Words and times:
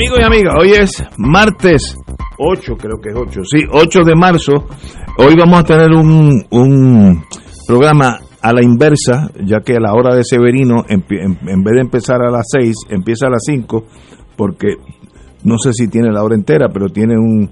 Amigos 0.00 0.18
y 0.18 0.22
amigas, 0.22 0.54
hoy 0.58 0.70
es 0.70 1.04
martes 1.18 1.94
8, 2.38 2.74
creo 2.78 2.98
que 3.02 3.10
es 3.10 3.14
8, 3.14 3.40
sí, 3.44 3.58
8 3.70 4.00
de 4.02 4.14
marzo. 4.14 4.52
Hoy 5.18 5.34
vamos 5.38 5.60
a 5.60 5.64
tener 5.64 5.90
un, 5.90 6.42
un 6.48 7.22
programa 7.66 8.18
a 8.40 8.52
la 8.54 8.62
inversa, 8.62 9.30
ya 9.44 9.60
que 9.60 9.74
a 9.74 9.78
la 9.78 9.92
hora 9.92 10.14
de 10.14 10.24
Severino, 10.24 10.86
en, 10.88 11.04
en 11.10 11.62
vez 11.62 11.74
de 11.74 11.80
empezar 11.82 12.22
a 12.22 12.30
las 12.30 12.46
6, 12.50 12.86
empieza 12.88 13.26
a 13.26 13.30
las 13.30 13.42
5, 13.44 13.84
porque 14.38 14.68
no 15.44 15.58
sé 15.58 15.74
si 15.74 15.86
tiene 15.88 16.10
la 16.10 16.22
hora 16.22 16.34
entera, 16.34 16.70
pero 16.72 16.88
tiene 16.88 17.18
un, 17.18 17.50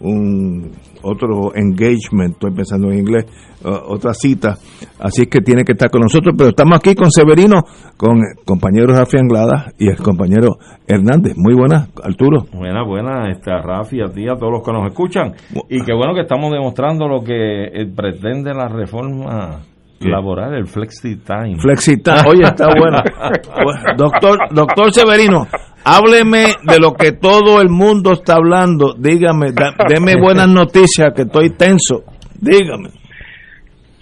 un, 0.00 0.70
otro 1.02 1.54
engagement, 1.54 2.34
estoy 2.34 2.52
pensando 2.52 2.90
en 2.90 2.98
inglés, 2.98 3.26
otra 3.62 4.12
cita, 4.14 4.56
así 4.98 5.22
es 5.22 5.28
que 5.28 5.40
tiene 5.40 5.64
que 5.64 5.72
estar 5.72 5.90
con 5.90 6.02
nosotros, 6.02 6.34
pero 6.36 6.50
estamos 6.50 6.76
aquí 6.76 6.94
con 6.94 7.10
Severino, 7.10 7.62
con 7.96 8.20
compañero 8.44 8.94
Rafi 8.94 9.18
Anglada 9.18 9.72
y 9.78 9.88
el 9.88 9.96
compañero 9.96 10.56
Hernández. 10.86 11.34
Muy 11.36 11.54
buenas, 11.54 11.88
Arturo. 12.02 12.44
Buenas, 12.52 12.86
buenas, 12.86 13.36
este, 13.36 13.50
Rafi, 13.50 14.00
a 14.00 14.12
ti, 14.12 14.28
a 14.28 14.36
todos 14.36 14.52
los 14.52 14.62
que 14.62 14.72
nos 14.72 14.86
escuchan. 14.86 15.32
Y 15.68 15.82
qué 15.84 15.94
bueno 15.94 16.14
que 16.14 16.22
estamos 16.22 16.52
demostrando 16.52 17.08
lo 17.08 17.22
que 17.22 17.64
eh, 17.64 17.86
pretende 17.94 18.52
la 18.54 18.68
reforma 18.68 19.60
laboral, 20.00 20.54
el 20.54 20.66
flexi 20.66 21.16
time. 21.16 21.58
Flexi 21.58 22.02
time, 22.02 22.22
oye, 22.28 22.42
está 22.44 22.68
bueno. 22.78 22.98
doctor, 23.96 24.38
doctor 24.50 24.92
Severino, 24.92 25.46
hábleme 25.84 26.54
de 26.62 26.80
lo 26.80 26.94
que 26.94 27.12
todo 27.12 27.60
el 27.60 27.68
mundo 27.68 28.12
está 28.12 28.34
hablando. 28.36 28.94
Dígame, 28.98 29.52
deme 29.88 30.20
buenas 30.20 30.48
noticias, 30.48 31.12
que 31.14 31.22
estoy 31.22 31.50
tenso. 31.50 32.04
Dígame. 32.40 32.90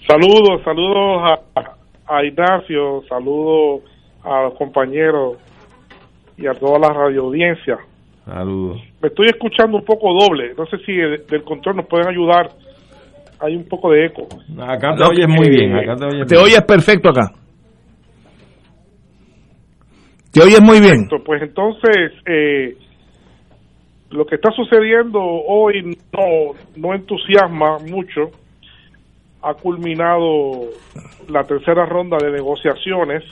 Saludos, 0.07 0.61
saludos 0.63 1.21
a, 1.23 2.15
a 2.15 2.23
Ignacio, 2.25 3.01
saludos 3.07 3.83
a 4.23 4.43
los 4.43 4.55
compañeros 4.55 5.37
y 6.37 6.47
a 6.47 6.51
toda 6.51 6.79
la 6.79 6.89
radioaudiencia. 6.89 7.77
Saludos. 8.25 8.81
Me 9.01 9.09
estoy 9.09 9.27
escuchando 9.27 9.77
un 9.77 9.85
poco 9.85 10.13
doble, 10.13 10.53
no 10.57 10.65
sé 10.65 10.77
si 10.85 10.93
del 10.93 11.43
control 11.43 11.77
nos 11.77 11.87
pueden 11.87 12.07
ayudar. 12.07 12.49
Hay 13.39 13.55
un 13.55 13.67
poco 13.67 13.91
de 13.91 14.05
eco. 14.05 14.27
Acá 14.61 14.95
te 14.95 15.03
oyes 15.03 15.27
muy 15.27 15.49
bien. 15.49 15.75
Acá 15.75 15.95
te 15.97 16.05
oyes, 16.05 16.27
te 16.27 16.37
oyes 16.37 16.61
perfecto 16.61 17.09
acá. 17.09 17.42
Te 20.33 20.41
oyes 20.41 20.61
muy 20.61 20.79
bien. 20.81 21.07
Pues 21.23 21.41
entonces, 21.43 22.11
eh, 22.25 22.75
lo 24.09 24.25
que 24.25 24.35
está 24.35 24.51
sucediendo 24.51 25.21
hoy 25.21 25.95
no, 26.11 26.53
no 26.75 26.93
entusiasma 26.93 27.77
mucho. 27.79 28.31
Ha 29.43 29.53
culminado 29.53 30.69
la 31.29 31.43
tercera 31.43 31.85
ronda 31.85 32.17
de 32.17 32.31
negociaciones 32.31 33.23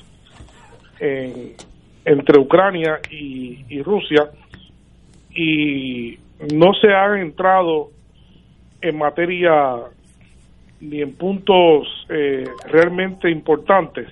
entre 2.05 2.39
Ucrania 2.39 2.99
y, 3.09 3.65
y 3.67 3.81
Rusia 3.81 4.29
y 5.33 6.19
no 6.53 6.73
se 6.73 6.93
ha 6.93 7.19
entrado 7.19 7.89
en 8.81 8.97
materia 8.97 9.77
ni 10.79 11.01
en 11.01 11.15
puntos 11.15 11.87
eh, 12.09 12.43
realmente 12.65 13.29
importantes. 13.29 14.07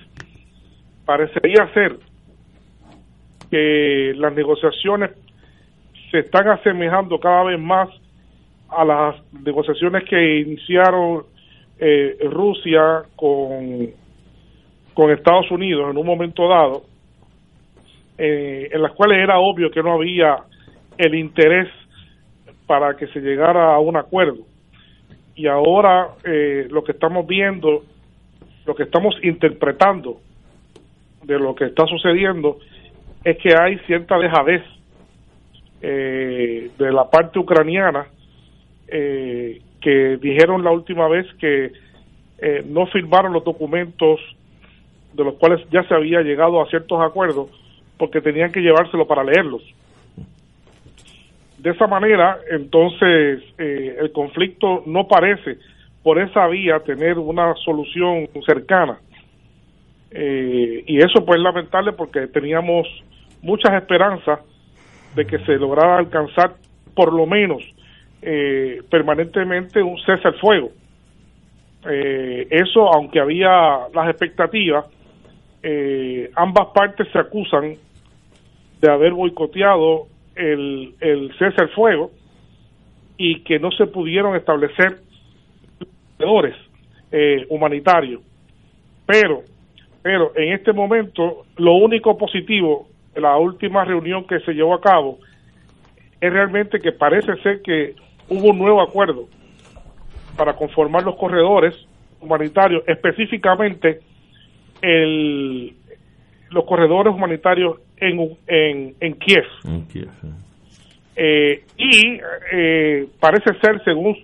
Parecería 1.04 1.72
ser 1.74 1.98
que 3.50 4.12
las 4.16 4.32
negociaciones 4.34 5.10
se 6.10 6.20
están 6.20 6.48
asemejando 6.48 7.18
cada 7.18 7.44
vez 7.44 7.58
más 7.58 7.88
a 8.68 8.84
las 8.84 9.16
negociaciones 9.44 10.04
que 10.08 10.40
iniciaron 10.40 11.24
eh, 11.78 12.16
Rusia 12.30 13.02
con, 13.16 13.90
con 14.94 15.10
Estados 15.10 15.50
Unidos 15.50 15.90
en 15.90 15.98
un 15.98 16.06
momento 16.06 16.48
dado, 16.48 16.82
eh, 18.18 18.68
en 18.70 18.82
las 18.82 18.92
cuales 18.92 19.18
era 19.18 19.38
obvio 19.38 19.70
que 19.70 19.82
no 19.82 19.94
había 19.94 20.36
el 20.98 21.14
interés 21.14 21.68
para 22.66 22.96
que 22.96 23.08
se 23.08 23.20
llegara 23.20 23.74
a 23.74 23.80
un 23.80 23.96
acuerdo. 23.96 24.44
Y 25.34 25.46
ahora 25.46 26.10
eh, 26.24 26.68
lo 26.70 26.84
que 26.84 26.92
estamos 26.92 27.26
viendo, 27.26 27.82
lo 28.66 28.74
que 28.74 28.84
estamos 28.84 29.14
interpretando 29.22 30.20
de 31.24 31.38
lo 31.38 31.54
que 31.54 31.66
está 31.66 31.86
sucediendo 31.86 32.58
es 33.24 33.36
que 33.38 33.54
hay 33.56 33.78
cierta 33.80 34.18
dejadez 34.18 34.62
eh, 35.82 36.70
de 36.78 36.92
la 36.92 37.08
parte 37.08 37.38
ucraniana 37.38 38.06
eh, 38.88 39.60
que 39.80 40.18
dijeron 40.18 40.64
la 40.64 40.70
última 40.70 41.08
vez 41.08 41.26
que 41.38 41.72
eh, 42.38 42.64
no 42.66 42.86
firmaron 42.86 43.32
los 43.32 43.44
documentos 43.44 44.20
de 45.12 45.24
los 45.24 45.34
cuales 45.34 45.60
ya 45.70 45.82
se 45.84 45.94
había 45.94 46.20
llegado 46.22 46.60
a 46.60 46.66
ciertos 46.68 47.00
acuerdos 47.02 47.50
porque 47.98 48.20
tenían 48.20 48.52
que 48.52 48.60
llevárselo 48.60 49.06
para 49.06 49.24
leerlos. 49.24 49.62
De 51.58 51.70
esa 51.70 51.86
manera, 51.86 52.38
entonces, 52.50 53.42
el 53.58 54.10
conflicto 54.12 54.82
no 54.86 55.06
parece 55.06 55.58
por 56.02 56.18
esa 56.18 56.46
vía 56.46 56.80
tener 56.80 57.18
una 57.18 57.54
solución 57.56 58.26
cercana. 58.46 58.98
Y 60.12 60.98
eso 60.98 61.24
pues 61.24 61.38
es 61.38 61.44
lamentable 61.44 61.92
porque 61.92 62.26
teníamos 62.26 62.86
muchas 63.42 63.74
esperanzas 63.74 64.40
de 65.14 65.26
que 65.26 65.38
se 65.40 65.52
lograra 65.56 65.98
alcanzar 65.98 66.54
por 66.94 67.12
lo 67.12 67.26
menos 67.26 67.62
eh, 68.22 68.82
permanentemente 68.90 69.82
un 69.82 69.98
cese 70.00 70.28
al 70.28 70.38
fuego. 70.38 70.70
Eh, 71.88 72.46
eso, 72.50 72.92
aunque 72.92 73.20
había 73.20 73.88
las 73.94 74.10
expectativas, 74.10 74.84
eh, 75.62 76.30
ambas 76.36 76.68
partes 76.74 77.08
se 77.12 77.18
acusan 77.18 77.76
de 78.80 78.90
haber 78.90 79.12
boicoteado 79.12 80.06
el, 80.34 80.94
el 81.00 81.32
cese 81.38 81.62
al 81.62 81.70
fuego 81.70 82.10
y 83.16 83.40
que 83.40 83.58
no 83.58 83.70
se 83.70 83.86
pudieron 83.86 84.36
establecer 84.36 84.96
corredores 86.18 86.56
humanitarios. 87.48 88.22
Pero, 89.04 89.42
pero 90.02 90.32
en 90.36 90.52
este 90.52 90.72
momento, 90.72 91.44
lo 91.56 91.74
único 91.74 92.16
positivo 92.16 92.88
la 93.14 93.36
última 93.36 93.84
reunión 93.84 94.26
que 94.26 94.40
se 94.40 94.52
llevó 94.52 94.74
a 94.74 94.80
cabo 94.80 95.18
es 96.20 96.32
realmente 96.32 96.78
que 96.78 96.92
parece 96.92 97.34
ser 97.42 97.62
que 97.62 97.94
hubo 98.28 98.50
un 98.50 98.58
nuevo 98.58 98.80
acuerdo 98.80 99.28
para 100.36 100.54
conformar 100.54 101.02
los 101.02 101.16
corredores 101.16 101.74
humanitarios, 102.20 102.84
específicamente 102.86 104.00
el, 104.82 105.74
los 106.50 106.64
corredores 106.64 107.14
humanitarios 107.14 107.78
en, 107.96 108.36
en, 108.46 108.94
en 109.00 109.14
Kiev. 109.14 109.44
Eh, 111.16 111.64
y 111.76 112.20
eh, 112.52 113.06
parece 113.18 113.52
ser, 113.60 113.82
según 113.84 114.16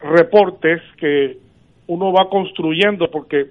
reportes, 0.00 0.82
que 0.98 1.38
uno 1.86 2.12
va 2.12 2.28
construyendo, 2.28 3.10
porque 3.10 3.46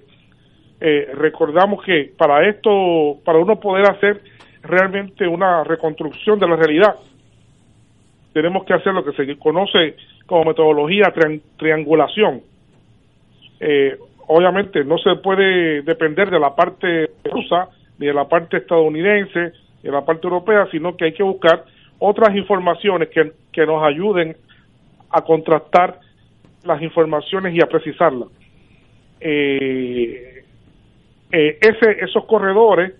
eh, 0.80 1.10
recordamos 1.14 1.82
que 1.84 2.12
para 2.16 2.48
esto, 2.48 3.18
para 3.24 3.38
uno 3.38 3.58
poder 3.60 3.90
hacer 3.90 4.20
realmente 4.62 5.26
una 5.26 5.64
reconstrucción 5.64 6.38
de 6.38 6.48
la 6.48 6.56
realidad. 6.56 6.96
Tenemos 8.32 8.64
que 8.64 8.74
hacer 8.74 8.92
lo 8.92 9.04
que 9.04 9.12
se 9.12 9.38
conoce 9.38 9.96
como 10.26 10.44
metodología 10.44 11.12
triangulación. 11.56 12.42
Eh, 13.60 13.96
obviamente 14.26 14.84
no 14.84 14.98
se 14.98 15.14
puede 15.16 15.82
depender 15.82 16.30
de 16.30 16.40
la 16.40 16.54
parte 16.54 17.10
rusa, 17.24 17.68
ni 17.98 18.06
de 18.06 18.14
la 18.14 18.26
parte 18.26 18.56
estadounidense, 18.56 19.52
ni 19.82 19.90
de 19.90 19.92
la 19.92 20.04
parte 20.04 20.26
europea, 20.26 20.66
sino 20.70 20.96
que 20.96 21.04
hay 21.04 21.12
que 21.12 21.22
buscar 21.22 21.64
otras 21.98 22.34
informaciones 22.34 23.08
que, 23.10 23.32
que 23.52 23.66
nos 23.66 23.82
ayuden 23.84 24.36
a 25.10 25.22
contrastar 25.22 26.00
las 26.64 26.82
informaciones 26.82 27.54
y 27.54 27.62
a 27.62 27.66
precisarlas. 27.66 28.28
Eh, 29.20 30.33
eh, 31.32 31.58
ese, 31.60 32.04
esos 32.04 32.24
corredores 32.26 32.94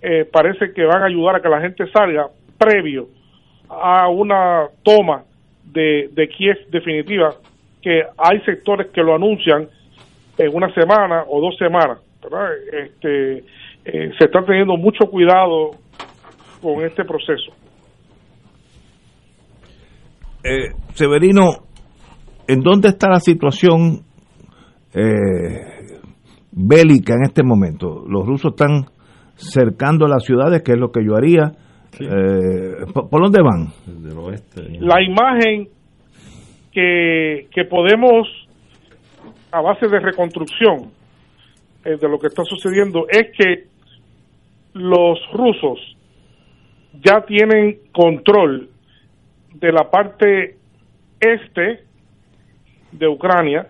eh, 0.00 0.24
parece 0.30 0.72
que 0.72 0.84
van 0.84 1.02
a 1.02 1.06
ayudar 1.06 1.36
a 1.36 1.40
que 1.40 1.48
la 1.48 1.60
gente 1.60 1.86
salga 1.90 2.28
previo 2.56 3.08
a 3.68 4.08
una 4.08 4.66
toma 4.82 5.24
de, 5.64 6.08
de 6.12 6.28
Kiev 6.28 6.56
definitiva, 6.70 7.34
que 7.82 8.02
hay 8.16 8.40
sectores 8.40 8.88
que 8.88 9.02
lo 9.02 9.14
anuncian 9.14 9.68
en 10.38 10.54
una 10.54 10.72
semana 10.72 11.24
o 11.28 11.40
dos 11.40 11.56
semanas. 11.58 11.98
Este, 12.72 13.38
eh, 13.84 14.12
se 14.18 14.24
está 14.24 14.44
teniendo 14.44 14.76
mucho 14.76 15.06
cuidado 15.10 15.70
con 16.60 16.84
este 16.84 17.04
proceso. 17.04 17.52
Eh, 20.44 20.70
Severino, 20.94 21.64
¿en 22.46 22.60
dónde 22.60 22.88
está 22.88 23.08
la 23.08 23.20
situación 23.20 24.04
eh, 24.94 25.77
bélica 26.52 27.14
en 27.14 27.22
este 27.22 27.42
momento? 27.42 28.04
Los 28.08 28.26
rusos 28.26 28.52
están 28.52 28.86
cercando 29.34 30.06
las 30.06 30.24
ciudades, 30.24 30.62
que 30.62 30.72
es 30.72 30.78
lo 30.78 30.90
que 30.90 31.04
yo 31.04 31.16
haría. 31.16 31.52
Eh, 32.00 32.86
¿por, 32.92 33.22
dónde 33.22 33.42
van? 33.42 33.68
La 34.80 35.02
imagen 35.02 35.68
que, 36.72 37.48
que 37.50 37.64
podemos, 37.64 38.28
a 39.50 39.60
base 39.60 39.88
de 39.88 39.98
reconstrucción 40.00 40.90
eh, 41.84 41.96
de 42.00 42.08
lo 42.08 42.18
que 42.18 42.26
está 42.26 42.44
sucediendo, 42.44 43.06
es 43.08 43.28
que 43.36 43.64
los 44.74 45.18
rusos 45.32 45.96
ya 47.04 47.22
tienen 47.26 47.78
control 47.92 48.68
de 49.54 49.72
la 49.72 49.90
parte 49.90 50.56
este 51.20 51.84
de 52.92 53.08
Ucrania, 53.08 53.68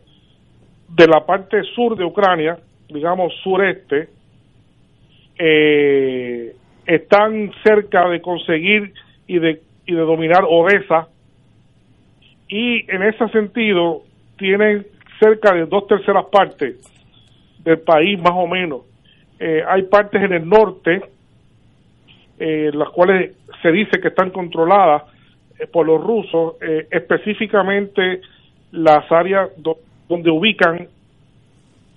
de 0.89 1.07
la 1.07 1.25
parte 1.25 1.63
sur 1.75 1.97
de 1.97 2.05
Ucrania, 2.05 2.59
digamos 2.89 3.33
sureste, 3.43 4.09
eh, 5.39 6.55
están 6.87 7.53
cerca 7.63 8.09
de 8.09 8.21
conseguir 8.21 8.93
y 9.27 9.39
de, 9.39 9.61
y 9.87 9.95
de 9.95 10.01
dominar 10.01 10.45
Odessa 10.49 11.09
y 12.49 12.91
en 12.91 13.03
ese 13.03 13.29
sentido 13.29 14.03
tienen 14.37 14.87
cerca 15.21 15.55
de 15.55 15.67
dos 15.67 15.87
terceras 15.87 16.27
partes 16.27 16.77
del 17.63 17.81
país 17.81 18.19
más 18.19 18.33
o 18.35 18.47
menos. 18.47 18.83
Eh, 19.39 19.63
hay 19.69 19.83
partes 19.83 20.23
en 20.23 20.33
el 20.33 20.49
norte, 20.49 21.03
eh, 22.39 22.71
las 22.73 22.89
cuales 22.91 23.33
se 23.63 23.71
dice 23.71 24.01
que 24.01 24.09
están 24.09 24.31
controladas 24.31 25.03
eh, 25.59 25.67
por 25.67 25.87
los 25.87 26.03
rusos, 26.03 26.55
eh, 26.61 26.87
específicamente 26.91 28.21
las 28.73 29.11
áreas 29.11 29.51
donde 30.09 30.31
ubican 30.31 30.89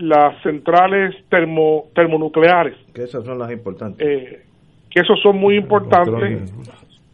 las 0.02 0.42
centrales 0.42 1.16
termo, 1.30 1.86
termonucleares. 1.94 2.76
Que 2.94 3.04
esas 3.04 3.24
son 3.24 3.38
las 3.38 3.52
importantes. 3.52 4.06
Eh, 4.06 4.44
que 4.90 5.02
esos 5.02 5.20
son 5.22 5.38
muy 5.38 5.56
importantes. 5.56 6.52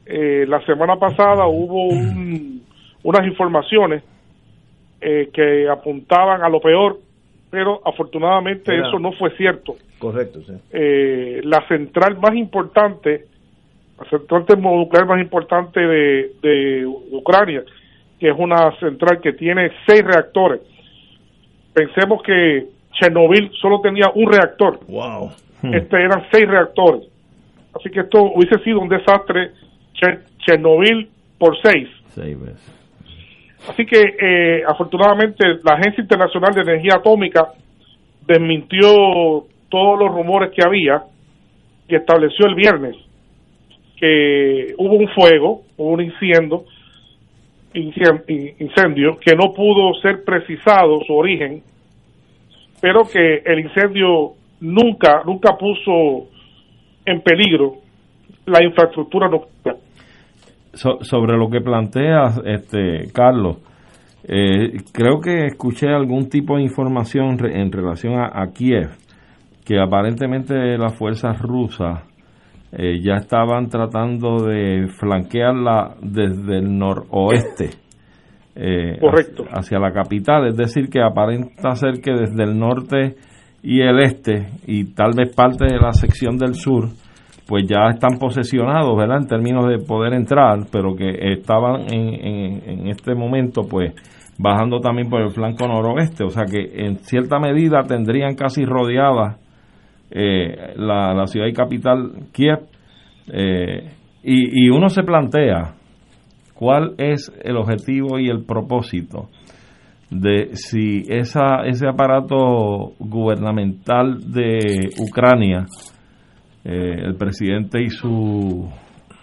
Eh, 0.06 0.45
la 0.48 0.66
semana 0.66 0.95
pasada 0.95 1.45
hubo 1.48 1.89
unas 1.89 3.28
informaciones 3.28 4.04
eh, 5.01 5.30
que 5.34 5.68
apuntaban 5.69 6.42
a 6.44 6.50
lo 6.50 6.62
peor, 6.62 6.98
pero 7.50 7.81
afortunadamente 7.86 8.74
eso 8.80 9.00
no 9.00 9.12
fue 9.12 9.36
cierto. 9.36 9.75
Correcto, 10.00 10.40
sí. 10.42 10.54
la 11.44 11.68
central 11.68 12.18
más 12.19 12.36
importante, 12.36 13.25
la 14.00 14.10
central 14.10 14.45
termonuclear 14.45 15.06
más 15.06 15.19
importante 15.19 15.80
de, 15.80 16.31
de 16.42 16.86
Ucrania, 16.86 17.63
que 18.19 18.30
es 18.30 18.36
una 18.38 18.72
central 18.80 19.19
que 19.22 19.33
tiene 19.33 19.72
seis 19.86 20.04
reactores. 20.04 20.62
Pensemos 21.74 22.22
que 22.24 22.76
Chernobyl 22.99 23.51
solo 23.61 23.79
tenía 23.81 24.09
un 24.13 24.31
reactor. 24.31 24.79
Wow. 24.88 25.31
Este 25.63 25.97
eran 25.97 26.25
seis 26.31 26.47
reactores. 26.47 27.03
Así 27.73 27.89
que 27.89 28.01
esto 28.01 28.23
hubiese 28.23 28.63
sido 28.63 28.79
un 28.79 28.89
desastre 28.89 29.51
Chernobyl 30.45 31.09
por 31.38 31.55
seis. 31.61 31.88
Seis 32.09 32.39
veces. 32.39 32.73
Así 33.69 33.85
que 33.85 33.99
eh, 33.99 34.63
afortunadamente 34.67 35.45
la 35.63 35.73
Agencia 35.73 36.01
Internacional 36.01 36.53
de 36.53 36.61
Energía 36.61 36.95
Atómica 36.95 37.49
desmintió 38.25 39.45
todos 39.69 39.99
los 39.99 40.09
rumores 40.09 40.51
que 40.55 40.63
había 40.65 41.03
y 41.88 41.95
estableció 41.95 42.45
el 42.47 42.55
viernes 42.55 42.95
que 43.97 44.73
hubo 44.77 44.95
un 44.95 45.07
fuego, 45.09 45.63
hubo 45.75 45.89
un 45.89 46.01
incendio, 46.01 46.63
incendio 47.73 49.17
que 49.19 49.35
no 49.35 49.53
pudo 49.53 49.94
ser 50.01 50.23
precisado 50.23 50.99
su 51.05 51.13
origen 51.13 51.63
pero 52.81 53.03
que 53.03 53.41
el 53.45 53.59
incendio 53.59 54.33
nunca, 54.62 55.21
nunca 55.25 55.57
puso 55.57 56.27
en 57.06 57.21
peligro 57.21 57.75
la 58.45 58.63
infraestructura 58.63 59.29
nuclear. 59.29 59.77
sobre 60.74 61.38
lo 61.38 61.50
que 61.50 61.59
planteas, 61.62 62.39
este, 62.45 63.12
Carlos, 63.12 63.57
eh, 64.24 64.77
creo 64.94 65.19
que 65.19 65.47
escuché 65.47 65.88
algún 65.88 66.29
tipo 66.29 66.57
de 66.57 66.63
información 66.63 67.38
en 67.50 67.71
relación 67.71 68.13
a, 68.19 68.45
Kiev, 68.53 68.89
que 69.65 69.80
aparentemente 69.80 70.77
las 70.77 70.95
fuerzas 70.95 71.41
rusas 71.41 72.03
eh, 72.71 73.00
ya 73.01 73.15
estaban 73.15 73.69
tratando 73.69 74.45
de 74.45 74.88
flanquearla 74.88 75.95
desde 76.01 76.57
el 76.57 76.77
noroeste 76.77 77.87
eh, 78.59 78.98
Correcto. 79.00 79.44
Hacia, 79.51 79.77
la 79.77 79.92
capital, 79.92 80.48
es 80.48 80.57
decir, 80.57 80.89
que 80.89 81.00
aparenta 81.00 81.75
ser 81.75 82.01
que 82.01 82.12
desde 82.12 82.44
el 82.44 82.57
norte 82.57 83.15
y 83.62 83.81
el 83.81 84.00
este 84.00 84.48
y 84.65 84.95
tal 84.95 85.12
vez 85.15 85.36
parte 85.36 85.65
de 85.65 85.77
la 85.77 85.92
sección 85.94 86.38
del 86.38 86.56
sur, 86.56 86.89
pues 87.48 87.65
ya 87.68 87.89
están 87.92 88.18
posesionados, 88.18 88.98
¿verdad? 88.98 89.19
En 89.21 89.27
términos 89.27 89.68
de 89.68 89.77
poder 89.86 90.13
entrar, 90.13 90.65
pero 90.71 90.95
que 90.95 91.33
estaban 91.33 91.81
en, 91.94 92.63
en, 92.68 92.88
este 92.88 93.13
momento, 93.13 93.62
pues 93.69 93.94
bajando 94.39 94.80
también 94.80 95.07
por 95.07 95.21
el 95.21 95.30
flanco 95.30 95.68
noroeste, 95.68 96.24
o 96.24 96.30
sea 96.30 96.45
que 96.45 96.86
en 96.86 96.98
cierta 96.98 97.39
medida 97.39 97.83
tendrían 97.83 98.36
casi 98.36 98.65
rodeada 98.65 99.38
eh, 100.09 100.74
la, 100.75 101.14
la, 101.14 101.26
ciudad 101.28 101.47
y 101.47 101.54
capital 101.54 102.11
Kiev, 102.33 102.59
eh, 103.31 103.90
y, 104.23 104.66
y 104.66 104.69
uno 104.69 104.90
se 104.90 105.04
plantea, 105.04 105.77
cuál 106.57 106.95
es 106.97 107.31
el 107.44 107.57
objetivo 107.57 108.19
y 108.19 108.30
el 108.30 108.44
propósito 108.44 109.30
de 110.09 110.56
si 110.56 111.04
esa, 111.07 111.66
ese 111.66 111.87
aparato 111.87 112.94
gubernamental 112.99 114.31
de 114.31 114.90
Ucrania, 114.99 115.66
eh, 116.64 116.95
el 117.06 117.16
presidente 117.16 117.81
y 117.81 117.90
su, 117.90 118.69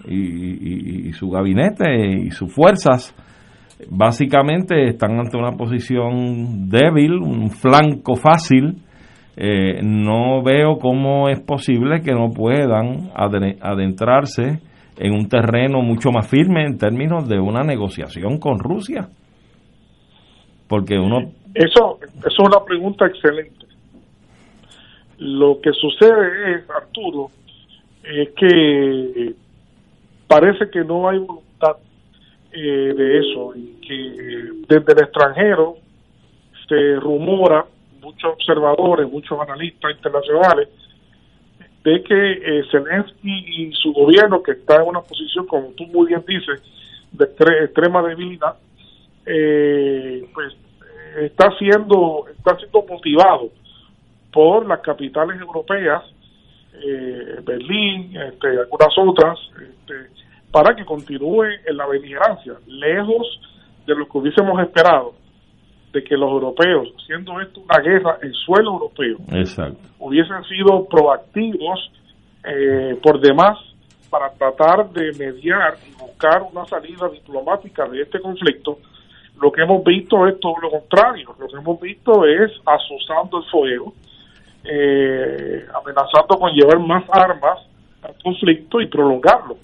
y, 0.06 1.12
su 1.12 1.30
gabinete 1.30 1.86
y 2.24 2.30
sus 2.30 2.52
fuerzas, 2.54 3.14
básicamente 3.90 4.88
están 4.88 5.18
ante 5.18 5.36
una 5.36 5.52
posición 5.52 6.68
débil, 6.68 7.14
un 7.14 7.50
flanco 7.50 8.14
fácil. 8.16 8.76
Eh, 9.36 9.80
no 9.82 10.44
veo 10.44 10.78
cómo 10.78 11.28
es 11.28 11.40
posible 11.40 12.02
que 12.02 12.12
no 12.12 12.28
puedan 12.30 13.10
adentrarse 13.16 14.60
en 14.98 15.12
un 15.12 15.28
terreno 15.28 15.82
mucho 15.82 16.10
más 16.10 16.28
firme 16.28 16.64
en 16.64 16.78
términos 16.78 17.28
de 17.28 17.38
una 17.38 17.62
negociación 17.62 18.38
con 18.38 18.58
Rusia. 18.58 19.08
Porque 20.68 20.98
uno... 20.98 21.32
Eso, 21.54 21.98
eso 22.00 22.26
es 22.26 22.38
una 22.38 22.64
pregunta 22.64 23.06
excelente. 23.06 23.66
Lo 25.18 25.60
que 25.60 25.70
sucede 25.72 26.56
es, 26.56 26.70
Arturo, 26.70 27.28
es 28.02 28.30
que 28.30 29.34
parece 30.26 30.70
que 30.70 30.80
no 30.84 31.08
hay 31.08 31.18
voluntad 31.18 31.76
eh, 32.52 32.58
de 32.60 33.18
eso 33.18 33.54
y 33.54 33.80
que 33.86 34.66
desde 34.68 34.92
el 34.92 34.98
extranjero 35.04 35.76
se 36.68 36.96
rumora, 36.96 37.64
muchos 38.00 38.32
observadores, 38.32 39.10
muchos 39.10 39.38
analistas 39.40 39.92
internacionales, 39.92 40.68
de 41.84 42.02
que 42.02 42.32
eh, 42.32 42.64
Zelensky 42.70 43.44
y 43.46 43.72
su 43.74 43.92
gobierno, 43.92 44.42
que 44.42 44.52
está 44.52 44.76
en 44.76 44.88
una 44.88 45.02
posición, 45.02 45.46
como 45.46 45.68
tú 45.76 45.86
muy 45.88 46.08
bien 46.08 46.24
dices, 46.26 46.62
de 47.12 47.24
extrema 47.24 48.02
debilidad, 48.02 48.56
eh, 49.26 50.26
pues 50.32 50.52
eh, 50.54 51.26
está 51.26 51.50
siendo 51.58 52.24
está 52.28 52.56
siendo 52.56 52.84
motivado 52.88 53.50
por 54.32 54.66
las 54.66 54.80
capitales 54.80 55.40
europeas, 55.40 56.02
eh, 56.82 57.40
Berlín, 57.44 58.16
este, 58.16 58.48
algunas 58.48 58.98
otras, 58.98 59.38
este, 59.52 60.10
para 60.50 60.74
que 60.74 60.84
continúe 60.84 61.44
en 61.66 61.76
la 61.76 61.86
beligerancia, 61.86 62.54
lejos 62.66 63.40
de 63.86 63.94
lo 63.94 64.08
que 64.08 64.18
hubiésemos 64.18 64.60
esperado. 64.60 65.14
De 65.94 66.02
que 66.02 66.16
los 66.16 66.28
europeos, 66.28 66.88
siendo 67.06 67.40
esto 67.40 67.60
una 67.60 67.78
guerra 67.78 68.18
en 68.20 68.32
suelo 68.34 68.72
europeo, 68.72 69.16
Exacto. 69.32 69.78
hubiesen 70.00 70.42
sido 70.44 70.86
proactivos 70.86 71.92
eh, 72.44 72.98
por 73.00 73.20
demás 73.20 73.56
para 74.10 74.30
tratar 74.32 74.90
de 74.90 75.12
mediar 75.12 75.76
y 75.88 75.92
buscar 75.98 76.42
una 76.52 76.64
salida 76.66 77.08
diplomática 77.08 77.86
de 77.88 78.02
este 78.02 78.20
conflicto, 78.20 78.78
lo 79.40 79.52
que 79.52 79.62
hemos 79.62 79.84
visto 79.84 80.26
es 80.26 80.38
todo 80.40 80.54
lo 80.62 80.70
contrario. 80.70 81.34
Lo 81.38 81.48
que 81.48 81.56
hemos 81.56 81.80
visto 81.80 82.24
es 82.24 82.52
asusando 82.64 83.38
el 83.38 83.44
fuego, 83.50 83.92
eh, 84.64 85.64
amenazando 85.74 86.38
con 86.38 86.52
llevar 86.52 86.78
más 86.80 87.04
armas 87.10 87.58
al 88.02 88.14
conflicto 88.22 88.80
y 88.80 88.86
prolongarlo. 88.86 89.56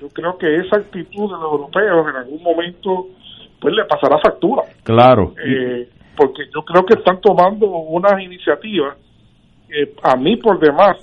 Yo 0.00 0.08
creo 0.08 0.38
que 0.38 0.56
esa 0.56 0.76
actitud 0.76 1.30
de 1.30 1.38
los 1.38 1.52
europeos 1.52 2.08
en 2.08 2.16
algún 2.16 2.42
momento 2.42 3.08
pues 3.60 3.74
le 3.74 3.84
pasará 3.84 4.18
factura. 4.18 4.62
Claro. 4.84 5.34
Eh, 5.44 5.88
porque 6.16 6.42
yo 6.54 6.62
creo 6.62 6.84
que 6.84 6.94
están 6.94 7.20
tomando 7.20 7.66
unas 7.66 8.20
iniciativas 8.22 8.96
eh, 9.68 9.94
a 10.02 10.16
mí 10.16 10.36
por 10.36 10.58
demás 10.58 10.96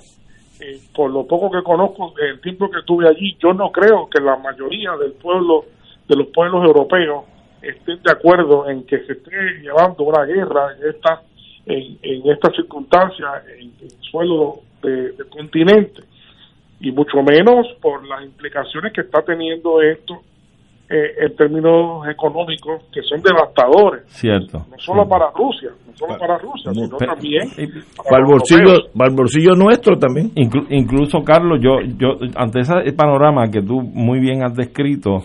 eh, 0.60 0.78
por 0.94 1.10
lo 1.10 1.26
poco 1.26 1.50
que 1.50 1.62
conozco 1.62 2.14
el 2.20 2.40
tiempo 2.40 2.70
que 2.70 2.80
estuve 2.80 3.08
allí 3.08 3.36
yo 3.40 3.52
no 3.54 3.70
creo 3.72 4.08
que 4.10 4.20
la 4.20 4.36
mayoría 4.36 4.92
del 4.96 5.12
pueblo 5.12 5.64
de 6.06 6.16
los 6.16 6.26
pueblos 6.28 6.64
europeos 6.64 7.24
estén 7.62 8.00
de 8.02 8.12
acuerdo 8.12 8.68
en 8.68 8.84
que 8.84 8.98
se 9.06 9.12
esté 9.12 9.30
llevando 9.62 10.04
una 10.04 10.24
guerra 10.24 10.74
en 10.78 10.88
esta 10.90 11.22
en, 11.66 11.98
en 12.02 12.30
estas 12.30 12.54
circunstancias 12.54 13.30
en 13.58 13.72
el 13.80 13.90
suelo 14.02 14.60
de- 14.82 15.12
del 15.12 15.28
continente 15.30 16.02
y 16.80 16.92
mucho 16.92 17.22
menos 17.22 17.66
por 17.80 18.06
las 18.06 18.22
implicaciones 18.24 18.92
que 18.92 19.00
está 19.00 19.22
teniendo 19.22 19.80
esto 19.82 20.20
eh, 20.90 21.26
en 21.26 21.36
términos 21.36 22.06
económicos 22.08 22.82
que 22.92 23.02
son 23.02 23.20
devastadores 23.22 24.04
Cierto. 24.06 24.58
no 24.70 24.78
solo 24.78 25.06
para 25.08 25.26
Rusia, 25.34 25.70
no 25.86 25.94
solo 25.94 26.18
para 26.18 26.38
Rusia, 26.38 26.72
sino 26.72 26.96
también 26.96 27.42
Para 28.04 28.16
el 28.16 28.22
los 28.22 28.30
bolsillo, 28.30 28.60
europeos. 28.70 28.90
para 28.96 29.10
el 29.10 29.16
bolsillo 29.16 29.50
nuestro 29.54 29.98
también. 29.98 30.30
Inclu- 30.34 30.66
incluso, 30.70 31.18
Carlos, 31.24 31.58
yo, 31.62 31.80
yo, 31.98 32.18
ante 32.36 32.60
ese 32.60 32.92
panorama 32.96 33.50
que 33.50 33.60
tú 33.60 33.80
muy 33.82 34.18
bien 34.20 34.42
has 34.42 34.54
descrito, 34.54 35.18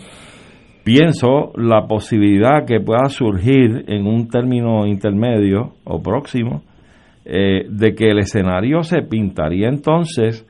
pienso 0.84 1.52
la 1.56 1.86
posibilidad 1.86 2.66
que 2.66 2.80
pueda 2.80 3.08
surgir 3.08 3.84
en 3.88 4.06
un 4.06 4.28
término 4.28 4.86
intermedio 4.86 5.72
o 5.84 6.02
próximo, 6.02 6.62
eh, 7.24 7.64
de 7.70 7.94
que 7.94 8.10
el 8.10 8.18
escenario 8.18 8.82
se 8.82 9.00
pintaría 9.00 9.68
entonces 9.68 10.46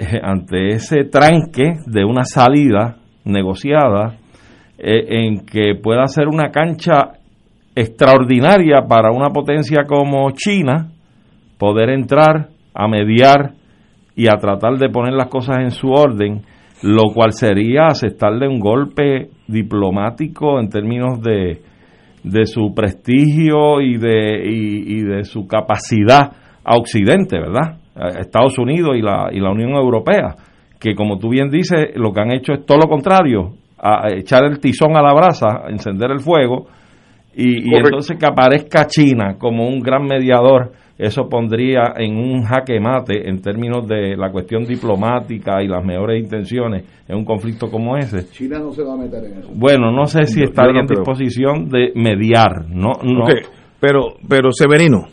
eh, 0.00 0.18
ante 0.20 0.70
ese 0.70 1.04
tranque 1.04 1.74
de 1.86 2.04
una 2.04 2.24
salida 2.24 2.96
negociada 3.26 4.16
eh, 4.78 5.24
en 5.24 5.44
que 5.44 5.74
pueda 5.74 6.06
ser 6.06 6.28
una 6.28 6.50
cancha 6.50 7.12
extraordinaria 7.74 8.82
para 8.88 9.10
una 9.10 9.28
potencia 9.30 9.84
como 9.86 10.30
China 10.30 10.88
poder 11.58 11.90
entrar 11.90 12.48
a 12.74 12.88
mediar 12.88 13.52
y 14.14 14.28
a 14.28 14.38
tratar 14.38 14.78
de 14.78 14.88
poner 14.88 15.12
las 15.12 15.28
cosas 15.28 15.58
en 15.58 15.70
su 15.70 15.88
orden, 15.88 16.42
lo 16.82 17.12
cual 17.12 17.32
sería 17.32 17.86
aceptarle 17.86 18.48
un 18.48 18.58
golpe 18.58 19.28
diplomático 19.46 20.58
en 20.58 20.70
términos 20.70 21.20
de, 21.20 21.60
de 22.22 22.46
su 22.46 22.74
prestigio 22.74 23.80
y 23.80 23.98
de, 23.98 24.42
y, 24.44 25.02
de 25.02 25.24
su 25.24 25.46
capacidad 25.46 26.32
a 26.64 26.76
Occidente, 26.76 27.38
¿verdad? 27.38 27.78
Estados 28.18 28.58
Unidos 28.58 28.96
y 28.96 29.02
la, 29.02 29.28
y 29.32 29.40
la 29.40 29.50
Unión 29.50 29.70
Europea, 29.70 30.34
que 30.78 30.94
como 30.94 31.18
tú 31.18 31.30
bien 31.30 31.50
dices, 31.50 31.90
lo 31.94 32.12
que 32.12 32.20
han 32.20 32.32
hecho 32.32 32.52
es 32.52 32.66
todo 32.66 32.78
lo 32.78 32.88
contrario, 32.88 33.54
a 33.78 34.08
echar 34.14 34.44
el 34.44 34.58
tizón 34.58 34.96
a 34.96 35.02
la 35.02 35.12
brasa, 35.12 35.64
a 35.66 35.70
encender 35.70 36.10
el 36.10 36.20
fuego, 36.20 36.66
y, 37.38 37.74
entonces 37.74 38.16
que 38.18 38.26
aparezca 38.26 38.86
China 38.86 39.36
como 39.38 39.68
un 39.68 39.80
gran 39.80 40.04
mediador, 40.04 40.72
eso 40.96 41.28
pondría 41.28 41.92
en 41.96 42.16
un 42.16 42.42
jaque 42.44 42.80
mate 42.80 43.28
en 43.28 43.42
términos 43.42 43.86
de 43.86 44.16
la 44.16 44.30
cuestión 44.30 44.64
diplomática 44.64 45.62
y 45.62 45.68
las 45.68 45.84
mejores 45.84 46.22
intenciones 46.22 46.84
en 47.06 47.16
un 47.16 47.26
conflicto 47.26 47.70
como 47.70 47.98
ese. 47.98 48.30
China 48.30 48.58
no 48.58 48.72
se 48.72 48.82
va 48.82 48.94
a 48.94 48.96
meter 48.96 49.22
en 49.24 49.38
eso. 49.40 49.50
Bueno, 49.54 49.92
no 49.92 50.06
sé 50.06 50.24
si 50.24 50.42
estaría 50.42 50.72
no 50.72 50.80
en 50.80 50.86
disposición 50.86 51.68
de 51.68 51.92
mediar, 51.94 52.66
no, 52.70 52.92
no. 53.02 53.26
Pero, 53.78 54.14
pero 54.26 54.50
Severino, 54.52 55.04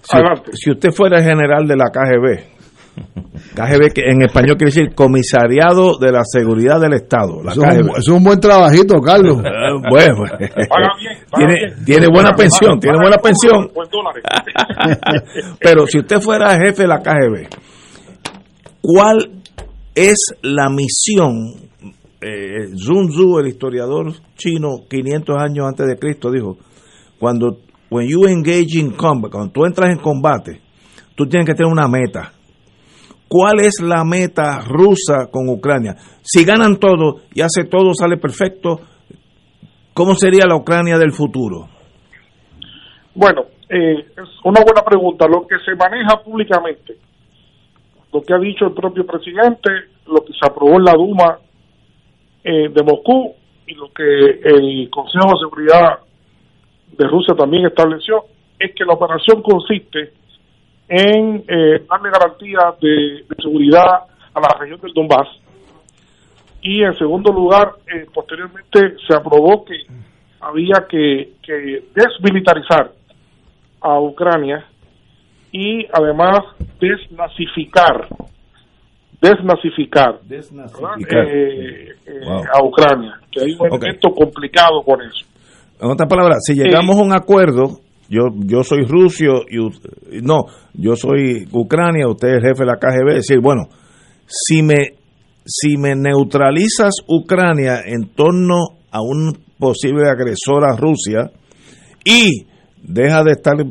si, 0.00 0.18
si 0.52 0.70
usted 0.70 0.92
fuera 0.92 1.20
general 1.20 1.66
de 1.66 1.76
la 1.76 1.86
KGB, 1.86 2.57
KGB 3.54 3.92
que 3.94 4.02
en 4.10 4.22
español 4.22 4.56
quiere 4.56 4.72
decir 4.74 4.94
Comisariado 4.94 5.98
de 5.98 6.10
la 6.12 6.22
Seguridad 6.24 6.80
del 6.80 6.94
Estado, 6.94 7.42
la 7.42 7.52
Eso 7.52 7.62
es, 7.62 7.66
un, 7.68 7.82
KGB. 7.82 7.90
eso 7.90 7.98
es 7.98 8.08
un 8.08 8.24
buen 8.24 8.40
trabajito, 8.40 9.00
Carlos. 9.00 9.38
Eh, 9.44 9.90
bueno, 9.90 10.16
Paga 10.24 10.38
bien, 10.38 11.18
paga 11.30 11.46
tiene, 11.46 11.54
bien. 11.54 11.84
tiene 11.84 12.06
buena 12.08 12.30
Paga- 12.30 12.36
pensión, 12.36 12.70
paga- 12.70 12.80
tiene 12.80 12.96
paga 12.96 13.02
buena 13.04 13.16
en 13.16 13.22
pensión. 13.22 13.70
Pero 15.60 15.86
si 15.86 15.98
usted 15.98 16.20
fuera 16.20 16.56
jefe 16.58 16.82
de 16.82 16.88
la 16.88 16.98
KGB, 17.00 17.48
¿cuál 18.80 19.30
es 19.94 20.16
la 20.42 20.68
misión? 20.70 21.54
Eh, 22.20 22.68
Sun 22.76 23.08
Tzu, 23.10 23.38
el 23.38 23.46
historiador 23.48 24.12
chino, 24.36 24.80
500 24.90 25.36
años 25.38 25.66
antes 25.68 25.86
de 25.86 25.96
Cristo, 25.98 26.30
dijo, 26.32 26.58
cuando 27.18 27.58
when 27.90 28.08
you 28.08 28.26
engage 28.26 28.76
in 28.78 28.90
combat, 28.90 29.30
cuando 29.30 29.52
tú 29.52 29.64
entras 29.64 29.90
en 29.90 29.98
combate, 29.98 30.60
tú 31.14 31.26
tienes 31.26 31.46
que 31.46 31.54
tener 31.54 31.70
una 31.70 31.86
meta. 31.86 32.32
¿Cuál 33.28 33.60
es 33.60 33.82
la 33.82 34.04
meta 34.04 34.60
rusa 34.66 35.28
con 35.30 35.48
Ucrania? 35.50 35.94
Si 36.22 36.46
ganan 36.46 36.78
todo 36.78 37.20
y 37.34 37.42
hace 37.42 37.64
todo, 37.64 37.92
sale 37.92 38.16
perfecto, 38.16 38.80
¿cómo 39.92 40.14
sería 40.14 40.46
la 40.46 40.56
Ucrania 40.56 40.96
del 40.96 41.12
futuro? 41.12 41.68
Bueno, 43.14 43.42
eh, 43.68 43.98
es 43.98 44.28
una 44.44 44.62
buena 44.64 44.82
pregunta. 44.82 45.26
Lo 45.28 45.46
que 45.46 45.56
se 45.64 45.74
maneja 45.76 46.22
públicamente, 46.24 46.96
lo 48.12 48.22
que 48.22 48.32
ha 48.32 48.38
dicho 48.38 48.64
el 48.64 48.72
propio 48.72 49.04
presidente, 49.04 49.70
lo 50.06 50.24
que 50.24 50.32
se 50.32 50.48
aprobó 50.50 50.76
en 50.78 50.84
la 50.84 50.92
Duma 50.92 51.38
eh, 52.44 52.70
de 52.72 52.82
Moscú 52.82 53.34
y 53.66 53.74
lo 53.74 53.92
que 53.92 54.40
el 54.42 54.88
Consejo 54.88 55.32
de 55.34 55.40
Seguridad 55.44 55.98
de 56.96 57.06
Rusia 57.06 57.34
también 57.36 57.66
estableció, 57.66 58.24
es 58.58 58.74
que 58.74 58.86
la 58.86 58.94
operación 58.94 59.42
consiste 59.42 60.12
en 60.88 61.44
eh, 61.48 61.84
darle 61.88 62.10
garantías 62.10 62.78
de, 62.80 63.24
de 63.28 63.42
seguridad 63.42 64.04
a 64.34 64.40
la 64.40 64.58
región 64.58 64.80
del 64.80 64.92
Donbass. 64.94 65.28
Y 66.62 66.82
en 66.82 66.94
segundo 66.96 67.32
lugar, 67.32 67.72
eh, 67.86 68.06
posteriormente 68.12 68.96
se 69.06 69.14
aprobó 69.14 69.64
que 69.64 69.74
había 70.40 70.86
que, 70.88 71.34
que 71.42 71.84
desmilitarizar 71.94 72.90
a 73.80 74.00
Ucrania 74.00 74.64
y 75.52 75.86
además 75.92 76.40
desnazificar, 76.80 78.08
desnazificar. 79.20 80.18
Eh, 81.10 81.88
eh, 82.06 82.20
Wow. 82.24 82.42
a 82.52 82.64
Ucrania, 82.64 83.14
que 83.30 83.40
hay 83.40 83.52
un 83.58 83.66
elemento 83.66 84.10
complicado 84.10 84.82
con 84.84 85.00
eso. 85.02 85.24
En 85.80 85.90
otras 85.90 86.08
palabras, 86.08 86.38
si 86.44 86.54
llegamos 86.54 86.96
a 86.98 87.02
un 87.02 87.12
acuerdo, 87.14 87.78
yo 88.08 88.22
yo 88.46 88.62
soy 88.62 88.84
Rusio 88.86 89.42
y 89.48 89.58
u- 89.58 89.70
no, 90.22 90.44
yo 90.74 90.96
soy 90.96 91.46
Ucrania, 91.52 92.08
usted 92.08 92.28
es 92.36 92.42
jefe 92.42 92.64
de 92.64 92.66
la 92.66 92.76
KGB, 92.78 93.14
decir, 93.14 93.38
bueno, 93.40 93.64
si 94.26 94.62
me 94.62 94.76
si 95.44 95.76
me 95.78 95.94
neutralizas 95.96 96.94
Ucrania 97.06 97.80
en 97.86 98.08
torno 98.14 98.56
a 98.90 99.00
un 99.00 99.32
posible 99.58 100.08
agresor 100.08 100.64
a 100.64 100.76
Rusia 100.76 101.30
y 102.04 102.44
deja 102.82 103.24
de 103.24 103.32
estar 103.32 103.54
eh, 103.60 103.66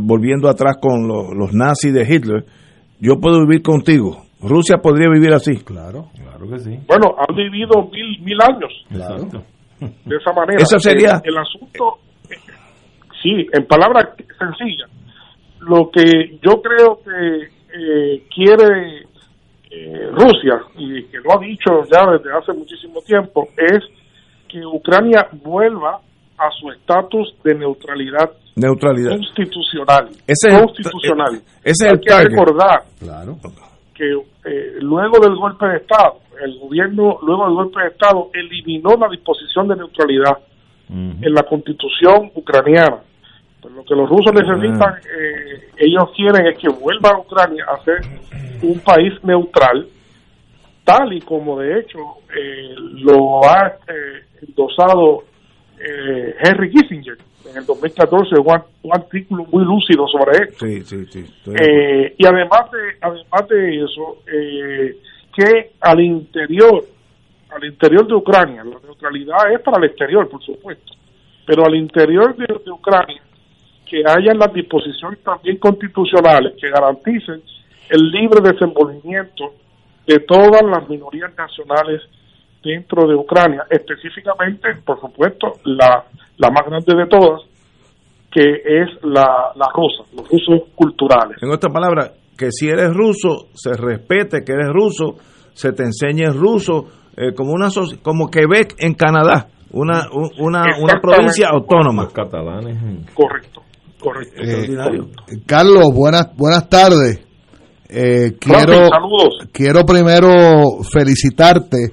volviendo 0.00 0.48
atrás 0.48 0.76
con 0.80 1.06
los, 1.06 1.34
los 1.34 1.52
nazis 1.52 1.92
de 1.92 2.02
Hitler, 2.02 2.44
yo 3.00 3.16
puedo 3.20 3.40
vivir 3.46 3.62
contigo. 3.62 4.22
Rusia 4.40 4.78
podría 4.82 5.08
vivir 5.10 5.32
así. 5.34 5.56
Claro, 5.64 6.06
Claro 6.16 6.48
que 6.50 6.58
sí. 6.58 6.70
Bueno, 6.88 7.14
han 7.18 7.36
vivido 7.36 7.88
mil, 7.92 8.20
mil 8.24 8.38
años 8.42 8.72
claro. 8.88 9.14
Exacto. 9.16 9.42
de 9.80 10.16
esa 10.16 10.32
manera. 10.32 10.62
Eso 10.62 10.78
sería- 10.80 11.20
El, 11.24 11.30
el 11.34 11.38
asunto, 11.38 11.98
sí, 13.22 13.46
en 13.52 13.66
palabras 13.66 14.08
sencillas, 14.38 14.90
lo 15.60 15.90
que 15.90 16.38
yo 16.42 16.60
creo 16.60 17.00
que 17.04 17.48
eh, 17.74 18.24
quiere 18.34 19.06
eh, 19.70 20.10
Rusia, 20.10 20.60
y 20.76 21.04
que 21.04 21.18
lo 21.18 21.32
ha 21.34 21.40
dicho 21.42 21.70
ya 21.90 22.10
desde 22.12 22.30
hace 22.36 22.52
muchísimo 22.52 23.00
tiempo, 23.06 23.48
es 23.56 23.82
que 24.48 24.64
Ucrania 24.66 25.28
vuelva 25.42 26.00
a 26.36 26.50
su 26.60 26.70
estatus 26.72 27.34
de 27.44 27.54
neutralidad 27.54 28.30
Neutralidad. 28.56 29.10
constitucional. 29.16 30.08
Ese 30.26 30.48
es 30.48 30.54
el- 30.54 30.60
constitucional. 30.66 31.34
ese 31.64 31.70
es 31.70 31.82
Hay 31.84 31.90
el 31.92 32.00
que 32.00 32.10
target. 32.10 32.30
recordar 32.30 32.82
Claro. 32.98 33.36
que 33.94 34.04
eh, 34.44 34.76
luego 34.80 35.20
del 35.22 35.36
golpe 35.36 35.66
de 35.66 35.76
Estado, 35.78 36.18
el 36.44 36.58
gobierno, 36.58 37.18
luego 37.22 37.44
del 37.46 37.54
golpe 37.54 37.80
de 37.80 37.88
Estado, 37.88 38.28
eliminó 38.34 38.90
la 39.00 39.08
disposición 39.08 39.68
de 39.68 39.76
neutralidad 39.76 40.38
en 40.90 41.32
la 41.32 41.42
constitución 41.44 42.30
ucraniana. 42.34 42.98
Pues 43.62 43.74
lo 43.74 43.84
que 43.84 43.94
los 43.94 44.08
rusos 44.10 44.34
necesitan, 44.34 44.94
eh, 44.96 45.70
ellos 45.78 46.10
quieren 46.16 46.46
es 46.46 46.58
que 46.58 46.68
vuelva 46.68 47.10
a 47.10 47.18
Ucrania 47.20 47.64
a 47.68 47.82
ser 47.84 48.00
un 48.62 48.80
país 48.80 49.12
neutral, 49.22 49.86
tal 50.84 51.12
y 51.12 51.20
como 51.20 51.60
de 51.60 51.78
hecho 51.80 51.98
eh, 52.36 52.74
lo 53.04 53.44
ha 53.44 53.68
eh, 53.88 54.24
endosado 54.46 55.22
eh, 55.78 56.34
Henry 56.42 56.70
Kissinger 56.70 57.16
en 57.48 57.56
el 57.56 57.66
2014 57.66 58.34
un, 58.40 58.62
un 58.82 58.92
artículo 58.92 59.44
muy 59.50 59.64
lúcido 59.64 60.06
sobre 60.08 60.44
esto. 60.44 60.66
Sí, 60.66 60.80
sí, 60.82 61.06
sí. 61.06 61.20
estoy- 61.20 61.54
Eh, 61.60 62.14
y 62.18 62.26
además 62.26 62.70
de, 62.72 62.78
además 63.00 63.48
de 63.48 63.84
eso, 63.84 64.18
eh, 64.26 64.96
que 65.36 65.70
al 65.80 66.00
interior, 66.00 66.84
al 67.50 67.64
interior 67.64 68.06
de 68.06 68.14
Ucrania, 68.14 68.64
la 68.64 68.76
neutralidad 68.84 69.52
es 69.52 69.60
para 69.60 69.78
el 69.78 69.84
exterior, 69.84 70.28
por 70.28 70.42
supuesto, 70.42 70.92
pero 71.46 71.64
al 71.64 71.74
interior 71.74 72.34
de, 72.36 72.46
de 72.64 72.70
Ucrania, 72.70 73.20
que 73.92 74.00
hayan 74.08 74.38
las 74.38 74.50
disposiciones 74.54 75.22
también 75.22 75.58
constitucionales 75.58 76.54
que 76.58 76.70
garanticen 76.70 77.42
el 77.90 78.00
libre 78.10 78.40
desenvolvimiento 78.40 79.52
de 80.06 80.18
todas 80.20 80.62
las 80.62 80.88
minorías 80.88 81.30
nacionales 81.36 82.00
dentro 82.64 83.06
de 83.06 83.14
Ucrania, 83.16 83.64
específicamente, 83.68 84.68
por 84.86 84.98
supuesto, 84.98 85.52
la, 85.66 86.04
la 86.38 86.48
más 86.48 86.64
grande 86.66 86.94
de 86.96 87.06
todas, 87.06 87.42
que 88.30 88.40
es 88.40 88.88
la, 89.02 89.52
la 89.56 89.68
rusa, 89.74 90.04
los 90.16 90.26
rusos 90.30 90.70
culturales. 90.74 91.36
En 91.42 91.50
otras 91.50 91.70
palabras, 91.70 92.12
que 92.38 92.50
si 92.50 92.68
eres 92.70 92.94
ruso, 92.94 93.48
se 93.52 93.74
respete 93.76 94.38
que 94.42 94.52
eres 94.52 94.70
ruso, 94.72 95.16
se 95.52 95.72
te 95.72 95.82
enseñe 95.82 96.32
ruso, 96.32 96.86
eh, 97.14 97.34
como 97.36 97.52
una 97.52 97.68
como 98.02 98.30
Quebec 98.30 98.74
en 98.78 98.94
Canadá, 98.94 99.48
una, 99.72 100.06
un- 100.12 100.30
una, 100.38 100.64
una 100.80 100.98
provincia 100.98 101.48
autónoma. 101.50 102.04
Los 102.04 102.12
catalanes. 102.14 103.12
Correcto, 103.12 103.60
correcto. 104.02 104.42
Extraordinario. 104.42 105.08
Carlos, 105.46 105.86
buenas, 105.94 106.26
buenas 106.36 106.68
tardes. 106.68 107.20
Eh, 107.88 108.36
quiero, 108.40 108.88
saludos. 108.88 109.48
quiero 109.52 109.84
primero 109.84 110.82
felicitarte. 110.90 111.92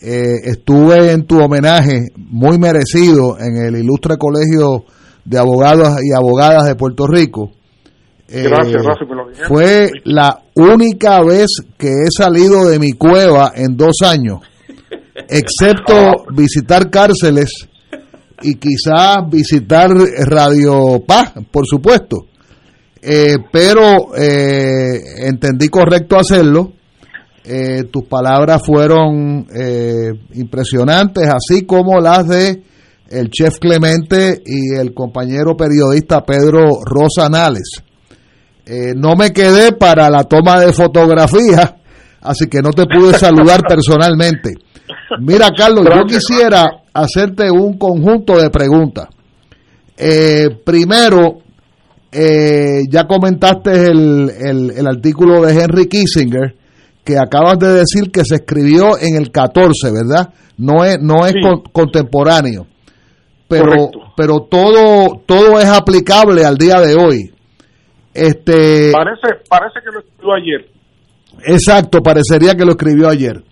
Eh, 0.00 0.34
estuve 0.44 1.12
en 1.12 1.26
tu 1.26 1.40
homenaje 1.40 2.08
muy 2.16 2.58
merecido 2.58 3.38
en 3.38 3.56
el 3.64 3.76
ilustre 3.76 4.16
colegio 4.18 4.84
de 5.24 5.38
abogados 5.38 5.88
y 6.02 6.14
abogadas 6.14 6.64
de 6.66 6.74
Puerto 6.74 7.06
Rico. 7.06 7.50
Eh, 8.28 8.42
Gracias, 8.42 8.82
gracias, 8.82 9.08
me 9.08 9.14
lo 9.16 9.28
dijeron. 9.28 9.48
Fue 9.48 9.90
la 10.04 10.42
única 10.54 11.22
vez 11.22 11.46
que 11.78 11.88
he 11.88 12.10
salido 12.10 12.66
de 12.68 12.78
mi 12.78 12.92
cueva 12.92 13.52
en 13.54 13.76
dos 13.76 13.96
años, 14.04 14.40
excepto 15.28 16.24
visitar 16.34 16.90
cárceles 16.90 17.68
y 18.42 18.54
quizás 18.56 19.18
visitar 19.30 19.90
Radio 19.90 21.02
Paz, 21.06 21.32
por 21.50 21.66
supuesto. 21.66 22.26
Eh, 23.08 23.36
pero 23.52 24.16
eh, 24.16 25.26
entendí 25.28 25.68
correcto 25.68 26.16
hacerlo. 26.16 26.72
Eh, 27.44 27.84
tus 27.84 28.04
palabras 28.04 28.60
fueron 28.64 29.46
eh, 29.54 30.10
impresionantes, 30.34 31.28
así 31.28 31.64
como 31.64 32.00
las 32.00 32.26
de 32.26 32.62
el 33.08 33.30
chef 33.30 33.60
Clemente 33.60 34.42
y 34.44 34.76
el 34.76 34.92
compañero 34.92 35.56
periodista 35.56 36.24
Pedro 36.24 36.80
Rosanales. 36.84 37.82
No 38.96 39.14
me 39.14 39.32
quedé 39.32 39.70
para 39.70 40.10
la 40.10 40.24
toma 40.24 40.58
de 40.58 40.72
fotografía, 40.72 41.76
así 42.20 42.48
que 42.48 42.60
no 42.60 42.70
te 42.70 42.86
pude 42.86 43.16
saludar 43.16 43.60
personalmente. 43.68 44.54
Mira, 45.20 45.50
Carlos, 45.56 45.84
yo 45.84 46.02
quisiera 46.04 46.66
hacerte 47.02 47.50
un 47.50 47.78
conjunto 47.78 48.38
de 48.38 48.50
preguntas. 48.50 49.08
Eh, 49.96 50.48
primero, 50.64 51.38
eh, 52.12 52.82
ya 52.90 53.06
comentaste 53.06 53.70
el, 53.86 54.30
el- 54.30 54.70
el 54.76 54.86
artículo 54.86 55.42
de 55.42 55.52
Henry 55.60 55.86
Kissinger, 55.86 56.54
que 57.04 57.16
acabas 57.18 57.58
de 57.58 57.72
decir 57.72 58.10
que 58.12 58.24
se 58.24 58.36
escribió 58.36 58.98
en 59.00 59.16
el 59.16 59.30
14, 59.30 59.90
¿verdad? 59.92 60.30
No 60.58 60.84
es, 60.84 60.98
no 61.00 61.24
es 61.26 61.32
Sí. 61.32 61.40
con- 61.40 61.62
contemporáneo. 61.72 62.66
Pero, 63.48 63.64
Correcto. 63.66 63.98
pero 64.16 64.40
todo, 64.50 65.22
todo 65.24 65.60
es 65.60 65.66
aplicable 65.66 66.44
al 66.44 66.56
día 66.56 66.80
de 66.80 66.94
hoy. 66.96 67.32
Este, 68.12 68.90
Parece, 68.92 69.42
parece 69.48 69.80
que 69.84 69.90
lo 69.92 70.00
escribió 70.00 70.34
ayer. 70.34 70.70
Exacto, 71.46 72.00
parecería 72.02 72.54
que 72.54 72.64
lo 72.64 72.72
escribió 72.72 73.08
ayer. 73.08 73.42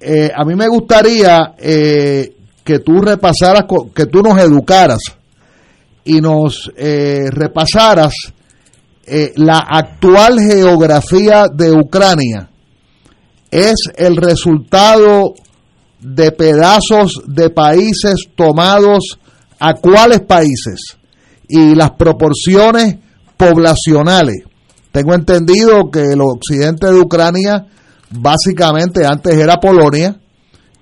Eh, 0.00 0.30
a 0.34 0.44
mí 0.44 0.54
me 0.54 0.68
gustaría 0.68 1.54
eh, 1.58 2.35
que 2.66 2.80
tú 2.80 3.00
repasaras, 3.00 3.64
que 3.94 4.06
tú 4.06 4.22
nos 4.22 4.36
educaras 4.40 4.98
y 6.04 6.20
nos 6.20 6.70
eh, 6.76 7.30
repasaras 7.30 8.12
eh, 9.06 9.32
la 9.36 9.58
actual 9.58 10.40
geografía 10.40 11.46
de 11.46 11.70
Ucrania. 11.70 12.50
Es 13.52 13.76
el 13.96 14.16
resultado 14.16 15.34
de 16.00 16.32
pedazos 16.32 17.22
de 17.28 17.50
países 17.50 18.26
tomados 18.34 19.20
a 19.60 19.74
cuáles 19.74 20.22
países 20.22 20.96
y 21.48 21.72
las 21.76 21.92
proporciones 21.92 22.96
poblacionales. 23.36 24.42
Tengo 24.90 25.14
entendido 25.14 25.88
que 25.92 26.02
el 26.02 26.20
occidente 26.20 26.88
de 26.88 26.98
Ucrania 26.98 27.66
básicamente 28.10 29.06
antes 29.06 29.34
era 29.34 29.60
Polonia, 29.60 30.18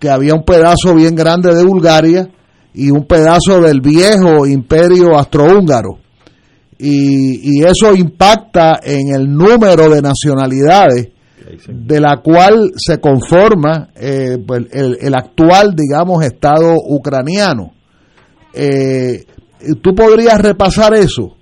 que 0.04 0.10
había 0.10 0.34
un 0.34 0.44
pedazo 0.44 0.94
bien 0.94 1.14
grande 1.14 1.54
de 1.54 1.64
Bulgaria 1.64 2.28
y 2.74 2.90
un 2.90 3.06
pedazo 3.06 3.62
del 3.62 3.80
viejo 3.80 4.46
imperio 4.46 5.16
austrohúngaro. 5.16 5.96
Y, 6.78 7.60
y 7.60 7.64
eso 7.64 7.94
impacta 7.94 8.80
en 8.82 9.14
el 9.14 9.32
número 9.32 9.88
de 9.88 10.02
nacionalidades 10.02 11.08
de 11.68 12.00
la 12.00 12.18
cual 12.18 12.72
se 12.76 13.00
conforma 13.00 13.88
eh, 13.98 14.36
pues, 14.46 14.66
el, 14.72 14.98
el 15.00 15.14
actual, 15.14 15.74
digamos, 15.74 16.22
Estado 16.22 16.74
ucraniano. 16.86 17.72
Eh, 18.52 19.24
¿Tú 19.80 19.94
podrías 19.94 20.38
repasar 20.38 20.92
eso? 20.92 21.34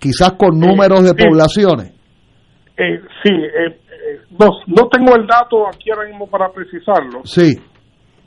Quizás 0.00 0.32
con 0.32 0.58
números 0.58 1.04
de 1.04 1.14
poblaciones. 1.14 1.92
Eh, 2.76 2.98
sí, 3.22 3.32
eh, 3.32 3.78
eh, 4.02 4.20
no, 4.36 4.48
no 4.66 4.88
tengo 4.88 5.14
el 5.14 5.24
dato 5.24 5.68
aquí 5.68 5.92
ahora 5.92 6.08
mismo 6.08 6.26
para 6.26 6.50
precisarlo, 6.50 7.20
Sí, 7.24 7.54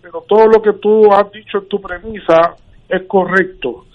pero 0.05 0.23
todo 0.27 0.45
lo 0.45 0.61
que 0.61 0.73
tú 0.73 1.11
has 1.11 1.31
dicho 1.31 1.57
en 1.57 1.67
tu 1.67 1.81
premisa 1.81 2.55
es 2.87 3.01
correcto. 3.07 3.85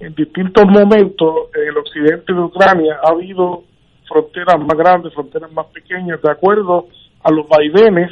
En 0.00 0.12
distintos 0.12 0.64
momentos 0.66 1.48
en 1.54 1.68
el 1.68 1.78
occidente 1.78 2.32
de 2.32 2.40
Ucrania 2.40 2.98
ha 3.00 3.10
habido 3.12 3.62
fronteras 4.08 4.58
más 4.58 4.76
grandes, 4.76 5.14
fronteras 5.14 5.52
más 5.52 5.66
pequeñas, 5.66 6.20
de 6.20 6.28
acuerdo 6.28 6.88
a 7.22 7.30
los 7.30 7.48
vaivenes 7.48 8.10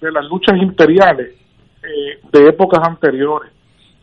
de 0.00 0.12
las 0.12 0.24
luchas 0.26 0.56
imperiales 0.62 1.34
eh, 1.82 2.20
de 2.32 2.48
épocas 2.50 2.86
anteriores. 2.86 3.50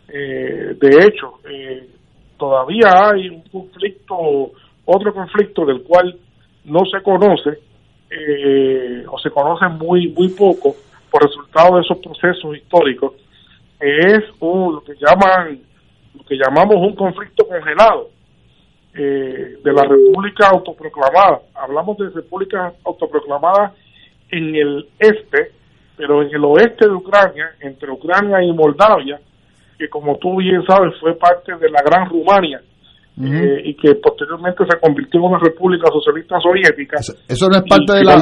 Eh, 0.09 0.75
de 0.77 1.07
hecho, 1.07 1.39
eh, 1.49 1.87
todavía 2.37 3.11
hay 3.11 3.29
un 3.29 3.43
conflicto, 3.43 4.51
otro 4.83 5.13
conflicto 5.13 5.65
del 5.65 5.83
cual 5.83 6.19
no 6.65 6.81
se 6.91 7.01
conoce 7.01 7.59
eh, 8.09 9.05
o 9.09 9.17
se 9.19 9.29
conoce 9.31 9.69
muy 9.69 10.09
muy 10.09 10.27
poco 10.29 10.75
por 11.13 11.21
resultado 11.21 11.75
de 11.75 11.81
esos 11.83 11.99
procesos 11.99 12.57
históricos 12.57 13.13
es 13.79 14.23
un, 14.39 14.73
lo 14.73 14.83
que 14.83 14.95
llaman 14.95 15.59
lo 16.15 16.23
que 16.25 16.35
llamamos 16.35 16.77
un 16.77 16.95
conflicto 16.95 17.47
congelado 17.47 18.09
eh, 18.95 19.57
de 19.63 19.73
la 19.73 19.83
república 19.83 20.47
autoproclamada. 20.49 21.41
Hablamos 21.53 21.97
de 21.97 22.09
repúblicas 22.09 22.73
autoproclamadas 22.83 23.73
en 24.31 24.55
el 24.55 24.89
este 24.97 25.51
pero 25.95 26.23
en 26.23 26.33
el 26.33 26.43
oeste 26.45 26.87
de 26.87 26.93
Ucrania 26.93 27.51
entre 27.59 27.91
Ucrania 27.91 28.41
y 28.41 28.51
Moldavia 28.51 29.19
que 29.77 29.89
como 29.89 30.17
tú 30.17 30.37
bien 30.37 30.65
sabes 30.65 30.99
fue 30.99 31.13
parte 31.13 31.55
de 31.57 31.69
la 31.69 31.83
gran 31.83 32.09
Rumania 32.09 32.59
eh, 33.21 33.61
y 33.65 33.75
que 33.75 33.95
posteriormente 33.95 34.63
se 34.69 34.79
convirtió 34.79 35.19
en 35.19 35.25
una 35.27 35.39
república 35.39 35.87
socialista 35.91 36.37
soviética. 36.41 36.97
Eso, 36.99 37.13
eso 37.27 37.47
no 37.49 37.57
es 37.57 37.63
parte 37.69 37.93
de 37.93 38.03
la... 38.03 38.15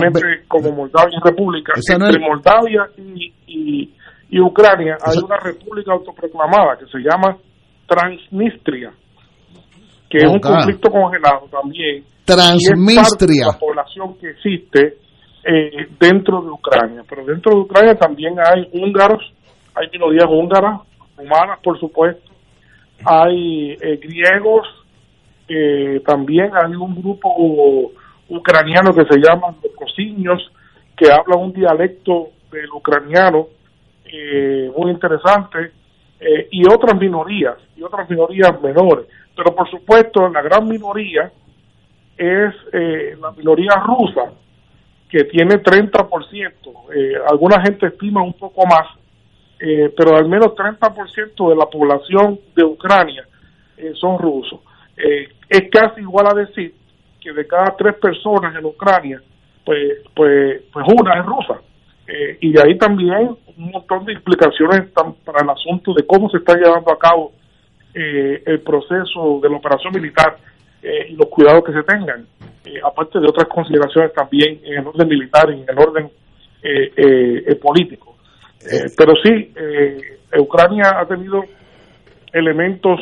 como 0.47 0.71
Moldavia 0.71 1.17
es 1.17 1.23
república, 1.23 1.73
no 1.97 2.05
entre 2.07 2.21
es- 2.21 2.27
Moldavia 2.27 2.87
y, 2.97 3.33
y, 3.47 3.93
y 4.29 4.39
Ucrania 4.41 4.97
hay 5.05 5.17
una 5.23 5.37
república 5.37 5.93
autoproclamada 5.93 6.77
que 6.77 6.85
se 6.87 6.99
llama 6.99 7.37
Transnistria, 7.87 8.91
que 10.09 10.17
es 10.17 10.25
un 10.27 10.39
conflicto 10.39 10.89
congelado 10.89 11.47
también. 11.51 12.03
Transnistria. 12.25 13.47
la 13.53 13.59
población 13.59 14.15
que 14.19 14.29
existe 14.29 14.97
eh, 15.43 15.87
dentro 15.99 16.41
de 16.41 16.49
Ucrania. 16.51 17.01
Pero 17.09 17.25
dentro 17.25 17.51
de 17.53 17.59
Ucrania 17.61 17.95
también 17.95 18.35
hay 18.39 18.67
húngaros, 18.73 19.21
hay 19.75 19.87
minorías 19.91 20.25
húngaras, 20.29 20.81
humanas 21.17 21.59
por 21.63 21.79
supuesto, 21.79 22.31
hay 23.05 23.71
eh, 23.73 23.97
griegos, 24.01 24.67
eh, 25.53 26.01
también 26.05 26.51
hay 26.53 26.75
un 26.75 26.95
grupo 27.01 27.91
ucraniano 28.29 28.93
que 28.93 29.05
se 29.05 29.19
llama 29.19 29.55
los 29.63 29.73
cosiños, 29.75 30.51
que 30.95 31.11
habla 31.11 31.35
un 31.35 31.51
dialecto 31.53 32.29
del 32.51 32.69
ucraniano 32.71 33.47
eh, 34.05 34.71
muy 34.77 34.91
interesante, 34.91 35.71
eh, 36.23 36.47
y 36.51 36.67
otras 36.67 36.99
minorías, 36.99 37.57
y 37.75 37.81
otras 37.81 38.07
minorías 38.07 38.61
menores. 38.61 39.07
Pero 39.35 39.55
por 39.55 39.67
supuesto, 39.71 40.29
la 40.29 40.43
gran 40.43 40.67
minoría 40.67 41.31
es 42.15 42.53
eh, 42.73 43.17
la 43.19 43.31
minoría 43.31 43.71
rusa, 43.83 44.31
que 45.09 45.23
tiene 45.23 45.55
30%. 45.55 46.53
Eh, 46.93 47.13
alguna 47.27 47.59
gente 47.63 47.87
estima 47.87 48.21
un 48.21 48.33
poco 48.33 48.63
más, 48.67 48.87
pero 49.95 50.15
al 50.15 50.27
menos 50.27 50.55
30% 50.55 51.49
de 51.49 51.55
la 51.55 51.67
población 51.67 52.39
de 52.55 52.63
Ucrania 52.63 53.23
son 53.93 54.17
rusos. 54.17 54.59
Eh, 55.03 55.29
es 55.49 55.69
casi 55.71 56.01
igual 56.01 56.27
a 56.27 56.33
decir 56.33 56.73
que 57.19 57.33
de 57.33 57.47
cada 57.47 57.75
tres 57.77 57.95
personas 57.95 58.55
en 58.55 58.65
Ucrania, 58.65 59.21
pues, 59.65 59.99
pues, 60.15 60.61
pues 60.71 60.85
una 60.93 61.19
es 61.19 61.25
rusa. 61.25 61.61
Eh, 62.07 62.37
y 62.41 62.51
de 62.51 62.61
ahí 62.61 62.77
también 62.77 63.35
un 63.57 63.71
montón 63.71 64.05
de 64.05 64.13
implicaciones 64.13 64.89
para 64.91 65.43
el 65.43 65.49
asunto 65.49 65.93
de 65.93 66.05
cómo 66.05 66.29
se 66.29 66.37
está 66.37 66.55
llevando 66.55 66.91
a 66.91 66.97
cabo 66.97 67.31
el 67.93 68.61
proceso 68.61 69.41
de 69.43 69.49
la 69.49 69.57
operación 69.57 69.91
militar 69.93 70.37
y 70.81 71.13
los 71.13 71.27
cuidados 71.27 71.61
que 71.65 71.73
se 71.73 71.83
tengan, 71.83 72.25
aparte 72.85 73.19
de 73.19 73.27
otras 73.27 73.49
consideraciones 73.49 74.13
también 74.13 74.61
en 74.63 74.79
el 74.79 74.87
orden 74.87 75.09
militar 75.09 75.49
y 75.49 75.61
en 75.61 75.65
el 75.67 75.77
orden 75.77 76.09
político. 77.61 78.15
pero 78.97 79.13
sí, 79.21 79.53
Ucrania 80.39 81.01
ha 81.01 81.05
tenido 81.05 81.43
elementos 82.31 83.01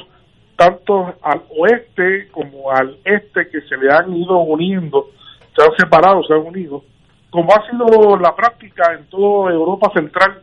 tanto 0.60 1.16
al 1.22 1.42
oeste 1.58 2.28
como 2.32 2.70
al 2.70 2.98
este 3.06 3.48
que 3.48 3.62
se 3.62 3.78
le 3.78 3.90
han 3.94 4.14
ido 4.14 4.40
uniendo, 4.40 5.08
se 5.56 5.64
han 5.64 5.74
separado, 5.78 6.22
se 6.24 6.34
han 6.34 6.42
unido, 6.42 6.84
como 7.30 7.50
ha 7.54 7.66
sido 7.70 8.18
la 8.18 8.36
práctica 8.36 8.94
en 8.94 9.06
toda 9.06 9.54
Europa 9.54 9.90
Central 9.94 10.42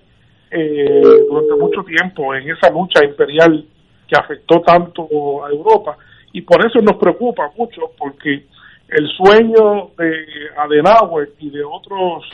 eh, 0.50 1.02
durante 1.28 1.54
mucho 1.56 1.82
tiempo, 1.82 2.34
en 2.34 2.48
esa 2.48 2.70
lucha 2.70 3.04
imperial 3.04 3.66
que 4.08 4.18
afectó 4.18 4.62
tanto 4.62 5.06
a 5.44 5.50
Europa. 5.50 5.98
Y 6.32 6.40
por 6.40 6.64
eso 6.64 6.80
nos 6.80 6.96
preocupa 6.96 7.50
mucho, 7.54 7.82
porque 7.98 8.46
el 8.88 9.08
sueño 9.18 9.90
de 9.98 10.26
Adenauer 10.56 11.28
y 11.40 11.50
de 11.50 11.62
otros 11.62 12.24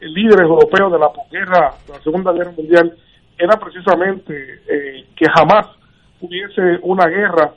líderes 0.00 0.48
europeos 0.48 0.90
de 0.90 0.98
la 0.98 1.12
posguerra, 1.12 1.74
de 1.86 1.92
la 1.92 2.00
Segunda 2.00 2.32
Guerra 2.32 2.52
Mundial, 2.56 2.96
era 3.38 3.56
precisamente 3.56 4.62
eh, 4.66 5.04
que 5.14 5.26
jamás 5.32 5.66
hubiese 6.20 6.78
una 6.82 7.06
guerra 7.06 7.52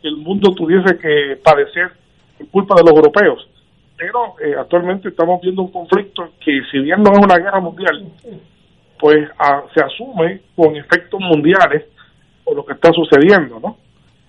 que 0.00 0.08
el 0.08 0.16
mundo 0.16 0.54
tuviese 0.54 0.98
que 0.98 1.36
padecer 1.42 1.90
por 2.38 2.48
culpa 2.48 2.74
de 2.76 2.82
los 2.82 2.96
europeos. 2.96 3.48
Pero 3.96 4.34
eh, 4.44 4.54
actualmente 4.58 5.08
estamos 5.08 5.40
viendo 5.40 5.62
un 5.62 5.72
conflicto 5.72 6.30
que 6.44 6.60
si 6.70 6.78
bien 6.80 7.02
no 7.02 7.12
es 7.12 7.18
una 7.18 7.38
guerra 7.38 7.60
mundial, 7.60 8.12
pues 8.98 9.28
ah, 9.38 9.62
se 9.74 9.82
asume 9.82 10.42
con 10.54 10.76
efectos 10.76 11.20
mundiales 11.20 11.84
por 12.44 12.56
lo 12.56 12.64
que 12.64 12.74
está 12.74 12.90
sucediendo, 12.92 13.58
¿no? 13.58 13.78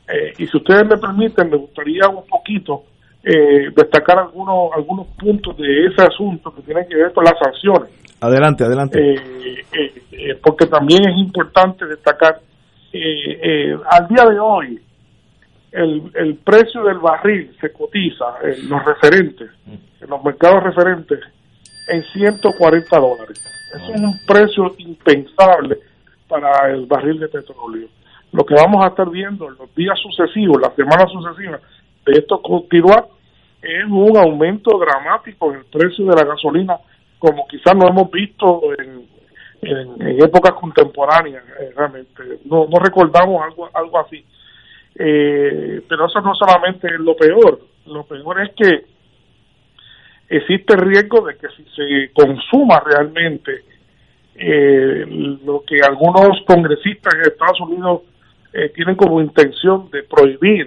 Eh, 0.07 0.33
y 0.37 0.47
si 0.47 0.57
ustedes 0.57 0.87
me 0.87 0.97
permiten, 0.97 1.49
me 1.49 1.57
gustaría 1.57 2.07
un 2.07 2.25
poquito 2.25 2.83
eh, 3.23 3.69
destacar 3.75 4.19
algunos 4.19 4.71
algunos 4.73 5.07
puntos 5.07 5.57
de 5.57 5.87
ese 5.87 6.01
asunto 6.01 6.53
que 6.55 6.61
tienen 6.61 6.87
que 6.87 6.95
ver 6.95 7.11
con 7.11 7.25
las 7.25 7.35
sanciones. 7.37 7.89
Adelante, 8.21 8.63
adelante. 8.63 9.21
porque 10.41 10.65
también 10.65 11.07
es 11.09 11.17
importante 11.17 11.85
destacar 11.85 12.39
eh, 12.93 13.39
eh, 13.43 13.77
al 13.89 14.07
día 14.07 14.25
de 14.25 14.39
hoy 14.39 14.81
el, 15.71 16.11
el 16.15 16.35
precio 16.35 16.83
del 16.83 16.99
barril 16.99 17.55
se 17.59 17.71
cotiza 17.71 18.37
en 18.43 18.69
los 18.69 18.83
referentes, 18.85 19.49
en 19.67 20.09
los 20.09 20.23
mercados 20.23 20.63
referentes, 20.63 21.19
en 21.89 22.03
140 22.03 22.99
dólares. 22.99 23.41
Eso 23.75 23.93
es 23.93 24.01
un 24.01 24.17
precio 24.25 24.73
impensable 24.77 25.77
para 26.27 26.71
el 26.71 26.85
barril 26.85 27.19
de 27.19 27.27
petróleo. 27.27 27.87
Lo 28.31 28.45
que 28.45 28.55
vamos 28.55 28.83
a 28.83 28.89
estar 28.89 29.09
viendo 29.09 29.47
en 29.47 29.55
los 29.57 29.73
días 29.75 29.97
sucesivos, 29.99 30.61
las 30.61 30.75
semanas 30.75 31.11
sucesivas 31.11 31.61
de 32.05 32.19
esto 32.19 32.41
continuar, 32.41 33.07
es 33.61 33.85
un 33.89 34.15
aumento 34.17 34.77
dramático 34.77 35.51
en 35.51 35.59
el 35.59 35.65
precio 35.65 36.05
de 36.05 36.15
la 36.15 36.23
gasolina, 36.23 36.77
como 37.19 37.47
quizás 37.47 37.75
no 37.75 37.87
hemos 37.87 38.09
visto 38.11 38.61
en, 38.77 39.07
en, 39.67 40.21
épocas 40.21 40.53
contemporáneas, 40.53 41.43
eh, 41.59 41.71
realmente. 41.75 42.39
No, 42.45 42.67
recordamos 42.81 43.43
algo, 43.43 43.69
algo 43.73 43.99
así. 43.99 44.23
Eh, 44.95 45.81
pero 45.87 46.07
eso 46.07 46.21
no 46.21 46.33
solamente 46.33 46.87
es 46.87 46.99
lo 46.99 47.15
peor, 47.15 47.59
lo 47.85 48.03
peor 48.03 48.41
es 48.41 48.51
que 48.55 48.85
existe 50.29 50.73
el 50.73 50.79
riesgo 50.79 51.25
de 51.27 51.37
que 51.37 51.47
si 51.49 51.63
se 51.75 52.11
consuma 52.13 52.79
realmente 52.79 53.63
eh, 54.35 55.05
lo 55.45 55.63
que 55.63 55.79
algunos 55.81 56.41
congresistas 56.47 57.13
en 57.13 57.21
Estados 57.21 57.61
Unidos 57.61 58.01
tienen 58.73 58.95
como 58.95 59.21
intención 59.21 59.87
de 59.91 60.01
prohibir 60.01 60.65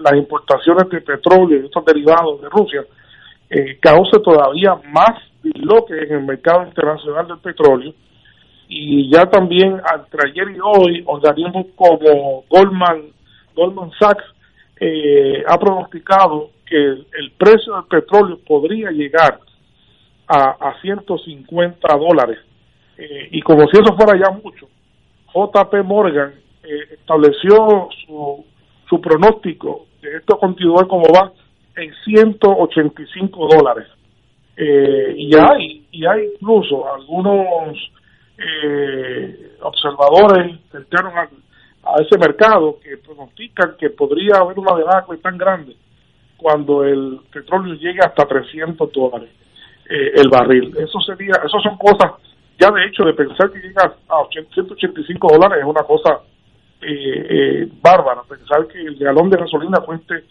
las 0.00 0.14
importaciones 0.14 0.88
de 0.88 1.02
petróleo 1.02 1.60
y 1.60 1.66
estos 1.66 1.84
derivados 1.84 2.40
de 2.40 2.48
Rusia, 2.48 2.84
cause 3.82 4.18
todavía 4.20 4.76
más 4.90 5.20
que 5.42 5.98
en 5.98 6.12
el 6.12 6.22
mercado 6.22 6.64
internacional 6.66 7.26
del 7.26 7.38
petróleo 7.38 7.92
y 8.74 9.10
ya 9.10 9.26
también 9.26 9.80
entre 9.94 10.30
ayer 10.30 10.56
y 10.56 10.60
hoy 10.60 11.02
organismos 11.06 11.66
como 11.76 12.44
Goldman 12.48 13.12
Goldman 13.54 13.90
Sachs 13.98 14.24
eh, 14.80 15.42
ha 15.46 15.58
pronosticado 15.58 16.50
que 16.66 16.76
el, 16.76 17.32
precio 17.36 17.74
del 17.74 17.84
petróleo 17.84 18.38
podría 18.46 18.90
llegar 18.90 19.40
a, 20.26 20.50
a 20.58 20.80
150 20.80 21.96
dólares. 21.96 22.38
Eh, 22.96 23.28
y 23.32 23.42
como 23.42 23.66
si 23.68 23.78
eso 23.78 23.94
fuera 23.96 24.18
ya 24.18 24.32
mucho 24.32 24.68
JP 25.34 25.84
Morgan 25.84 26.32
eh, 26.62 26.94
estableció 26.94 27.88
su, 28.06 28.44
su 28.88 29.00
pronóstico 29.00 29.86
de 30.00 30.16
esto 30.16 30.38
continuar 30.38 30.86
como 30.86 31.04
va 31.12 31.32
en 31.76 31.92
185 32.04 33.48
dólares. 33.48 33.86
Eh, 34.56 35.14
y 35.16 35.34
hay 35.34 35.86
y 35.90 36.04
hay 36.06 36.28
incluso 36.34 36.92
algunos 36.92 37.76
eh, 38.38 39.56
observadores 39.60 40.58
cercanos 40.70 41.12
a, 41.14 41.28
ese 42.00 42.16
mercado 42.18 42.78
que 42.82 42.96
pronostican 42.98 43.76
que 43.78 43.90
podría 43.90 44.36
haber 44.36 44.58
una 44.58 44.76
debacle 44.76 45.18
tan 45.18 45.36
grande 45.36 45.76
cuando 46.36 46.84
el 46.84 47.20
petróleo 47.32 47.74
llegue 47.74 48.00
hasta 48.00 48.26
300 48.26 48.92
dólares 48.92 49.30
eh, 49.88 50.12
el 50.14 50.28
barril. 50.28 50.74
Eso 50.78 51.00
sería, 51.00 51.34
eso 51.44 51.58
son 51.60 51.76
cosas, 51.76 52.12
ya 52.58 52.70
de 52.70 52.86
hecho, 52.86 53.04
de 53.04 53.14
pensar 53.14 53.50
que 53.50 53.58
llega 53.58 53.94
a 54.08 54.24
185 54.30 55.28
dólares 55.32 55.58
es 55.60 55.68
una 55.68 55.82
cosa 55.82 56.20
eh, 56.80 57.26
eh, 57.28 57.68
bárbara. 57.80 58.22
Pensar 58.28 58.66
que 58.68 58.80
el 58.80 58.96
galón 58.96 59.30
de 59.30 59.38
gasolina 59.38 59.80
cueste 59.80 60.24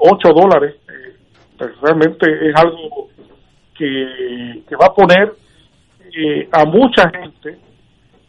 8 0.00 0.28
dólares, 0.32 0.76
pues 1.58 1.70
realmente 1.82 2.48
es 2.48 2.56
algo 2.56 3.08
que, 3.76 4.62
va 4.80 4.86
a 4.86 4.94
poner 4.94 5.32
eh, 6.16 6.48
a 6.52 6.64
mucha 6.64 7.10
gente 7.10 7.58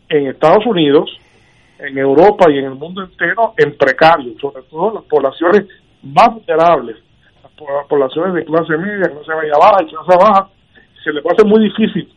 en 0.10 0.28
Estados 0.28 0.66
Unidos, 0.66 1.10
en 1.80 1.98
Europa 1.98 2.50
y 2.50 2.58
en 2.58 2.66
el 2.66 2.76
mundo 2.76 3.04
entero 3.04 3.54
en 3.58 3.78
precario, 3.78 4.34
sobre 4.40 4.64
todo 4.64 4.94
las 4.96 5.04
poblaciones 5.04 5.68
más 6.04 6.34
vulnerables, 6.34 6.98
las 7.44 7.88
poblaciones 7.88 8.34
de 8.34 8.46
clase 8.46 8.78
media, 8.78 9.10
clase 9.10 9.42
media 9.42 9.58
baja 9.60 9.84
y 9.84 9.88
clase 9.88 10.18
baja, 10.18 10.50
se 11.04 11.14
les 11.14 11.24
va 11.24 11.32
a 11.32 11.34
hacer 11.34 11.46
muy 11.46 11.64
difícil 11.64 12.12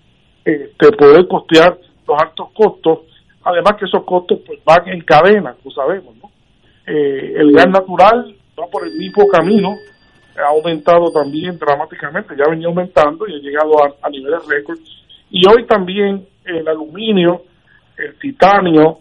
eh, 0.44 0.72
poder 0.78 1.28
costear 1.28 1.78
los 2.06 2.18
altos 2.18 2.48
costos, 2.54 3.00
además 3.44 3.74
que 3.78 3.84
esos 3.84 4.04
costos 4.04 4.40
pues 4.46 4.58
van 4.64 4.88
en 4.88 5.00
cadena, 5.02 5.54
como 5.62 5.74
sabemos. 5.74 6.14
Eh, 6.86 7.34
el 7.36 7.52
gas 7.52 7.68
natural 7.68 8.34
va 8.58 8.66
por 8.68 8.86
el 8.86 8.94
mismo 8.96 9.26
camino, 9.28 9.74
ha 10.38 10.48
aumentado 10.48 11.10
también 11.10 11.58
dramáticamente, 11.58 12.34
ya 12.36 12.48
venía 12.48 12.68
aumentando 12.68 13.26
y 13.28 13.34
ha 13.34 13.38
llegado 13.38 13.84
a, 13.84 13.94
a 14.00 14.08
niveles 14.08 14.46
récord. 14.46 14.78
Y 15.30 15.42
hoy 15.48 15.66
también 15.66 16.26
el 16.44 16.66
aluminio, 16.66 17.42
el 17.96 18.18
titanio, 18.18 18.98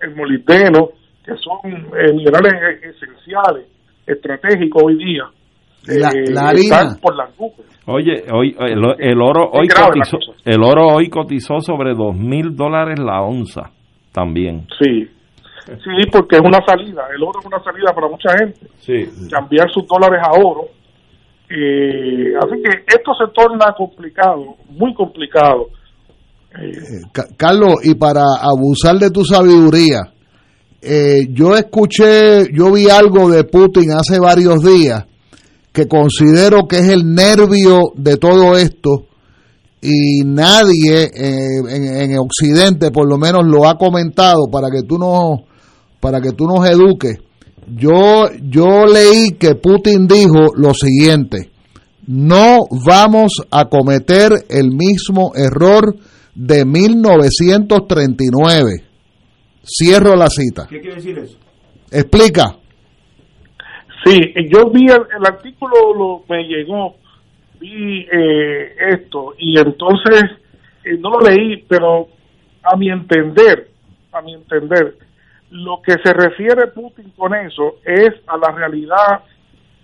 el 0.00 0.14
molibdeno, 0.14 0.90
que 1.24 1.32
son 1.36 1.72
eh, 1.72 2.12
minerales 2.14 2.52
e-, 2.52 2.88
esenciales, 2.88 3.66
estratégicos 4.06 4.82
hoy 4.84 4.96
día, 4.96 5.24
la, 5.86 6.08
eh, 6.10 6.54
están 6.56 6.98
por 7.00 7.16
las 7.16 7.38
nubes. 7.38 7.66
Oye, 7.86 8.24
hoy 8.32 8.56
el, 8.58 9.20
oro 9.20 9.50
hoy 9.52 9.68
cotizó, 9.68 10.18
el 10.44 10.62
oro 10.62 10.86
hoy 10.94 11.10
cotizó 11.10 11.60
sobre 11.60 11.94
dos 11.94 12.16
mil 12.16 12.56
dólares 12.56 12.98
la 12.98 13.20
onza 13.20 13.70
también. 14.12 14.66
Sí, 14.80 15.10
Sí, 15.66 16.10
porque 16.12 16.36
es 16.36 16.42
una 16.42 16.60
salida. 16.66 17.04
El 17.14 17.22
oro 17.22 17.40
es 17.40 17.46
una 17.46 17.62
salida 17.62 17.92
para 17.94 18.08
mucha 18.08 18.36
gente. 18.36 18.66
Sí. 18.80 19.28
Cambiar 19.30 19.70
sus 19.70 19.86
dólares 19.86 20.20
a 20.22 20.38
oro. 20.38 20.68
Eh, 21.48 22.32
así 22.38 22.62
que 22.62 22.84
esto 22.86 23.12
se 23.14 23.32
torna 23.34 23.74
complicado, 23.76 24.56
muy 24.68 24.94
complicado. 24.94 25.68
Eh, 26.60 26.72
Carlos, 27.36 27.74
y 27.84 27.94
para 27.94 28.22
abusar 28.40 28.96
de 28.98 29.10
tu 29.10 29.24
sabiduría, 29.24 30.00
eh, 30.80 31.26
yo 31.30 31.56
escuché, 31.56 32.52
yo 32.52 32.72
vi 32.72 32.88
algo 32.88 33.28
de 33.30 33.44
Putin 33.44 33.92
hace 33.92 34.18
varios 34.18 34.62
días 34.62 35.04
que 35.72 35.88
considero 35.88 36.68
que 36.68 36.78
es 36.78 36.88
el 36.88 37.14
nervio 37.14 37.92
de 37.96 38.16
todo 38.16 38.56
esto 38.56 39.06
y 39.82 40.22
nadie 40.24 41.10
en, 41.12 42.12
en, 42.12 42.18
Occidente 42.18 42.90
por 42.90 43.08
lo 43.08 43.18
menos 43.18 43.44
lo 43.44 43.68
ha 43.68 43.76
comentado 43.76 44.46
para 44.50 44.68
que 44.70 44.82
tú 44.86 44.98
no 44.98 45.44
para 46.00 46.20
que 46.20 46.32
tú 46.32 46.46
nos 46.46 46.66
eduques. 46.68 47.18
Yo, 47.66 48.28
yo 48.42 48.84
leí 48.86 49.30
que 49.38 49.54
Putin 49.54 50.06
dijo 50.06 50.54
lo 50.56 50.74
siguiente, 50.74 51.50
no 52.06 52.58
vamos 52.86 53.42
a 53.50 53.64
cometer 53.66 54.32
el 54.50 54.70
mismo 54.70 55.32
error 55.34 55.96
de 56.34 56.64
1939. 56.64 58.84
Cierro 59.62 60.14
la 60.14 60.28
cita. 60.28 60.66
¿Qué 60.68 60.80
quiere 60.80 60.96
decir 60.96 61.18
eso? 61.18 61.38
Explica. 61.90 62.56
Sí, 64.04 64.34
yo 64.50 64.70
vi 64.70 64.86
el, 64.90 65.26
artículo, 65.26 65.94
lo, 65.96 66.22
me 66.28 66.44
llegó, 66.44 66.96
vi 67.58 68.00
eh, 68.00 68.74
esto 68.90 69.32
y 69.38 69.58
entonces 69.58 70.24
eh, 70.84 70.98
no 70.98 71.08
lo 71.10 71.20
leí, 71.20 71.64
pero 71.66 72.08
a 72.62 72.76
mi 72.76 72.90
entender, 72.90 73.70
a 74.12 74.20
mi 74.20 74.34
entender, 74.34 74.98
lo 75.54 75.80
que 75.80 75.92
se 76.02 76.12
refiere 76.12 76.66
Putin 76.74 77.12
con 77.16 77.32
eso 77.32 77.76
es 77.84 78.12
a 78.26 78.36
la 78.36 78.50
realidad 78.50 79.22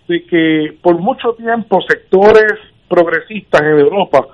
de 0.08 0.24
que 0.24 0.76
por 0.82 0.98
mucho 0.98 1.34
tiempo 1.34 1.78
sectores 1.88 2.54
progresistas 2.88 3.60
en 3.62 3.78
Europa 3.78 4.26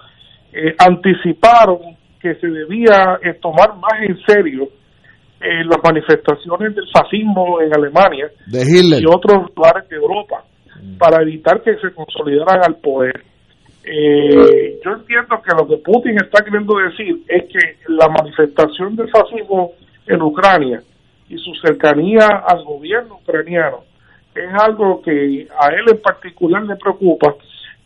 eh, 0.51 0.75
anticiparon 0.79 1.95
que 2.19 2.37
se 2.37 2.47
debía 2.47 3.19
eh, 3.23 3.35
tomar 3.35 3.77
más 3.77 4.01
en 4.01 4.17
serio 4.27 4.69
eh, 5.39 5.63
las 5.65 5.79
manifestaciones 5.85 6.75
del 6.75 6.87
fascismo 6.91 7.61
en 7.61 7.75
Alemania 7.75 8.31
y 8.51 9.05
otros 9.07 9.51
lugares 9.55 9.87
de 9.91 9.97
Europa 9.97 10.43
mm. 10.81 10.97
para 10.97 11.21
evitar 11.21 11.63
que 11.63 11.77
se 11.77 11.93
consolidaran 11.93 12.63
al 12.67 12.77
poder. 12.77 13.23
yo 13.85 14.91
entiendo 14.91 15.37
que 15.45 15.53
lo 15.55 15.69
que 15.69 15.77
Putin 15.85 16.17
está 16.17 16.43
queriendo 16.43 16.79
decir 16.79 17.23
es 17.29 17.45
que 17.53 17.93
la 17.93 18.09
manifestación 18.09 18.97
del 18.97 19.11
fascismo 19.11 19.73
en 20.07 20.23
Ucrania 20.23 20.81
y 21.29 21.39
su 21.39 21.55
cercanía 21.55 22.27
al 22.47 22.65
gobierno 22.65 23.19
ucraniano 23.23 23.85
es 24.35 24.53
algo 24.55 25.01
que 25.03 25.49
a 25.59 25.69
él 25.69 25.85
en 25.89 26.01
particular 26.01 26.63
le 26.63 26.77
preocupa 26.77 27.35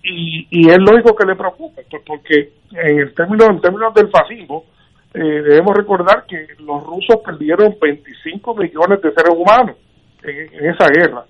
y, 0.03 0.47
y 0.51 0.69
es 0.69 0.79
lógico 0.79 1.15
que 1.15 1.27
le 1.27 1.37
preocupe, 1.37 1.85
pues 1.91 2.03
porque 2.07 2.53
en 2.73 3.01
el 3.01 3.15
término, 3.15 3.47
en 3.47 3.61
términos 3.61 3.95
del 3.95 4.09
fascismo, 4.09 4.65
eh, 5.13 5.19
debemos 5.19 5.77
recordar 5.77 6.25
que 6.27 6.47
los 6.61 6.85
rusos 6.85 7.17
perdieron 7.25 7.77
25 7.81 8.55
millones 8.55 9.03
de 9.03 9.13
seres 9.13 9.35
humanos 9.37 9.77
en, 10.23 10.71
esa 10.71 10.89
guerra. 10.89 11.25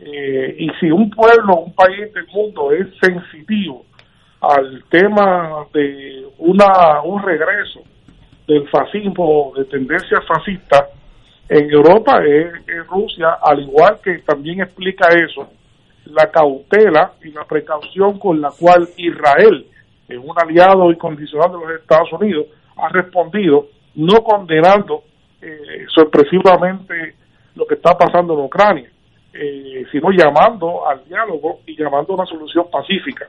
Eh, 0.00 0.56
y 0.58 0.70
si 0.80 0.90
un 0.90 1.10
pueblo, 1.10 1.56
un 1.56 1.74
país 1.74 2.12
del 2.14 2.26
mundo 2.28 2.72
es 2.72 2.86
sensitivo 3.00 3.84
al 4.40 4.84
tema 4.88 5.66
de 5.74 6.24
una 6.38 7.02
un 7.02 7.22
regreso 7.22 7.80
del 8.46 8.66
fascismo, 8.68 9.52
de 9.56 9.64
tendencia 9.64 10.20
fascista, 10.22 10.86
en 11.48 11.70
Europa 11.70 12.20
es, 12.24 12.46
Rusia, 12.88 13.38
al 13.42 13.60
igual 13.60 13.98
que 14.02 14.18
también 14.18 14.60
explica 14.60 15.08
eso, 15.08 15.48
la 16.04 16.30
cautela 16.30 17.12
y 17.22 17.30
la 17.30 17.44
precaución 17.44 18.18
con 18.18 18.40
la 18.40 18.50
cual 18.50 18.88
Israel, 18.96 19.66
es 20.08 20.18
un 20.18 20.34
aliado 20.38 20.90
incondicional 20.90 21.52
de 21.52 21.58
los 21.58 21.80
Estados 21.80 22.12
Unidos, 22.12 22.46
ha 22.76 22.88
respondido, 22.88 23.66
no 23.94 24.22
condenando 24.22 25.02
eh, 25.40 25.86
sorpresivamente 25.88 27.14
lo 27.54 27.66
que 27.66 27.74
está 27.74 27.96
pasando 27.96 28.34
en 28.34 28.40
Ucrania, 28.40 28.90
eh, 29.32 29.84
sino 29.90 30.10
llamando 30.10 30.86
al 30.86 31.04
diálogo 31.04 31.60
y 31.66 31.76
llamando 31.76 32.12
a 32.12 32.16
una 32.16 32.26
solución 32.26 32.66
pacífica. 32.70 33.26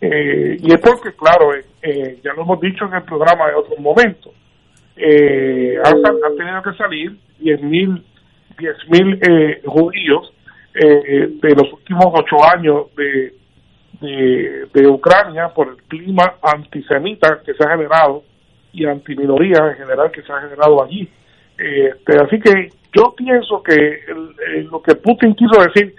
Eh, 0.00 0.56
y 0.60 0.72
es 0.72 0.80
porque, 0.80 1.12
claro, 1.12 1.52
ya 2.22 2.32
lo 2.34 2.42
hemos 2.42 2.60
dicho 2.60 2.86
en 2.86 2.94
el 2.94 3.02
programa 3.02 3.48
de 3.48 3.54
otros 3.54 3.78
momentos, 3.78 4.32
han, 4.96 6.36
tenido 6.36 6.62
que 6.62 6.72
salir 6.76 7.16
10.000 7.42 8.02
diez 8.58 8.76
mil 8.88 9.18
judíos 9.64 10.32
de 10.74 11.54
los 11.56 11.72
últimos 11.72 12.06
ocho 12.12 12.36
años 12.54 12.86
de, 12.96 13.34
de, 14.72 14.86
Ucrania 14.88 15.48
por 15.54 15.68
el 15.68 15.76
clima 15.84 16.34
antisemita 16.42 17.40
que 17.44 17.54
se 17.54 17.64
ha 17.64 17.70
generado 17.70 18.22
y 18.72 18.86
antiminoría 18.86 19.58
en 19.70 19.76
general 19.76 20.10
que 20.10 20.22
se 20.22 20.32
ha 20.32 20.40
generado 20.40 20.82
allí. 20.82 21.08
Este, 21.58 22.16
así 22.16 22.40
que 22.40 22.70
yo 22.96 23.14
pienso 23.14 23.62
que 23.62 24.00
lo 24.70 24.82
que 24.82 24.94
Putin 24.96 25.34
quiso 25.34 25.62
decir 25.62 25.94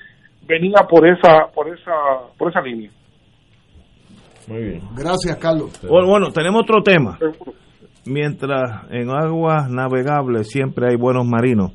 venía 0.46 0.80
por 0.90 1.08
esa 1.08 1.48
por 1.54 1.70
esa 1.70 1.94
por 2.38 2.50
esa 2.50 2.62
línea. 2.62 2.90
Muy 4.48 4.62
bien. 4.62 4.82
Gracias, 4.98 5.38
Carlos. 5.38 5.80
Bueno, 5.88 6.08
bueno 6.08 6.32
tenemos 6.32 6.64
otro 6.64 6.82
tema. 6.82 7.18
Mientras 8.06 8.92
en 8.92 9.10
aguas 9.10 9.70
navegables 9.70 10.50
siempre 10.50 10.90
hay 10.90 10.98
buenos 10.98 11.26
marinos, 11.26 11.72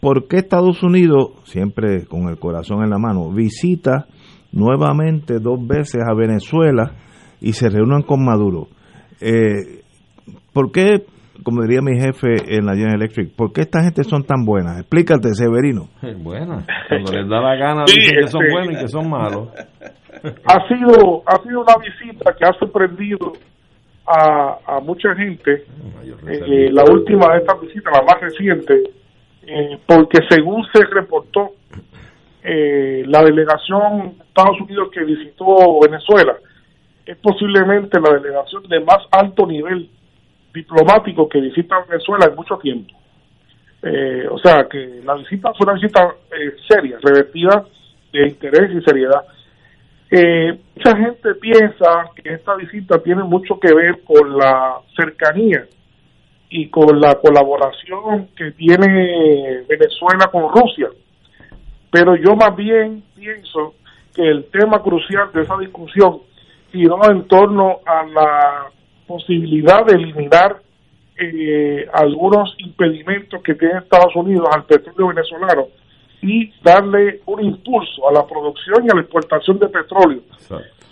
¿por 0.00 0.26
qué 0.26 0.38
Estados 0.38 0.82
Unidos, 0.82 1.30
siempre 1.44 2.04
con 2.06 2.28
el 2.28 2.38
corazón 2.38 2.82
en 2.82 2.90
la 2.90 2.98
mano, 2.98 3.30
visita 3.30 4.06
nuevamente 4.50 5.38
dos 5.38 5.64
veces 5.64 6.02
a 6.04 6.14
Venezuela 6.14 6.92
y 7.40 7.52
se 7.52 7.68
reúnen 7.68 8.02
con 8.02 8.24
Maduro? 8.24 8.66
Eh, 9.20 9.82
¿Por 10.52 10.72
qué, 10.72 11.04
como 11.44 11.62
diría 11.62 11.80
mi 11.80 11.96
jefe 11.96 12.56
en 12.56 12.66
la 12.66 12.74
General 12.74 12.96
Electric, 12.96 13.36
por 13.36 13.52
qué 13.52 13.60
esta 13.60 13.84
gente 13.84 14.02
son 14.02 14.24
tan 14.24 14.44
buenas? 14.44 14.80
Explícate, 14.80 15.32
Severino. 15.32 15.90
Buenas, 16.24 16.66
cuando 16.88 17.12
les 17.12 17.28
da 17.28 17.40
la 17.40 17.54
gana 17.54 17.84
dicen 17.86 18.18
que 18.20 18.26
son 18.26 18.42
buenos 18.50 18.74
y 18.74 18.78
que 18.80 18.88
son 18.88 19.08
malos. 19.08 19.48
Ha 20.22 20.68
sido, 20.68 21.22
ha 21.24 21.40
sido 21.42 21.60
una 21.62 21.76
visita 21.78 22.34
que 22.36 22.44
ha 22.44 22.52
sorprendido 22.58 23.32
a, 24.06 24.58
a 24.66 24.80
mucha 24.80 25.14
gente. 25.14 25.64
Eh, 26.26 26.70
la 26.72 26.84
última 26.84 27.32
de 27.32 27.38
estas 27.38 27.60
visitas, 27.60 27.92
la 27.92 28.02
más 28.02 28.20
reciente, 28.20 28.82
eh, 29.46 29.78
porque 29.86 30.18
según 30.28 30.64
se 30.72 30.84
reportó, 30.84 31.52
eh, 32.44 33.04
la 33.06 33.22
delegación 33.22 34.16
de 34.18 34.24
Estados 34.24 34.60
Unidos 34.60 34.88
que 34.92 35.04
visitó 35.04 35.78
Venezuela 35.80 36.34
es 37.06 37.16
posiblemente 37.18 38.00
la 38.00 38.14
delegación 38.14 38.64
de 38.68 38.80
más 38.80 38.98
alto 39.12 39.46
nivel 39.46 39.88
diplomático 40.52 41.28
que 41.28 41.40
visita 41.40 41.84
Venezuela 41.88 42.26
en 42.26 42.34
mucho 42.34 42.56
tiempo. 42.58 42.92
Eh, 43.82 44.26
o 44.30 44.38
sea 44.38 44.68
que 44.68 45.00
la 45.04 45.14
visita 45.14 45.52
fue 45.54 45.66
una 45.66 45.74
visita 45.74 46.14
seria, 46.68 46.98
revestida 47.02 47.64
de 48.12 48.28
interés 48.28 48.70
y 48.76 48.82
seriedad. 48.82 49.22
Mucha 50.12 50.96
gente 50.96 51.34
piensa 51.36 52.10
que 52.14 52.34
esta 52.34 52.54
visita 52.56 53.02
tiene 53.02 53.22
mucho 53.24 53.58
que 53.58 53.72
ver 53.72 54.02
con 54.04 54.36
la 54.36 54.80
cercanía 54.94 55.66
y 56.50 56.68
con 56.68 57.00
la 57.00 57.14
colaboración 57.14 58.28
que 58.36 58.50
tiene 58.52 59.64
Venezuela 59.66 60.28
con 60.30 60.52
Rusia. 60.54 60.88
Pero 61.90 62.14
yo 62.16 62.36
más 62.36 62.54
bien 62.54 63.02
pienso 63.16 63.74
que 64.14 64.28
el 64.28 64.44
tema 64.50 64.82
crucial 64.82 65.30
de 65.32 65.42
esa 65.42 65.56
discusión 65.56 66.18
giró 66.70 67.10
en 67.10 67.26
torno 67.26 67.80
a 67.86 68.04
la 68.04 68.70
posibilidad 69.06 69.86
de 69.86 69.94
eliminar 69.94 70.60
eh, 71.16 71.88
algunos 71.92 72.54
impedimentos 72.58 73.42
que 73.42 73.54
tiene 73.54 73.78
Estados 73.78 74.14
Unidos 74.14 74.48
al 74.52 74.64
petróleo 74.64 75.08
venezolano 75.08 75.68
y 76.22 76.52
darle 76.62 77.20
un 77.26 77.44
impulso 77.44 78.08
a 78.08 78.12
la 78.12 78.24
producción 78.26 78.86
y 78.86 78.90
a 78.90 78.94
la 78.94 79.02
exportación 79.02 79.58
de 79.58 79.68
petróleo. 79.68 80.22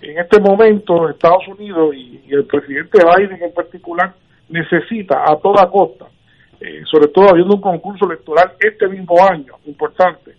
En 0.02 0.18
este 0.18 0.40
momento 0.40 1.08
Estados 1.08 1.46
Unidos 1.48 1.94
y 1.94 2.20
el 2.28 2.44
presidente 2.44 2.98
Biden 2.98 3.42
en 3.42 3.54
particular 3.54 4.14
necesita 4.50 5.22
a 5.24 5.36
toda 5.36 5.70
costa, 5.70 6.06
eh, 6.60 6.82
sobre 6.90 7.08
todo 7.08 7.30
habiendo 7.30 7.54
un 7.54 7.60
concurso 7.60 8.04
electoral 8.06 8.52
este 8.58 8.88
mismo 8.88 9.16
año, 9.24 9.54
importante, 9.66 10.32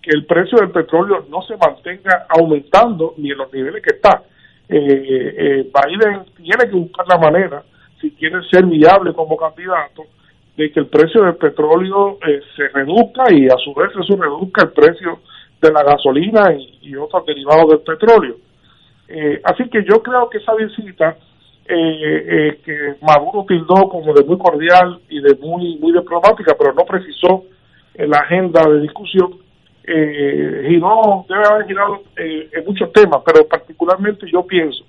que 0.00 0.10
el 0.10 0.26
precio 0.26 0.58
del 0.58 0.70
petróleo 0.70 1.26
no 1.30 1.42
se 1.42 1.56
mantenga 1.56 2.26
aumentando 2.28 3.14
ni 3.16 3.30
en 3.30 3.38
los 3.38 3.52
niveles 3.52 3.82
que 3.82 3.96
está. 3.96 4.22
Eh, 4.68 4.78
eh, 4.78 5.70
Biden 5.72 6.24
tiene 6.36 6.70
que 6.70 6.76
buscar 6.76 7.06
la 7.08 7.18
manera, 7.18 7.62
si 8.00 8.10
quiere 8.12 8.42
ser 8.50 8.66
viable 8.66 9.14
como 9.14 9.36
candidato, 9.36 10.04
de 10.56 10.70
que 10.70 10.80
el 10.80 10.86
precio 10.86 11.22
del 11.22 11.36
petróleo 11.36 12.18
se 12.56 12.68
reduzca 12.68 13.24
y 13.32 13.46
a 13.46 13.56
su 13.56 13.74
vez 13.74 13.90
eso 13.90 14.16
reduzca 14.16 14.62
el 14.62 14.72
precio 14.72 15.20
de 15.60 15.72
la 15.72 15.82
gasolina 15.82 16.54
y, 16.80 16.94
otros 16.96 17.26
derivados 17.26 17.70
del 17.70 17.80
petróleo. 17.80 18.36
así 19.44 19.68
que 19.68 19.84
yo 19.84 20.02
creo 20.02 20.30
que 20.30 20.38
esa 20.38 20.54
visita 20.54 21.16
eh, 21.66 22.26
eh, 22.28 22.60
que 22.62 22.94
Maduro 23.00 23.46
tildó 23.48 23.88
como 23.88 24.12
de 24.12 24.22
muy 24.22 24.36
cordial 24.36 25.00
y 25.08 25.20
de 25.20 25.34
muy 25.36 25.78
muy 25.78 25.92
diplomática, 25.92 26.54
pero 26.58 26.74
no 26.74 26.84
precisó 26.84 27.44
en 27.94 28.10
la 28.10 28.18
agenda 28.18 28.62
de 28.68 28.80
discusión. 28.82 29.38
Eh, 29.86 30.78
no 30.80 31.24
debe 31.28 31.44
haber 31.46 31.66
girado 31.66 32.02
eh, 32.16 32.48
en 32.52 32.64
muchos 32.64 32.92
temas, 32.92 33.20
pero 33.24 33.46
particularmente 33.46 34.26
yo 34.30 34.46
pienso 34.46 34.84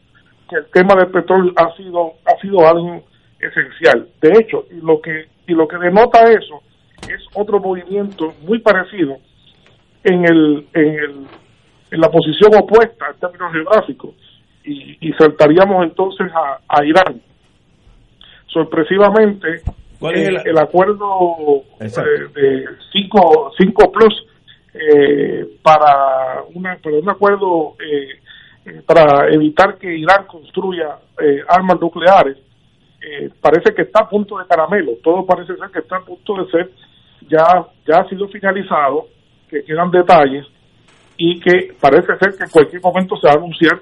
que 0.49 0.57
el 0.57 0.65
tema 0.67 0.95
del 0.95 1.07
petróleo 1.07 1.53
ha 1.55 1.75
sido 1.75 2.13
ha 2.25 2.39
sido 2.39 2.65
algo 2.67 3.03
esencial. 3.39 4.07
De 4.21 4.39
hecho, 4.39 4.65
y 4.71 4.81
lo 4.85 5.01
que 5.01 5.27
y 5.47 5.53
lo 5.53 5.67
que 5.67 5.77
denota 5.77 6.23
eso 6.31 6.61
es 7.07 7.21
otro 7.33 7.59
movimiento 7.59 8.33
muy 8.41 8.59
parecido 8.59 9.17
en 10.03 10.25
el 10.25 10.67
en 10.73 10.99
el 10.99 11.27
en 11.91 12.01
la 12.01 12.09
posición 12.09 12.55
opuesta 12.55 13.05
en 13.13 13.19
términos 13.19 13.51
geográficos 13.51 14.15
y, 14.65 15.13
saltaríamos 15.13 15.83
entonces 15.83 16.27
a, 16.67 16.83
Irán. 16.83 17.21
Sorpresivamente, 18.47 19.61
eh, 20.01 20.41
el... 20.45 20.57
acuerdo 20.57 21.63
eh, 21.79 21.87
de 22.33 22.65
5 22.91 23.51
cinco, 23.57 23.91
plus 23.91 24.25
eh, 24.73 25.45
para, 25.61 26.41
una, 26.53 26.77
para 26.77 26.97
un 26.97 27.09
acuerdo 27.09 27.75
para 28.87 29.29
evitar 29.29 29.77
que 29.77 29.95
Irán 29.95 30.25
construya 30.25 30.97
armas 31.47 31.79
nucleares 31.79 32.37
parece 33.41 33.73
que 33.73 33.83
está 33.83 34.01
a 34.01 34.09
punto 34.09 34.37
de 34.37 34.47
caramelo. 34.47 34.93
Todo 35.03 35.25
parece 35.25 35.55
ser 35.55 35.69
que 35.69 35.79
está 35.79 35.97
a 35.97 36.05
punto 36.05 36.35
de 36.35 36.51
ser 36.51 36.71
ya 37.29 37.65
ya 37.87 37.99
ha 37.99 38.09
sido 38.09 38.27
finalizado, 38.27 39.07
que 39.49 39.63
quedan 39.63 39.91
detalles 39.91 40.45
y 41.17 41.39
que 41.39 41.73
parece 41.79 42.17
ser 42.17 42.35
que 42.37 42.43
en 42.43 42.49
cualquier 42.49 42.81
momento 42.81 43.15
se 43.17 43.27
va 43.27 43.33
a 43.33 43.37
anunciar 43.37 43.79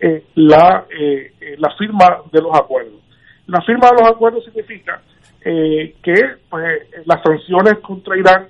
eh, 0.00 0.24
la, 0.34 0.86
eh, 0.90 1.32
eh, 1.40 1.54
la 1.58 1.70
firma 1.76 2.22
de 2.30 2.42
los 2.42 2.52
acuerdos. 2.54 3.00
La 3.46 3.60
firma 3.62 3.88
de 3.88 4.02
los 4.02 4.10
acuerdos 4.10 4.44
significa 4.44 5.00
que 5.44 6.14
pues, 6.48 6.64
las 7.04 7.20
sanciones 7.20 7.78
contra 7.78 8.16
Irán 8.16 8.46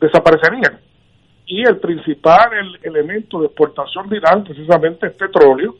desaparecerían 0.00 0.78
y 1.46 1.62
el 1.62 1.78
principal 1.78 2.48
elemento 2.80 3.40
de 3.40 3.46
exportación 3.46 4.08
de 4.08 4.18
Irán 4.18 4.44
precisamente 4.44 5.08
es 5.08 5.14
petróleo 5.14 5.74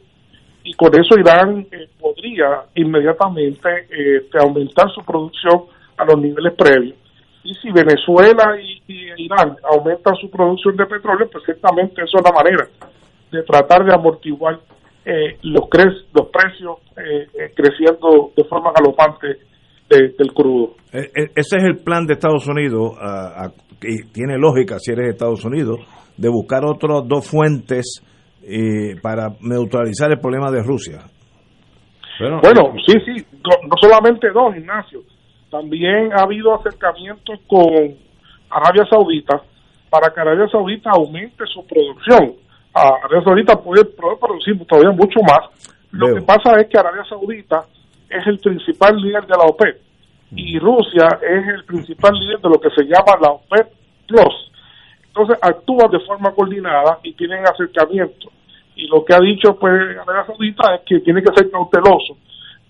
y 0.63 0.73
con 0.73 0.91
eso 0.99 1.19
Irán 1.19 1.65
podría 1.99 2.65
inmediatamente 2.75 3.69
aumentar 4.39 4.89
su 4.91 5.01
producción 5.03 5.63
a 5.97 6.05
los 6.05 6.19
niveles 6.19 6.53
previos 6.53 6.95
y 7.43 7.53
si 7.55 7.71
Venezuela 7.71 8.55
y, 8.61 8.81
Irán 9.17 9.55
aumentan 9.63 10.15
su 10.15 10.29
producción 10.29 10.75
de 10.75 10.85
petróleo, 10.85 11.27
pues 11.31 11.43
ciertamente 11.45 12.01
eso 12.03 12.17
es 12.17 12.23
la 12.23 12.31
manera 12.31 12.67
de 13.31 13.43
tratar 13.43 13.85
de 13.85 13.93
amortiguar 13.93 14.59
eh, 15.05 15.37
los, 15.43 15.67
cre 15.69 15.85
los 16.13 16.27
precios 16.27 16.77
eh, 16.97 17.27
eh, 17.33 17.51
creciendo 17.55 18.31
de 18.35 18.43
forma 18.45 18.71
galopante 18.71 19.39
del 19.89 20.33
crudo. 20.33 20.75
E, 20.93 20.99
e, 20.99 21.31
ese 21.35 21.57
es 21.57 21.63
el 21.63 21.77
plan 21.83 22.05
de 22.05 22.13
Estados 22.13 22.47
Unidos, 22.47 22.93
y 23.81 24.09
tiene 24.13 24.37
lógica 24.37 24.77
si 24.79 24.91
eres 24.91 25.09
Estados 25.09 25.43
Unidos, 25.43 25.79
de 26.15 26.29
buscar 26.29 26.63
otras 26.63 27.05
dos 27.07 27.27
fuentes 27.27 28.01
para 29.01 29.29
neutralizar 29.41 30.11
el 30.11 30.19
problema 30.19 30.51
de 30.51 30.63
Rusia. 30.63 30.99
bueno 32.19 32.73
sí, 32.85 32.93
sí, 33.05 33.25
no 33.43 33.75
solamente 33.79 34.29
dos, 34.31 34.55
Ignacio 34.55 35.01
también 35.51 36.11
ha 36.13 36.23
habido 36.23 36.55
acercamientos 36.55 37.39
con 37.45 37.61
Arabia 38.49 38.85
Saudita 38.89 39.41
para 39.89 40.11
que 40.11 40.21
Arabia 40.21 40.47
Saudita 40.49 40.89
aumente 40.91 41.43
su 41.53 41.67
producción. 41.67 42.33
Arabia 42.73 43.21
Saudita 43.23 43.55
puede, 43.57 43.83
producir 43.83 44.65
todavía 44.65 44.91
mucho 44.91 45.19
más. 45.21 45.75
Lo 45.91 46.15
que 46.15 46.21
pasa 46.21 46.55
es 46.57 46.67
que 46.69 46.79
Arabia 46.79 47.03
Saudita 47.07 47.65
es 48.09 48.25
el 48.25 48.39
principal 48.39 48.95
líder 48.95 49.23
de 49.23 49.35
la 49.37 49.43
OPEP 49.43 49.81
y 50.33 50.57
Rusia 50.57 51.19
es 51.21 51.47
el 51.55 51.65
principal 51.65 52.13
líder 52.17 52.39
de 52.39 52.49
lo 52.49 52.55
que 52.55 52.69
se 52.69 52.83
llama 52.85 53.19
la 53.21 53.31
OPEP 53.31 53.67
Plus. 54.07 54.50
Entonces 55.11 55.37
actúan 55.41 55.91
de 55.91 55.99
forma 55.99 56.31
coordinada 56.31 56.99
y 57.03 57.13
tienen 57.13 57.43
acercamiento. 57.45 58.31
Y 58.75 58.87
lo 58.87 59.03
que 59.03 59.13
ha 59.13 59.19
dicho 59.19 59.57
pues 59.59 59.73
Arabia 59.73 60.25
Saudita 60.25 60.75
es 60.75 60.81
que 60.85 60.99
tiene 61.01 61.21
que 61.21 61.33
ser 61.35 61.51
cauteloso 61.51 62.17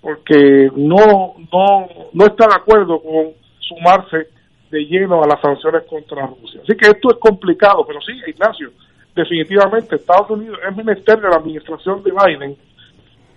porque 0.02 0.72
no, 0.76 1.36
no, 1.52 1.88
no 2.12 2.26
está 2.26 2.48
de 2.48 2.56
acuerdo 2.56 3.00
con 3.00 3.34
sumarse 3.60 4.28
de 4.72 4.86
lleno 4.86 5.24
a 5.24 5.28
las 5.28 5.40
sanciones 5.40 5.84
contra 5.88 6.26
Rusia. 6.26 6.62
Así 6.64 6.76
que 6.76 6.88
esto 6.88 7.12
es 7.12 7.18
complicado, 7.18 7.86
pero 7.86 8.02
sí, 8.02 8.14
Ignacio, 8.26 8.72
definitivamente 9.16 9.96
Estados 9.96 10.30
Unidos 10.32 10.58
es 10.68 10.76
ministerio 10.76 11.22
de 11.22 11.30
la 11.30 11.36
administración 11.36 12.02
de 12.02 12.12
Biden 12.12 12.58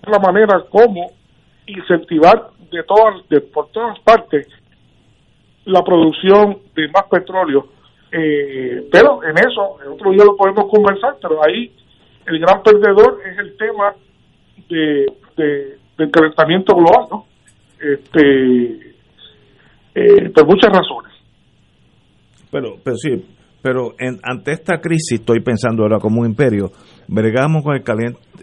la 0.07 0.19
manera 0.19 0.62
como 0.71 1.12
incentivar 1.67 2.51
de 2.71 2.83
todas, 2.83 3.29
de, 3.29 3.40
por 3.40 3.69
todas 3.69 3.99
partes 4.01 4.47
la 5.64 5.83
producción 5.83 6.59
de 6.75 6.88
más 6.88 7.05
petróleo. 7.11 7.69
Eh, 8.16 8.87
pero 8.92 9.24
en 9.24 9.37
eso, 9.38 9.83
en 9.85 9.92
otro 9.92 10.12
día 10.12 10.24
lo 10.24 10.37
podemos 10.37 10.70
conversar, 10.70 11.16
pero 11.20 11.44
ahí 11.44 11.72
el 12.27 12.38
gran 12.38 12.62
perdedor 12.62 13.18
es 13.27 13.38
el 13.38 13.57
tema 13.57 13.94
de, 14.68 15.07
de 15.37 15.85
del 15.98 16.11
calentamiento 16.11 16.74
global, 16.74 17.07
¿no? 17.11 17.27
Este, 17.81 18.94
eh, 19.94 20.31
por 20.35 20.46
muchas 20.46 20.70
razones. 20.72 21.12
Pero, 22.50 22.77
pero 22.83 22.96
sí, 22.96 23.24
pero 23.62 23.94
en, 23.98 24.18
ante 24.22 24.53
esta 24.53 24.81
crisis, 24.81 25.20
estoy 25.20 25.40
pensando 25.40 25.83
ahora 25.83 25.98
como 25.98 26.20
un 26.20 26.27
imperio, 26.27 26.70
bregamos 27.09 27.62
con 27.62 27.74
el 27.74 27.83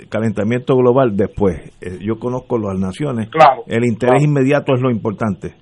calentamiento 0.10 0.76
global 0.76 1.16
después. 1.16 1.72
Eh, 1.82 2.00
yo 2.02 2.20
conozco 2.20 2.58
las 2.58 2.78
naciones, 2.80 3.30
claro, 3.30 3.64
el 3.68 3.86
interés 3.86 4.24
inmediato 4.24 4.74
es 4.74 4.82
lo 4.82 4.92
importante. 4.92 5.56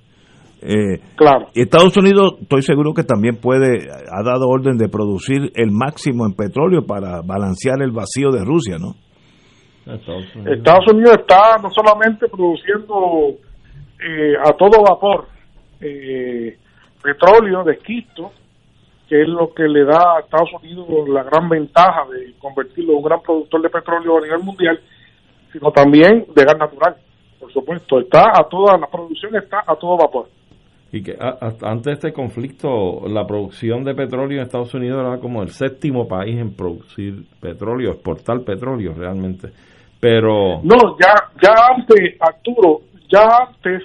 Eh, 0.62 1.00
claro. 1.16 1.48
Y 1.54 1.62
Estados 1.62 1.96
Unidos, 1.96 2.36
estoy 2.42 2.62
seguro 2.64 2.94
que 2.94 3.04
también 3.04 3.38
puede, 3.38 3.88
ha 3.90 4.24
dado 4.24 4.50
orden 4.50 4.78
de 4.78 4.90
producir 4.90 5.52
el 5.56 5.72
máximo 5.72 6.26
en 6.26 6.34
petróleo 6.34 6.86
para 6.86 7.22
balancear 7.22 7.82
el 7.82 7.92
vacío 7.92 8.30
de 8.32 8.44
Rusia, 8.44 8.78
¿no? 8.78 8.96
Estados 9.86 10.86
Unidos, 10.94 11.18
está 11.20 11.58
no 11.62 11.70
solamente 11.72 12.28
produciendo 12.28 13.38
eh, 14.00 14.34
a 14.46 14.52
todo 14.54 14.84
vapor 14.84 15.28
eh, 15.82 16.58
petróleo 17.02 17.64
de 17.64 17.74
esquisto, 17.74 18.32
que 19.08 19.22
es 19.22 19.28
lo 19.28 19.52
que 19.54 19.64
le 19.64 19.86
da 19.86 20.18
a 20.18 20.20
Estados 20.20 20.50
Unidos 20.62 21.10
la 21.10 21.24
gran 21.24 21.50
ventaja 21.50 22.06
de 22.12 22.34
convertirlo 22.38 22.92
en 22.92 22.98
un 22.98 23.04
gran 23.04 23.22
productor 23.22 23.62
de 23.62 23.70
petróleo 23.70 24.18
a 24.18 24.22
nivel 24.22 24.44
mundial, 24.44 24.80
sino 25.52 25.72
también 25.72 26.26
de 26.36 26.44
gas 26.44 26.58
natural, 26.60 26.96
por 27.40 27.52
supuesto. 27.52 28.00
Está 28.00 28.30
a 28.36 28.48
toda 28.48 28.78
la 28.78 28.88
producción 28.88 29.36
está 29.36 29.64
a 29.66 29.76
todo 29.76 29.98
vapor. 29.98 30.28
Y 30.92 31.04
que 31.04 31.16
antes 31.20 31.86
de 31.86 31.92
este 31.92 32.12
conflicto, 32.14 33.08
la 33.08 33.28
producción 33.28 33.84
de 33.84 33.94
petróleo 33.94 34.40
en 34.40 34.46
Estados 34.46 34.74
Unidos 34.74 35.00
era 35.00 35.20
como 35.20 35.44
el 35.44 35.50
séptimo 35.50 36.08
país 36.08 36.40
en 36.40 36.56
producir 36.56 37.26
petróleo, 37.40 37.92
exportar 37.92 38.42
petróleo 38.42 38.96
realmente. 38.96 39.50
Pero. 40.00 40.62
No, 40.64 40.98
ya, 41.00 41.14
ya 41.42 41.54
antes, 41.76 42.16
Arturo, 42.20 42.82
ya 43.08 43.28
antes, 43.48 43.84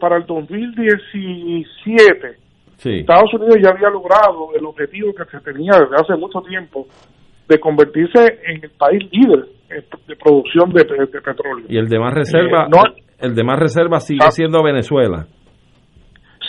para 0.00 0.16
el 0.16 0.26
2017, 0.26 2.36
Estados 2.84 3.32
Unidos 3.34 3.58
ya 3.62 3.70
había 3.70 3.90
logrado 3.90 4.48
el 4.58 4.66
objetivo 4.66 5.14
que 5.14 5.24
se 5.24 5.38
tenía 5.40 5.78
desde 5.78 5.94
hace 5.96 6.16
mucho 6.16 6.40
tiempo 6.42 6.88
de 7.48 7.60
convertirse 7.60 8.40
en 8.44 8.64
el 8.64 8.70
país 8.70 9.08
líder 9.12 9.46
de 9.68 10.16
producción 10.16 10.72
de, 10.72 10.84
petróleo. 10.84 11.66
Y 11.68 11.78
el 11.78 11.88
de 11.88 11.98
más 11.98 12.14
reserva, 12.14 12.66
eh, 12.66 13.02
el 13.20 13.34
de 13.34 13.44
más 13.44 13.58
reserva 13.58 14.00
sigue 14.00 14.24
ah. 14.24 14.30
siendo 14.30 14.62
Venezuela. 14.62 15.26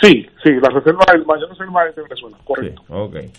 Sí, 0.00 0.26
sí, 0.42 0.50
la 0.62 0.70
reserva, 0.70 1.04
el 1.14 1.24
mayor 1.26 1.48
reserva 1.50 1.88
es 1.88 1.96
de 1.96 2.02
Venezuela, 2.02 2.36
correcto. 2.44 2.82
okay. 2.88 3.30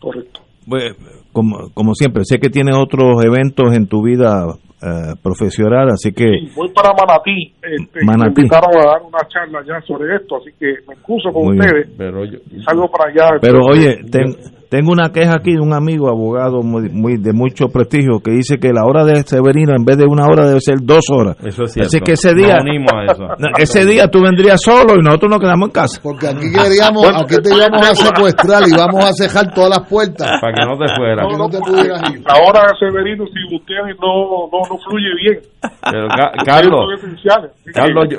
Correcto. 0.00 0.40
Pues, 0.68 0.94
como, 1.32 1.70
como 1.72 1.94
siempre, 1.94 2.24
sé 2.24 2.38
que 2.38 2.50
tienes 2.50 2.76
otros 2.76 3.24
eventos 3.24 3.74
en 3.74 3.86
tu 3.86 4.02
vida 4.02 4.46
eh, 4.82 5.14
profesional, 5.22 5.88
así 5.90 6.12
que... 6.12 6.24
Sí, 6.24 6.52
voy 6.54 6.70
para 6.72 6.90
Manatí, 6.94 7.52
este, 7.62 8.04
me 8.04 8.12
invitaron 8.26 8.70
a 8.76 8.92
dar 8.92 9.02
una 9.02 9.18
charla 9.28 9.60
ya 9.66 9.80
sobre 9.86 10.16
esto, 10.16 10.36
así 10.36 10.50
que 10.58 10.66
me 10.86 10.94
excuso 10.94 11.32
con 11.32 11.56
ustedes, 11.56 11.88
pero 11.96 12.24
yo, 12.24 12.38
salgo 12.64 12.88
para 12.88 13.10
allá. 13.10 13.38
Pero 13.40 13.60
oye, 13.66 13.98
ten, 14.10 14.36
tengo 14.68 14.92
una 14.92 15.10
queja 15.10 15.34
aquí 15.40 15.52
de 15.52 15.60
un 15.60 15.72
amigo 15.72 16.08
abogado 16.08 16.62
muy, 16.62 16.90
muy 16.90 17.16
de 17.16 17.32
mucho 17.32 17.68
prestigio 17.68 18.20
que 18.20 18.32
dice 18.32 18.58
que 18.58 18.72
la 18.72 18.84
hora 18.84 19.04
de 19.04 19.22
Severino 19.22 19.72
en 19.74 19.84
vez 19.84 19.96
de 19.96 20.04
una 20.04 20.26
hora 20.26 20.46
debe 20.46 20.60
ser 20.60 20.76
dos 20.82 21.08
horas. 21.10 21.36
Eso 21.40 21.62
es 21.64 21.72
cierto. 21.72 21.88
Así 21.88 22.00
que 22.00 22.12
ese 22.12 22.34
día, 22.34 22.58
ese 23.58 23.86
día 23.86 24.08
tú 24.08 24.20
vendrías 24.20 24.60
solo 24.60 24.94
y 24.96 25.02
nosotros 25.02 25.30
nos 25.30 25.40
quedamos 25.40 25.68
en 25.68 25.72
casa. 25.72 26.00
Porque 26.02 26.28
aquí 26.28 26.52
queríamos, 26.52 27.08
aquí 27.16 27.36
te 27.40 27.48
íbamos 27.48 27.80
a 27.80 27.94
secuestrar 27.94 28.62
y 28.68 28.76
vamos 28.76 29.04
a 29.04 29.12
cejar 29.12 29.52
todas 29.54 29.70
las 29.70 29.88
puertas. 29.88 30.36
Para 30.40 30.52
que 30.52 30.64
no 30.68 30.76
te 30.76 30.94
fueras. 30.94 31.24
Para 31.24 31.28
que 31.32 31.38
no 31.38 31.48
te 31.48 31.58
pudieras 31.64 32.02
ir. 32.12 32.20
La 32.28 32.36
hora 32.44 32.60
de 32.68 32.76
Severino, 32.78 33.24
si 33.24 33.56
usted 33.56 33.74
no, 33.96 34.52
no, 34.52 34.67
no 34.68 34.78
fluye 34.78 35.08
bien. 35.20 35.38
Pero, 35.90 36.08
Carlos, 36.44 37.00
Carlos, 37.74 38.08
yo, 38.10 38.18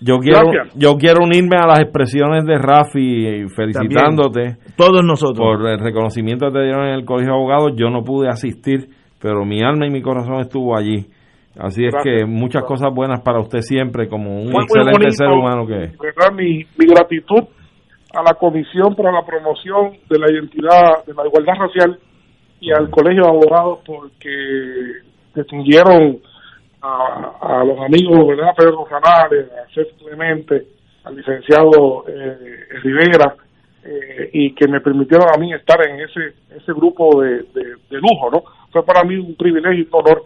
yo, 0.00 0.18
quiero, 0.18 0.50
yo 0.74 0.96
quiero 0.96 1.24
unirme 1.24 1.56
a 1.56 1.66
las 1.66 1.80
expresiones 1.80 2.44
de 2.44 2.58
Rafi 2.58 3.46
felicitándote. 3.54 4.56
todos 4.76 5.04
nosotros. 5.04 5.38
Por 5.38 5.68
el 5.68 5.78
reconocimiento 5.78 6.46
que 6.46 6.52
te 6.52 6.64
dieron 6.64 6.86
en 6.86 6.94
el 6.94 7.04
Colegio 7.04 7.32
de 7.32 7.38
Abogados, 7.38 7.72
yo 7.76 7.90
no 7.90 8.02
pude 8.02 8.28
asistir, 8.28 8.88
pero 9.20 9.44
mi 9.44 9.62
alma 9.62 9.86
y 9.86 9.90
mi 9.90 10.02
corazón 10.02 10.40
estuvo 10.40 10.76
allí. 10.76 11.06
Así 11.58 11.84
es 11.84 11.94
que 12.02 12.24
muchas 12.24 12.64
cosas 12.64 12.92
buenas 12.94 13.20
para 13.20 13.40
usted 13.40 13.60
siempre, 13.60 14.08
como 14.08 14.40
un 14.40 14.52
excelente 14.54 15.10
ser 15.10 15.28
humano 15.28 15.66
que 15.66 15.84
es. 15.84 15.92
Mi, 16.34 16.64
mi 16.78 16.86
gratitud 16.86 17.44
a 18.14 18.22
la 18.22 18.34
Comisión 18.34 18.94
para 18.94 19.12
la 19.12 19.24
Promoción 19.24 19.92
de 20.08 20.18
la 20.18 20.30
Identidad, 20.30 21.04
de 21.06 21.14
la 21.14 21.26
Igualdad 21.26 21.54
Racial 21.58 21.98
y 22.60 22.70
al 22.72 22.90
Colegio 22.90 23.24
de 23.24 23.28
Abogados 23.28 23.80
porque 23.84 24.30
distinguieron 25.34 26.18
a, 26.82 27.64
los 27.64 27.78
amigos, 27.78 28.26
¿verdad? 28.26 28.52
Pedro 28.56 28.84
Canales, 28.84 29.50
a 29.52 29.66
César 29.72 29.92
Clemente, 29.98 30.66
al 31.04 31.16
licenciado 31.16 32.04
eh, 32.08 32.66
Rivera, 32.82 33.36
eh, 33.84 34.30
y 34.32 34.54
que 34.54 34.68
me 34.68 34.80
permitieron 34.80 35.26
a 35.34 35.38
mí 35.38 35.52
estar 35.52 35.78
en 35.88 36.00
ese 36.00 36.34
ese 36.56 36.72
grupo 36.72 37.20
de, 37.20 37.42
de, 37.52 37.98
lujo, 37.98 38.30
¿no? 38.30 38.42
Fue 38.70 38.84
para 38.84 39.02
mí 39.04 39.16
un 39.16 39.34
privilegio 39.34 39.82
y 39.82 39.82
un 39.82 39.88
honor. 39.92 40.22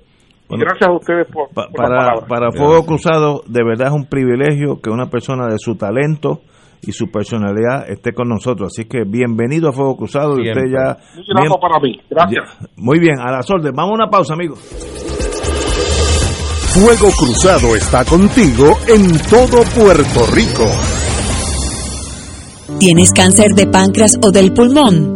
gracias 0.49 0.89
a 0.89 0.93
ustedes 0.93 1.27
por, 1.31 1.49
para, 1.55 2.21
para 2.29 2.53
Fuego 2.53 2.85
Cruzado, 2.85 3.41
de 3.47 3.65
verdad 3.65 3.89
es 3.89 3.95
un 3.95 4.09
privilegio 4.09 4.81
que 4.83 4.91
una 4.91 5.07
persona 5.07 5.47
de 5.47 5.59
su 5.59 5.77
talento 5.77 6.41
y 6.83 6.93
su 6.93 7.11
personalidad 7.11 7.89
esté 7.89 8.13
con 8.13 8.29
nosotros. 8.29 8.73
Así 8.73 8.89
que 8.89 9.05
bienvenido 9.07 9.69
a 9.69 9.73
Fuego 9.73 9.97
Cruzado. 9.97 10.39
Y 10.39 10.49
usted 10.49 10.63
ya. 10.71 10.97
Muy 11.35 11.49
para 11.61 11.81
mí. 11.81 12.01
Gracias. 12.11 12.45
muy 12.77 12.99
bien, 12.99 13.19
a 13.21 13.33
las 13.33 13.51
órdenes. 13.51 13.73
Vamos 13.75 13.93
a 13.93 13.95
una 13.95 14.11
pausa, 14.11 14.35
amigos. 14.35 14.59
Fuego 16.75 17.09
Cruzado 17.19 17.75
está 17.75 18.05
contigo 18.05 18.77
en 18.87 19.19
todo 19.31 19.63
Puerto 19.75 20.27
Rico. 20.35 20.67
¿Tienes 22.79 23.13
cáncer 23.13 23.55
de 23.55 23.67
páncreas 23.67 24.19
o 24.23 24.31
del 24.31 24.53
pulmón? 24.53 25.16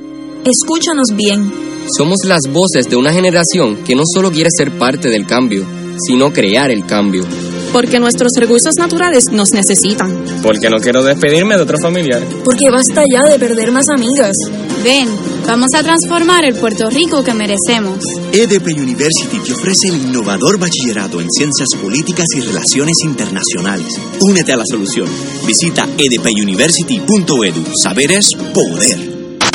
Escúchanos 0.43 1.07
bien. 1.15 1.51
Somos 1.95 2.17
las 2.25 2.41
voces 2.51 2.89
de 2.89 2.95
una 2.95 3.13
generación 3.13 3.83
que 3.83 3.95
no 3.95 4.01
solo 4.11 4.31
quiere 4.31 4.49
ser 4.55 4.71
parte 4.71 5.07
del 5.09 5.27
cambio, 5.27 5.65
sino 6.07 6.33
crear 6.33 6.71
el 6.71 6.83
cambio. 6.87 7.23
Porque 7.71 7.99
nuestros 7.99 8.31
recursos 8.37 8.73
naturales 8.75 9.25
nos 9.31 9.51
necesitan. 9.51 10.25
Porque 10.41 10.67
no 10.69 10.77
quiero 10.77 11.03
despedirme 11.03 11.55
de 11.55 11.61
otro 11.61 11.77
familiar. 11.79 12.23
Porque 12.43 12.71
basta 12.71 13.03
ya 13.09 13.23
de 13.23 13.37
perder 13.37 13.71
más 13.71 13.87
amigas. 13.89 14.35
Ven, 14.83 15.07
vamos 15.45 15.75
a 15.75 15.83
transformar 15.83 16.43
el 16.43 16.55
Puerto 16.55 16.89
Rico 16.89 17.23
que 17.23 17.35
merecemos. 17.35 18.03
EDP 18.33 18.79
University 18.79 19.37
te 19.45 19.53
ofrece 19.53 19.89
el 19.89 19.95
innovador 19.95 20.59
bachillerato 20.59 21.21
en 21.21 21.29
Ciencias 21.29 21.69
Políticas 21.79 22.25
y 22.35 22.41
Relaciones 22.41 22.97
Internacionales. 23.05 24.01
Únete 24.21 24.53
a 24.53 24.57
la 24.57 24.65
solución. 24.65 25.07
Visita 25.45 25.87
edpuniversity.edu. 25.97 27.63
Saber 27.79 28.11
es 28.11 28.33
poder. 28.53 29.10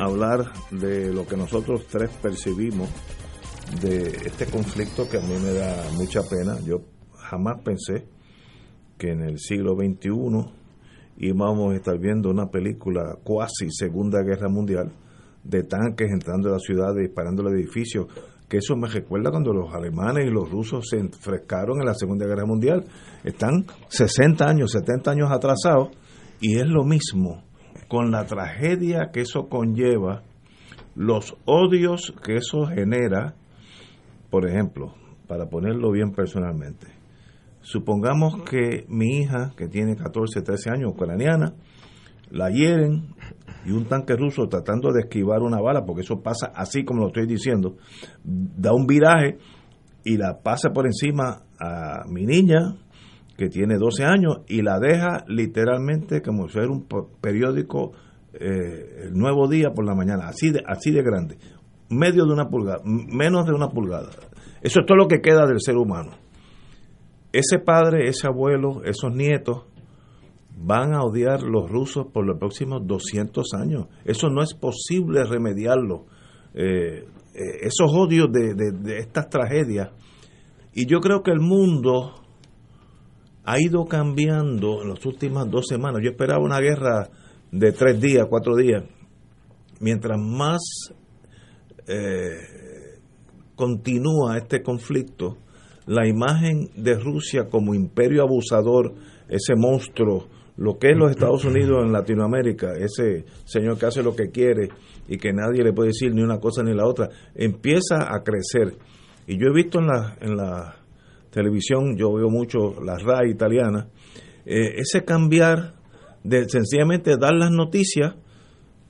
hablar 0.00 0.52
de 0.72 1.12
lo 1.12 1.24
que 1.24 1.36
nosotros 1.36 1.86
tres 1.88 2.10
percibimos 2.20 2.88
de 3.80 4.08
este 4.26 4.46
conflicto 4.46 5.08
que 5.08 5.18
a 5.18 5.20
mí 5.20 5.36
me 5.40 5.52
da 5.52 5.84
mucha 5.96 6.20
pena. 6.28 6.58
Yo 6.66 6.80
jamás 7.14 7.62
pensé 7.62 8.08
que 8.98 9.12
en 9.12 9.22
el 9.22 9.38
siglo 9.38 9.76
XXI 9.76 10.52
íbamos 11.18 11.72
a 11.72 11.76
estar 11.76 11.96
viendo 11.96 12.28
una 12.28 12.50
película 12.50 13.16
cuasi 13.22 13.70
Segunda 13.70 14.22
Guerra 14.24 14.48
Mundial 14.48 14.90
de 15.44 15.62
tanques 15.62 16.10
entrando 16.10 16.48
a 16.48 16.52
la 16.54 16.58
ciudad 16.58 16.92
disparando 16.92 17.46
el 17.46 17.54
edificio, 17.54 18.08
que 18.48 18.56
eso 18.56 18.74
me 18.74 18.88
recuerda 18.88 19.30
cuando 19.30 19.52
los 19.52 19.72
alemanes 19.72 20.26
y 20.26 20.30
los 20.30 20.50
rusos 20.50 20.88
se 20.90 20.98
enfrescaron 20.98 21.78
en 21.78 21.86
la 21.86 21.94
Segunda 21.94 22.26
Guerra 22.26 22.46
Mundial. 22.46 22.84
Están 23.22 23.64
60 23.88 24.44
años, 24.44 24.72
70 24.72 25.08
años 25.12 25.30
atrasados 25.30 25.99
y 26.40 26.58
es 26.58 26.66
lo 26.66 26.84
mismo 26.84 27.42
con 27.88 28.10
la 28.10 28.24
tragedia 28.24 29.10
que 29.12 29.20
eso 29.22 29.48
conlleva, 29.48 30.22
los 30.94 31.36
odios 31.44 32.14
que 32.24 32.36
eso 32.36 32.66
genera, 32.66 33.34
por 34.30 34.48
ejemplo, 34.48 34.94
para 35.26 35.48
ponerlo 35.48 35.90
bien 35.90 36.12
personalmente, 36.12 36.86
supongamos 37.60 38.42
que 38.42 38.84
mi 38.88 39.18
hija, 39.18 39.52
que 39.56 39.68
tiene 39.68 39.96
14, 39.96 40.42
13 40.42 40.70
años, 40.70 40.92
ucraniana, 40.92 41.54
la 42.30 42.50
hieren 42.50 43.14
y 43.66 43.72
un 43.72 43.86
tanque 43.86 44.14
ruso 44.16 44.46
tratando 44.48 44.92
de 44.92 45.00
esquivar 45.00 45.42
una 45.42 45.60
bala, 45.60 45.84
porque 45.84 46.02
eso 46.02 46.22
pasa 46.22 46.52
así 46.54 46.84
como 46.84 47.02
lo 47.02 47.08
estoy 47.08 47.26
diciendo, 47.26 47.76
da 48.24 48.72
un 48.72 48.86
viraje 48.86 49.38
y 50.04 50.16
la 50.16 50.40
pasa 50.42 50.70
por 50.70 50.86
encima 50.86 51.42
a 51.60 52.04
mi 52.08 52.24
niña, 52.24 52.76
que 53.40 53.48
tiene 53.48 53.78
12 53.78 54.04
años, 54.04 54.40
y 54.48 54.60
la 54.60 54.78
deja 54.78 55.24
literalmente 55.26 56.20
como 56.20 56.46
si 56.46 56.52
fuera 56.52 56.68
un 56.68 56.86
periódico 57.22 57.92
eh, 58.34 59.04
el 59.04 59.14
nuevo 59.14 59.48
día 59.48 59.70
por 59.74 59.86
la 59.86 59.94
mañana, 59.94 60.28
así 60.28 60.50
de, 60.50 60.62
así 60.66 60.90
de 60.90 61.02
grande, 61.02 61.38
medio 61.88 62.26
de 62.26 62.34
una 62.34 62.50
pulgada, 62.50 62.82
menos 62.84 63.46
de 63.46 63.54
una 63.54 63.70
pulgada. 63.70 64.10
Eso 64.60 64.80
es 64.80 64.86
todo 64.86 64.98
lo 64.98 65.08
que 65.08 65.22
queda 65.22 65.46
del 65.46 65.58
ser 65.58 65.78
humano. 65.78 66.10
Ese 67.32 67.58
padre, 67.60 68.10
ese 68.10 68.26
abuelo, 68.26 68.82
esos 68.84 69.14
nietos 69.14 69.64
van 70.54 70.92
a 70.92 71.00
odiar 71.00 71.42
los 71.42 71.70
rusos 71.70 72.08
por 72.12 72.26
los 72.26 72.38
próximos 72.38 72.82
200 72.86 73.54
años. 73.54 73.86
Eso 74.04 74.28
no 74.28 74.42
es 74.42 74.52
posible 74.52 75.24
remediarlo. 75.24 76.04
Eh, 76.52 77.06
eh, 77.34 77.58
esos 77.62 77.90
odios 77.90 78.30
de, 78.30 78.52
de, 78.52 78.72
de 78.72 78.98
estas 78.98 79.30
tragedias. 79.30 79.92
Y 80.74 80.84
yo 80.84 81.00
creo 81.00 81.22
que 81.22 81.30
el 81.30 81.40
mundo 81.40 82.19
ha 83.50 83.60
ido 83.60 83.84
cambiando 83.86 84.82
en 84.82 84.90
las 84.90 85.04
últimas 85.04 85.50
dos 85.50 85.66
semanas. 85.68 86.00
Yo 86.04 86.10
esperaba 86.10 86.38
una 86.38 86.60
guerra 86.60 87.08
de 87.50 87.72
tres 87.72 88.00
días, 88.00 88.26
cuatro 88.30 88.54
días. 88.54 88.84
Mientras 89.80 90.20
más 90.20 90.60
eh, 91.88 93.00
continúa 93.56 94.38
este 94.38 94.62
conflicto, 94.62 95.38
la 95.86 96.06
imagen 96.06 96.70
de 96.76 96.94
Rusia 96.94 97.48
como 97.50 97.74
imperio 97.74 98.22
abusador, 98.22 98.94
ese 99.28 99.56
monstruo, 99.56 100.28
lo 100.56 100.78
que 100.78 100.90
es 100.90 100.96
los 100.96 101.10
Estados 101.10 101.44
Unidos 101.44 101.84
en 101.84 101.90
Latinoamérica, 101.90 102.74
ese 102.74 103.24
señor 103.46 103.78
que 103.78 103.86
hace 103.86 104.04
lo 104.04 104.14
que 104.14 104.30
quiere 104.30 104.68
y 105.08 105.16
que 105.16 105.32
nadie 105.32 105.64
le 105.64 105.72
puede 105.72 105.88
decir 105.88 106.14
ni 106.14 106.22
una 106.22 106.38
cosa 106.38 106.62
ni 106.62 106.72
la 106.72 106.86
otra, 106.86 107.08
empieza 107.34 108.14
a 108.14 108.22
crecer. 108.22 108.76
Y 109.26 109.40
yo 109.40 109.48
he 109.48 109.52
visto 109.52 109.80
en 109.80 109.86
la, 109.88 110.16
en 110.20 110.36
la 110.36 110.79
televisión, 111.30 111.96
yo 111.96 112.12
veo 112.12 112.28
mucho 112.28 112.74
la 112.82 112.96
RAI 112.96 113.30
italiana, 113.30 113.88
eh, 114.44 114.74
ese 114.76 115.04
cambiar 115.04 115.74
de 116.22 116.48
sencillamente 116.48 117.16
dar 117.18 117.34
las 117.34 117.50
noticias 117.50 118.14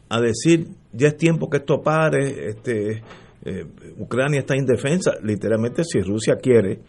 a 0.09 0.21
decir 0.21 0.69
ya 0.93 1.09
es 1.09 1.17
tiempo 1.17 1.49
que 1.49 1.59
esto 1.59 1.81
pare, 1.83 2.49
este, 2.49 3.03
eh, 3.45 3.65
Ucrania 3.99 4.41
está 4.41 4.57
indefensa, 4.57 5.13
literalmente 5.23 5.85
si 5.85 6.01
Rusia 6.01 6.37
quiere, 6.37 6.81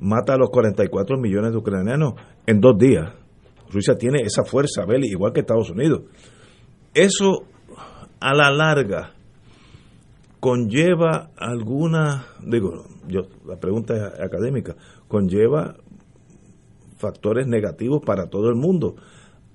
mata 0.00 0.34
a 0.34 0.36
los 0.36 0.50
44 0.50 1.18
millones 1.18 1.52
de 1.52 1.58
ucranianos 1.58 2.14
en 2.46 2.60
dos 2.60 2.76
días. 2.78 3.12
Rusia 3.70 3.96
tiene 3.96 4.20
esa 4.22 4.44
fuerza 4.44 4.84
igual 5.02 5.32
que 5.32 5.40
Estados 5.40 5.70
Unidos. 5.70 6.02
Eso 6.94 7.44
a 8.20 8.34
la 8.34 8.50
larga 8.50 9.14
conlleva 10.40 11.30
alguna, 11.36 12.26
digo, 12.44 12.84
yo 13.08 13.22
la 13.46 13.56
pregunta 13.56 13.94
es 13.94 14.20
académica, 14.20 14.76
conlleva 15.08 15.76
factores 16.98 17.46
negativos 17.46 18.02
para 18.04 18.28
todo 18.28 18.48
el 18.48 18.56
mundo. 18.56 18.96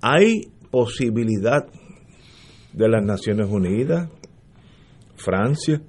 Hay 0.02 0.52
posibilidad 0.72 1.68
de 2.74 2.90
las 2.90 3.04
Naciones 3.04 3.50
Unidas, 3.50 4.10
Francia, 5.16 5.82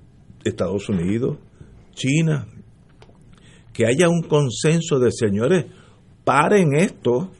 Estados 0.44 0.88
Unidos, 0.88 1.38
China, 1.94 2.46
que 3.72 3.86
haya 3.86 4.08
un 4.08 4.22
consenso 4.22 4.98
de 4.98 5.10
señores, 5.10 5.66
paren 6.24 6.74
esto 6.74 7.30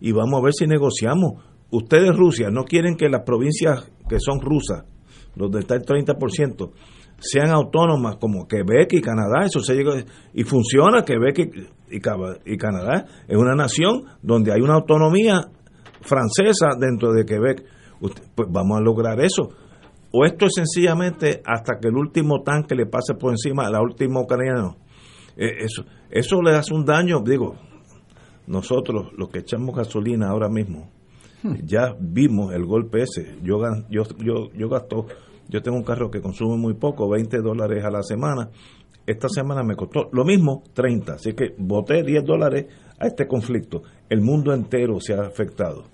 y 0.00 0.12
vamos 0.12 0.40
a 0.40 0.44
ver 0.44 0.54
si 0.54 0.66
negociamos. 0.66 1.44
Ustedes, 1.70 2.16
Rusia, 2.16 2.50
no 2.50 2.64
quieren 2.64 2.96
que 2.96 3.08
las 3.08 3.22
provincias 3.24 3.90
que 4.08 4.18
son 4.18 4.40
rusas, 4.40 4.84
donde 5.44 5.60
está 5.60 5.74
el 5.74 5.82
30%, 5.82 6.70
sean 7.20 7.50
autónomas 7.50 8.16
como 8.16 8.46
Quebec 8.48 8.92
y 8.94 9.00
Canadá, 9.00 9.44
eso 9.44 9.60
se 9.60 9.74
llega 9.74 9.92
y 10.32 10.44
funciona 10.44 11.04
Quebec 11.04 11.38
y, 11.38 11.96
y, 11.96 12.56
Canadá 12.56 13.06
es 13.28 13.36
una 13.36 13.54
nación 13.54 14.04
donde 14.22 14.52
hay 14.52 14.60
una 14.60 14.74
autonomía 14.74 15.50
francesa 16.00 16.70
dentro 16.78 17.12
de 17.12 17.24
Quebec. 17.24 17.64
pues 18.00 18.48
vamos 18.50 18.78
a 18.78 18.80
lograr 18.80 19.20
eso. 19.20 19.50
O 20.12 20.24
esto 20.24 20.46
es 20.46 20.52
sencillamente 20.54 21.42
hasta 21.44 21.78
que 21.80 21.88
el 21.88 21.94
último 21.94 22.42
tanque 22.42 22.74
le 22.74 22.86
pase 22.86 23.14
por 23.14 23.30
encima 23.30 23.66
al 23.66 23.80
último 23.80 24.22
ucraniano. 24.22 24.76
Eh, 25.36 25.64
eso, 25.64 25.84
eso 26.10 26.42
le 26.42 26.56
hace 26.56 26.74
un 26.74 26.84
daño, 26.84 27.20
digo, 27.24 27.54
nosotros 28.46 29.12
los 29.16 29.28
que 29.28 29.40
echamos 29.40 29.76
gasolina 29.76 30.30
ahora 30.30 30.48
mismo, 30.48 30.90
hmm. 31.42 31.54
ya 31.64 31.94
vimos 32.00 32.52
el 32.52 32.64
golpe 32.64 33.02
ese. 33.02 33.36
Yo, 33.42 33.60
yo, 33.88 34.02
yo, 34.18 34.50
yo 34.52 34.68
gasto 34.68 35.06
yo 35.50 35.62
tengo 35.62 35.76
un 35.76 35.84
carro 35.84 36.10
que 36.10 36.20
consume 36.20 36.56
muy 36.56 36.74
poco, 36.74 37.08
20 37.10 37.38
dólares 37.38 37.84
a 37.84 37.90
la 37.90 38.02
semana. 38.02 38.50
Esta 39.06 39.28
semana 39.28 39.62
me 39.64 39.74
costó 39.74 40.08
lo 40.12 40.24
mismo, 40.24 40.62
30. 40.72 41.14
Así 41.14 41.32
que 41.32 41.54
boté 41.58 42.04
10 42.04 42.24
dólares 42.24 42.66
a 42.98 43.06
este 43.06 43.26
conflicto. 43.26 43.82
El 44.08 44.20
mundo 44.20 44.54
entero 44.54 45.00
se 45.00 45.14
ha 45.14 45.22
afectado. 45.22 45.84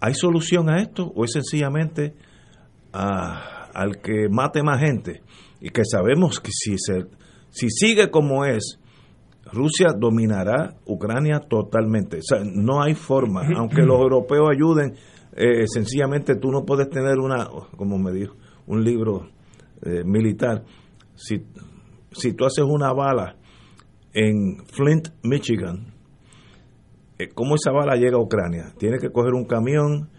¿Hay 0.00 0.14
solución 0.14 0.68
a 0.68 0.80
esto 0.82 1.10
o 1.14 1.24
es 1.24 1.32
sencillamente 1.32 2.14
al 2.92 4.00
que 4.02 4.28
mate 4.30 4.62
más 4.62 4.80
gente? 4.80 5.22
Y 5.60 5.70
que 5.70 5.82
sabemos 5.84 6.38
que 6.38 6.50
si, 6.52 6.76
se, 6.78 7.06
si 7.50 7.70
sigue 7.70 8.10
como 8.10 8.44
es, 8.44 8.78
Rusia 9.50 9.88
dominará 9.98 10.76
Ucrania 10.84 11.40
totalmente. 11.40 12.18
O 12.18 12.22
sea, 12.22 12.42
no 12.44 12.82
hay 12.82 12.94
forma, 12.94 13.42
aunque 13.56 13.82
los 13.82 13.98
europeos 13.98 14.50
ayuden, 14.52 14.94
eh, 15.34 15.66
sencillamente 15.66 16.36
tú 16.36 16.50
no 16.50 16.64
puedes 16.64 16.90
tener 16.90 17.18
una, 17.18 17.48
como 17.76 17.98
me 17.98 18.12
dijo, 18.12 18.34
un 18.68 18.84
libro 18.84 19.28
eh, 19.82 20.04
militar, 20.04 20.62
si, 21.14 21.42
si 22.12 22.32
tú 22.34 22.44
haces 22.44 22.64
una 22.64 22.92
bala 22.92 23.36
en 24.12 24.64
Flint, 24.66 25.08
Michigan, 25.22 25.94
eh, 27.18 27.28
¿cómo 27.34 27.56
esa 27.56 27.72
bala 27.72 27.96
llega 27.96 28.16
a 28.16 28.22
Ucrania? 28.22 28.72
Tiene 28.78 28.98
que 28.98 29.10
coger 29.10 29.34
un 29.34 29.44
camión, 29.44 30.10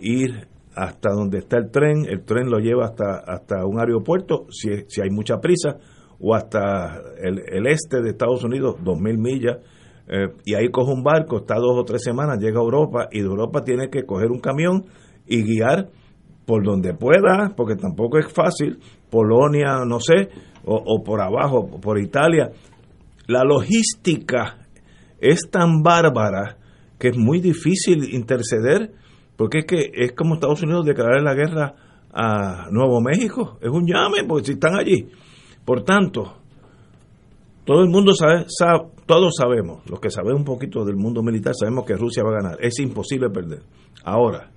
ir 0.00 0.48
hasta 0.76 1.10
donde 1.10 1.38
está 1.38 1.56
el 1.56 1.70
tren, 1.70 2.04
el 2.08 2.24
tren 2.24 2.50
lo 2.50 2.58
lleva 2.58 2.84
hasta, 2.84 3.18
hasta 3.26 3.64
un 3.64 3.80
aeropuerto, 3.80 4.46
si, 4.50 4.68
si 4.88 5.00
hay 5.00 5.10
mucha 5.10 5.38
prisa, 5.38 5.78
o 6.20 6.34
hasta 6.34 7.00
el, 7.22 7.66
este 7.66 8.02
de 8.02 8.10
Estados 8.10 8.44
Unidos, 8.44 8.76
dos 8.82 8.98
mil 9.00 9.18
millas, 9.18 9.58
eh, 10.08 10.28
y 10.44 10.54
ahí 10.54 10.68
coge 10.68 10.92
un 10.92 11.02
barco, 11.02 11.38
está 11.38 11.54
dos 11.54 11.78
o 11.78 11.84
tres 11.84 12.02
semanas, 12.02 12.38
llega 12.38 12.60
a 12.60 12.62
Europa, 12.62 13.08
y 13.10 13.20
de 13.20 13.26
Europa 13.26 13.62
tiene 13.62 13.88
que 13.88 14.04
coger 14.04 14.30
un 14.30 14.40
camión 14.40 14.84
y 15.26 15.42
guiar 15.42 15.90
por 16.46 16.64
donde 16.64 16.94
pueda, 16.94 17.52
porque 17.56 17.76
tampoco 17.76 18.18
es 18.18 18.30
fácil, 18.32 18.78
Polonia, 19.10 19.84
no 19.86 20.00
sé, 20.00 20.28
o, 20.64 21.02
por 21.02 21.20
abajo, 21.20 21.68
por 21.80 21.98
Italia. 21.98 22.50
La 23.26 23.44
logística 23.44 24.58
es 25.20 25.50
tan 25.50 25.82
bárbara 25.82 26.56
que 26.98 27.08
es 27.08 27.16
muy 27.16 27.40
difícil 27.40 28.14
interceder, 28.14 28.92
porque 29.36 29.60
es 29.60 29.64
que 29.66 29.90
es 29.92 30.12
como 30.12 30.34
Estados 30.34 30.62
Unidos 30.62 30.86
declarar 30.86 31.22
la 31.22 31.34
guerra 31.34 31.74
a 32.12 32.68
Nuevo 32.70 33.00
México, 33.00 33.58
es 33.60 33.70
un 33.70 33.86
llame, 33.86 34.24
porque 34.26 34.46
si 34.46 34.52
están 34.52 34.76
allí. 34.76 35.08
Por 35.64 35.82
tanto, 35.82 36.34
todo 37.64 37.82
el 37.82 37.88
mundo 37.88 38.12
sabe, 38.12 38.44
sabe, 38.48 38.90
todos 39.06 39.34
sabemos, 39.36 39.82
los 39.88 39.98
que 39.98 40.10
saben 40.10 40.34
un 40.34 40.44
poquito 40.44 40.84
del 40.84 40.96
mundo 40.96 41.22
militar, 41.22 41.54
sabemos 41.58 41.84
que 41.84 41.96
Rusia 41.96 42.22
va 42.22 42.30
a 42.30 42.42
ganar, 42.42 42.58
es 42.60 42.78
imposible 42.78 43.30
perder. 43.30 43.62
Ahora, 44.04 44.50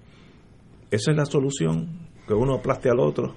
esa 0.90 1.12
es 1.12 1.18
la 1.18 1.26
solución, 1.26 2.08
que 2.28 2.34
uno 2.34 2.56
aplaste 2.56 2.90
al 2.90 3.00
otro. 3.00 3.36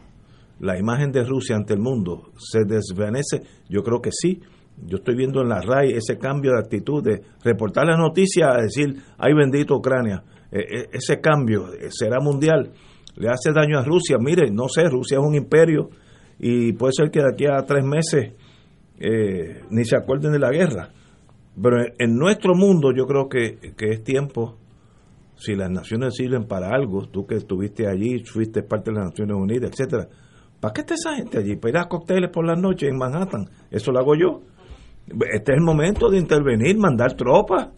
La 0.61 0.79
imagen 0.79 1.11
de 1.11 1.25
Rusia 1.25 1.57
ante 1.57 1.75
el 1.75 1.81
mundo 1.81 2.31
se 2.37 2.65
desvanece. 2.65 3.43
Yo 3.69 3.83
creo 3.83 4.01
que 4.01 4.11
sí. 4.13 4.41
Yo 4.83 4.99
estoy 4.99 5.15
viendo 5.15 5.41
en 5.43 5.49
la 5.49 5.61
RAI 5.61 5.93
ese 5.93 6.19
cambio 6.19 6.53
de 6.53 6.59
actitud 6.59 7.03
de 7.03 7.23
reportar 7.43 7.87
la 7.87 7.97
noticia 7.97 8.53
a 8.53 8.63
decir, 8.63 8.95
ay 9.19 9.35
bendito 9.35 9.77
Ucrania. 9.77 10.23
E, 10.51 10.59
e, 10.59 10.89
ese 10.93 11.21
cambio 11.21 11.67
será 11.91 12.21
mundial. 12.21 12.73
Le 13.17 13.29
hace 13.29 13.53
daño 13.53 13.79
a 13.79 13.85
Rusia. 13.85 14.17
Mire, 14.19 14.51
no 14.51 14.69
sé, 14.69 14.85
Rusia 14.85 15.19
es 15.19 15.25
un 15.25 15.35
imperio 15.35 15.91
y 16.39 16.73
puede 16.73 16.93
ser 16.95 17.11
que 17.11 17.21
de 17.21 17.31
aquí 17.33 17.47
a 17.47 17.65
tres 17.65 17.85
meses 17.85 18.33
eh, 18.99 19.63
ni 19.71 19.85
se 19.85 19.97
acuerden 19.97 20.33
de 20.33 20.39
la 20.39 20.51
guerra. 20.51 20.91
Pero 21.61 21.77
en 21.99 22.17
nuestro 22.17 22.55
mundo 22.55 22.93
yo 22.95 23.07
creo 23.07 23.29
que, 23.29 23.75
que 23.77 23.91
es 23.91 24.05
tiempo 24.05 24.57
si 25.41 25.57
las 25.57 25.71
naciones 25.71 26.15
sirven 26.15 26.47
para 26.47 26.69
algo, 26.69 27.07
tú 27.07 27.27
que 27.27 27.37
estuviste 27.37 27.89
allí, 27.89 28.23
fuiste 28.25 28.63
parte 28.63 28.91
de 28.91 28.99
las 28.99 29.07
Naciones 29.07 29.37
Unidas, 29.37 29.71
etcétera, 29.73 30.07
¿para 30.61 30.75
qué 30.75 30.83
está 30.83 30.95
esa 30.95 31.17
gente 31.17 31.39
allí? 31.39 31.57
¿Para 31.57 31.71
ir 31.71 31.77
a 31.79 31.89
cócteles 31.89 32.31
por 32.31 32.47
las 32.47 32.59
noches 32.59 32.91
en 32.91 32.99
Manhattan? 32.99 33.49
Eso 33.71 33.91
lo 33.91 34.01
hago 34.01 34.15
yo. 34.15 34.43
Este 35.33 35.53
es 35.53 35.59
el 35.59 35.65
momento 35.65 36.11
de 36.11 36.19
intervenir, 36.19 36.77
mandar 36.77 37.15
tropas. 37.15 37.71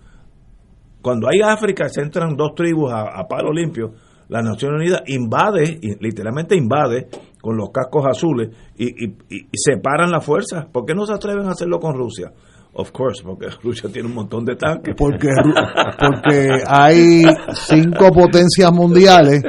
Cuando 1.01 1.29
hay 1.29 1.41
África, 1.41 1.89
se 1.89 2.03
entran 2.03 2.37
dos 2.37 2.53
tribus 2.57 2.93
a, 2.93 3.27
palo 3.29 3.53
limpio, 3.53 3.93
la 4.29 4.43
Naciones 4.43 4.81
Unidas 4.81 5.03
invade, 5.07 5.79
literalmente 6.01 6.57
invade, 6.57 7.07
con 7.41 7.57
los 7.57 7.71
cascos 7.71 8.07
azules 8.07 8.51
y, 8.77 9.05
y, 9.05 9.17
y 9.31 9.49
separan 9.53 10.11
las 10.11 10.25
fuerzas. 10.25 10.67
¿Por 10.67 10.85
qué 10.85 10.95
no 10.95 11.07
se 11.07 11.15
atreven 11.15 11.47
a 11.47 11.53
hacerlo 11.53 11.79
con 11.79 11.95
Rusia? 11.95 12.33
Of 12.75 12.91
course, 12.91 13.23
porque 13.23 13.49
Rusia 13.63 13.91
tiene 13.93 14.09
un 14.09 14.15
montón 14.15 14.45
de 14.45 14.57
tanques. 14.57 14.95
Porque, 14.97 15.29
porque 15.99 16.49
hay 16.67 17.23
cinco 17.69 18.11
potencias 18.13 18.73
mundiales 18.73 19.43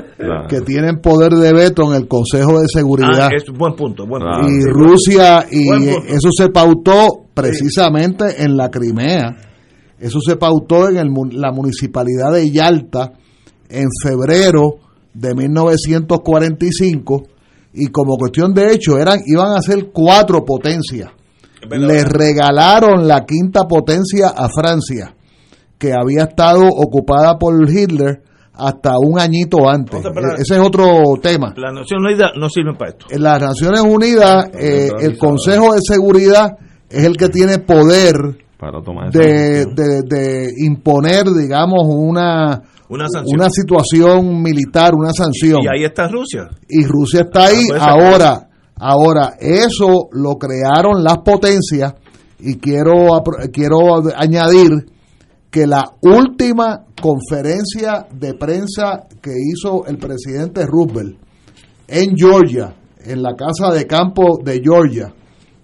que 0.50 0.62
tienen 0.62 1.00
poder 1.00 1.32
de 1.32 1.54
veto 1.54 1.90
en 1.90 2.02
el 2.02 2.08
Consejo 2.08 2.60
de 2.60 2.68
Seguridad. 2.68 3.30
Ah, 3.32 3.36
es 3.36 3.46
buen 3.50 3.76
punto, 3.76 4.06
buen 4.06 4.24
punto. 4.24 4.50
Y 4.50 4.64
Rusia, 4.66 5.46
y 5.50 5.70
eso 6.08 6.30
se 6.36 6.50
pautó 6.50 7.28
precisamente 7.34 8.44
en 8.44 8.58
la 8.58 8.70
Crimea. 8.70 9.38
Eso 10.00 10.20
se 10.20 10.36
pautó 10.36 10.90
en 10.90 10.98
el, 10.98 11.10
la 11.32 11.54
municipalidad 11.54 12.34
de 12.34 12.52
Yalta 12.52 13.14
en 13.70 13.88
febrero 14.04 14.80
de 15.14 15.34
1945 15.34 17.24
y 17.76 17.88
como 17.88 18.18
cuestión 18.18 18.54
de 18.54 18.74
hecho 18.74 18.98
eran 18.98 19.20
iban 19.26 19.56
a 19.56 19.62
ser 19.62 19.90
cuatro 19.92 20.44
potencias 20.44 21.12
le 21.70 22.04
regalaron 22.04 23.08
la 23.08 23.26
quinta 23.26 23.62
potencia 23.68 24.30
a 24.30 24.50
Francia, 24.50 25.16
que 25.78 25.94
había 25.94 26.24
estado 26.24 26.68
ocupada 26.68 27.38
por 27.38 27.70
Hitler 27.70 28.22
hasta 28.54 28.98
un 29.00 29.20
añito 29.20 29.70
antes. 29.70 30.04
Ese 30.38 30.56
es 30.56 30.60
otro 30.60 30.86
tema. 31.22 31.54
Las 31.58 31.74
Naciones 31.74 32.12
Unidas 32.12 32.32
no 32.38 32.50
sirven 32.50 32.76
para 32.76 32.92
esto. 32.92 33.08
En 33.10 33.24
las 33.24 33.42
Naciones 33.42 33.82
Unidas, 33.82 34.50
eh, 34.54 34.90
el 35.02 35.18
Consejo 35.18 35.74
de 35.74 35.80
Seguridad 35.82 36.52
es 36.90 37.04
el 37.06 37.18
que 37.18 37.30
tiene 37.30 37.60
poder 37.60 38.44
de, 39.12 39.66
de, 40.06 40.50
imponer, 40.58 41.26
digamos, 41.26 41.82
una, 41.86 42.62
una, 42.88 43.06
una, 43.26 43.50
situación 43.50 44.42
militar, 44.42 44.94
una 44.96 45.12
sanción. 45.12 45.62
Y 45.64 45.68
ahí 45.68 45.84
está 45.84 46.08
Rusia. 46.08 46.50
Y 46.70 46.86
Rusia 46.86 47.22
está 47.22 47.48
ahí. 47.48 47.64
Ahora, 47.78 48.48
Ahora, 48.86 49.38
eso 49.40 50.10
lo 50.12 50.38
crearon 50.38 51.06
las 51.06 51.20
potencias 51.20 51.94
y 52.38 52.58
quiero, 52.58 53.24
quiero 53.54 54.04
añadir 54.14 54.72
que 55.50 55.66
la 55.66 55.86
última 56.02 56.84
conferencia 57.02 58.06
de 58.12 58.34
prensa 58.34 59.08
que 59.22 59.32
hizo 59.32 59.86
el 59.86 59.98
presidente 59.98 60.66
Roosevelt 60.66 61.18
en 61.88 62.18
Georgia, 62.18 62.76
en 63.06 63.24
la 63.24 63.34
casa 63.38 63.74
de 63.74 63.88
campo 63.88 64.40
de 64.44 64.60
Georgia, 64.62 65.14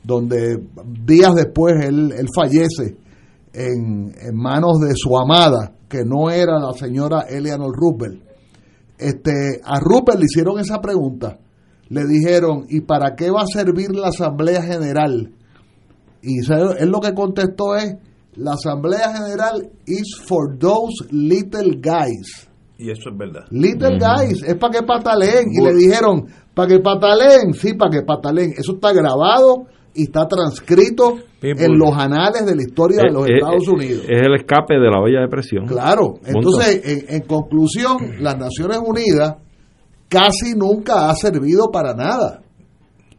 donde 0.01 0.57
días 1.05 1.36
después 1.36 1.74
él, 1.84 2.13
fallece 2.34 2.95
en, 3.51 4.15
en, 4.17 4.34
manos 4.34 4.80
de 4.80 4.93
su 4.95 5.17
amada, 5.17 5.74
que 5.89 6.05
no 6.05 6.30
era 6.30 6.57
la 6.57 6.72
señora 6.72 7.26
Eleanor 7.28 7.76
Roosevelt. 7.76 8.24
Este, 8.97 9.59
a 9.61 9.78
Roosevelt 9.82 10.20
le 10.20 10.26
hicieron 10.26 10.57
esa 10.57 10.80
pregunta. 10.80 11.38
Le 11.89 12.05
dijeron, 12.05 12.65
¿y 12.69 12.81
para 12.81 13.15
qué 13.15 13.31
va 13.31 13.41
a 13.41 13.47
servir 13.47 13.95
la 13.95 14.09
Asamblea 14.09 14.61
General? 14.61 15.31
Y 16.21 16.39
él 16.51 16.89
lo 16.89 16.99
que 16.99 17.13
contestó 17.13 17.75
es, 17.75 17.95
la 18.35 18.53
Asamblea 18.53 19.11
General 19.13 19.69
is 19.87 20.15
for 20.25 20.57
those 20.57 21.07
little 21.11 21.75
guys. 21.81 22.47
Y 22.77 22.91
eso 22.91 23.09
es 23.09 23.17
verdad. 23.17 23.45
Little 23.49 23.97
guys, 23.97 24.43
es 24.43 24.55
para 24.55 24.79
que 24.79 24.85
pataleen. 24.85 25.49
Y 25.51 25.61
le 25.61 25.73
dijeron, 25.73 26.27
para 26.53 26.67
que 26.69 26.79
pataleen, 26.79 27.53
sí, 27.53 27.73
para 27.73 27.91
que 27.91 28.01
pataleen. 28.03 28.53
Eso 28.57 28.75
está 28.75 28.93
grabado 28.93 29.65
y 29.93 30.03
está 30.03 30.27
transcrito 30.27 31.17
en 31.41 31.77
los 31.77 31.91
anales 31.93 32.45
de 32.45 32.55
la 32.55 32.61
historia 32.61 33.01
de 33.01 33.11
los 33.11 33.27
Estados 33.27 33.67
Unidos. 33.67 34.05
Es 34.07 34.21
el 34.21 34.35
escape 34.35 34.75
de 34.75 34.89
la 34.89 35.01
olla 35.01 35.21
de 35.21 35.27
presión. 35.27 35.65
Claro, 35.65 36.19
entonces, 36.25 36.81
en, 36.85 37.15
en, 37.15 37.21
conclusión, 37.27 37.97
las 38.19 38.37
Naciones 38.37 38.79
Unidas 38.85 39.35
casi 40.10 40.55
nunca 40.55 41.10
ha 41.10 41.16
servido 41.16 41.72
para 41.72 41.93
nada. 41.93 42.41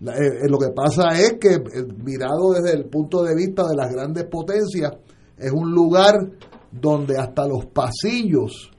Eh, 0.01 0.45
eh, 0.45 0.49
lo 0.49 0.59
que 0.59 0.71
pasa 0.75 1.11
es 1.19 1.35
que, 1.41 1.55
eh, 1.55 1.87
mirado 2.05 2.53
desde 2.53 2.77
el 2.77 2.87
punto 2.87 3.23
de 3.23 3.35
vista 3.35 3.67
de 3.69 3.77
las 3.77 3.93
grandes 3.93 4.25
potencias, 4.25 4.93
es 5.39 5.53
un 5.53 5.71
lugar 5.73 6.15
donde 6.71 7.17
hasta 7.19 7.47
los 7.47 7.67
pasillos, 7.67 8.71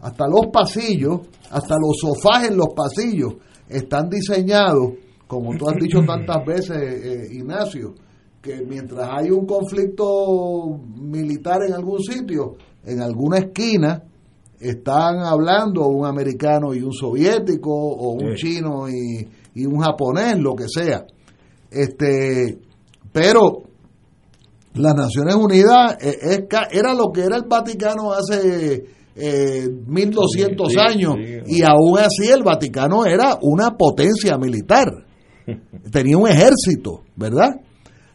hasta 0.00 0.26
los 0.26 0.48
pasillos, 0.52 1.20
hasta 1.50 1.76
los 1.76 1.96
sofás 2.00 2.48
en 2.48 2.56
los 2.56 2.68
pasillos 2.74 3.34
están 3.68 4.08
diseñados, 4.08 4.94
como 5.26 5.56
tú 5.56 5.68
has 5.68 5.76
dicho 5.76 6.00
tantas 6.06 6.38
veces, 6.46 7.30
Ignacio, 7.32 7.94
que 8.40 8.62
mientras 8.66 9.08
hay 9.10 9.30
un 9.30 9.46
conflicto 9.46 10.78
militar 10.96 11.60
en 11.66 11.74
algún 11.74 12.00
sitio, 12.00 12.56
en 12.84 13.00
alguna 13.00 13.38
esquina, 13.38 14.02
están 14.62 15.20
hablando 15.20 15.86
un 15.88 16.06
americano 16.06 16.74
y 16.74 16.82
un 16.82 16.92
soviético, 16.92 17.72
o 17.72 18.12
un 18.12 18.34
chino 18.34 18.88
y 18.88 19.26
y 19.54 19.66
un 19.66 19.80
japonés, 19.80 20.38
lo 20.38 20.54
que 20.54 20.64
sea. 20.68 21.04
Este, 21.70 22.58
pero 23.12 23.62
las 24.74 24.94
Naciones 24.94 25.34
Unidas 25.34 25.96
eh, 26.00 26.46
era 26.70 26.94
lo 26.94 27.10
que 27.12 27.22
era 27.22 27.36
el 27.36 27.44
Vaticano 27.44 28.12
hace 28.12 28.84
eh, 29.14 29.68
1200 29.86 30.76
años 30.76 31.14
y 31.46 31.62
aún 31.62 31.98
así 31.98 32.30
el 32.30 32.42
Vaticano 32.42 33.04
era 33.04 33.38
una 33.42 33.76
potencia 33.76 34.36
militar. 34.38 34.88
Tenía 35.90 36.16
un 36.16 36.28
ejército, 36.28 37.02
¿verdad? 37.16 37.50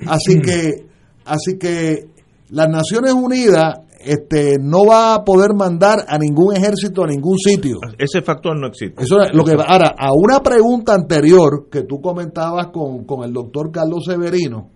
Así 0.06 0.40
que 0.42 0.88
así 1.26 1.58
que 1.60 2.10
las 2.50 2.70
Naciones 2.70 3.14
Unidas 3.14 3.80
este, 4.08 4.58
no 4.60 4.86
va 4.86 5.16
a 5.16 5.24
poder 5.24 5.54
mandar 5.54 6.00
a 6.08 6.18
ningún 6.18 6.56
ejército 6.56 7.04
a 7.04 7.08
ningún 7.08 7.38
sitio. 7.38 7.78
Ese 7.98 8.22
factor 8.22 8.58
no 8.58 8.68
existe. 8.68 9.04
Eso 9.04 9.18
lo 9.34 9.44
que 9.44 9.52
ahora 9.52 9.96
a 9.98 10.10
una 10.14 10.42
pregunta 10.42 10.94
anterior 10.94 11.68
que 11.70 11.84
tú 11.84 12.00
comentabas 12.00 12.68
con, 12.68 13.06
con 13.06 13.24
el 13.26 13.34
doctor 13.34 13.72
Carlos 13.72 14.06
Severino, 14.06 14.70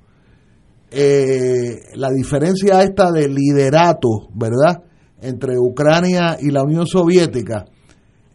eh, 0.91 1.79
la 1.95 2.09
diferencia 2.09 2.83
esta 2.83 3.11
de 3.11 3.29
liderato, 3.29 4.27
¿verdad? 4.35 4.83
Entre 5.21 5.57
Ucrania 5.57 6.37
y 6.41 6.51
la 6.51 6.63
Unión 6.63 6.85
Soviética 6.85 7.65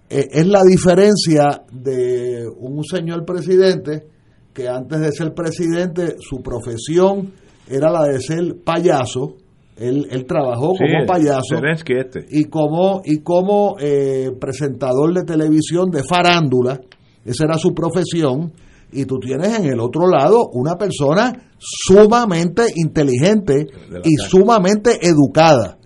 eh, 0.08 0.28
es 0.30 0.46
la 0.46 0.62
diferencia 0.62 1.62
de 1.70 2.46
un 2.58 2.82
señor 2.84 3.26
presidente 3.26 4.06
que 4.54 4.68
antes 4.68 5.00
de 5.00 5.12
ser 5.12 5.34
presidente 5.34 6.14
su 6.20 6.40
profesión 6.40 7.34
era 7.68 7.90
la 7.90 8.04
de 8.04 8.20
ser 8.20 8.56
payaso 8.64 9.36
él, 9.76 10.08
él 10.10 10.24
trabajó 10.24 10.74
como 10.74 11.06
payaso 11.06 11.56
este. 11.62 12.26
y 12.30 12.44
como, 12.44 13.02
y 13.04 13.18
como 13.18 13.76
eh, 13.78 14.30
presentador 14.40 15.12
de 15.12 15.24
televisión 15.24 15.90
de 15.90 16.02
farándula. 16.02 16.80
Esa 17.24 17.44
era 17.44 17.58
su 17.58 17.74
profesión. 17.74 18.52
Y 18.92 19.04
tú 19.04 19.18
tienes 19.18 19.58
en 19.58 19.66
el 19.66 19.80
otro 19.80 20.08
lado 20.08 20.48
una 20.52 20.76
persona 20.76 21.32
sumamente 21.58 22.62
inteligente 22.76 23.66
y 24.04 24.14
sumamente 24.16 24.98
educada. 25.06 25.76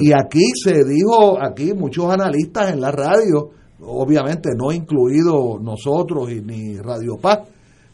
y 0.00 0.12
aquí 0.12 0.44
se 0.62 0.84
dijo, 0.84 1.38
aquí 1.40 1.72
muchos 1.72 2.12
analistas 2.12 2.72
en 2.72 2.80
la 2.80 2.90
radio, 2.90 3.50
obviamente 3.80 4.50
no 4.56 4.72
incluido 4.72 5.58
nosotros 5.60 6.30
y 6.32 6.40
ni 6.40 6.76
Radio 6.78 7.16
Paz, 7.20 7.40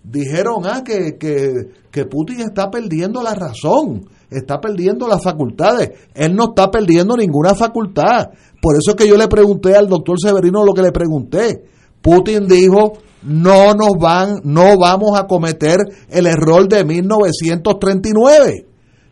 dijeron 0.02 0.62
ah, 0.64 0.82
que, 0.84 1.18
que, 1.18 1.52
que 1.90 2.06
Putin 2.06 2.40
está 2.40 2.70
perdiendo 2.70 3.22
la 3.22 3.34
razón 3.34 4.06
está 4.30 4.60
perdiendo 4.60 5.06
las 5.08 5.22
facultades. 5.22 5.92
Él 6.14 6.34
no 6.34 6.50
está 6.50 6.70
perdiendo 6.70 7.16
ninguna 7.16 7.54
facultad. 7.54 8.28
Por 8.60 8.76
eso 8.76 8.90
es 8.90 8.96
que 8.96 9.08
yo 9.08 9.16
le 9.16 9.28
pregunté 9.28 9.74
al 9.74 9.88
doctor 9.88 10.16
Severino 10.20 10.64
lo 10.64 10.74
que 10.74 10.82
le 10.82 10.92
pregunté. 10.92 11.64
Putin 12.02 12.46
dijo, 12.46 12.92
no 13.22 13.74
nos 13.74 13.98
van, 13.98 14.40
no 14.44 14.78
vamos 14.78 15.18
a 15.18 15.26
cometer 15.26 15.78
el 16.10 16.26
error 16.26 16.68
de 16.68 16.84
1939. 16.84 18.66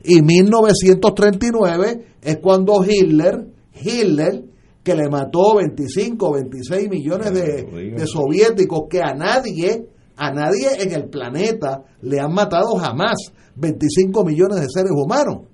Y 0.05 0.23
1939 0.23 2.07
es 2.23 2.39
cuando 2.39 2.85
Hitler, 2.85 3.47
Hitler, 3.75 4.45
que 4.83 4.95
le 4.95 5.09
mató 5.09 5.57
25, 5.57 6.33
26 6.33 6.89
millones 6.89 7.33
de, 7.33 7.93
de 7.97 8.07
soviéticos 8.07 8.83
que 8.89 9.01
a 9.01 9.15
nadie, 9.15 9.89
a 10.17 10.31
nadie 10.33 10.69
en 10.81 10.93
el 10.93 11.09
planeta 11.09 11.83
le 12.03 12.21
han 12.21 12.33
matado 12.33 12.77
jamás. 12.77 13.17
25 13.57 14.25
millones 14.25 14.61
de 14.61 14.67
seres 14.69 14.93
humanos. 14.93 15.47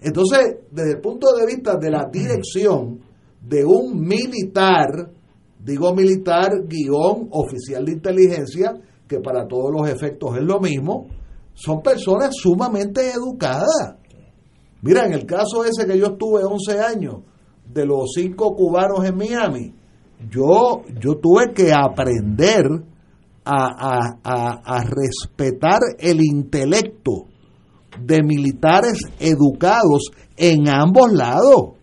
Entonces, 0.00 0.56
desde 0.70 0.92
el 0.92 1.00
punto 1.00 1.28
de 1.34 1.46
vista 1.46 1.76
de 1.76 1.90
la 1.90 2.08
dirección 2.12 3.00
de 3.40 3.64
un 3.64 4.00
militar, 4.00 5.10
digo 5.58 5.94
militar, 5.94 6.50
guion, 6.66 7.28
oficial 7.30 7.84
de 7.84 7.92
inteligencia, 7.92 8.74
que 9.06 9.20
para 9.20 9.46
todos 9.46 9.70
los 9.72 9.88
efectos 9.88 10.36
es 10.36 10.42
lo 10.42 10.60
mismo, 10.60 11.06
son 11.54 11.82
personas 11.82 12.34
sumamente 12.34 13.10
educadas. 13.10 13.96
Mira, 14.82 15.06
en 15.06 15.12
el 15.12 15.24
caso 15.24 15.64
ese 15.64 15.86
que 15.86 15.98
yo 15.98 16.06
estuve 16.06 16.44
11 16.44 16.80
años, 16.80 17.16
de 17.72 17.86
los 17.86 18.10
cinco 18.14 18.54
cubanos 18.54 19.04
en 19.04 19.16
Miami, 19.16 19.74
yo, 20.30 20.82
yo 21.00 21.16
tuve 21.16 21.52
que 21.54 21.72
aprender 21.72 22.64
a, 23.44 24.84
respetar 24.84 25.80
el 25.98 26.20
intelecto 26.22 27.26
de 28.00 28.22
militares 28.22 29.00
educados 29.20 30.10
en 30.36 30.68
ambos 30.68 31.12
lados. 31.12 31.74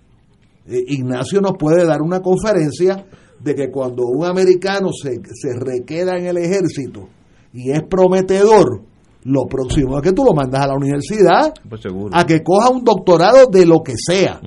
Eh, 0.65 0.83
Ignacio 0.87 1.41
nos 1.41 1.53
puede 1.57 1.85
dar 1.85 2.01
una 2.01 2.21
conferencia 2.21 3.05
de 3.39 3.55
que 3.55 3.69
cuando 3.69 4.03
un 4.05 4.25
americano 4.25 4.89
se, 4.91 5.21
se 5.33 5.59
requeda 5.59 6.17
en 6.17 6.27
el 6.27 6.37
ejército 6.37 7.07
y 7.53 7.71
es 7.71 7.81
prometedor, 7.89 8.83
lo 9.23 9.45
próximo 9.47 9.97
es 9.97 10.03
que 10.03 10.13
tú 10.13 10.23
lo 10.23 10.33
mandas 10.33 10.63
a 10.63 10.67
la 10.67 10.75
universidad 10.75 11.53
pues 11.69 11.81
a 12.13 12.25
que 12.25 12.41
coja 12.41 12.69
un 12.69 12.83
doctorado 12.83 13.47
de 13.51 13.65
lo 13.65 13.81
que 13.83 13.95
sea. 13.97 14.39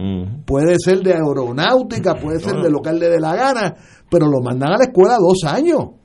Puede 0.47 0.77
ser 0.79 1.01
de 1.01 1.13
aeronáutica, 1.13 2.15
puede 2.15 2.41
ser 2.41 2.57
de 2.57 2.71
lo 2.71 2.81
que 2.81 2.93
le 2.93 3.09
dé 3.09 3.21
la 3.21 3.37
gana, 3.37 3.75
pero 4.11 4.29
lo 4.29 4.41
mandan 4.41 4.73
a 4.73 4.79
la 4.79 4.85
escuela 4.85 5.17
dos 5.19 5.45
años. 5.47 6.02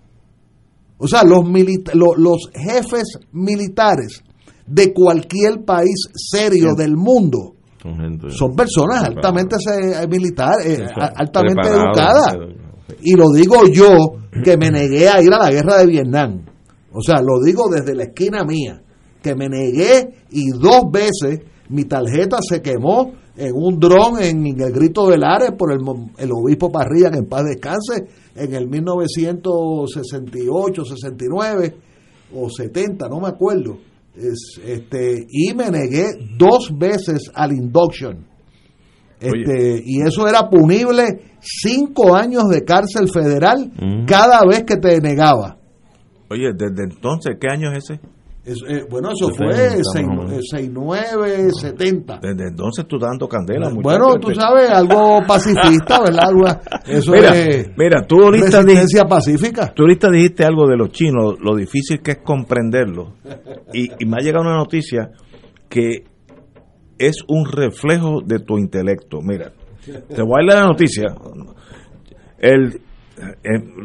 O 0.98 1.08
sea, 1.08 1.24
los, 1.24 1.44
los 2.18 2.50
jefes 2.54 3.20
militares 3.32 4.24
de 4.66 4.94
cualquier 4.94 5.64
país 5.64 6.10
serio 6.14 6.74
del 6.76 6.98
mundo 6.98 7.56
son 8.30 8.56
personas 8.56 9.04
altamente 9.04 9.56
militares, 10.10 10.80
eh, 10.80 10.86
altamente 11.16 11.70
educadas. 11.70 12.36
Y 13.02 13.16
lo 13.16 13.30
digo 13.32 13.68
yo, 13.72 13.90
que 14.44 14.58
me 14.58 14.70
negué 14.70 15.08
a 15.10 15.22
ir 15.22 15.34
a 15.34 15.40
la 15.40 15.52
guerra 15.52 15.78
de 15.78 15.86
Vietnam. 15.86 16.46
O 16.92 17.02
sea, 17.02 17.22
lo 17.22 17.42
digo 17.44 17.70
desde 17.70 17.96
la 17.96 18.04
esquina 18.04 18.44
mía, 18.44 18.82
que 19.22 19.36
me 19.36 19.48
negué 19.48 20.10
y 20.32 20.50
dos 20.50 20.84
veces 20.92 21.42
mi 21.70 21.86
tarjeta 21.86 22.38
se 22.48 22.62
quemó 22.62 23.14
en 23.38 23.52
un 23.54 23.80
dron 23.80 24.22
en, 24.22 24.46
el 24.46 24.72
Grito 24.72 25.08
del 25.08 25.24
Ares 25.24 25.54
por 25.58 25.72
el, 25.72 25.80
el 26.18 26.30
obispo 26.32 26.70
Parrilla, 26.72 27.10
que 27.12 27.20
en 27.20 27.28
paz 27.28 27.46
descanse, 27.46 28.08
en 28.36 28.56
el 28.56 28.68
1968, 28.68 30.86
69 30.86 31.76
o 32.34 32.50
70, 32.50 33.08
no 33.08 33.22
me 33.22 33.28
acuerdo. 33.28 33.78
Es, 34.16 34.60
este, 34.66 35.28
y 35.30 35.54
me 35.54 35.70
negué 35.70 36.08
dos 36.38 36.72
veces 36.76 37.30
al 37.34 37.52
induction. 37.54 38.26
Este, 39.20 39.82
y 39.84 40.02
eso 40.02 40.28
era 40.28 40.48
punible 40.50 41.36
cinco 41.40 42.16
años 42.16 42.44
de 42.50 42.64
cárcel 42.64 43.10
federal 43.10 43.72
cada 44.08 44.42
vez 44.48 44.64
que 44.64 44.78
te 44.78 45.00
negaba. 45.02 45.58
Oye, 46.30 46.52
desde 46.54 46.84
entonces, 46.84 47.38
¿qué 47.40 47.48
año 47.52 47.72
es 47.72 47.90
ese? 47.90 48.00
Eh, 48.48 48.86
bueno, 48.90 49.10
eso 49.12 49.30
fue 49.36 49.54
69, 49.54 51.50
70. 51.52 52.20
Desde 52.22 52.48
entonces 52.50 52.88
tú 52.88 52.98
dando 52.98 53.28
candela. 53.28 53.70
Bueno, 53.74 54.16
tú 54.20 54.34
sabes, 54.34 54.70
algo 54.70 55.22
pacifista, 55.28 56.00
¿verdad? 56.00 56.62
Eso 56.86 57.12
mira, 57.12 57.36
es 57.36 57.70
mira, 57.78 58.08
tú 58.08 58.24
ahorita 58.24 58.62
resistencia 58.62 59.04
pacífica. 59.04 59.74
Tú 59.74 59.84
ahorita 59.84 60.10
dijiste 60.10 60.46
algo 60.46 60.66
de 60.68 60.78
los 60.78 60.92
chinos, 60.92 61.36
lo 61.42 61.56
difícil 61.56 62.02
que 62.02 62.12
es 62.12 62.20
comprenderlo. 62.24 63.16
Y, 63.74 63.92
y 64.00 64.06
me 64.06 64.18
ha 64.18 64.24
llegado 64.24 64.46
una 64.46 64.56
noticia 64.56 65.12
que 65.68 66.06
es 66.98 67.18
un 67.28 67.46
reflejo 67.52 68.22
de 68.26 68.40
tu 68.40 68.58
intelecto. 68.58 69.20
Mira, 69.22 69.52
te 69.84 70.22
voy 70.22 70.42
a 70.42 70.46
leer 70.46 70.60
la 70.60 70.68
noticia. 70.68 71.04
El 72.40 72.82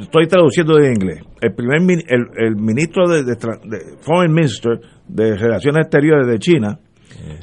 estoy 0.00 0.26
traduciendo 0.26 0.76
de 0.76 0.92
inglés. 0.92 1.22
El 1.40 1.54
primer 1.54 1.80
el, 2.08 2.26
el 2.36 2.56
ministro 2.56 3.08
de, 3.08 3.24
de, 3.24 3.36
Foreign 4.00 4.32
Minister 4.32 4.80
de 5.08 5.36
Relaciones 5.36 5.86
Exteriores 5.86 6.26
de 6.26 6.38
China 6.38 6.80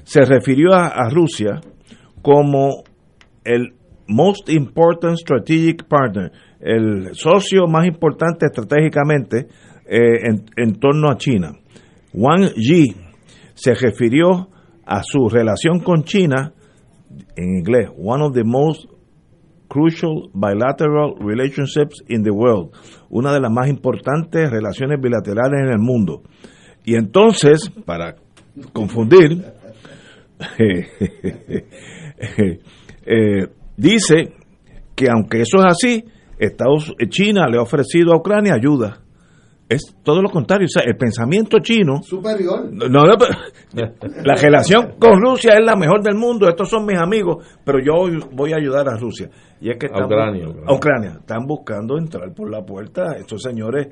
se 0.03 0.25
refirió 0.25 0.73
a, 0.73 0.87
a, 0.87 1.09
Rusia 1.09 1.61
como 2.21 2.83
el 3.43 3.73
most 4.07 4.49
important 4.49 5.17
strategic 5.17 5.87
partner, 5.87 6.31
el 6.59 7.09
socio 7.13 7.67
más 7.67 7.85
importante 7.85 8.47
estratégicamente 8.47 9.47
eh, 9.85 10.27
en, 10.27 10.45
en 10.55 10.79
torno 10.79 11.09
a 11.09 11.17
China. 11.17 11.53
Wang 12.13 12.53
Yi 12.55 12.95
se 13.53 13.73
refirió 13.75 14.49
a 14.85 15.03
su 15.03 15.29
relación 15.29 15.79
con 15.79 16.03
China 16.03 16.53
en 17.35 17.59
inglés, 17.59 17.89
one 17.97 18.23
of 18.23 18.33
the 18.33 18.43
most 18.43 18.85
crucial 19.69 20.29
bilateral 20.33 21.15
relationships 21.19 22.03
in 22.09 22.23
the 22.23 22.31
world, 22.31 22.71
una 23.09 23.31
de 23.31 23.39
las 23.39 23.51
más 23.51 23.69
importantes 23.69 24.49
relaciones 24.49 24.99
bilaterales 24.99 25.61
en 25.65 25.69
el 25.71 25.79
mundo. 25.79 26.23
Y 26.83 26.95
entonces, 26.95 27.69
para 27.85 28.15
confundir, 28.73 29.45
eh, 33.05 33.47
dice 33.77 34.33
que 34.95 35.07
aunque 35.09 35.41
eso 35.41 35.59
es 35.59 35.65
así, 35.65 36.03
Estados 36.37 36.93
China 37.09 37.47
le 37.49 37.57
ha 37.57 37.61
ofrecido 37.61 38.13
a 38.13 38.17
Ucrania 38.17 38.55
ayuda 38.55 39.01
es 39.69 39.95
todo 40.03 40.21
lo 40.21 40.29
contrario, 40.29 40.65
o 40.65 40.67
sea, 40.67 40.83
el 40.83 40.97
pensamiento 40.97 41.59
chino 41.59 42.01
superior. 42.01 42.69
No, 42.73 43.03
la 44.23 44.35
relación 44.35 44.95
con 44.99 45.21
Rusia 45.21 45.53
es 45.53 45.63
la 45.63 45.75
mejor 45.75 46.01
del 46.01 46.15
mundo, 46.15 46.49
estos 46.49 46.67
son 46.69 46.87
mis 46.87 46.97
amigos, 46.97 47.45
pero 47.63 47.77
yo 47.79 47.93
voy 48.31 48.51
a 48.51 48.55
ayudar 48.55 48.89
a 48.89 48.97
Rusia. 48.97 49.29
Y 49.61 49.69
es 49.69 49.77
que 49.77 49.85
a 49.87 50.05
Ucrania, 50.05 50.45
a 50.65 50.73
Ucrania 50.73 51.17
están 51.19 51.45
buscando 51.45 51.99
entrar 51.99 52.33
por 52.33 52.49
la 52.49 52.65
puerta 52.65 53.15
estos 53.15 53.43
señores 53.43 53.89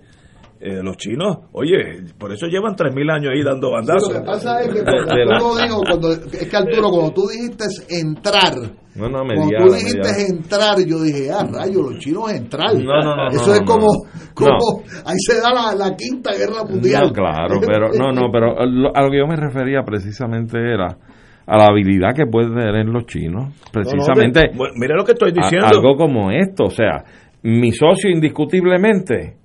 eh, 0.59 0.81
los 0.81 0.97
chinos, 0.97 1.37
oye, 1.51 2.03
por 2.17 2.31
eso 2.33 2.47
llevan 2.47 2.75
3.000 2.75 3.11
años 3.11 3.31
ahí 3.33 3.43
dando 3.43 3.71
bandazos. 3.71 4.11
lo 4.11 4.19
que 4.19 4.25
pasa 4.25 4.61
es 4.61 4.69
que 4.69 4.83
cuando, 4.83 5.81
cuando, 5.87 6.11
es 6.11 6.49
que 6.49 6.57
Arturo, 6.57 6.89
cuando 6.89 7.11
tú 7.13 7.27
dijiste 7.27 7.65
entrar, 7.89 8.55
no, 8.95 9.09
no, 9.09 9.23
cuando 9.23 9.67
tú 9.67 9.73
dijiste 9.73 10.25
entrar, 10.29 10.77
yo 10.79 11.01
dije, 11.03 11.29
ah, 11.31 11.45
rayo, 11.45 11.83
los 11.83 11.99
chinos 11.99 12.31
entrar. 12.31 12.73
No, 12.73 13.03
no, 13.03 13.15
no. 13.15 13.27
Eso 13.27 13.53
es 13.53 13.61
como, 13.61 13.85
como 14.33 14.81
ahí 15.05 15.17
se 15.19 15.39
da 15.39 15.53
la, 15.53 15.75
la, 15.75 15.95
quinta 15.95 16.31
guerra 16.33 16.63
mundial. 16.67 17.11
claro, 17.13 17.59
pero 17.59 17.89
no, 17.93 18.11
no, 18.11 18.31
pero 18.31 18.59
a 18.59 18.65
lo 18.65 19.11
que 19.11 19.17
yo 19.17 19.27
me 19.27 19.35
refería 19.35 19.83
precisamente 19.83 20.57
era 20.57 20.97
a 21.45 21.57
la 21.57 21.67
habilidad 21.67 22.15
que 22.15 22.25
pueden 22.25 22.55
tener 22.55 22.85
los 22.87 23.05
chinos, 23.05 23.53
precisamente. 23.71 24.49
mira 24.75 24.95
lo 24.95 25.05
que 25.05 25.11
estoy 25.11 25.31
diciendo. 25.31 25.67
algo 25.67 25.95
como 25.95 26.31
esto, 26.31 26.63
o 26.65 26.71
sea, 26.71 27.03
mi 27.43 27.71
socio 27.71 28.09
indiscutiblemente 28.09 29.37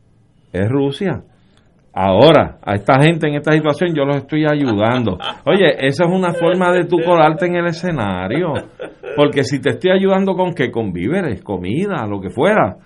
es 0.53 0.69
Rusia. 0.69 1.23
Ahora, 1.95 2.59
a 2.63 2.75
esta 2.75 3.03
gente 3.03 3.29
en 3.29 3.35
esta 3.35 3.53
situación 3.53 3.95
yo 3.95 4.05
los 4.05 4.17
estoy 4.17 4.47
ayudando. 4.51 5.19
Oye, 5.45 5.87
esa 5.87 6.05
es 6.05 6.11
una 6.11 6.33
forma 6.33 6.73
de 6.73 6.85
tú 6.85 6.97
colarte 7.05 7.47
en 7.47 7.57
el 7.57 7.67
escenario. 7.67 8.55
Porque 9.15 9.45
si 9.45 9.61
te 9.61 9.71
estoy 9.71 9.91
ayudando 9.91 10.35
con 10.35 10.55
qué, 10.55 10.71
con 10.71 10.93
víveres, 10.93 11.43
comida, 11.43 12.07
lo 12.07 12.19
que 12.21 12.31
fuera, 12.31 12.77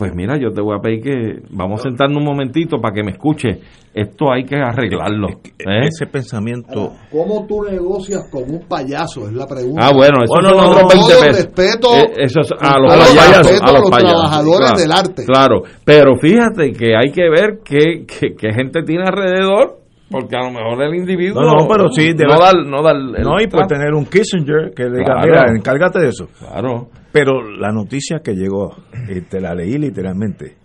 pues 0.00 0.14
mira, 0.14 0.38
yo 0.38 0.50
te 0.50 0.62
voy 0.62 0.78
a 0.78 0.80
pedir 0.80 1.02
que 1.02 1.42
vamos 1.50 1.80
a 1.80 1.90
sentarnos 1.90 2.16
un 2.16 2.24
momentito 2.24 2.78
para 2.78 2.94
que 2.94 3.02
me 3.02 3.10
escuche. 3.10 3.60
Esto 3.92 4.32
hay 4.32 4.44
que 4.44 4.56
arreglarlo. 4.56 5.28
¿eh? 5.28 5.88
Ese 5.88 6.06
pensamiento. 6.06 6.94
¿Cómo 7.12 7.44
tú 7.46 7.64
negocias 7.64 8.26
con 8.30 8.44
un 8.44 8.66
payaso? 8.66 9.26
Es 9.28 9.34
la 9.34 9.46
pregunta. 9.46 9.88
Ah, 9.88 9.92
bueno, 9.94 10.24
eso 10.24 10.32
bueno, 10.32 10.58
son 10.58 10.72
otros 10.72 10.94
20 10.94 11.06
pesos. 11.06 11.36
respeto 11.36 11.94
eh, 11.96 12.12
eso 12.16 12.40
es 12.40 12.50
a 12.58 12.78
los, 12.78 12.96
payasos, 12.96 13.60
a 13.60 13.72
los, 13.72 13.90
trabajadores 13.90 14.82
del 14.82 14.90
arte. 14.90 15.24
Claro, 15.26 15.64
pero 15.84 16.16
fíjate 16.16 16.72
que 16.72 16.96
hay 16.96 17.12
que 17.12 17.28
ver 17.28 17.58
qué, 17.62 18.06
qué, 18.06 18.34
qué 18.34 18.54
gente 18.54 18.82
tiene 18.82 19.04
alrededor 19.04 19.79
porque 20.10 20.36
a 20.36 20.40
lo 20.40 20.50
mejor 20.50 20.82
el 20.82 20.94
individuo 20.94 21.42
no, 21.42 21.54
no 21.62 21.68
pero 21.68 21.88
sí 21.88 22.12
no 22.14 22.38
da, 22.38 22.52
no 22.52 22.82
da 22.82 22.90
el, 22.92 23.12
no 23.22 23.40
y 23.40 23.46
por 23.46 23.66
tener 23.66 23.94
un 23.94 24.06
Kissinger 24.06 24.72
que 24.74 24.84
diga 24.84 25.14
mira 25.22 25.44
encárgate 25.54 26.00
de 26.00 26.08
eso 26.08 26.28
claro 26.38 26.90
pero 27.12 27.42
la 27.42 27.72
noticia 27.72 28.20
que 28.22 28.34
llegó, 28.34 28.76
eh, 29.08 29.22
te 29.28 29.40
la 29.40 29.54
leí 29.54 29.78
literalmente, 29.78 30.56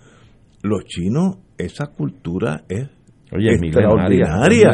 los 0.61 0.85
chinos, 0.85 1.37
esa 1.57 1.87
cultura 1.87 2.63
es 2.69 2.87
extraordinaria. 3.31 4.69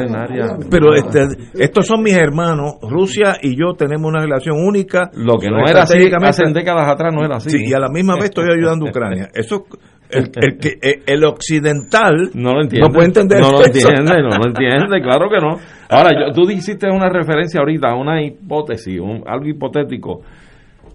Pero 0.69 0.93
este, 0.93 1.27
estos 1.53 1.87
son 1.87 2.03
mis 2.03 2.15
hermanos, 2.15 2.75
Rusia 2.81 3.37
y 3.41 3.55
yo 3.55 3.73
tenemos 3.77 4.09
una 4.09 4.21
relación 4.21 4.57
única. 4.57 5.09
Lo 5.13 5.37
que 5.37 5.49
no 5.49 5.59
era 5.65 5.83
así, 5.83 5.97
hace 6.21 6.43
décadas 6.53 6.89
atrás 6.89 7.13
no 7.13 7.25
era 7.25 7.37
así. 7.37 7.57
y 7.57 7.73
a 7.73 7.79
la 7.79 7.89
misma 7.89 8.15
vez 8.15 8.25
estoy 8.25 8.51
ayudando 8.51 8.87
a 8.87 8.89
Ucrania. 8.89 9.29
Eso 9.33 9.65
el, 10.11 10.31
el, 10.35 10.57
que, 10.57 10.69
eh, 10.81 11.03
el 11.05 11.23
occidental 11.23 12.31
no 12.33 12.53
lo 12.53 12.61
entiende. 12.63 12.87
No 12.87 12.93
puede 12.93 13.07
entender 13.07 13.39
No 13.41 13.51
lo 13.51 13.65
entiende, 13.65 14.21
no 14.21 14.37
lo 14.37 14.47
entiende, 14.47 15.01
claro 15.03 15.29
que 15.29 15.37
no. 15.37 15.57
Ahora, 15.89 16.09
yo, 16.13 16.33
tú 16.33 16.49
hiciste 16.49 16.89
una 16.89 17.09
referencia 17.09 17.59
ahorita 17.59 17.89
a 17.89 17.95
una 17.95 18.21
hipótesis, 18.23 18.99
un, 18.99 19.23
algo 19.27 19.47
hipotético 19.47 20.21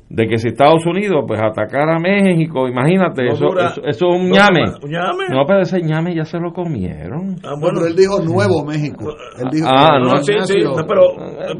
de 0.08 0.28
que 0.28 0.38
si 0.38 0.48
Estados 0.48 0.86
Unidos 0.86 1.24
pues 1.26 1.40
atacara 1.42 1.96
a 1.96 1.98
México, 1.98 2.68
imagínate, 2.68 3.26
eso, 3.26 3.46
eso, 3.58 3.82
es 3.84 4.02
un 4.02 4.30
ñame. 4.30 4.62
No, 5.30 5.44
pero 5.46 5.60
ese 5.62 5.80
ñame 5.82 6.14
ya 6.14 6.24
se 6.24 6.38
lo 6.38 6.52
comieron. 6.52 7.36
Ah, 7.44 7.54
bueno, 7.60 7.84
él 7.84 7.96
dijo 7.96 8.20
Nuevo 8.22 8.64
México. 8.64 9.16
Él 9.38 9.48
dijo 9.50 9.66
ah, 9.68 9.98
no, 9.98 10.16
sí, 10.18 10.32
sí, 10.44 10.54
pero, 10.86 11.02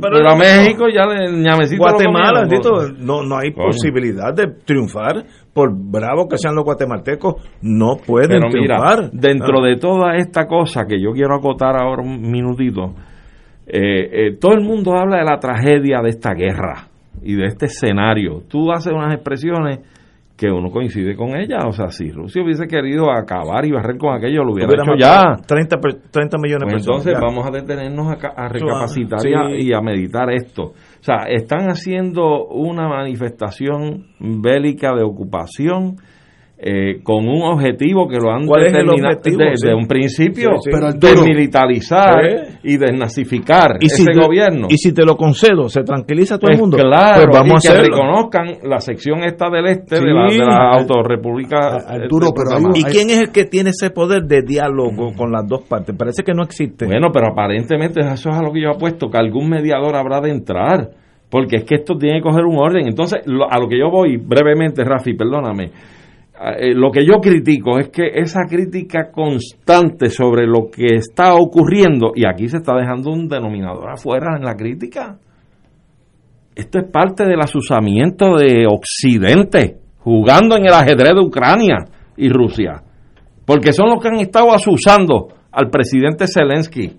pero, 0.01 0.29
a 0.29 0.37
México 0.37 0.87
ya 0.89 1.03
el 1.13 1.43
ñamecito 1.43 1.83
Guatemala, 1.83 2.47
no, 2.99 3.23
no 3.25 3.37
hay 3.37 3.51
posibilidad 3.51 4.33
de 4.33 4.47
triunfar 4.65 5.25
por 5.57 5.71
bravo 5.75 6.29
que 6.29 6.37
sean 6.37 6.55
los 6.55 6.67
guatemaltecos, 6.67 7.37
no 7.63 7.97
pueden 7.97 8.43
pero 8.43 8.51
triunfar. 8.51 9.11
dentro 9.11 9.63
ah. 9.63 9.67
de 9.67 9.77
toda 9.77 10.17
esta 10.17 10.47
cosa 10.47 10.85
que 10.85 11.01
yo 11.01 11.13
quiero 11.13 11.35
acotar 11.35 11.81
ahora 11.81 12.03
un 12.03 12.21
minutito, 12.31 12.93
eh, 13.67 14.27
eh, 14.27 14.37
todo 14.39 14.53
el 14.53 14.61
mundo 14.61 14.93
habla 14.95 15.17
de 15.17 15.25
la 15.25 15.39
tragedia 15.39 16.03
de 16.03 16.11
esta 16.11 16.35
guerra 16.35 16.89
y 17.23 17.37
de 17.37 17.47
este 17.47 17.67
escenario, 17.67 18.43
tú 18.47 18.71
haces 18.71 18.93
unas 18.93 19.15
expresiones 19.15 19.81
que 20.37 20.51
uno 20.51 20.71
coincide 20.71 21.17
con 21.17 21.35
ella. 21.35 21.61
O 21.67 21.73
sea, 21.73 21.89
si 21.89 22.11
Rusia 22.11 22.43
hubiese 22.43 22.67
querido 22.67 23.11
acabar 23.11 23.65
y 23.65 23.73
barrer 23.73 23.97
con 23.97 24.15
aquello, 24.15 24.45
lo 24.45 24.53
hubiera 24.53 24.75
hecho 24.75 24.95
ya. 24.99 25.35
30, 25.47 25.77
30 26.11 26.39
millones 26.39 26.67
de 26.69 26.73
pues 26.73 26.87
personas. 26.87 27.07
Entonces 27.07 27.21
vamos 27.21 27.47
a 27.47 27.51
detenernos 27.51 28.09
a, 28.09 28.49
recapacitar 28.49 29.21
y, 29.27 29.73
a, 29.73 29.81
meditar 29.81 30.31
esto. 30.31 30.73
O 31.01 31.05
sea, 31.05 31.25
están 31.29 31.69
haciendo 31.69 32.47
una 32.47 32.89
manifestación 32.89 34.07
bélica 34.19 34.95
de 34.95 35.05
ocupación 35.05 35.97
eh, 36.59 37.03
con 37.03 37.29
un 37.29 37.43
objetivo 37.43 38.09
que 38.09 38.17
lo 38.17 38.31
han 38.31 38.47
determinado 38.47 39.21
desde 39.23 39.75
un 39.75 39.87
principio 39.87 40.53
desmilitarizar 40.99 42.59
y 42.63 42.79
desnazificar 42.79 43.77
¿Y 43.79 43.87
ese 43.87 44.05
gobierno. 44.15 44.67
y 44.71 44.79
si 44.79 44.95
te 44.95 45.05
lo 45.05 45.17
concedo 45.19 45.69
se 45.69 45.83
tranquiliza 45.83 46.39
todo 46.39 46.51
el 46.51 46.59
mundo 46.59 46.79
claro 46.79 47.29
pues 47.29 47.41
vamos 47.41 47.63
y 47.63 47.69
que 47.69 47.75
reconozcan 47.75 48.47
la 48.63 48.81
sección 48.81 49.19
esta 49.25 49.51
del 49.51 49.67
este 49.67 49.97
de, 49.97 50.15
la, 50.15 50.29
de 50.31 50.39
la 50.39 50.79
autorrepública 50.79 51.77
Arturo, 51.87 52.31
pero 52.35 52.71
y 52.75 52.85
quién 52.85 53.11
es 53.11 53.21
el 53.21 53.33
que 53.33 53.45
tiene 53.45 53.69
ese 53.69 53.91
poder 53.91 54.23
de 54.23 54.41
diálogo 54.41 55.13
con 55.15 55.31
las 55.31 55.47
dos 55.47 55.63
partes 55.69 55.95
parece 55.95 56.23
que 56.23 56.33
no 56.33 56.43
existe. 56.43 56.87
Bueno 56.87 57.09
pero 57.13 57.33
aparentemente 57.33 58.01
eso 58.01 58.31
es 58.31 58.35
a 58.35 58.41
lo 58.41 58.51
que 58.51 58.63
yo 58.63 58.71
apuesto 58.71 59.11
que 59.11 59.19
algún 59.19 59.51
mediador 59.51 59.95
habrá 59.95 60.23
de 60.23 60.31
entrar 60.31 60.89
porque 61.29 61.57
es 61.57 61.65
que 61.65 61.75
esto 61.75 61.99
tiene 61.99 62.21
que 62.21 62.23
coger 62.23 62.47
un 62.47 62.57
orden. 62.57 62.87
Entonces 62.87 63.21
a 63.27 63.59
lo 63.59 63.69
que 63.69 63.79
yo 63.79 63.91
voy 63.91 64.17
brevemente 64.17 64.85
Rafi 64.85 65.13
perdóname 65.13 65.71
eh, 66.39 66.75
lo 66.75 66.91
que 66.91 67.07
yo 67.07 67.21
critico 67.21 67.79
es 67.79 67.89
que 67.89 68.09
esa 68.15 68.43
crítica 68.49 69.11
constante 69.11 70.11
sobre 70.11 70.47
lo 70.47 70.71
que 70.71 70.97
está 70.97 71.35
ocurriendo, 71.35 72.13
y 72.15 72.27
aquí 72.27 72.49
se 72.49 72.59
está 72.59 72.75
dejando 72.77 73.11
un 73.11 73.29
denominador 73.29 73.91
afuera 73.91 74.37
en 74.37 74.45
la 74.45 74.55
crítica, 74.55 75.19
esto 76.55 76.79
es 76.79 76.91
parte 76.91 77.25
del 77.25 77.41
asusamiento 77.41 78.37
de 78.37 78.67
Occidente, 78.67 79.79
jugando 79.99 80.57
en 80.57 80.67
el 80.67 80.73
ajedrez 80.73 81.15
de 81.15 81.21
Ucrania 81.21 81.85
y 82.17 82.29
Rusia, 82.29 82.83
porque 83.45 83.73
son 83.73 83.91
los 83.91 84.03
que 84.03 84.09
han 84.09 84.21
estado 84.21 84.53
asusando 84.53 85.29
al 85.53 85.71
presidente 85.71 86.27
Zelensky 86.27 86.97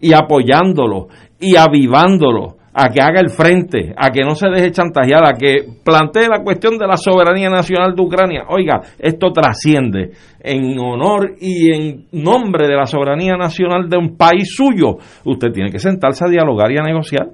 y 0.00 0.12
apoyándolo 0.12 1.08
y 1.40 1.56
avivándolo 1.56 2.57
a 2.72 2.88
que 2.90 3.00
haga 3.00 3.20
el 3.20 3.30
frente, 3.30 3.94
a 3.96 4.10
que 4.10 4.22
no 4.22 4.34
se 4.34 4.48
deje 4.48 4.70
chantajear, 4.70 5.24
a 5.24 5.32
que 5.32 5.66
plantee 5.84 6.28
la 6.28 6.42
cuestión 6.42 6.78
de 6.78 6.86
la 6.86 6.96
soberanía 6.96 7.48
nacional 7.48 7.94
de 7.94 8.02
Ucrania. 8.02 8.44
Oiga, 8.48 8.80
esto 8.98 9.32
trasciende 9.32 10.12
en 10.40 10.78
honor 10.78 11.34
y 11.40 11.72
en 11.72 12.06
nombre 12.12 12.68
de 12.68 12.76
la 12.76 12.86
soberanía 12.86 13.36
nacional 13.36 13.88
de 13.88 13.98
un 13.98 14.16
país 14.16 14.54
suyo. 14.54 14.96
Usted 15.24 15.48
tiene 15.52 15.70
que 15.70 15.78
sentarse 15.78 16.24
a 16.24 16.28
dialogar 16.28 16.70
y 16.70 16.78
a 16.78 16.82
negociar. 16.82 17.28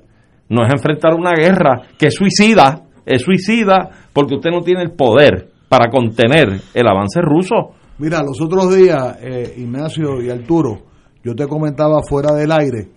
No 0.49 0.65
es 0.65 0.73
enfrentar 0.73 1.15
una 1.15 1.33
guerra 1.33 1.83
que 1.99 2.07
es 2.07 2.15
suicida, 2.15 2.83
es 3.05 3.23
suicida 3.23 3.91
porque 4.13 4.37
usted 4.37 4.51
no 4.51 4.61
tiene 4.61 4.83
el 4.83 4.93
poder 4.93 5.49
para 5.69 5.91
contener 5.91 6.61
el 6.73 6.87
avance 6.87 7.21
ruso. 7.21 7.75
Mira, 7.99 8.23
los 8.23 8.41
otros 8.41 8.75
días, 8.75 9.19
eh, 9.21 9.55
Ignacio 9.59 10.23
y 10.23 10.31
Arturo, 10.31 10.83
yo 11.23 11.35
te 11.35 11.47
comentaba 11.47 12.03
fuera 12.03 12.35
del 12.35 12.53
aire 12.53 12.89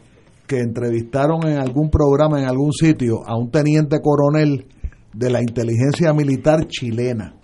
que 0.47 0.59
entrevistaron 0.59 1.45
en 1.45 1.59
algún 1.59 1.89
programa, 1.89 2.39
en 2.39 2.47
algún 2.47 2.71
sitio, 2.71 3.19
a 3.25 3.37
un 3.37 3.51
teniente 3.51 3.99
coronel 4.01 4.65
de 5.13 5.29
la 5.29 5.41
inteligencia 5.41 6.13
militar 6.13 6.67
chilena. 6.67 7.35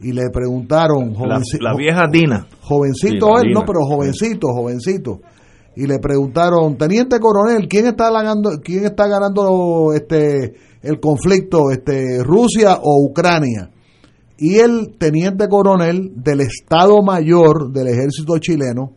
Y 0.00 0.12
le 0.12 0.30
preguntaron... 0.30 1.12
La, 1.14 1.40
la 1.60 1.76
vieja 1.76 2.06
Dina. 2.10 2.46
Jovencito 2.62 3.38
él, 3.38 3.52
no, 3.52 3.64
pero 3.66 3.80
jovencito, 3.84 4.48
jovencito. 4.48 5.20
Y 5.76 5.86
le 5.86 5.98
preguntaron, 5.98 6.76
teniente 6.76 7.20
coronel, 7.20 7.68
¿quién 7.68 7.86
está 7.86 8.10
ganando, 8.10 8.50
quién 8.62 8.84
está 8.84 9.06
ganando 9.06 9.92
este 9.92 10.54
el 10.82 10.98
conflicto, 11.00 11.70
este 11.70 12.22
Rusia 12.24 12.78
o 12.82 13.04
Ucrania? 13.04 13.70
Y 14.38 14.56
el 14.56 14.96
teniente 14.98 15.48
coronel 15.48 16.12
del 16.16 16.40
Estado 16.40 17.02
Mayor 17.02 17.72
del 17.72 17.88
Ejército 17.88 18.38
chileno 18.38 18.94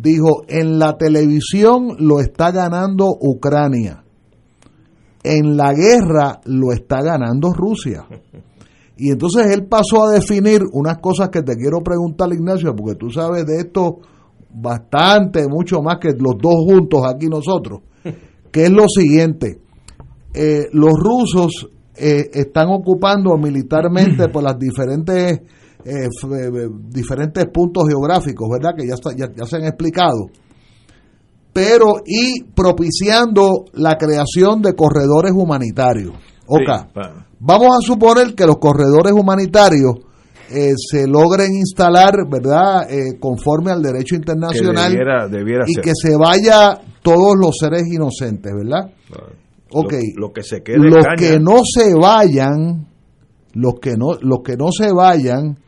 dijo, 0.00 0.42
en 0.48 0.78
la 0.78 0.96
televisión 0.96 1.96
lo 1.98 2.20
está 2.20 2.50
ganando 2.52 3.06
Ucrania, 3.20 4.04
en 5.22 5.56
la 5.56 5.72
guerra 5.72 6.40
lo 6.44 6.72
está 6.72 7.02
ganando 7.02 7.52
Rusia. 7.52 8.06
Y 8.96 9.10
entonces 9.10 9.46
él 9.54 9.66
pasó 9.66 10.04
a 10.04 10.12
definir 10.12 10.62
unas 10.72 10.98
cosas 10.98 11.28
que 11.28 11.42
te 11.42 11.56
quiero 11.56 11.80
preguntar, 11.82 12.32
Ignacio, 12.32 12.74
porque 12.74 12.96
tú 12.96 13.10
sabes 13.10 13.46
de 13.46 13.58
esto 13.58 13.98
bastante, 14.52 15.46
mucho 15.48 15.80
más 15.82 15.98
que 16.00 16.08
los 16.18 16.34
dos 16.40 16.64
juntos 16.66 17.02
aquí 17.06 17.26
nosotros, 17.26 17.80
que 18.50 18.64
es 18.64 18.70
lo 18.70 18.88
siguiente, 18.88 19.60
eh, 20.34 20.68
los 20.72 20.94
rusos 20.94 21.68
eh, 21.94 22.30
están 22.32 22.68
ocupando 22.70 23.36
militarmente 23.36 24.28
por 24.28 24.42
las 24.42 24.58
diferentes 24.58 25.40
eh, 25.88 26.06
eh, 26.06 26.68
diferentes 26.90 27.46
puntos 27.46 27.84
geográficos, 27.88 28.48
¿verdad? 28.50 28.74
Que 28.76 28.86
ya, 28.86 28.94
ya, 29.16 29.46
se 29.46 29.56
han 29.56 29.64
explicado. 29.64 30.26
Pero 31.52 32.02
y 32.04 32.44
propiciando 32.44 33.64
la 33.72 33.96
creación 33.96 34.60
de 34.60 34.74
corredores 34.74 35.32
humanitarios. 35.32 36.12
Ok. 36.46 36.92
Vamos 37.40 37.68
a 37.68 37.80
suponer 37.80 38.34
que 38.34 38.46
los 38.46 38.58
corredores 38.58 39.12
humanitarios 39.12 39.94
eh, 40.50 40.72
se 40.76 41.06
logren 41.06 41.54
instalar, 41.54 42.28
¿verdad? 42.28 42.86
conforme 43.18 43.70
al 43.70 43.82
derecho 43.82 44.14
internacional 44.14 44.92
y 45.66 45.74
que 45.76 45.92
se 45.94 46.16
vaya 46.16 46.80
todos 47.02 47.36
los 47.38 47.56
seres 47.58 47.86
inocentes, 47.86 48.52
¿verdad? 48.52 48.90
Ok. 49.72 49.94
Lo, 50.16 50.32
que 50.32 50.42
se 50.42 50.62
quede 50.62 50.78
los 50.78 51.04
que 51.18 51.38
no 51.38 51.60
se 51.64 51.94
vayan, 51.94 52.86
los 53.54 53.74
que 53.80 53.96
no, 53.96 54.14
los 54.20 54.40
que 54.44 54.56
no 54.56 54.70
se 54.70 54.92
vayan, 54.92 55.58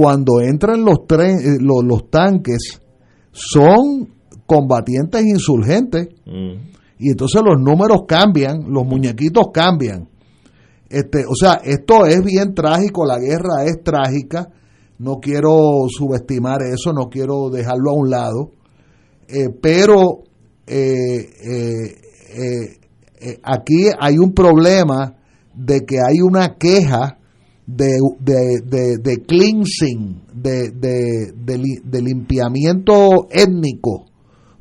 cuando 0.00 0.40
entran 0.40 0.82
los, 0.82 1.00
eh, 1.10 1.58
los, 1.60 2.08
tanques, 2.08 2.80
son 3.32 4.08
combatientes 4.46 5.22
insurgentes. 5.26 6.08
Mm. 6.24 6.70
Y 7.00 7.10
entonces 7.10 7.42
los 7.44 7.60
números 7.60 8.04
cambian, 8.08 8.60
los 8.66 8.86
muñequitos 8.86 9.48
cambian. 9.52 10.08
Este, 10.88 11.26
o 11.28 11.34
sea, 11.38 11.60
esto 11.62 12.06
es 12.06 12.24
bien 12.24 12.54
trágico, 12.54 13.04
la 13.04 13.18
guerra 13.18 13.66
es 13.66 13.82
trágica. 13.84 14.48
No 14.96 15.16
quiero 15.20 15.84
subestimar 15.90 16.62
eso, 16.62 16.94
no 16.94 17.10
quiero 17.10 17.50
dejarlo 17.50 17.90
a 17.90 17.94
un 17.94 18.08
lado. 18.08 18.52
Eh, 19.28 19.50
pero 19.60 20.22
eh, 20.66 21.28
aquí 23.42 23.90
hay 24.00 24.16
un 24.16 24.32
problema 24.32 25.14
de 25.54 25.84
que 25.84 25.98
hay 25.98 26.22
una 26.22 26.56
queja 26.56 27.18
de, 27.76 27.98
de, 28.20 28.98
de, 28.98 29.22
cleansing, 29.22 30.22
de, 30.34 30.70
de, 30.72 32.02
limpiamiento 32.02 33.28
étnico 33.30 34.06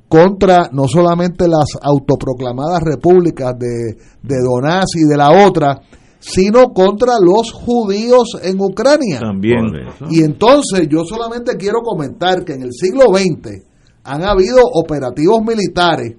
contra 0.08 0.70
no 0.72 0.88
solamente 0.88 1.48
las 1.48 1.78
autoproclamadas 1.82 2.82
repúblicas 2.84 3.58
de, 3.58 3.96
de 4.22 4.36
Donás 4.44 4.86
y 4.96 5.08
de 5.08 5.18
la 5.18 5.48
otra, 5.48 5.82
sino 6.20 6.74
contra 6.74 7.14
los 7.22 7.52
judíos 7.52 8.38
en 8.42 8.60
Ucrania. 8.60 9.20
También. 9.20 9.66
Y 10.10 10.24
entonces 10.24 10.88
yo 10.90 11.04
solamente 11.06 11.56
quiero 11.58 11.82
comentar 11.82 12.44
que 12.44 12.54
en 12.54 12.64
el 12.64 12.74
siglo 12.74 13.06
XX 13.14 13.64
han 14.04 14.24
habido 14.24 14.62
operativos 14.74 15.42
militares 15.42 16.16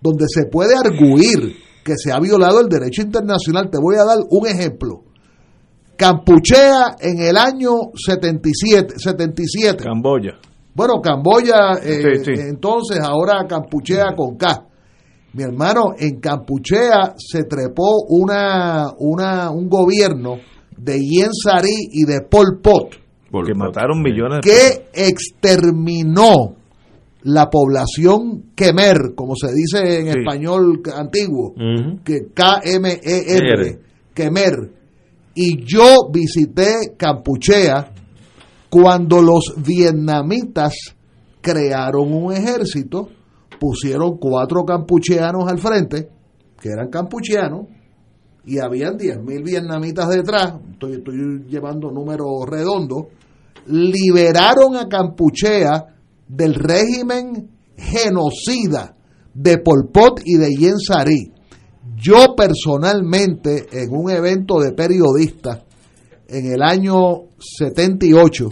donde 0.00 0.26
se 0.28 0.46
puede 0.46 0.74
arguir 0.76 1.56
que 1.84 1.96
se 1.96 2.12
ha 2.12 2.20
violado 2.20 2.60
el 2.60 2.68
derecho 2.68 3.02
internacional. 3.02 3.70
Te 3.70 3.78
voy 3.78 3.96
a 3.96 4.04
dar 4.04 4.18
un 4.30 4.46
ejemplo. 4.46 5.02
Campuchea 6.02 6.96
en 7.00 7.20
el 7.20 7.36
año 7.36 7.70
77. 7.94 8.94
77. 8.98 9.84
Camboya. 9.84 10.32
Bueno, 10.74 11.00
Camboya, 11.00 11.74
eh, 11.80 12.20
entonces 12.48 12.98
ahora 13.00 13.46
Campuchea 13.46 14.12
con 14.16 14.36
K. 14.36 14.66
Mi 15.34 15.44
hermano, 15.44 15.94
en 15.96 16.18
Campuchea 16.18 17.14
se 17.16 17.44
trepó 17.44 18.02
una, 18.08 18.88
una, 18.98 19.52
un 19.52 19.68
gobierno 19.68 20.38
de 20.76 20.98
Yen 20.98 21.32
Sari 21.32 21.88
y 21.92 22.04
de 22.04 22.22
Pol 22.22 22.58
Pot. 22.60 22.96
Porque 23.30 23.54
mataron 23.54 24.02
millones 24.02 24.40
de 24.42 24.50
Que 24.50 24.88
exterminó 24.92 26.56
la 27.22 27.48
población 27.48 28.46
Kemer, 28.56 29.14
como 29.14 29.34
se 29.36 29.52
dice 29.54 30.00
en 30.00 30.08
español 30.08 30.82
antiguo, 30.96 31.54
que 32.04 32.32
K-M-E-R, 32.34 33.78
Kemer 34.12 34.81
y 35.34 35.64
yo 35.64 36.10
visité 36.12 36.94
Campuchea 36.96 37.92
cuando 38.68 39.20
los 39.20 39.54
vietnamitas 39.56 40.74
crearon 41.40 42.12
un 42.12 42.32
ejército, 42.32 43.08
pusieron 43.60 44.16
cuatro 44.18 44.64
campucheanos 44.64 45.50
al 45.50 45.58
frente, 45.58 46.08
que 46.60 46.68
eran 46.70 46.88
campucheanos, 46.88 47.66
y 48.44 48.58
habían 48.58 48.96
10.000 48.96 49.44
vietnamitas 49.44 50.08
detrás, 50.08 50.54
estoy, 50.72 51.44
llevando 51.48 51.90
números 51.90 52.44
redondos, 52.48 53.06
liberaron 53.66 54.76
a 54.76 54.88
Campuchea 54.88 55.94
del 56.26 56.54
régimen 56.54 57.50
genocida 57.76 58.96
de 59.34 59.58
Pol 59.58 59.88
Pot 59.92 60.20
y 60.24 60.36
de 60.36 60.48
Yen 60.56 60.78
Sari. 60.78 61.31
Yo 62.02 62.34
personalmente, 62.36 63.68
en 63.70 63.94
un 63.94 64.10
evento 64.10 64.58
de 64.58 64.72
periodistas 64.72 65.60
en 66.26 66.52
el 66.52 66.60
año 66.60 67.28
78, 67.38 68.48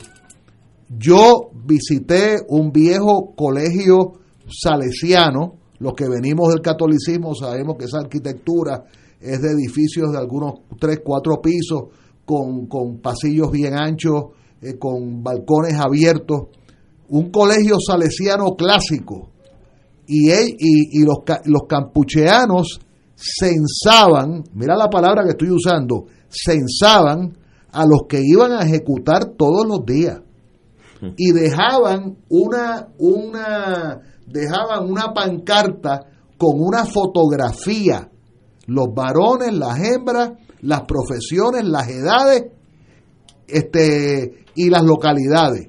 yo 0.97 1.51
visité 1.65 2.37
un 2.49 2.71
viejo 2.71 3.35
colegio 3.35 4.21
salesiano. 4.49 5.55
Los 5.81 5.95
que 5.95 6.09
venimos 6.09 6.51
del 6.51 6.61
catolicismo 6.61 7.35
sabemos 7.35 7.77
que 7.77 7.87
esa 7.87 7.99
arquitectura 7.99 8.85
es 9.21 9.43
de 9.43 9.49
edificios 9.51 10.13
de 10.13 10.19
algunos 10.19 10.61
3, 10.79 11.01
4 11.03 11.41
pisos, 11.43 11.83
con, 12.25 13.01
pasillos 13.03 13.51
bien 13.51 13.75
anchos, 13.75 14.27
eh, 14.63 14.79
con 14.79 15.25
balcones 15.25 15.75
abiertos. 15.75 16.43
Un 17.09 17.33
colegio 17.33 17.79
salesiano 17.85 18.55
clásico. 18.55 19.31
Y, 20.07 20.31
y, 20.31 21.01
y 21.01 21.05
los, 21.05 21.19
los 21.47 21.63
campucheanos 21.69 22.79
censaban, 23.21 24.45
mira 24.55 24.77
la 24.77 24.89
palabra 24.89 25.25
que 25.25 25.31
estoy 25.31 25.51
usando, 25.51 26.07
censaban 26.29 27.37
a 27.73 27.85
los 27.85 28.03
que 28.09 28.21
iban 28.25 28.53
a 28.53 28.63
ejecutar 28.63 29.33
todos 29.37 29.67
los 29.67 29.85
días. 29.85 30.21
Y 31.17 31.33
dejaban 31.33 32.19
una 32.29 32.89
una 32.99 34.01
dejaban 34.27 34.91
una 34.91 35.15
pancarta 35.15 36.03
con 36.37 36.61
una 36.61 36.85
fotografía. 36.85 38.11
Los 38.67 38.89
varones, 38.95 39.53
las 39.55 39.79
hembras, 39.81 40.33
las 40.61 40.83
profesiones, 40.83 41.65
las 41.65 41.89
edades 41.89 42.45
este 43.49 44.45
y 44.55 44.69
las 44.69 44.85
localidades. 44.85 45.69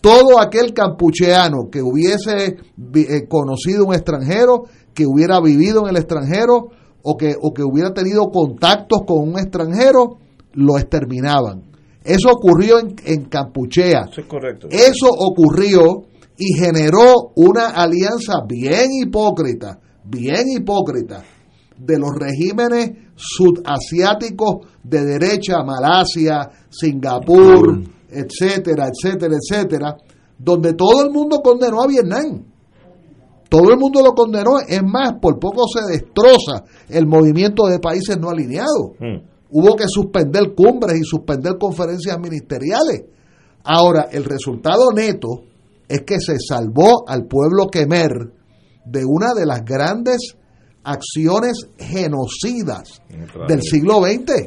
Todo 0.00 0.40
aquel 0.40 0.74
campucheano 0.74 1.70
que 1.70 1.80
hubiese 1.80 2.56
eh, 2.94 3.28
conocido 3.28 3.86
un 3.86 3.94
extranjero, 3.94 4.64
que 4.94 5.06
hubiera 5.06 5.40
vivido 5.40 5.84
en 5.84 5.90
el 5.90 5.96
extranjero, 5.96 6.70
o 7.02 7.16
que, 7.16 7.34
o 7.40 7.52
que 7.52 7.62
hubiera 7.62 7.92
tenido 7.92 8.30
contactos 8.30 9.00
con 9.06 9.28
un 9.28 9.38
extranjero, 9.38 10.18
lo 10.54 10.78
exterminaban. 10.78 11.62
Eso 12.04 12.30
ocurrió 12.30 12.78
en, 12.80 12.96
en 13.04 13.24
Campuchea. 13.24 14.08
Eso 14.10 14.20
es 14.20 14.26
correcto. 14.26 14.68
Eso 14.70 15.08
ocurrió 15.10 16.04
y 16.36 16.54
generó 16.54 17.32
una 17.36 17.70
alianza 17.70 18.34
bien 18.46 18.90
hipócrita, 18.90 19.78
bien 20.04 20.48
hipócrita, 20.48 21.22
de 21.78 21.98
los 21.98 22.10
regímenes 22.18 22.90
sudasiáticos 23.14 24.66
de 24.82 25.04
derecha, 25.04 25.62
Malasia, 25.64 26.48
Singapur, 26.68 27.82
etcétera, 28.08 28.88
etcétera, 28.88 29.36
etcétera, 29.36 29.96
donde 30.38 30.74
todo 30.74 31.04
el 31.04 31.10
mundo 31.10 31.40
condenó 31.42 31.82
a 31.82 31.86
Vietnam. 31.86 32.44
Todo 33.52 33.70
el 33.70 33.78
mundo 33.78 34.00
lo 34.00 34.14
condenó, 34.14 34.60
es 34.66 34.82
más, 34.82 35.12
por 35.20 35.38
poco 35.38 35.64
se 35.68 35.82
destroza 35.92 36.64
el 36.88 37.06
movimiento 37.06 37.66
de 37.66 37.80
países 37.80 38.18
no 38.18 38.30
alineados. 38.30 38.92
Hubo 39.50 39.76
que 39.76 39.84
suspender 39.88 40.54
cumbres 40.54 40.98
y 40.98 41.04
suspender 41.04 41.58
conferencias 41.58 42.18
ministeriales. 42.18 43.02
Ahora, 43.62 44.08
el 44.10 44.24
resultado 44.24 44.90
neto 44.90 45.42
es 45.86 46.00
que 46.00 46.18
se 46.18 46.36
salvó 46.38 47.06
al 47.06 47.26
pueblo 47.26 47.66
Khmer 47.70 48.32
de 48.86 49.04
una 49.04 49.34
de 49.34 49.44
las 49.44 49.62
grandes 49.66 50.34
acciones 50.82 51.68
genocidas 51.78 53.02
del 53.46 53.60
siglo 53.60 54.00
XX. 54.00 54.46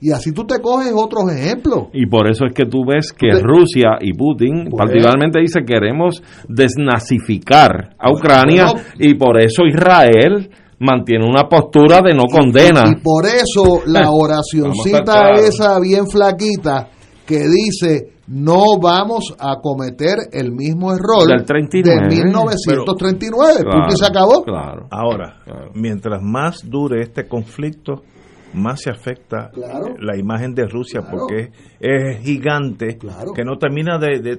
Y 0.00 0.12
así 0.12 0.32
tú 0.32 0.44
te 0.44 0.60
coges 0.60 0.92
otros 0.94 1.32
ejemplos. 1.32 1.88
Y 1.92 2.06
por 2.06 2.30
eso 2.30 2.44
es 2.46 2.52
que 2.52 2.66
tú 2.66 2.84
ves 2.86 3.12
que 3.12 3.30
Rusia 3.40 3.98
y 4.00 4.12
Putin 4.12 4.68
particularmente 4.76 5.40
dice 5.40 5.60
queremos 5.66 6.22
desnazificar 6.48 7.96
a 7.98 8.12
Ucrania 8.12 8.66
y 8.98 9.14
por 9.14 9.40
eso 9.40 9.64
Israel 9.66 10.50
mantiene 10.78 11.24
una 11.26 11.48
postura 11.48 12.00
de 12.02 12.14
no 12.14 12.24
condena. 12.24 12.84
Y, 12.90 13.00
por 13.00 13.24
eso 13.24 13.82
la 13.86 14.10
oracioncita 14.12 15.32
esa 15.32 15.80
bien 15.80 16.06
flaquita 16.06 16.88
que 17.26 17.40
dice 17.48 18.16
no 18.28 18.78
vamos 18.80 19.34
a 19.38 19.56
cometer 19.62 20.16
el 20.32 20.52
mismo 20.52 20.92
error 20.92 21.28
del 21.28 21.44
39. 21.44 22.08
de 22.08 22.16
1939. 22.16 23.54
Pero, 23.58 23.90
se 23.90 24.04
acabó. 24.04 24.42
Claro. 24.42 24.88
Ahora, 24.90 25.42
mientras 25.74 26.20
más 26.22 26.68
dure 26.68 27.02
este 27.02 27.28
conflicto, 27.28 28.02
más 28.56 28.80
se 28.82 28.90
afecta 28.90 29.50
la 29.98 30.16
imagen 30.16 30.54
de 30.54 30.66
Rusia 30.66 31.02
porque 31.08 31.50
es, 31.78 32.18
gigante 32.24 32.98
que 32.98 33.44
no 33.44 33.56
termina 33.56 33.98
de, 33.98 34.38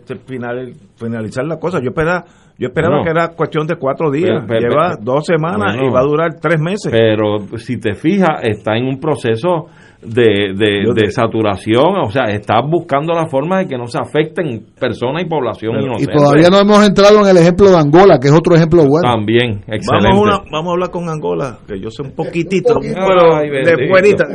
finalizar 0.97 1.45
la 1.45 1.57
cosa. 1.57 1.79
Yo 1.79 1.89
esperaba, 1.89 2.25
yo 2.57 2.67
esperaba 2.67 3.03
que 3.03 3.09
era 3.09 3.29
cuestión 3.29 3.67
de 3.67 3.75
cuatro 3.75 4.11
días, 4.11 4.45
lleva 4.47 4.95
dos 4.99 5.25
semanas 5.25 5.75
y 5.75 5.89
va 5.91 5.99
a 5.99 6.03
durar 6.03 6.35
tres 6.39 6.59
meses. 6.59 6.91
Pero 6.91 7.57
si 7.57 7.77
te 7.77 7.93
fijas, 7.93 8.41
está 8.43 8.75
en 8.75 8.85
un 8.85 8.99
proceso 8.99 9.67
de, 10.07 10.53
de, 10.95 11.11
saturación, 11.11 11.97
o 12.03 12.09
sea, 12.09 12.25
está 12.25 12.61
buscando 12.61 13.13
la 13.13 13.27
forma 13.27 13.59
de 13.59 13.67
que 13.67 13.77
no 13.77 13.87
se 13.87 13.99
afecten 13.99 14.65
personas 14.79 15.23
y 15.23 15.25
población 15.25 15.75
Y 15.99 16.05
todavía 16.05 16.49
no 16.49 16.59
hemos 16.59 16.85
entrado 16.85 17.21
en 17.21 17.27
el 17.27 17.37
ejemplo 17.37 17.69
de 17.69 17.77
Angola, 17.77 18.19
que 18.19 18.27
es 18.27 18.33
otro 18.33 18.55
ejemplo 18.55 18.85
bueno. 18.85 19.09
También, 19.09 19.61
excelente. 19.67 20.09
Vamos, 20.09 20.41
vamos 20.51 20.69
a 20.69 20.71
hablar 20.71 20.91
con 20.91 21.09
Angola, 21.09 21.57
que 21.67 21.79
yo 21.79 21.89
sé 21.89 22.03
un 22.03 22.11
poquitito, 22.11 22.79
de 22.79 23.87
fuerita. 23.89 24.25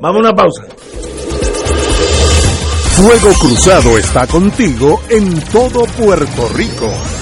Vamos 0.00 0.16
a 0.16 0.20
una 0.20 0.32
pausa. 0.32 0.64
Fuego 2.96 3.32
Cruzado 3.40 3.98
está 3.98 4.26
contigo 4.26 5.00
en 5.10 5.40
todo 5.50 5.84
Puerto 5.96 6.48
Rico. 6.54 7.21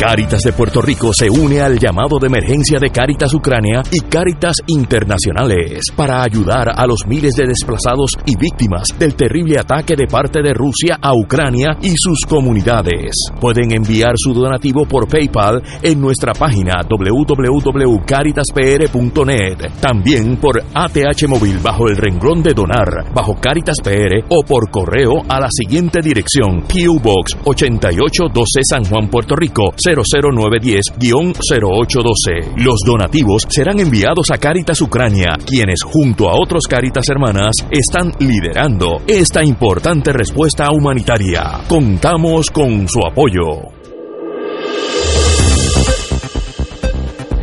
Cáritas 0.00 0.40
de 0.40 0.52
Puerto 0.54 0.80
Rico 0.80 1.12
se 1.12 1.28
une 1.28 1.60
al 1.60 1.78
llamado 1.78 2.18
de 2.18 2.28
emergencia 2.28 2.78
de 2.78 2.88
Cáritas 2.88 3.34
Ucrania 3.34 3.82
y 3.92 4.00
Cáritas 4.00 4.56
Internacionales 4.66 5.82
para 5.94 6.22
ayudar 6.22 6.70
a 6.74 6.86
los 6.86 7.06
miles 7.06 7.34
de 7.34 7.46
desplazados 7.46 8.12
y 8.24 8.34
víctimas 8.38 8.98
del 8.98 9.14
terrible 9.14 9.58
ataque 9.58 9.96
de 9.96 10.06
parte 10.06 10.40
de 10.40 10.54
Rusia 10.54 10.98
a 11.02 11.12
Ucrania 11.12 11.76
y 11.82 11.92
sus 11.98 12.20
comunidades. 12.26 13.12
Pueden 13.38 13.72
enviar 13.72 14.14
su 14.16 14.32
donativo 14.32 14.86
por 14.86 15.06
PayPal 15.06 15.62
en 15.82 16.00
nuestra 16.00 16.32
página 16.32 16.80
www.caritaspr.net, 16.88 19.70
también 19.82 20.38
por 20.38 20.62
ATH 20.72 21.28
móvil 21.28 21.58
bajo 21.58 21.88
el 21.88 21.98
renglón 21.98 22.42
de 22.42 22.54
donar 22.54 23.12
bajo 23.12 23.34
Caritas 23.34 23.76
PR 23.84 24.24
o 24.30 24.42
por 24.44 24.70
correo 24.70 25.20
a 25.28 25.40
la 25.40 25.48
siguiente 25.50 26.00
dirección: 26.02 26.62
PO 26.62 26.98
Box 27.02 27.36
8812 27.44 28.60
San 28.62 28.86
Juan, 28.86 29.10
Puerto 29.10 29.36
Rico 29.36 29.74
00910-0812. 29.94 32.56
Los 32.56 32.80
donativos 32.84 33.46
serán 33.48 33.78
enviados 33.80 34.30
a 34.30 34.36
Caritas 34.38 34.80
Ucrania, 34.80 35.36
quienes 35.46 35.82
junto 35.82 36.28
a 36.28 36.34
otros 36.34 36.64
Caritas 36.68 37.08
Hermanas 37.08 37.54
están 37.70 38.12
liderando 38.18 39.02
esta 39.06 39.44
importante 39.44 40.12
respuesta 40.12 40.70
humanitaria. 40.72 41.60
Contamos 41.68 42.50
con 42.50 42.88
su 42.88 43.00
apoyo. 43.06 43.70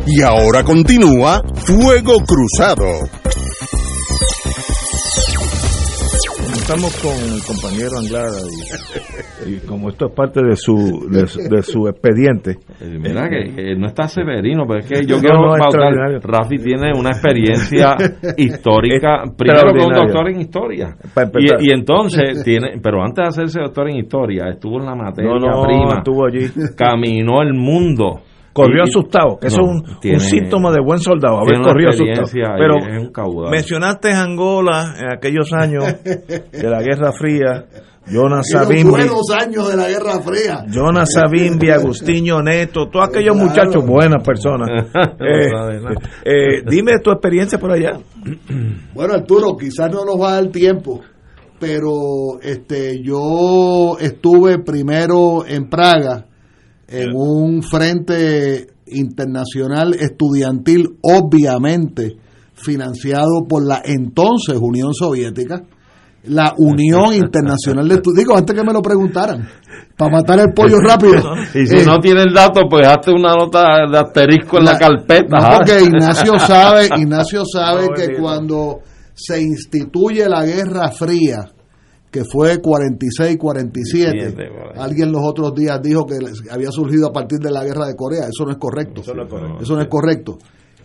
Y 0.06 0.20
ahora 0.22 0.64
continúa 0.64 1.42
Fuego 1.54 2.20
Cruzado. 2.24 2.84
Estamos 6.68 6.94
con 7.00 7.16
el 7.32 7.40
compañero 7.46 7.96
Anglada 7.98 8.40
y, 9.46 9.54
y 9.54 9.58
como 9.60 9.88
esto 9.88 10.08
es 10.08 10.12
parte 10.14 10.42
de 10.44 10.54
su 10.54 11.08
de, 11.10 11.26
su- 11.26 11.40
de 11.48 11.62
su 11.62 11.88
expediente. 11.88 12.58
Mira 12.82 13.26
que, 13.30 13.54
que 13.54 13.74
no 13.74 13.86
está 13.86 14.06
severino, 14.06 14.64
pero 14.68 14.80
es 14.80 14.86
que 14.86 15.06
yo 15.06 15.16
No, 15.16 15.20
quiero 15.22 15.46
no, 15.46 15.52
pautar. 15.56 15.94
Rafi 16.22 16.58
tiene 16.58 16.92
una 16.94 17.10
experiencia 17.12 17.96
histórica, 18.36 19.22
primero 19.34 19.70
con 19.70 19.80
un 19.80 19.94
doctor 19.94 20.28
en 20.28 20.40
historia. 20.42 20.94
Y, 21.38 21.68
y 21.68 21.72
entonces 21.72 22.44
tiene, 22.44 22.78
pero 22.82 23.02
antes 23.02 23.22
de 23.24 23.28
hacerse 23.28 23.60
doctor 23.60 23.88
en 23.88 23.96
historia, 23.96 24.48
estuvo 24.50 24.78
en 24.78 24.84
la 24.86 24.94
materia 24.94 25.30
no, 25.40 25.62
prima, 25.62 25.94
estuvo 25.98 26.26
allí. 26.26 26.48
caminó 26.76 27.40
el 27.40 27.54
mundo. 27.54 28.20
Corrió 28.52 28.84
Y- 28.84 28.88
asustado, 28.88 29.38
que 29.40 29.46
eso 29.48 29.60
es 29.60 30.12
un, 30.14 30.20
síntoma 30.20 30.72
de 30.72 30.80
buen 30.84 30.98
soldado, 30.98 31.38
haber 31.38 31.60
corrido 31.60 31.90
asustado. 31.90 32.26
Pero 32.58 33.50
mencionaste 33.50 34.12
Angola 34.12 34.94
en 34.98 35.12
aquellos 35.16 35.52
años 35.52 35.84
de 36.04 36.68
la 36.68 36.82
Guerra 36.82 37.12
Fría, 37.12 37.66
Jonas 38.10 38.46
Y 38.50 38.54
los 38.54 38.62
Savimbi, 38.64 38.90
buenos 38.90 39.30
años 39.38 39.70
de 39.70 39.76
la 39.76 39.86
Guerra 39.88 40.20
Fría. 40.22 40.64
Jonas 40.68 41.08
Savimbi, 41.12 41.70
Agustinho 41.72 42.42
Neto, 42.42 42.88
todos 42.88 43.08
aquellos 43.08 43.36
Claro. 43.36 43.48
muchachos 43.50 43.86
buenas 43.86 44.24
personas. 44.26 44.68
Eh, 45.20 45.50
eh, 46.24 46.62
dime 46.68 46.92
tu 47.02 47.10
experiencia 47.10 47.58
por 47.58 47.70
allá. 47.72 47.92
Bueno, 48.94 49.14
Arturo, 49.14 49.56
quizás 49.56 49.90
no 49.92 50.04
nos 50.04 50.20
va 50.20 50.30
a 50.32 50.34
dar 50.42 50.48
tiempo, 50.48 51.00
pero 51.60 52.40
este 52.42 53.00
yo 53.02 53.96
estuve 54.00 54.58
primero 54.58 55.44
en 55.46 55.68
Praga 55.68 56.24
en 56.88 57.10
un 57.14 57.62
frente 57.62 58.66
internacional 58.86 59.94
estudiantil, 59.94 60.96
obviamente 61.02 62.16
financiado 62.54 63.46
por 63.48 63.64
la 63.64 63.80
entonces 63.84 64.56
Unión 64.60 64.92
Soviética, 64.94 65.62
la 66.24 66.54
Unión 66.56 67.14
Internacional 67.14 67.86
de 67.88 67.94
Estudiantes. 67.96 68.24
Digo, 68.24 68.36
antes 68.38 68.56
que 68.56 68.64
me 68.64 68.72
lo 68.72 68.82
preguntaran, 68.82 69.48
para 69.96 70.10
matar 70.12 70.38
el 70.40 70.52
pollo 70.54 70.78
rápido. 70.78 71.22
Y 71.54 71.66
si 71.66 71.76
Eh, 71.76 71.84
no 71.84 71.98
tiene 71.98 72.22
el 72.22 72.32
dato, 72.34 72.62
pues 72.68 72.86
hazte 72.86 73.10
una 73.12 73.34
nota 73.34 73.64
de 73.90 73.98
asterisco 73.98 74.58
en 74.58 74.64
la, 74.64 74.72
la- 74.72 74.78
carpeta. 74.78 75.38
No, 75.38 75.46
¿ah? 75.46 75.50
porque 75.58 75.84
Ignacio 75.84 76.38
sabe, 76.38 76.88
Ignacio 76.96 77.42
sabe 77.44 77.86
No, 77.88 77.94
que 77.94 78.14
cuando 78.18 78.78
se 79.14 79.40
instituye 79.40 80.28
la 80.28 80.44
Guerra 80.44 80.90
Fría, 80.90 81.38
que 82.10 82.24
fue 82.24 82.60
46-47, 82.60 83.82
Siete, 83.84 84.32
por 84.48 84.68
ahí. 84.72 84.78
alguien 84.78 85.12
los 85.12 85.20
otros 85.24 85.54
días 85.54 85.80
dijo 85.82 86.06
que 86.06 86.16
había 86.50 86.70
surgido 86.70 87.08
a 87.08 87.12
partir 87.12 87.38
de 87.38 87.50
la 87.50 87.64
Guerra 87.64 87.86
de 87.86 87.94
Corea. 87.96 88.22
Eso 88.28 88.44
no 88.44 88.52
es 88.52 88.58
correcto. 88.58 89.02
Eso 89.02 89.14
no 89.14 89.22
es 89.82 89.88
correcto. 89.88 89.88
correcto. 89.88 90.38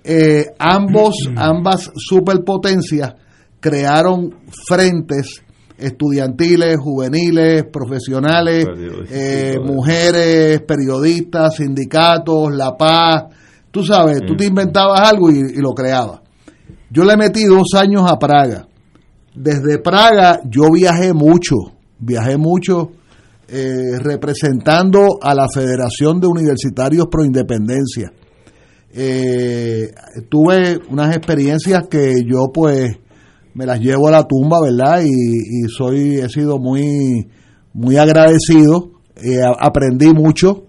Eh, 0.04 0.48
ambos, 0.60 1.16
ambas 1.36 1.92
superpotencias 1.96 3.14
crearon 3.60 4.36
frentes 4.68 5.42
estudiantiles, 5.78 6.78
juveniles, 6.78 7.66
profesionales, 7.72 8.66
eh, 9.10 9.54
eso. 9.56 9.62
mujeres, 9.64 10.62
periodistas, 10.62 11.56
sindicatos, 11.56 12.54
La 12.54 12.76
Paz. 12.78 13.26
Tú 13.72 13.84
sabes, 13.84 14.20
tú 14.28 14.36
te 14.36 14.46
inventabas 14.46 15.00
algo 15.10 15.32
y, 15.32 15.36
y 15.38 15.58
lo 15.62 15.72
creabas. 15.74 16.22
Yo 16.92 17.04
le 17.06 17.18
metí 17.18 17.46
dos 17.46 17.70
años 17.76 18.04
a 18.08 18.20
Praga. 18.20 18.68
Desde 19.36 19.80
Praga 19.80 20.42
yo 20.48 20.66
viajé 20.72 21.12
mucho, 21.12 21.56
viajé 22.00 22.38
mucho 22.38 22.92
eh, 23.48 23.98
representando 24.00 25.18
a 25.22 25.34
la 25.34 25.48
Federación 25.52 26.20
de 26.20 26.28
Universitarios 26.28 27.08
Pro 27.10 27.26
Independencia. 27.26 28.14
Eh, 28.94 29.92
tuve 30.30 30.80
unas 30.90 31.16
experiencias 31.16 31.88
que 31.90 32.14
yo 32.26 32.52
pues 32.54 32.96
me 33.56 33.66
las 33.66 33.80
llevo 33.80 34.08
a 34.08 34.12
la 34.12 34.28
tumba, 34.28 34.62
¿verdad? 34.62 35.04
Y, 35.04 35.68
soy, 35.68 36.20
he 36.20 36.30
sido 36.30 36.60
muy, 36.60 37.28
muy 37.74 37.98
agradecido, 37.98 38.92
eh, 39.16 39.42
aprendí 39.60 40.14
mucho, 40.14 40.66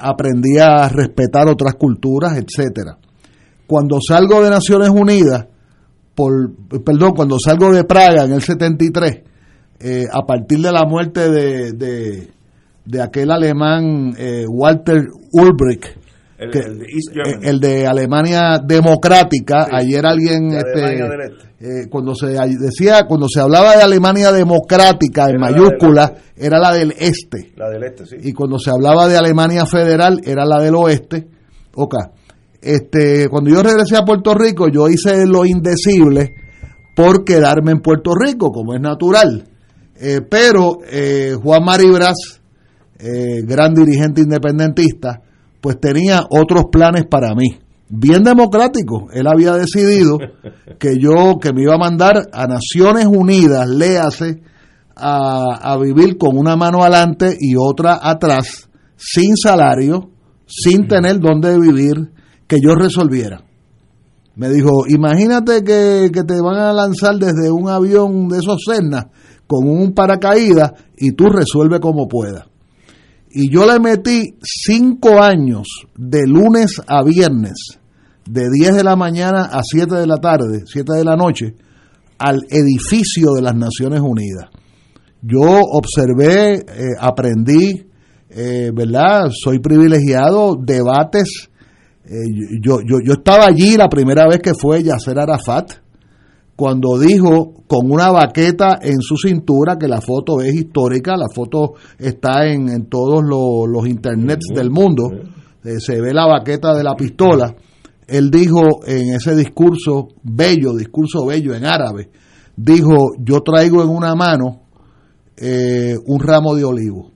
aprendí 0.00 0.58
a 0.58 0.88
respetar 0.88 1.46
otras 1.48 1.74
culturas, 1.74 2.38
etcétera. 2.38 2.98
Cuando 3.66 3.98
salgo 4.00 4.42
de 4.42 4.50
Naciones 4.50 4.88
Unidas, 4.88 5.46
por, 6.20 6.82
perdón, 6.84 7.12
cuando 7.14 7.36
salgo 7.42 7.72
de 7.72 7.84
Praga 7.84 8.24
en 8.24 8.32
el 8.32 8.42
73, 8.42 9.22
eh, 9.80 10.04
a 10.12 10.26
partir 10.26 10.58
de 10.60 10.72
la 10.72 10.84
muerte 10.84 11.30
de, 11.30 11.72
de, 11.72 12.28
de 12.84 13.02
aquel 13.02 13.30
alemán 13.30 14.14
eh, 14.18 14.44
Walter 14.46 15.02
Ulbricht, 15.32 15.86
El, 16.38 16.50
que- 16.50 16.58
el 16.58 16.78
de 16.78 16.84
East 16.84 17.16
eh, 17.16 17.48
el 17.48 17.60
de 17.60 17.86
Alemania 17.86 18.58
Democrática, 18.62 19.64
Sí. 19.64 19.70
ayer 19.74 20.04
alguien, 20.06 20.52
este, 20.52 20.84
Alemania 20.84 21.08
del 21.08 21.20
Este. 21.32 21.48
eh, 21.60 21.86
cuando 21.90 22.14
se 22.14 22.26
decía, 22.26 23.04
cuando 23.06 23.26
se 23.28 23.40
hablaba 23.40 23.76
de 23.76 23.82
Alemania 23.82 24.32
Democrática 24.32 25.24
en 25.24 25.36
Era 25.36 25.38
la 25.38 25.50
mayúsculas, 25.50 26.10
del 26.12 26.20
era 26.46 26.58
la 26.58 26.72
del 26.72 26.92
este 26.98 27.52
La 27.56 27.68
del 27.70 27.82
este, 27.84 28.04
sí. 28.06 28.16
y 28.22 28.32
cuando 28.32 28.58
se 28.58 28.70
hablaba 28.70 29.08
de 29.08 29.16
Alemania 29.16 29.64
Federal 29.66 30.20
era 30.24 30.44
la 30.44 30.60
del 30.62 30.74
oeste. 30.74 31.26
Ok. 31.74 31.94
Este, 32.60 33.28
cuando 33.28 33.50
yo 33.50 33.62
regresé 33.62 33.96
a 33.96 34.04
Puerto 34.04 34.34
Rico, 34.34 34.68
yo 34.68 34.88
hice 34.88 35.26
lo 35.26 35.46
indecible 35.46 36.34
por 36.94 37.24
quedarme 37.24 37.72
en 37.72 37.80
Puerto 37.80 38.12
Rico, 38.14 38.50
como 38.50 38.74
es 38.74 38.80
natural. 38.80 39.44
Eh, 39.96 40.20
pero 40.28 40.78
eh, 40.90 41.34
Juan 41.42 41.64
Maribras, 41.64 42.40
eh, 42.98 43.42
gran 43.44 43.74
dirigente 43.74 44.20
independentista, 44.22 45.22
pues 45.60 45.80
tenía 45.80 46.22
otros 46.28 46.64
planes 46.70 47.04
para 47.10 47.34
mí. 47.34 47.58
Bien 47.88 48.22
democrático. 48.22 49.08
Él 49.12 49.26
había 49.26 49.54
decidido 49.54 50.18
que 50.78 50.98
yo, 50.98 51.38
que 51.40 51.52
me 51.52 51.62
iba 51.62 51.74
a 51.74 51.78
mandar 51.78 52.28
a 52.32 52.46
Naciones 52.46 53.06
Unidas, 53.06 53.68
léase, 53.68 54.42
a, 54.94 55.72
a 55.72 55.78
vivir 55.78 56.18
con 56.18 56.36
una 56.36 56.56
mano 56.56 56.82
adelante 56.82 57.34
y 57.38 57.54
otra 57.56 57.98
atrás, 58.02 58.68
sin 58.96 59.36
salario, 59.36 60.10
sin 60.46 60.86
tener 60.86 61.18
dónde 61.20 61.58
vivir, 61.58 62.10
que 62.50 62.56
yo 62.60 62.74
resolviera. 62.74 63.44
Me 64.34 64.48
dijo, 64.50 64.84
imagínate 64.88 65.62
que, 65.62 66.10
que 66.12 66.24
te 66.24 66.40
van 66.40 66.56
a 66.56 66.72
lanzar 66.72 67.14
desde 67.14 67.48
un 67.52 67.68
avión 67.68 68.28
de 68.28 68.38
esos 68.38 68.64
Cessna 68.66 69.08
con 69.46 69.68
un 69.68 69.94
paracaídas 69.94 70.72
y 70.96 71.12
tú 71.12 71.26
resuelve 71.26 71.78
como 71.78 72.08
puedas. 72.08 72.46
Y 73.30 73.52
yo 73.52 73.64
le 73.66 73.78
metí 73.78 74.34
cinco 74.42 75.22
años 75.22 75.68
de 75.96 76.26
lunes 76.26 76.80
a 76.88 77.04
viernes, 77.04 77.78
de 78.26 78.48
10 78.52 78.76
de 78.76 78.84
la 78.84 78.96
mañana 78.96 79.42
a 79.44 79.60
7 79.62 79.94
de 79.94 80.06
la 80.08 80.16
tarde, 80.16 80.64
7 80.66 80.92
de 80.92 81.04
la 81.04 81.14
noche, 81.14 81.54
al 82.18 82.40
edificio 82.50 83.32
de 83.36 83.42
las 83.42 83.54
Naciones 83.54 84.00
Unidas. 84.00 84.46
Yo 85.22 85.42
observé, 85.42 86.54
eh, 86.54 86.64
aprendí, 86.98 87.86
eh, 88.30 88.72
¿verdad? 88.74 89.30
Soy 89.30 89.60
privilegiado, 89.60 90.56
debates. 90.56 91.49
Eh, 92.10 92.60
yo, 92.60 92.80
yo, 92.80 92.96
yo 93.04 93.12
estaba 93.12 93.46
allí 93.46 93.76
la 93.76 93.88
primera 93.88 94.26
vez 94.26 94.40
que 94.40 94.54
fue 94.54 94.82
Yasser 94.82 95.16
Arafat, 95.16 95.74
cuando 96.56 96.98
dijo 96.98 97.54
con 97.68 97.88
una 97.88 98.10
baqueta 98.10 98.80
en 98.82 99.00
su 99.00 99.16
cintura, 99.16 99.76
que 99.78 99.86
la 99.86 100.00
foto 100.00 100.40
es 100.40 100.52
histórica, 100.52 101.16
la 101.16 101.28
foto 101.32 101.74
está 101.96 102.48
en, 102.48 102.68
en 102.68 102.86
todos 102.86 103.22
los, 103.22 103.68
los 103.68 103.86
internets 103.86 104.48
del 104.52 104.70
mundo, 104.70 105.08
eh, 105.62 105.78
se 105.78 106.00
ve 106.00 106.12
la 106.12 106.26
baqueta 106.26 106.74
de 106.74 106.82
la 106.82 106.96
pistola. 106.96 107.54
Él 108.08 108.28
dijo 108.28 108.84
en 108.84 109.14
ese 109.14 109.36
discurso 109.36 110.08
bello, 110.24 110.74
discurso 110.74 111.26
bello 111.26 111.54
en 111.54 111.64
árabe, 111.64 112.10
dijo, 112.56 113.12
yo 113.20 113.40
traigo 113.42 113.84
en 113.84 113.88
una 113.88 114.16
mano 114.16 114.62
eh, 115.36 115.96
un 116.06 116.20
ramo 116.20 116.56
de 116.56 116.64
olivo 116.64 117.12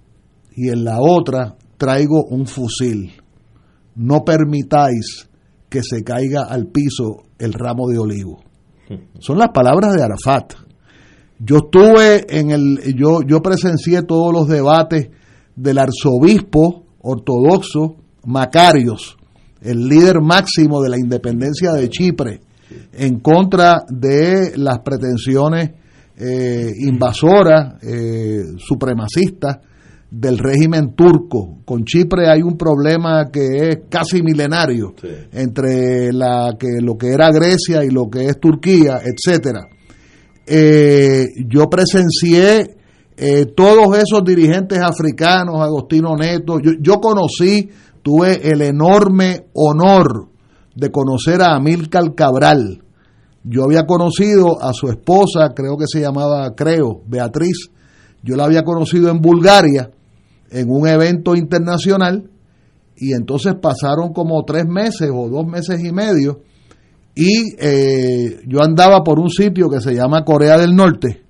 y 0.54 0.68
en 0.68 0.84
la 0.84 1.00
otra 1.00 1.56
traigo 1.76 2.24
un 2.24 2.46
fusil. 2.46 3.10
No 3.96 4.24
permitáis 4.24 5.28
que 5.68 5.82
se 5.82 6.02
caiga 6.02 6.44
al 6.44 6.66
piso 6.66 7.24
el 7.38 7.52
ramo 7.52 7.88
de 7.88 7.98
olivo. 7.98 8.42
Son 9.18 9.38
las 9.38 9.50
palabras 9.50 9.94
de 9.94 10.02
Arafat. 10.02 10.54
Yo 11.38 11.56
estuve 11.56 12.26
en 12.28 12.50
el, 12.50 12.94
yo, 12.96 13.22
yo 13.26 13.42
presencié 13.42 14.02
todos 14.02 14.32
los 14.32 14.48
debates 14.48 15.08
del 15.56 15.78
arzobispo 15.78 16.84
ortodoxo 17.00 17.96
Macarios, 18.26 19.16
el 19.60 19.86
líder 19.86 20.20
máximo 20.22 20.80
de 20.82 20.88
la 20.88 20.98
independencia 20.98 21.72
de 21.72 21.88
Chipre, 21.90 22.40
en 22.92 23.20
contra 23.20 23.84
de 23.88 24.56
las 24.56 24.78
pretensiones 24.78 25.72
eh, 26.16 26.70
invasoras, 26.86 27.82
eh, 27.82 28.44
supremacistas 28.56 29.58
del 30.16 30.38
régimen 30.38 30.94
turco. 30.94 31.58
Con 31.64 31.84
Chipre 31.84 32.28
hay 32.28 32.40
un 32.40 32.56
problema 32.56 33.30
que 33.32 33.68
es 33.68 33.78
casi 33.88 34.22
milenario 34.22 34.94
entre 35.32 36.12
la 36.12 36.54
que 36.58 36.80
lo 36.80 36.96
que 36.96 37.08
era 37.08 37.30
Grecia 37.32 37.84
y 37.84 37.90
lo 37.90 38.08
que 38.08 38.26
es 38.26 38.38
Turquía, 38.38 39.00
etcétera. 39.02 39.66
Eh, 40.46 41.26
yo 41.48 41.68
presencié 41.68 42.76
eh, 43.16 43.46
todos 43.56 43.96
esos 43.98 44.22
dirigentes 44.24 44.78
africanos, 44.80 45.60
Agostino 45.60 46.14
Neto. 46.16 46.60
Yo, 46.60 46.72
yo 46.80 47.00
conocí, 47.00 47.70
tuve 48.02 48.48
el 48.48 48.62
enorme 48.62 49.46
honor 49.54 50.28
de 50.76 50.90
conocer 50.92 51.42
a 51.42 51.56
Amílcar 51.56 52.14
Cabral. 52.14 52.82
Yo 53.42 53.64
había 53.64 53.84
conocido 53.84 54.62
a 54.62 54.72
su 54.72 54.88
esposa, 54.88 55.52
creo 55.54 55.76
que 55.76 55.86
se 55.88 56.00
llamaba, 56.00 56.54
creo, 56.54 57.02
Beatriz. 57.06 57.70
Yo 58.22 58.36
la 58.36 58.44
había 58.44 58.62
conocido 58.62 59.10
en 59.10 59.20
Bulgaria 59.20 59.90
en 60.50 60.70
un 60.70 60.86
evento 60.86 61.34
internacional 61.34 62.30
y 62.96 63.12
entonces 63.12 63.54
pasaron 63.60 64.12
como 64.12 64.44
tres 64.44 64.66
meses 64.66 65.10
o 65.12 65.28
dos 65.28 65.46
meses 65.46 65.82
y 65.84 65.92
medio 65.92 66.40
y 67.14 67.54
eh, 67.58 68.40
yo 68.46 68.62
andaba 68.62 69.02
por 69.02 69.18
un 69.18 69.30
sitio 69.30 69.68
que 69.68 69.80
se 69.80 69.94
llama 69.94 70.24
Corea 70.24 70.58
del 70.58 70.74
Norte 70.74 71.22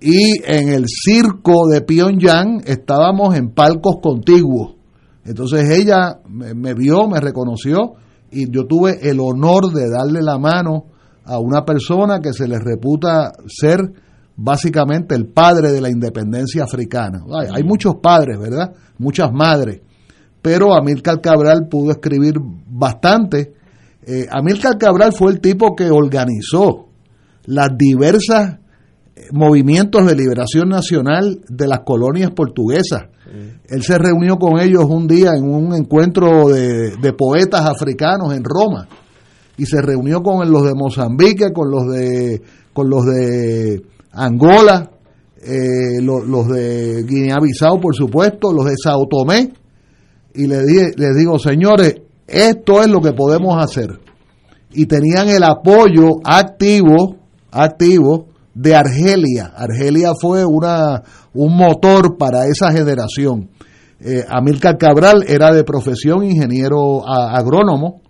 y 0.00 0.40
en 0.44 0.68
el 0.70 0.86
circo 0.88 1.68
de 1.68 1.82
Pyongyang 1.82 2.62
estábamos 2.64 3.36
en 3.36 3.50
palcos 3.50 3.96
contiguos. 4.02 4.76
Entonces 5.24 5.68
ella 5.70 6.20
me, 6.28 6.54
me 6.54 6.74
vio, 6.74 7.06
me 7.08 7.20
reconoció 7.20 7.94
y 8.30 8.50
yo 8.50 8.66
tuve 8.66 8.98
el 9.08 9.20
honor 9.20 9.72
de 9.72 9.90
darle 9.90 10.22
la 10.22 10.38
mano 10.38 10.86
a 11.24 11.38
una 11.38 11.64
persona 11.64 12.20
que 12.20 12.32
se 12.32 12.48
le 12.48 12.58
reputa 12.58 13.32
ser 13.46 13.80
básicamente 14.36 15.14
el 15.14 15.26
padre 15.26 15.72
de 15.72 15.80
la 15.80 15.90
independencia 15.90 16.64
africana. 16.64 17.24
Hay, 17.52 17.62
muchos 17.62 17.96
padres, 17.96 18.38
¿verdad? 18.38 18.72
Muchas 18.98 19.32
madres. 19.32 19.80
Pero 20.42 20.74
Amílcar 20.74 21.20
Cabral 21.20 21.68
pudo 21.68 21.92
escribir 21.92 22.34
bastante. 22.38 23.54
Eh, 24.06 24.26
Amílcar 24.30 24.76
Cabral 24.78 25.12
fue 25.12 25.32
el 25.32 25.40
tipo 25.40 25.74
que 25.74 25.90
organizó 25.90 26.88
las 27.46 27.70
diversas 27.76 28.58
eh, 29.16 29.28
movimientos 29.32 30.06
de 30.06 30.16
liberación 30.16 30.68
nacional 30.68 31.40
de 31.48 31.68
las 31.68 31.80
colonias 31.80 32.30
portuguesas. 32.30 33.04
Él 33.68 33.82
se 33.82 33.98
reunió 33.98 34.36
con 34.36 34.60
ellos 34.60 34.84
un 34.84 35.08
día 35.08 35.30
en 35.36 35.44
un 35.44 35.74
encuentro 35.74 36.48
de, 36.48 36.94
de 36.96 37.12
poetas 37.14 37.62
africanos 37.62 38.32
en 38.32 38.44
Roma 38.44 38.86
y 39.56 39.66
se 39.66 39.80
reunió 39.80 40.22
con 40.22 40.48
los 40.52 40.62
de 40.62 40.74
Mozambique, 40.74 41.52
con 41.52 41.70
los 41.70 41.90
de 41.90 42.42
con 42.72 42.90
los 42.90 43.04
de 43.06 43.82
Angola, 44.14 44.90
eh, 45.42 46.00
los, 46.00 46.48
de 46.48 47.04
Guinea-Bissau, 47.04 47.80
por 47.80 47.94
supuesto, 47.94 48.52
los 48.52 48.66
de 48.66 48.74
Sao 48.82 49.06
Tomé, 49.06 49.52
y 50.34 50.46
le 50.46 50.62
les 50.96 51.16
digo, 51.16 51.38
señores, 51.38 51.94
esto 52.26 52.80
es 52.80 52.88
lo 52.88 53.00
que 53.00 53.12
podemos 53.12 53.62
hacer. 53.62 54.00
Y 54.72 54.86
tenían 54.86 55.28
el 55.28 55.44
apoyo 55.44 56.16
activo, 56.24 57.16
activo 57.50 58.26
de 58.54 58.74
Argelia. 58.74 59.52
Argelia 59.56 60.12
fue 60.20 60.44
una, 60.44 61.02
un 61.34 61.56
motor 61.56 62.16
para 62.16 62.46
esa 62.46 62.72
generación. 62.72 63.50
Eh, 64.00 64.24
Amílcar 64.28 64.78
Cabral 64.78 65.24
era 65.28 65.52
de 65.52 65.64
profesión 65.64 66.24
ingeniero 66.24 67.06
agrónomo. 67.06 68.02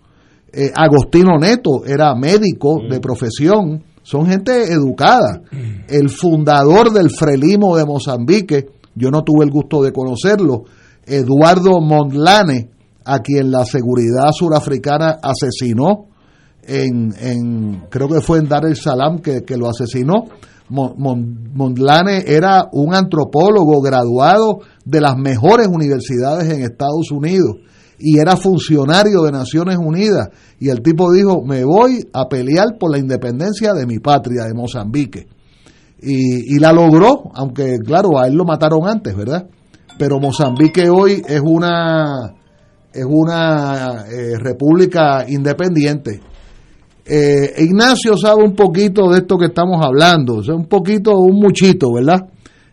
Eh, 0.51 0.71
Agostino 0.73 1.37
Neto 1.37 1.85
era 1.85 2.15
médico 2.15 2.79
de 2.89 2.99
profesión 2.99 3.83
son 4.05 4.27
gente 4.27 4.71
educada. 4.71 5.41
El 5.87 6.09
fundador 6.09 6.93
del 6.93 7.09
Frelimo 7.09 7.75
de 7.75 7.85
Mozambique, 7.85 8.67
yo 8.93 9.09
no 9.09 9.23
tuve 9.23 9.45
el 9.45 9.51
gusto 9.51 9.81
de 9.81 9.91
conocerlo, 9.91 10.65
Eduardo 11.03 11.81
Mondlane, 11.81 12.69
a 13.03 13.19
quien 13.19 13.49
la 13.49 13.65
seguridad 13.65 14.31
surafricana 14.31 15.17
asesinó 15.21 16.05
en, 16.67 17.81
creo 17.89 18.07
que 18.07 18.21
fue 18.21 18.37
en 18.37 18.47
Dar 18.47 18.65
el 18.65 18.75
Salam 18.75 19.19
que, 19.19 19.43
lo 19.57 19.69
asesinó. 19.69 20.25
Mondlane 20.69 22.25
era 22.27 22.67
un 22.71 22.93
antropólogo 22.93 23.81
graduado 23.81 24.59
de 24.85 25.01
las 25.01 25.17
mejores 25.17 25.67
universidades 25.67 26.47
en 26.51 26.61
Estados 26.61 27.09
Unidos 27.11 27.57
y 27.99 28.19
era 28.19 28.35
funcionario 28.35 29.23
de 29.23 29.31
Naciones 29.31 29.77
Unidas. 29.77 30.29
Y 30.59 30.69
el 30.69 30.81
tipo 30.81 31.11
dijo, 31.11 31.43
me 31.43 31.63
voy 31.63 32.07
a 32.13 32.27
pelear 32.27 32.77
por 32.79 32.91
la 32.91 32.97
independencia 32.97 33.73
de 33.73 33.85
mi 33.85 33.99
patria, 33.99 34.45
de 34.45 34.53
Mozambique. 34.53 35.27
Y, 36.01 36.59
la 36.59 36.71
logró, 36.71 37.31
aunque 37.33 37.77
claro, 37.79 38.19
a 38.19 38.27
él 38.27 38.35
lo 38.35 38.45
mataron 38.45 38.87
antes, 38.87 39.15
¿verdad? 39.15 39.47
Pero 39.97 40.19
Mozambique 40.19 40.89
hoy 40.89 41.21
es 41.27 41.41
una, 41.43 42.33
es 42.93 43.05
una 43.07 44.05
eh, 44.11 44.37
república 44.37 45.25
independiente. 45.27 46.19
Eh, 47.05 47.63
Ignacio 47.63 48.17
sabe 48.17 48.43
un 48.43 48.55
poquito 48.55 49.09
de 49.09 49.19
esto 49.19 49.37
que 49.37 49.45
estamos 49.45 49.83
hablando, 49.83 50.35
o 50.35 50.55
un 50.55 50.67
poquito, 50.67 51.17
un 51.17 51.39
muchito, 51.39 51.93
¿verdad? 51.93 52.27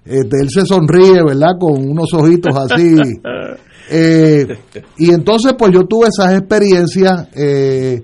Este, 0.04 0.36
él 0.40 0.48
se 0.50 0.66
sonríe, 0.66 1.22
¿verdad? 1.24 1.58
Con 1.58 1.88
unos 1.88 2.12
ojitos 2.12 2.56
así 2.56 2.96
Eh, 3.94 4.46
y 4.98 5.10
entonces, 5.12 5.52
pues 5.58 5.72
yo 5.72 5.84
tuve 5.84 6.08
esas 6.08 6.38
experiencias. 6.38 7.28
Eh, 7.34 8.02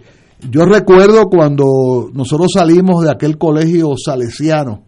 yo 0.51 0.67
recuerdo 0.67 1.25
cuando 1.31 2.11
nosotros 2.13 2.49
salimos 2.53 3.05
de 3.05 3.11
aquel 3.11 3.39
colegio 3.39 3.95
salesiano 3.97 4.85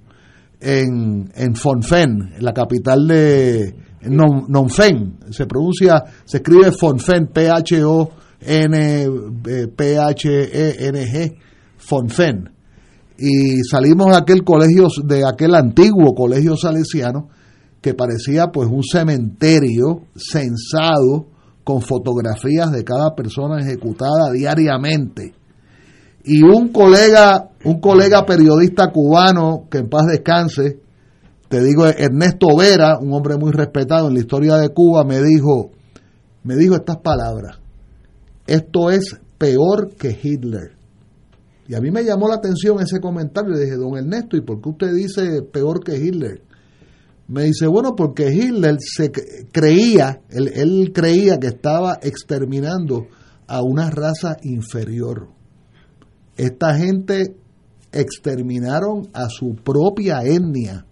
en, 0.61 1.32
en 1.35 1.55
Fonfen, 1.55 2.35
en 2.37 2.45
la 2.45 2.53
capital 2.53 3.09
de 3.09 3.74
Nonfen, 4.03 5.19
se 5.31 5.47
pronuncia, 5.47 6.05
se 6.24 6.37
escribe 6.39 6.70
Fonfen, 6.73 7.28
P-H-O-N, 7.28 9.07
eh, 9.47 11.32
Fonfen. 11.78 12.51
Y 13.22 13.62
salimos 13.64 14.12
de 14.12 14.16
aquel 14.16 14.44
colegio, 14.44 14.88
de 15.05 15.26
aquel 15.26 15.55
antiguo 15.55 16.14
colegio 16.14 16.56
salesiano, 16.56 17.28
que 17.82 17.92
parecía 17.92 18.47
pues 18.47 18.68
un 18.70 18.82
cementerio 18.82 20.05
censado 20.16 21.26
con 21.62 21.82
fotografías 21.82 22.72
de 22.72 22.82
cada 22.82 23.14
persona 23.14 23.60
ejecutada 23.60 24.32
diariamente. 24.32 25.34
Y 26.24 26.42
un 26.42 26.68
colega, 26.68 27.51
un 27.64 27.80
colega 27.80 28.24
periodista 28.24 28.90
cubano 28.90 29.66
que 29.70 29.78
en 29.78 29.90
paz 29.90 30.06
descanse, 30.06 30.80
te 31.48 31.62
digo 31.62 31.86
Ernesto 31.86 32.56
Vera, 32.56 32.98
un 32.98 33.12
hombre 33.12 33.36
muy 33.36 33.52
respetado 33.52 34.09
en 34.09 34.14
la 34.14 34.20
historia 34.20 34.56
de 34.56 34.70
Cuba, 34.70 35.05
me 35.05 35.20
dijo, 35.20 35.72
me 36.42 36.56
dijo 36.56 36.74
estas 36.74 36.98
palabras. 36.98 37.59
Esto 38.47 38.90
es 38.90 39.20
peor 39.36 39.90
que 39.98 40.18
Hitler. 40.22 40.80
Y 41.70 41.74
a 41.76 41.80
mí 41.80 41.92
me 41.92 42.02
llamó 42.02 42.26
la 42.26 42.34
atención 42.34 42.80
ese 42.80 42.98
comentario. 42.98 43.52
Le 43.52 43.60
dije, 43.60 43.76
don 43.76 43.97
Ernesto, 43.97 44.36
¿y 44.36 44.40
por 44.40 44.60
qué 44.60 44.70
usted 44.70 44.92
dice 44.92 45.42
peor 45.42 45.84
que 45.84 45.98
Hitler? 45.98 46.42
Me 47.28 47.44
dice, 47.44 47.68
bueno, 47.68 47.94
porque 47.94 48.34
Hitler 48.34 48.78
se 48.80 49.12
creía, 49.52 50.20
él, 50.30 50.90
creía 50.92 51.38
que 51.38 51.47
estaba 51.47 52.01
exterminando 52.02 53.06
a 53.47 53.62
una 53.62 53.88
raza 53.88 54.36
inferior. 54.42 55.28
Esta 56.36 56.74
gente 56.74 57.36
exterminaron 57.92 59.09
a 59.12 59.28
su 59.28 59.55
propia 59.55 60.24
etnia. 60.24 60.84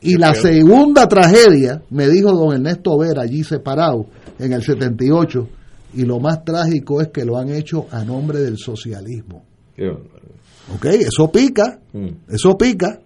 Y 0.00 0.16
la 0.16 0.32
segunda 0.32 1.08
tragedia, 1.08 1.82
me 1.90 2.08
dijo 2.08 2.32
don 2.32 2.54
Ernesto 2.54 2.96
Vera, 2.96 3.24
allí 3.24 3.44
separado, 3.44 4.06
en 4.38 4.54
el 4.54 4.62
78, 4.62 5.46
y 5.92 6.04
lo 6.04 6.20
más 6.20 6.42
trágico 6.42 7.02
es 7.02 7.08
que 7.08 7.26
lo 7.26 7.36
han 7.36 7.50
hecho 7.50 7.86
a 7.90 8.02
nombre 8.02 8.40
del 8.40 8.56
socialismo. 8.56 9.49
Ok, 9.88 10.84
eso 10.84 11.30
pica, 11.30 11.78
mm. 11.92 12.32
eso 12.32 12.56
pica. 12.56 13.00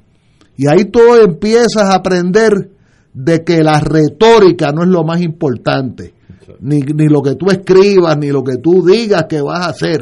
Y 0.56 0.68
ahí 0.68 0.84
tú 0.86 1.01
empiezas 1.22 1.84
a 1.84 1.94
aprender 1.96 2.70
de 3.12 3.44
que 3.44 3.62
la 3.62 3.80
retórica 3.80 4.72
no 4.72 4.82
es 4.82 4.88
lo 4.88 5.05
más 5.05 5.20
importante, 5.22 6.14
ni, 6.60 6.80
ni 6.80 7.06
lo 7.09 7.22
que 7.22 7.34
tú 7.34 7.46
escribas, 7.51 8.16
ni 8.18 8.28
lo 8.28 8.42
que 8.42 8.56
tú 8.59 8.84
digas 8.84 9.24
que 9.28 9.40
vas 9.40 9.66
a 9.66 9.70
hacer, 9.70 10.01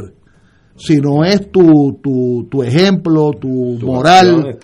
sino 0.77 1.24
es 1.24 1.51
tu, 1.51 1.99
tu, 2.03 2.49
tu 2.51 2.62
ejemplo, 2.62 3.31
tu, 3.32 3.78
moral, 3.82 4.59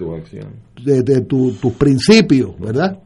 de, 0.84 1.20
tus 1.22 1.72
principios, 1.78 2.58
¿verdad? 2.58 2.98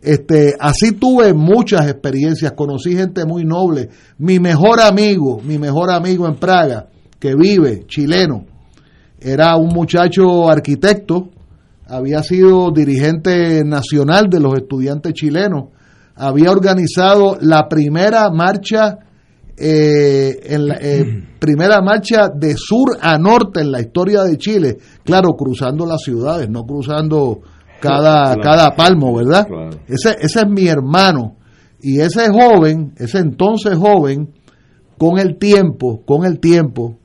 Este, 0.00 0.54
así 0.58 0.92
tuve 0.92 1.34
muchas 1.34 1.88
experiencias, 1.88 2.52
conocí 2.52 2.94
gente 2.94 3.24
muy 3.26 3.44
noble. 3.44 3.88
Mi 4.18 4.38
mejor 4.38 4.80
amigo, 4.80 5.40
mi 5.42 5.58
mejor 5.58 5.90
amigo 5.90 6.26
en 6.28 6.36
Praga, 6.36 6.88
que 7.18 7.34
vive, 7.34 7.84
chileno, 7.86 8.44
era 9.20 9.56
un 9.56 9.68
muchacho 9.68 10.48
arquitecto 10.48 11.30
había 11.88 12.22
sido 12.22 12.70
dirigente 12.70 13.64
nacional 13.64 14.28
de 14.28 14.40
los 14.40 14.54
estudiantes 14.54 15.14
chilenos, 15.14 15.70
había 16.14 16.50
organizado 16.50 17.38
la 17.40 17.66
primera 17.68 18.30
marcha, 18.30 18.98
eh, 19.56 20.38
en 20.44 20.68
la, 20.68 20.74
eh, 20.80 21.04
primera 21.38 21.80
marcha 21.80 22.28
de 22.28 22.54
sur 22.56 22.98
a 23.00 23.16
norte 23.18 23.60
en 23.60 23.72
la 23.72 23.80
historia 23.80 24.22
de 24.22 24.36
Chile, 24.36 24.76
claro, 25.02 25.34
cruzando 25.34 25.86
las 25.86 26.02
ciudades, 26.02 26.48
no 26.50 26.64
cruzando 26.64 27.40
cada, 27.80 28.36
cada 28.36 28.74
palmo, 28.74 29.16
¿verdad? 29.16 29.46
Ese, 29.86 30.16
ese 30.20 30.40
es 30.40 30.48
mi 30.48 30.68
hermano. 30.68 31.36
Y 31.80 32.00
ese 32.00 32.28
joven, 32.28 32.92
ese 32.96 33.18
entonces 33.18 33.78
joven, 33.78 34.34
con 34.98 35.20
el 35.20 35.38
tiempo, 35.38 36.02
con 36.04 36.24
el 36.24 36.40
tiempo, 36.40 36.98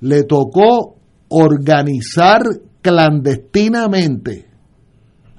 le 0.00 0.24
tocó 0.24 0.96
organizar 1.28 2.42
clandestinamente 2.82 4.46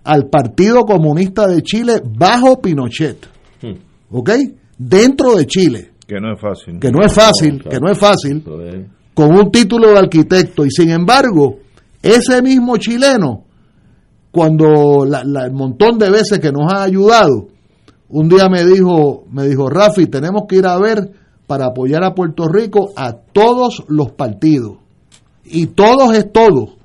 al 0.03 0.27
Partido 0.29 0.83
Comunista 0.85 1.47
de 1.47 1.61
Chile 1.61 2.01
bajo 2.03 2.61
Pinochet. 2.61 3.27
Hmm. 3.61 4.15
¿Ok? 4.15 4.31
Dentro 4.77 5.35
de 5.35 5.45
Chile. 5.45 5.91
Que 6.07 6.19
no 6.19 6.33
es 6.33 6.41
fácil. 6.41 6.79
Que 6.79 6.91
no 6.91 7.05
es 7.05 7.13
fácil, 7.13 7.63
que 7.63 7.79
no 7.79 7.91
es 7.91 7.97
fácil. 7.97 8.43
Con 9.13 9.33
un 9.33 9.51
título 9.51 9.91
de 9.91 9.99
arquitecto. 9.99 10.65
Y 10.65 10.71
sin 10.71 10.89
embargo, 10.89 11.59
ese 12.01 12.41
mismo 12.41 12.77
chileno, 12.77 13.45
cuando 14.31 15.05
el 15.05 15.51
montón 15.53 15.97
de 15.97 16.09
veces 16.09 16.39
que 16.39 16.51
nos 16.51 16.71
ha 16.73 16.83
ayudado, 16.83 17.47
un 18.09 18.27
día 18.27 18.49
me 18.49 18.65
dijo, 18.65 19.25
me 19.31 19.47
dijo, 19.47 19.69
Rafi, 19.69 20.07
tenemos 20.07 20.43
que 20.49 20.57
ir 20.57 20.67
a 20.67 20.77
ver 20.77 21.11
para 21.51 21.65
apoyar 21.65 22.01
a 22.05 22.15
Puerto 22.15 22.47
Rico 22.47 22.93
a 22.95 23.11
todos 23.11 23.83
los 23.89 24.13
partidos. 24.13 24.77
Y 25.43 25.65
todos 25.67 26.15
es 26.15 26.31
todos. 26.31 26.77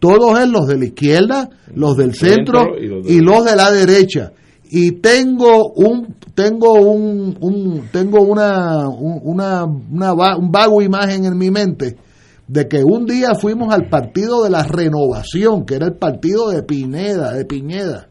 Todos 0.00 0.40
es 0.40 0.48
los 0.48 0.66
de 0.66 0.76
la 0.76 0.86
izquierda, 0.86 1.48
los 1.72 1.96
del 1.96 2.14
centro, 2.14 2.76
y, 2.76 3.20
los 3.20 3.44
de... 3.44 3.54
la 3.54 3.70
derecha. 3.70 4.32
Y 4.72 4.90
tengo 5.00 5.72
un 5.72 6.16
tengo 6.34 6.72
un, 6.72 7.88
tengo 7.92 8.22
una, 8.22 8.88
una, 8.88 9.64
una 9.64 10.36
un 10.36 10.50
vago 10.50 10.82
imagen 10.82 11.24
en 11.24 11.38
mi 11.38 11.52
mente 11.52 11.96
de 12.48 12.66
que 12.66 12.82
un 12.82 13.06
día 13.06 13.36
fuimos 13.40 13.72
al 13.72 13.88
partido 13.88 14.42
de 14.42 14.50
la 14.50 14.64
renovación, 14.64 15.64
que 15.64 15.76
era 15.76 15.86
el 15.86 15.94
partido 15.94 16.50
de 16.50 16.64
Pineda, 16.64 17.34
de 17.34 17.44
Piñeda, 17.44 18.08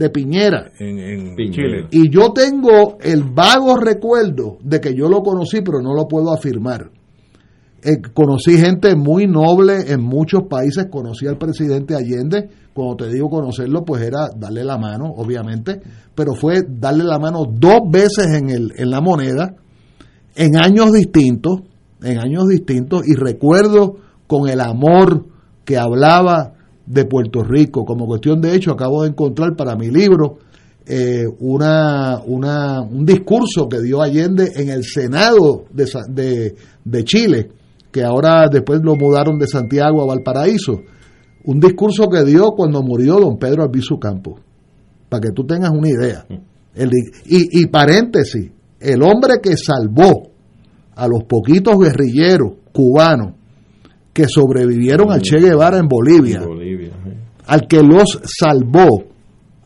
de 0.00 0.08
Piñera. 0.08 0.72
En, 0.78 1.36
Chile. 1.36 1.86
Y 1.90 2.08
yo 2.08 2.32
tengo 2.32 2.96
el 3.02 3.22
vago 3.22 3.76
recuerdo 3.76 4.56
de 4.64 4.80
que 4.80 4.94
yo 4.94 5.10
lo 5.10 5.20
conocí, 5.20 5.60
pero 5.60 5.82
no 5.82 5.92
lo 5.92 6.08
puedo 6.08 6.32
afirmar. 6.32 6.90
Eh, 7.82 8.00
conocí 8.14 8.56
gente 8.56 8.96
muy 8.96 9.26
noble 9.26 9.92
en 9.92 10.00
muchos 10.00 10.44
países, 10.48 10.86
conocí 10.90 11.26
al 11.26 11.36
presidente 11.36 11.94
Allende, 11.94 12.48
cuando 12.72 12.96
te 12.96 13.12
digo 13.12 13.28
conocerlo, 13.28 13.84
pues 13.84 14.02
era 14.02 14.28
darle 14.34 14.64
la 14.64 14.78
mano, 14.78 15.12
obviamente, 15.14 15.82
pero 16.14 16.34
fue 16.34 16.62
darle 16.66 17.04
la 17.04 17.18
mano 17.18 17.44
dos 17.44 17.80
veces 17.90 18.26
en, 18.34 18.48
el, 18.48 18.72
en 18.76 18.88
la 18.88 19.02
moneda, 19.02 19.54
en 20.34 20.56
años 20.56 20.92
distintos, 20.92 21.60
en 22.02 22.18
años 22.18 22.48
distintos, 22.48 23.06
y 23.06 23.14
recuerdo 23.14 23.96
con 24.26 24.48
el 24.48 24.60
amor 24.60 25.26
que 25.66 25.76
hablaba 25.76 26.54
de 26.90 27.04
Puerto 27.04 27.42
Rico. 27.44 27.84
Como 27.84 28.06
cuestión 28.06 28.40
de 28.40 28.54
hecho, 28.54 28.72
acabo 28.72 29.02
de 29.02 29.10
encontrar 29.10 29.54
para 29.54 29.76
mi 29.76 29.90
libro 29.90 30.38
eh, 30.86 31.24
una, 31.38 32.20
una, 32.26 32.80
un 32.82 33.04
discurso 33.04 33.68
que 33.68 33.80
dio 33.80 34.02
Allende 34.02 34.50
en 34.56 34.70
el 34.70 34.82
Senado 34.82 35.64
de, 35.70 36.54
de, 36.84 37.04
Chile, 37.04 37.48
que 37.92 38.02
ahora 38.02 38.48
después 38.50 38.80
lo 38.82 38.96
mudaron 38.96 39.38
de 39.38 39.46
Santiago 39.46 40.02
a 40.02 40.06
Valparaíso. 40.06 40.80
Un 41.44 41.60
discurso 41.60 42.08
que 42.08 42.24
dio 42.24 42.50
cuando 42.56 42.82
murió 42.82 43.20
don 43.20 43.38
Pedro 43.38 43.62
Albizu 43.62 43.98
Campos, 43.98 44.40
para 45.08 45.20
que 45.20 45.32
tú 45.32 45.44
tengas 45.46 45.70
una 45.70 45.88
idea. 45.88 46.26
El, 46.74 46.90
y, 47.26 47.62
y 47.62 47.66
paréntesis, 47.66 48.50
el 48.80 49.02
hombre 49.02 49.34
que 49.40 49.56
salvó 49.56 50.30
a 50.96 51.06
los 51.06 51.22
poquitos 51.24 51.78
guerrilleros 51.78 52.54
cubanos 52.72 53.34
que 54.12 54.26
sobrevivieron 54.28 55.10
al 55.10 55.20
Che 55.20 55.38
Guevara 55.38 55.78
en 55.78 55.88
Bolivia, 55.88 56.40
al 57.50 57.66
que 57.66 57.82
los 57.82 58.20
salvó, 58.24 59.02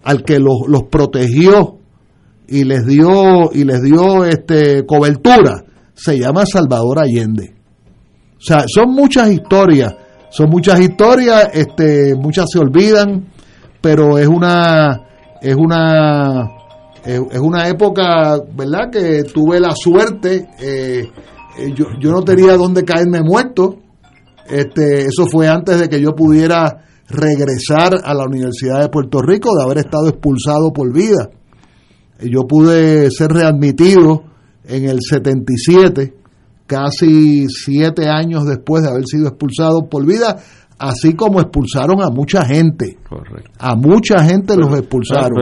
al 0.04 0.24
que 0.24 0.38
los, 0.38 0.62
los 0.68 0.84
protegió 0.84 1.76
y 2.48 2.64
les 2.64 2.86
dio 2.86 3.52
y 3.52 3.64
les 3.64 3.82
dio 3.82 4.24
este 4.24 4.86
cobertura, 4.86 5.64
se 5.92 6.18
llama 6.18 6.44
Salvador 6.46 7.00
Allende. 7.00 7.54
O 8.38 8.40
sea, 8.40 8.64
son 8.66 8.94
muchas 8.94 9.30
historias, 9.30 9.94
son 10.30 10.48
muchas 10.48 10.80
historias, 10.80 11.50
este, 11.52 12.14
muchas 12.14 12.46
se 12.50 12.58
olvidan, 12.58 13.26
pero 13.82 14.16
es 14.16 14.28
una, 14.28 15.02
es 15.42 15.54
una, 15.54 16.52
es, 17.04 17.20
una 17.38 17.68
época, 17.68 18.38
¿verdad? 18.56 18.88
Que 18.90 19.24
tuve 19.24 19.60
la 19.60 19.74
suerte, 19.74 20.48
eh, 20.58 21.10
eh, 21.58 21.72
yo, 21.74 21.84
yo 22.00 22.12
no 22.12 22.22
tenía 22.22 22.56
dónde 22.56 22.82
caerme 22.82 23.20
muerto, 23.20 23.76
este, 24.48 25.02
eso 25.02 25.26
fue 25.30 25.48
antes 25.48 25.80
de 25.80 25.88
que 25.90 26.00
yo 26.00 26.14
pudiera 26.14 26.84
regresar 27.08 27.94
a 28.02 28.14
la 28.14 28.24
Universidad 28.24 28.80
de 28.80 28.88
Puerto 28.88 29.20
Rico, 29.20 29.50
de 29.56 29.64
haber 29.64 29.78
estado 29.78 30.08
expulsado 30.08 30.72
por 30.72 30.92
vida. 30.92 31.30
Yo 32.20 32.46
pude 32.46 33.10
ser 33.10 33.30
readmitido 33.30 34.22
en 34.66 34.84
el 34.84 35.00
77 35.00 36.14
casi 36.66 37.46
siete 37.48 38.08
años 38.08 38.44
después 38.44 38.82
de 38.82 38.90
haber 38.90 39.04
sido 39.06 39.28
expulsado 39.28 39.88
por 39.88 40.06
vida, 40.06 40.36
así 40.78 41.14
como 41.14 41.40
expulsaron 41.40 42.02
a 42.02 42.10
mucha 42.10 42.44
gente. 42.44 42.98
A 43.58 43.74
mucha 43.76 44.24
gente 44.24 44.56
los 44.56 44.76
expulsaron. 44.76 45.38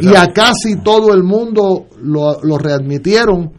y 0.00 0.14
a 0.14 0.32
casi 0.32 0.76
todo 0.82 1.12
el 1.12 1.22
mundo 1.22 1.86
lo, 2.02 2.58
readmitieron 2.58 3.52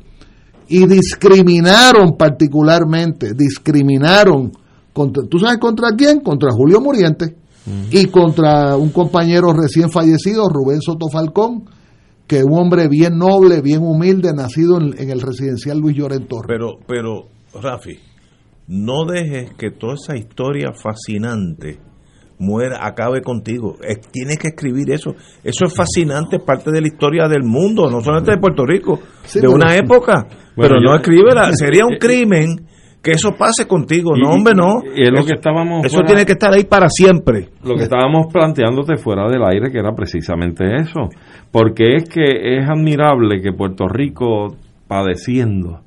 y 0.67 0.85
discriminaron 0.85 2.17
particularmente, 2.17 3.33
discriminaron. 3.33 4.51
Contra, 4.97 5.27
¿Tú 5.29 5.37
sabes 5.37 5.59
contra 5.59 5.89
quién? 5.95 6.21
Contra 6.21 6.49
Julio 6.51 6.81
Muriente 6.81 7.35
y 7.91 8.07
contra 8.07 8.75
un 8.77 8.89
compañero 8.89 9.53
recién 9.53 9.91
fallecido, 9.91 10.49
Rubén 10.49 10.81
Soto 10.81 11.07
Falcón, 11.07 11.65
que 12.25 12.43
un 12.43 12.57
hombre 12.57 12.87
bien 12.87 13.15
noble, 13.19 13.61
bien 13.61 13.83
humilde, 13.83 14.31
nacido 14.33 14.79
en, 14.81 15.11
el 15.11 15.21
residencial 15.21 15.77
Luis 15.77 15.95
Llorent 15.95 16.27
Pero, 16.47 16.79
pero, 16.87 17.27
Rafi, 17.61 17.99
no 18.69 19.05
dejes 19.05 19.51
que 19.55 19.69
toda 19.69 19.93
esa 19.93 20.17
historia 20.17 20.71
fascinante 20.73 21.79
muera, 22.39 22.79
acabe 22.81 23.21
contigo. 23.21 23.77
tienes 24.11 24.39
que 24.39 24.47
escribir 24.47 24.89
eso. 24.89 25.11
Eso 25.43 25.65
es 25.65 25.75
fascinante, 25.75 26.37
es 26.37 26.43
parte 26.43 26.71
de 26.71 26.81
la 26.81 26.87
historia 26.87 27.27
del 27.27 27.43
mundo, 27.43 27.87
no 27.91 28.01
solamente 28.01 28.31
de 28.31 28.39
Puerto 28.39 28.65
Rico, 28.65 28.99
de 29.31 29.47
una 29.47 29.75
época. 29.75 30.27
pero 30.55 30.79
no 30.79 30.95
escríbela. 30.95 31.51
Sería 31.53 31.85
un 31.85 31.97
crimen 31.99 32.65
que 33.01 33.11
eso 33.11 33.35
pase 33.37 33.67
contigo. 33.67 34.11
no, 34.15 34.31
hombre, 34.31 34.53
no. 34.55 34.81
Y 34.95 35.03
es 35.03 35.11
lo 35.11 35.25
que 35.25 35.33
estábamos. 35.35 35.85
Eso 35.85 36.01
tiene 36.05 36.25
que 36.25 36.33
estar 36.33 36.53
ahí 36.53 36.65
para 36.65 36.89
siempre. 36.89 37.49
Lo 37.63 37.75
que 37.75 37.83
estábamos 37.83 38.27
planteándote 38.31 38.97
fuera 38.97 39.27
del 39.29 39.43
aire, 39.43 39.71
que 39.71 39.79
era 39.79 39.93
precisamente 39.93 40.63
eso. 40.75 41.09
Porque 41.51 41.95
es 41.95 42.09
que 42.09 42.57
es 42.57 42.67
admirable 42.67 43.41
que 43.41 43.53
Puerto 43.53 43.87
Rico, 43.87 44.55
padeciendo 44.87 45.81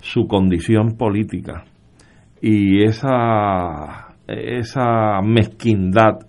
su 0.00 0.26
condición 0.26 0.96
política 0.96 1.64
y 2.40 2.84
esa, 2.84 4.14
esa 4.26 5.20
mezquindad 5.22 6.20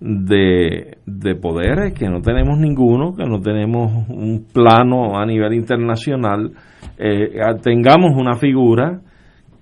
de, 0.00 0.98
de 1.06 1.34
poderes, 1.36 1.92
que 1.94 2.08
no 2.08 2.20
tenemos 2.20 2.58
ninguno, 2.58 3.14
que 3.14 3.24
no 3.24 3.40
tenemos 3.40 4.08
un 4.08 4.46
plano 4.52 5.18
a 5.18 5.24
nivel 5.26 5.54
internacional, 5.54 6.52
eh, 6.98 7.38
tengamos 7.62 8.12
una 8.16 8.34
figura 8.34 9.00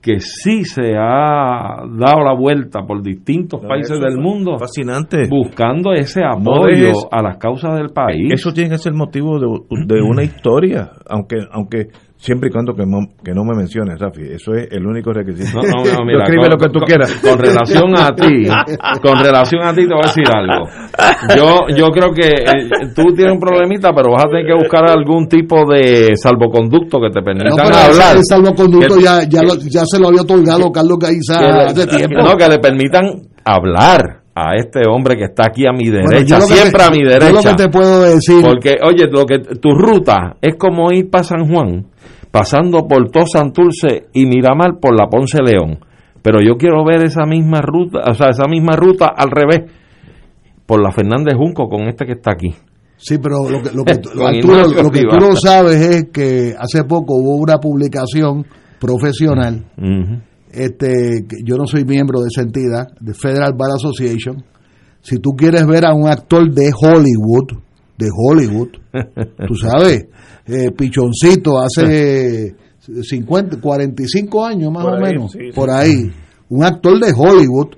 que 0.00 0.20
sí 0.20 0.64
se 0.64 0.94
ha 0.96 1.82
dado 1.98 2.22
la 2.24 2.34
vuelta 2.38 2.80
por 2.86 3.02
distintos 3.02 3.60
países 3.66 4.00
del 4.00 4.18
mundo 4.18 4.56
fascinante. 4.58 5.28
buscando 5.28 5.92
ese 5.92 6.22
apoyo 6.24 6.92
a 7.10 7.22
las 7.22 7.38
causas 7.38 7.76
del 7.76 7.90
país. 7.90 8.32
Eso 8.32 8.52
tiene 8.52 8.70
que 8.70 8.78
ser 8.78 8.92
motivo 8.92 9.38
de, 9.38 9.46
de 9.86 10.02
una 10.02 10.22
historia 10.24 10.90
aunque 11.08 11.36
aunque 11.50 11.88
siempre 12.18 12.48
y 12.48 12.52
cuando 12.52 12.74
que, 12.74 12.84
que 13.24 13.32
no 13.32 13.44
me 13.44 13.56
menciones, 13.56 13.98
Rafi. 13.98 14.22
Eso 14.22 14.54
es 14.54 14.68
el 14.70 14.86
único 14.86 15.12
requisito. 15.12 15.60
No, 15.60 15.84
no, 15.84 16.04
mira, 16.04 16.24
escribe 16.24 16.48
lo 16.48 16.56
que 16.56 16.68
tú 16.68 16.80
quieras. 16.80 17.12
Con 17.22 17.38
relación 17.38 17.96
a 17.96 18.14
ti, 18.14 18.46
con 19.02 19.18
relación 19.18 19.62
a 19.62 19.74
ti 19.74 19.82
te 19.86 19.94
voy 19.94 20.02
a 20.02 20.08
decir 20.08 20.24
algo. 20.32 20.66
Yo, 21.36 21.76
yo 21.76 21.86
creo 21.90 22.12
que 22.12 22.28
eh, 22.28 22.92
tú 22.94 23.14
tienes 23.14 23.34
un 23.34 23.40
problemita, 23.40 23.92
pero 23.94 24.12
vas 24.12 24.24
a 24.24 24.28
tener 24.28 24.46
que 24.46 24.54
buscar 24.54 24.90
algún 24.90 25.28
tipo 25.28 25.64
de 25.70 26.12
salvoconducto 26.16 26.98
que 27.00 27.10
te 27.10 27.22
permita 27.22 27.62
hablar. 27.62 28.16
El 28.16 28.24
salvoconducto 28.24 28.98
ya, 28.98 29.22
ya, 29.28 29.40
ya 29.68 29.84
se 29.84 29.98
lo 29.98 30.08
había 30.08 30.22
otorgado 30.22 30.70
Carlos 30.72 30.98
Gaiza 30.98 31.66
hace 31.66 31.86
tiempo. 31.86 32.22
No, 32.22 32.36
que 32.36 32.48
le 32.48 32.58
permitan 32.58 33.04
hablar 33.44 34.25
a 34.38 34.54
este 34.54 34.82
hombre 34.86 35.16
que 35.16 35.24
está 35.24 35.44
aquí 35.46 35.64
a 35.66 35.72
mi 35.72 35.88
derecha, 35.88 36.42
siempre 36.42 36.82
a 36.82 36.90
mi 36.90 37.02
derecha. 37.02 37.30
Yo 37.30 37.36
lo 37.36 37.42
que 37.42 37.54
te 37.54 37.68
puedo 37.70 38.02
decir. 38.02 38.42
Porque, 38.42 38.76
oye, 38.84 39.06
lo 39.10 39.24
que 39.24 39.38
tu 39.38 39.70
ruta 39.70 40.36
es 40.42 40.56
como 40.58 40.92
ir 40.92 41.08
para 41.08 41.24
San 41.24 41.48
Juan 41.48 41.86
pasando 42.30 42.86
por 42.86 43.10
todo 43.10 43.24
Santurce 43.24 44.08
y 44.12 44.26
Miramar 44.26 44.78
por 44.78 44.94
la 44.94 45.08
Ponce 45.08 45.38
León. 45.42 45.78
Pero 46.20 46.40
yo 46.42 46.56
quiero 46.58 46.84
ver 46.84 47.02
esa 47.04 47.24
misma 47.24 47.62
ruta, 47.62 48.00
o 48.10 48.12
sea, 48.12 48.26
esa 48.28 48.46
misma 48.46 48.76
ruta 48.76 49.06
al 49.16 49.30
revés, 49.30 49.70
por 50.66 50.82
la 50.82 50.92
Fernández 50.92 51.34
Junco 51.34 51.66
con 51.68 51.88
este 51.88 52.04
que 52.04 52.12
está 52.12 52.32
aquí. 52.32 52.54
Sí, 52.98 53.16
pero 53.18 53.48
lo 53.48 53.62
que, 53.62 53.70
lo 53.74 53.84
que, 53.84 53.96
tú, 53.96 55.16
no 55.20 55.34
sabes 55.36 55.80
es 55.80 56.04
que 56.12 56.54
hace 56.58 56.84
poco 56.84 57.14
hubo 57.14 57.36
una 57.36 57.56
publicación 57.56 58.44
profesional, 58.78 59.64
este, 60.56 61.24
yo 61.44 61.56
no 61.56 61.66
soy 61.66 61.84
miembro 61.84 62.20
de 62.20 62.28
esa 62.28 62.42
entidad, 62.42 62.86
de 63.00 63.14
Federal 63.14 63.52
Bar 63.56 63.70
Association, 63.76 64.42
si 65.00 65.18
tú 65.18 65.30
quieres 65.36 65.66
ver 65.66 65.84
a 65.84 65.94
un 65.94 66.08
actor 66.08 66.50
de 66.52 66.72
Hollywood, 66.74 67.62
de 67.98 68.08
Hollywood, 68.12 68.68
tú 69.46 69.54
sabes, 69.60 70.06
eh, 70.46 70.70
Pichoncito 70.76 71.58
hace 71.60 72.54
50, 73.02 73.60
45 73.60 74.44
años 74.46 74.72
más 74.72 74.84
Por 74.84 74.92
o 74.94 75.04
ahí, 75.04 75.12
menos, 75.12 75.32
sí, 75.32 75.38
sí. 75.40 75.52
por 75.54 75.70
ahí, 75.70 76.10
un 76.48 76.64
actor 76.64 76.98
de 77.00 77.12
Hollywood 77.16 77.68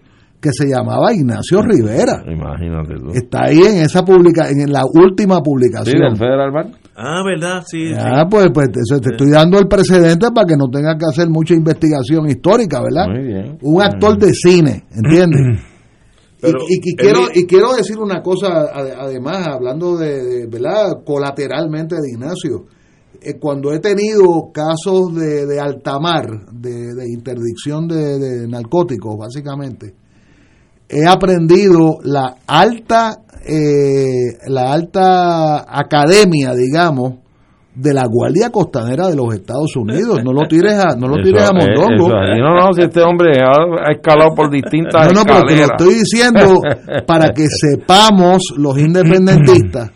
que 0.40 0.50
se 0.52 0.66
llamaba 0.68 1.12
Ignacio 1.12 1.60
Rivera. 1.62 2.22
Imagínate 2.32 2.94
tú. 2.94 3.08
Está 3.12 3.46
ahí 3.46 3.58
en 3.58 3.82
esa 3.82 4.04
publica, 4.04 4.48
en 4.50 4.70
la 4.72 4.82
última 4.84 5.36
Sí, 5.36 5.42
publicación. 5.44 6.00
del 6.00 6.16
Federal 6.16 6.52
Bank. 6.52 6.74
Ah, 7.00 7.22
¿verdad? 7.24 7.62
Sí. 7.64 7.92
Ah, 7.96 8.26
pues, 8.28 8.46
pues 8.52 8.68
te 8.72 8.80
estoy 9.10 9.30
dando 9.30 9.58
el 9.58 9.68
precedente 9.68 10.26
para 10.34 10.46
que 10.46 10.56
no 10.56 10.68
tengas 10.68 10.96
que 10.98 11.04
hacer 11.08 11.28
mucha 11.30 11.54
investigación 11.54 12.28
histórica, 12.28 12.80
¿verdad? 12.82 13.06
Muy 13.08 13.24
bien. 13.24 13.58
Un 13.62 13.80
actor 13.82 14.18
de 14.18 14.32
cine, 14.34 14.84
¿entiendes? 14.90 15.62
Pero 16.40 16.58
y, 16.68 16.74
y- 16.74 16.78
y 16.84 16.90
él- 16.90 16.96
quiero, 16.96 17.20
y 17.34 17.46
quiero 17.46 17.72
decir 17.74 17.98
una 17.98 18.20
cosa, 18.22 18.48
ade- 18.74 18.94
además, 18.98 19.46
hablando 19.48 19.96
de, 19.96 20.22
de, 20.24 20.46
¿verdad? 20.46 21.02
Colateralmente 21.04 21.94
de 21.96 22.10
Ignacio. 22.12 22.66
Eh, 23.20 23.34
cuando 23.40 23.72
he 23.72 23.80
tenido 23.80 24.50
casos 24.52 25.14
de, 25.16 25.46
de 25.46 25.58
altamar, 25.60 26.26
de, 26.52 26.94
de 26.94 27.04
interdicción 27.12 27.88
de, 27.88 28.18
de 28.18 28.46
narcóticos, 28.48 29.16
básicamente, 29.18 29.94
he 30.88 31.06
aprendido 31.06 31.98
la 32.02 32.36
alta, 32.46 33.18
eh, 33.46 34.38
la 34.48 34.72
alta 34.72 35.64
academia, 35.68 36.54
digamos, 36.54 37.14
de 37.74 37.94
la 37.94 38.06
Guardia 38.10 38.50
Costanera 38.50 39.06
de 39.08 39.14
los 39.14 39.32
Estados 39.34 39.76
Unidos. 39.76 40.18
No 40.24 40.32
lo 40.32 40.48
tires 40.48 40.74
a, 40.74 40.96
no 40.96 41.06
lo 41.06 41.22
tires 41.22 41.42
a 41.42 41.52
mondongo. 41.52 42.06
eso 42.08 42.40
no, 42.42 42.54
no, 42.66 42.72
si 42.72 42.82
este 42.82 43.00
hombre 43.02 43.38
ha, 43.40 43.92
escalado 43.92 44.34
por 44.34 44.50
distintas 44.50 45.06
No, 45.12 45.20
no, 45.20 45.24
pero 45.24 45.42
te 45.46 45.56
lo 45.56 45.62
estoy 45.64 45.94
diciendo 45.94 46.60
para 47.06 47.28
que 47.30 47.46
sepamos 47.48 48.42
los 48.56 48.76
independentistas 48.78 49.90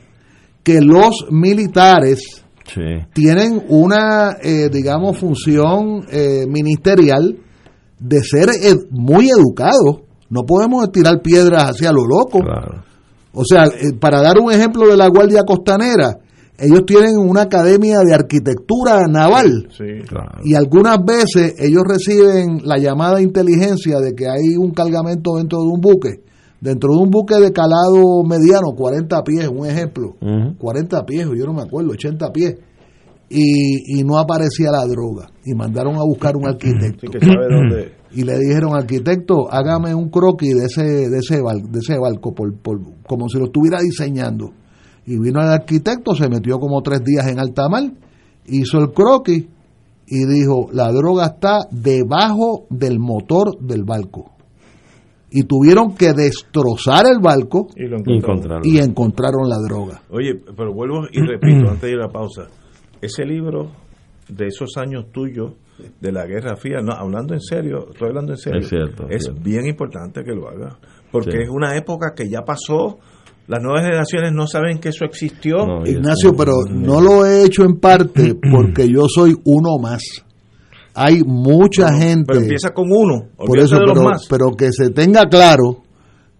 que 0.62 0.80
los 0.80 1.26
militares 1.30 2.38
Sí. 2.72 2.80
tienen 3.12 3.60
una, 3.68 4.36
eh, 4.40 4.68
digamos, 4.72 5.18
función 5.18 6.06
eh, 6.10 6.46
ministerial 6.48 7.36
de 7.98 8.20
ser 8.22 8.48
ed- 8.50 8.86
muy 8.90 9.28
educados. 9.28 10.02
No 10.32 10.44
podemos 10.46 10.90
tirar 10.90 11.20
piedras 11.20 11.64
hacia 11.64 11.92
lo 11.92 12.06
loco. 12.06 12.38
O 13.34 13.44
sea, 13.44 13.66
eh, 13.66 13.92
para 14.00 14.22
dar 14.22 14.38
un 14.38 14.50
ejemplo 14.50 14.88
de 14.88 14.96
la 14.96 15.08
Guardia 15.08 15.42
Costanera, 15.44 16.16
ellos 16.58 16.86
tienen 16.86 17.18
una 17.18 17.42
academia 17.42 17.98
de 17.98 18.14
arquitectura 18.14 19.02
naval. 19.10 19.68
Sí, 19.76 19.84
Y 20.44 20.54
algunas 20.54 21.04
veces 21.04 21.54
ellos 21.58 21.82
reciben 21.86 22.60
la 22.64 22.78
llamada 22.78 23.16
de 23.16 23.24
inteligencia 23.24 24.00
de 24.00 24.14
que 24.14 24.26
hay 24.26 24.56
un 24.56 24.70
cargamento 24.70 25.36
dentro 25.36 25.58
de 25.58 25.68
un 25.68 25.80
buque. 25.82 26.22
Dentro 26.62 26.94
de 26.94 27.02
un 27.02 27.10
buque 27.10 27.38
de 27.38 27.52
calado 27.52 28.22
mediano, 28.24 28.72
40 28.74 29.22
pies, 29.24 29.48
un 29.48 29.66
ejemplo. 29.66 30.16
40 30.56 31.04
pies, 31.04 31.26
yo 31.36 31.44
no 31.44 31.52
me 31.52 31.62
acuerdo, 31.62 31.90
80 31.90 32.32
pies. 32.32 32.56
Y, 33.28 34.00
y 34.00 34.02
no 34.02 34.16
aparecía 34.16 34.70
la 34.70 34.86
droga. 34.86 35.28
Y 35.44 35.54
mandaron 35.54 35.96
a 35.96 36.04
buscar 36.04 36.36
un 36.36 36.46
arquitecto. 36.46 37.10
que 37.10 37.18
sabe 37.18 37.46
dónde. 37.50 38.01
Y 38.14 38.24
le 38.24 38.38
dijeron, 38.38 38.74
arquitecto, 38.74 39.50
hágame 39.50 39.94
un 39.94 40.10
croquis 40.10 40.54
de 40.54 40.66
ese, 40.66 41.08
de 41.10 41.18
ese, 41.18 41.40
bar- 41.40 41.62
de 41.62 41.78
ese 41.78 41.98
barco, 41.98 42.34
por, 42.34 42.54
por- 42.54 42.80
como 43.06 43.28
si 43.28 43.38
lo 43.38 43.46
estuviera 43.46 43.80
diseñando. 43.80 44.50
Y 45.06 45.18
vino 45.18 45.40
el 45.40 45.48
arquitecto, 45.48 46.14
se 46.14 46.28
metió 46.28 46.58
como 46.58 46.82
tres 46.82 47.02
días 47.04 47.26
en 47.28 47.38
alta 47.40 47.68
mar, 47.68 47.84
hizo 48.46 48.78
el 48.78 48.92
croquis 48.92 49.46
y 50.06 50.26
dijo, 50.26 50.68
la 50.72 50.92
droga 50.92 51.26
está 51.26 51.66
debajo 51.70 52.66
del 52.68 52.98
motor 52.98 53.58
del 53.58 53.84
barco. 53.84 54.30
Y 55.30 55.44
tuvieron 55.44 55.94
que 55.94 56.12
destrozar 56.12 57.06
el 57.06 57.18
barco 57.18 57.68
Y 57.74 57.84
lo 57.88 57.96
encontraron. 57.96 58.62
y 58.66 58.78
encontraron 58.78 59.48
la 59.48 59.56
droga. 59.66 60.02
Oye, 60.10 60.34
pero 60.54 60.74
vuelvo 60.74 61.06
y 61.10 61.20
repito 61.26 61.70
antes 61.70 61.80
de 61.82 61.90
ir 61.92 61.96
a 61.98 62.06
la 62.08 62.12
pausa. 62.12 62.48
Ese 63.00 63.24
libro 63.24 63.70
de 64.28 64.48
esos 64.48 64.76
años 64.76 65.06
tuyos 65.10 65.52
de 66.00 66.12
la 66.12 66.26
Guerra 66.26 66.56
Fría, 66.56 66.78
no, 66.82 66.92
hablando 66.92 67.34
en 67.34 67.40
serio, 67.40 67.88
estoy 67.92 68.08
hablando 68.08 68.32
en 68.32 68.38
serio, 68.38 68.60
Es 68.60 68.68
cierto, 68.68 69.04
es 69.08 69.16
es 69.16 69.22
cierto. 69.24 69.40
bien 69.42 69.66
importante 69.66 70.22
que 70.24 70.32
lo 70.32 70.48
haga, 70.48 70.78
porque 71.10 71.32
Sí. 71.32 71.38
es 71.42 71.48
una 71.50 71.76
época 71.76 72.12
que 72.16 72.28
ya 72.28 72.42
pasó, 72.42 72.98
las 73.48 73.62
nuevas 73.62 73.82
generaciones 73.84 74.32
no 74.32 74.46
saben 74.46 74.78
que 74.78 74.90
eso 74.90 75.04
existió. 75.04 75.56
Ignacio, 75.84 76.32
pero 76.36 76.52
no 76.70 77.00
lo 77.00 77.26
he 77.26 77.44
hecho 77.44 77.64
en 77.64 77.78
parte 77.80 78.34
porque 78.52 78.88
yo 78.88 79.02
soy 79.08 79.34
uno 79.44 79.78
más. 79.80 80.02
Hay 80.94 81.22
mucha 81.24 81.90
No, 81.90 81.98
gente. 81.98 82.24
Pero 82.28 82.40
empieza 82.40 82.70
con 82.70 82.86
uno, 82.90 83.28
por 83.36 83.58
eso, 83.58 83.76
de 83.76 83.80
los 83.86 83.92
pero, 83.94 84.04
más. 84.08 84.26
pero 84.28 84.50
que 84.56 84.70
se 84.72 84.90
tenga 84.90 85.24
claro 85.26 85.78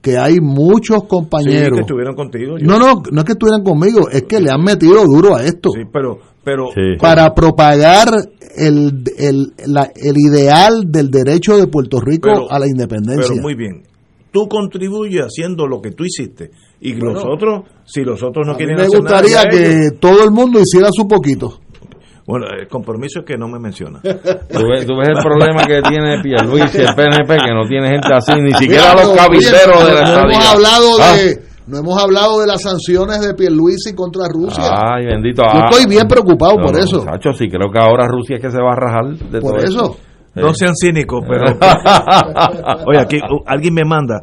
que 0.02 0.18
hay 0.18 0.40
muchos 0.40 1.00
Sí, 1.02 1.06
compañeros. 1.08 1.76
que 1.76 1.80
estuvieron 1.82 2.14
contigo. 2.14 2.58
yo- 2.58 2.66
no, 2.66 2.78
no, 2.78 3.02
no 3.10 3.18
es 3.20 3.24
que 3.24 3.32
estuvieran 3.32 3.62
conmigo, 3.62 4.08
es 4.10 4.22
que 4.24 4.40
le 4.40 4.50
han 4.50 4.62
metido 4.62 5.04
duro 5.06 5.36
a 5.36 5.44
esto. 5.44 5.70
Sí, 5.74 5.82
pero, 5.92 6.18
pero 6.44 6.68
Para 6.98 7.32
propagar 7.34 8.08
el, 8.56 9.02
el, 9.18 9.52
la- 9.66 9.90
el 9.94 10.16
ideal 10.18 10.82
del 10.90 11.10
derecho 11.10 11.56
de 11.56 11.66
Puerto 11.68 12.00
Rico 12.00 12.28
Pero- 12.32 12.50
a 12.50 12.58
la 12.58 12.66
independencia. 12.66 13.28
Pero 13.30 13.42
muy 13.42 13.54
bien. 13.54 13.82
Tú 14.32 14.48
contribuyes 14.48 15.22
haciendo 15.22 15.66
lo 15.66 15.80
que 15.82 15.90
tú 15.92 16.04
hiciste. 16.04 16.50
Y 16.80 16.94
Bueno, 16.94 17.14
los 17.14 17.24
otros, 17.26 17.64
si 17.84 18.00
los 18.02 18.22
otros 18.22 18.46
no 18.46 18.52
a 18.52 18.54
mí 18.54 18.58
quieren 18.58 18.76
me 18.76 18.82
hacer 18.82 19.02
nada, 19.02 19.20
gustaría 19.20 19.50
que 19.50 19.66
ellos. 19.70 20.00
todo 20.00 20.24
el 20.24 20.30
mundo 20.30 20.58
hiciera 20.60 20.88
su 20.90 21.06
poquito. 21.06 21.60
Bueno, 22.26 22.46
el 22.58 22.66
compromiso 22.68 23.20
es 23.20 23.24
que 23.26 23.36
no 23.36 23.46
me 23.48 23.58
menciona. 23.58 24.00
Tú 24.02 24.08
ves, 24.68 24.86
tú 24.86 24.94
ves 24.96 25.08
el 25.08 25.22
problema 25.22 25.64
que 25.66 25.80
tiene 25.82 26.20
Pierluisi, 26.22 26.78
el 26.78 26.94
PNP, 26.94 27.36
que 27.36 27.52
no 27.52 27.66
tiene 27.68 27.88
gente 27.90 28.08
así, 28.14 28.32
ni 28.40 28.52
siquiera 28.52 28.94
Mira, 28.94 29.04
los 29.04 29.28
oye, 29.28 29.46
de 29.50 29.52
la 29.52 29.66
no 29.66 29.80
hemos 29.80 29.98
estadía. 29.98 30.50
hablado 30.52 30.88
Ah. 31.00 31.16
de 31.16 31.42
no 31.66 31.78
hemos 31.78 32.02
hablado 32.02 32.40
de 32.40 32.46
las 32.46 32.62
sanciones 32.62 33.20
de 33.20 33.34
Pierluisi 33.34 33.94
contra 33.94 34.26
Rusia. 34.28 34.70
Ay, 34.70 35.06
bendito. 35.06 35.42
Yo 35.42 35.60
ah. 35.60 35.68
estoy 35.70 35.88
bien 35.88 36.08
preocupado 36.08 36.56
No, 36.56 36.66
por 36.66 36.78
eso. 36.78 36.98
muchacho, 37.04 37.32
sí, 37.32 37.48
creo 37.48 37.70
que 37.70 37.78
ahora 37.78 38.06
Rusia 38.08 38.36
es 38.36 38.42
que 38.42 38.50
se 38.50 38.58
va 38.58 38.72
a 38.72 38.76
rajar 38.76 39.16
de 39.16 39.40
Por 39.40 39.52
todo 39.52 39.64
eso. 39.64 39.84
esto. 39.92 39.96
No 40.34 40.54
sean 40.54 40.74
cínicos, 40.74 41.22
pero. 41.28 41.44
Oye, 42.86 42.98
aquí 42.98 43.18
uh, 43.18 43.42
alguien 43.46 43.74
me 43.74 43.84
manda. 43.84 44.22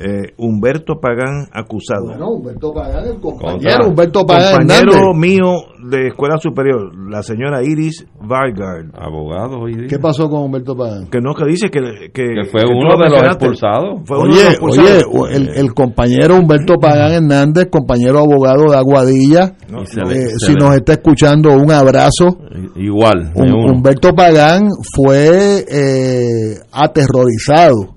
Eh, 0.00 0.32
Humberto 0.36 1.00
Pagán 1.00 1.48
acusado. 1.52 2.06
Bueno, 2.06 2.30
Humberto 2.30 2.72
Pagán, 2.72 3.04
el 3.06 3.20
compañero 3.20 3.58
Contra- 3.60 3.86
Humberto 3.86 4.26
Pagán 4.26 4.58
compañero 4.60 4.92
Hernández. 4.92 5.16
mío 5.16 5.52
de 5.90 6.06
escuela 6.08 6.36
superior, 6.38 6.92
la 7.10 7.22
señora 7.22 7.62
Iris 7.64 8.06
Vargard. 8.20 8.90
Abogado, 8.94 9.60
¿Qué 9.88 9.98
pasó 9.98 10.28
con 10.28 10.42
Humberto 10.42 10.76
Pagán? 10.76 11.08
Que 11.08 11.20
no, 11.20 11.34
que 11.34 11.44
dice 11.46 11.68
que, 11.70 11.80
que, 12.12 12.22
Que 12.34 12.44
fue 12.50 12.60
que 12.62 12.72
uno 12.72 12.96
de 13.02 13.10
los 13.10 13.22
expulsados. 13.22 14.00
Fue 14.04 14.18
uno 14.18 14.28
de 14.28 14.34
los 14.34 14.38
Oye, 14.44 14.50
expulsados. 14.50 15.04
oye, 15.12 15.36
el, 15.36 15.48
el 15.56 15.74
compañero 15.74 16.36
Humberto 16.36 16.74
Pagán 16.80 17.12
Hernández, 17.12 17.68
compañero 17.70 18.18
abogado 18.20 18.70
de 18.70 18.76
Aguadilla, 18.76 19.56
No, 19.70 19.80
eh, 19.82 19.84
le- 20.08 20.28
si 20.38 20.54
nos 20.54 20.74
está 20.76 20.92
escuchando, 20.92 21.50
un 21.56 21.70
abrazo. 21.72 22.38
Igual, 22.76 23.32
Hum-. 23.34 23.72
Humberto 23.76 24.12
Pagán 24.14 24.68
fue 24.94 25.64
eh, 25.68 26.54
aterrorizado 26.72 27.96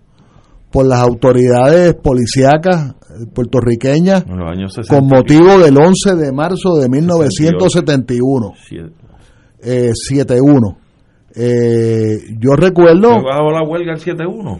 por 0.71 0.85
las 0.87 0.99
autoridades 1.01 1.93
policíacas 1.95 2.91
eh, 3.09 3.25
puertorriqueñas 3.33 4.23
En 4.27 4.37
los 4.37 4.49
años 4.51 4.73
60. 4.73 4.97
con 4.99 5.07
motivo 5.07 5.59
del 5.59 5.77
11 5.77 6.15
de 6.15 6.31
marzo 6.31 6.75
de 6.77 6.87
1971, 6.89 8.53
Siete. 8.67 8.91
eh, 9.63 9.91
71. 9.93 10.77
Eh, 11.35 12.17
yo 12.39 12.51
recuerdo, 12.57 13.09
¿Se 13.19 13.23
bajó 13.23 13.51
la 13.51 13.63
huelga 13.67 13.93
el 13.93 13.99
7-1? 13.99 14.59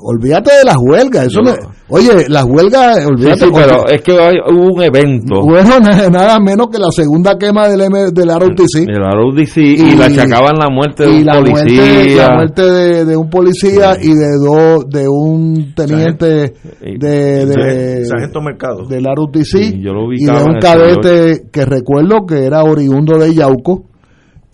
Olvídate 0.00 0.50
de 0.58 0.64
las 0.64 0.76
huelgas, 0.78 1.26
eso 1.26 1.42
me- 1.42 1.54
oye, 1.88 2.26
las 2.28 2.44
huelgas, 2.44 3.06
olvídate, 3.06 3.46
sí, 3.46 3.50
pero 3.54 3.76
porque- 3.78 3.94
es 3.94 4.02
que 4.02 4.12
hay- 4.12 4.38
hubo 4.52 4.74
un 4.74 4.82
evento. 4.82 5.40
bueno, 5.42 5.78
na- 5.80 6.08
nada 6.10 6.38
menos 6.40 6.68
que 6.70 6.78
la 6.78 6.90
segunda 6.90 7.36
quema 7.38 7.68
del, 7.68 7.80
M, 7.82 8.10
del 8.12 8.28
ROTC. 8.28 8.86
El 8.88 8.96
ROTC 8.96 9.56
y, 9.58 9.96
le 9.96 10.04
achacaban 10.04 10.56
la 10.58 10.68
muerte 10.70 11.04
de 11.04 11.12
y 11.12 11.18
un 11.18 11.24
la 11.26 11.32
policía. 11.34 11.82
muerte, 11.82 12.14
la 12.16 12.34
muerte 12.34 12.62
de, 12.62 13.04
de 13.04 13.16
un 13.16 13.30
policía 13.30 13.96
y 14.00 14.08
de 14.14 14.38
dos 14.44 14.88
de 14.88 15.08
un 15.08 15.74
teniente 15.74 16.54
de, 16.80 17.46
de 17.46 18.04
Sargento 18.06 18.40
Mercado. 18.40 18.86
del 18.88 19.04
ROTC 19.04 19.80
yo 19.80 19.92
lo 19.92 20.12
y 20.12 20.24
de 20.24 20.32
un 20.32 20.58
cadete 20.60 21.42
que 21.52 21.64
recuerdo 21.64 22.26
que 22.26 22.44
era 22.46 22.62
oriundo 22.64 23.18
de 23.18 23.34
Yauco 23.34 23.84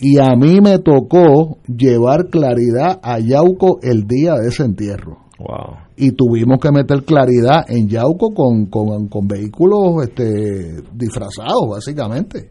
y 0.03 0.19
a 0.19 0.35
mí 0.37 0.61
me 0.61 0.79
tocó 0.81 1.59
llevar 1.67 2.27
claridad 2.29 3.01
a 3.03 3.19
Yauco 3.21 3.79
el 3.83 4.07
día 4.07 4.35
de 4.35 4.49
ese 4.49 4.65
entierro 4.65 5.19
Wow. 5.39 5.77
y 5.97 6.13
tuvimos 6.13 6.59
que 6.61 6.71
meter 6.71 7.03
claridad 7.05 7.65
en 7.69 7.89
Yauco 7.89 8.35
con, 8.35 8.67
con, 8.67 9.09
con 9.09 9.27
vehículos 9.27 10.05
este 10.05 10.83
disfrazados 10.93 11.69
básicamente 11.71 12.51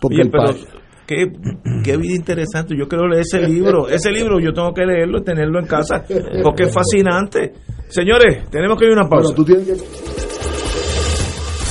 porque 0.00 0.22
Oye, 0.22 0.30
pero 0.30 0.54
qué, 1.06 1.24
qué 1.82 1.96
vida 1.96 2.14
interesante. 2.16 2.74
Yo 2.78 2.86
quiero 2.86 3.08
leer 3.08 3.22
ese 3.22 3.40
libro. 3.48 3.88
Ese 3.88 4.10
libro 4.12 4.38
yo 4.40 4.52
tengo 4.52 4.72
que 4.74 4.84
leerlo 4.84 5.18
y 5.20 5.24
tenerlo 5.24 5.58
en 5.58 5.66
casa 5.66 6.04
porque 6.44 6.64
es 6.64 6.72
fascinante. 6.74 7.54
Señores, 7.88 8.48
tenemos 8.50 8.78
que 8.78 8.84
ir 8.84 8.90
a 8.92 9.00
una 9.00 9.08
pausa. 9.08 9.34
Bueno, 9.34 9.36
tú 9.36 9.44
tienes 9.44 9.66
que- 9.66 9.74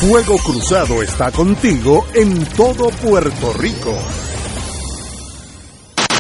Fuego 0.08 0.36
Cruzado 0.44 1.02
está 1.04 1.32
contigo 1.32 2.04
en 2.16 2.44
todo 2.58 2.90
Puerto 3.08 3.54
Rico. 3.60 3.94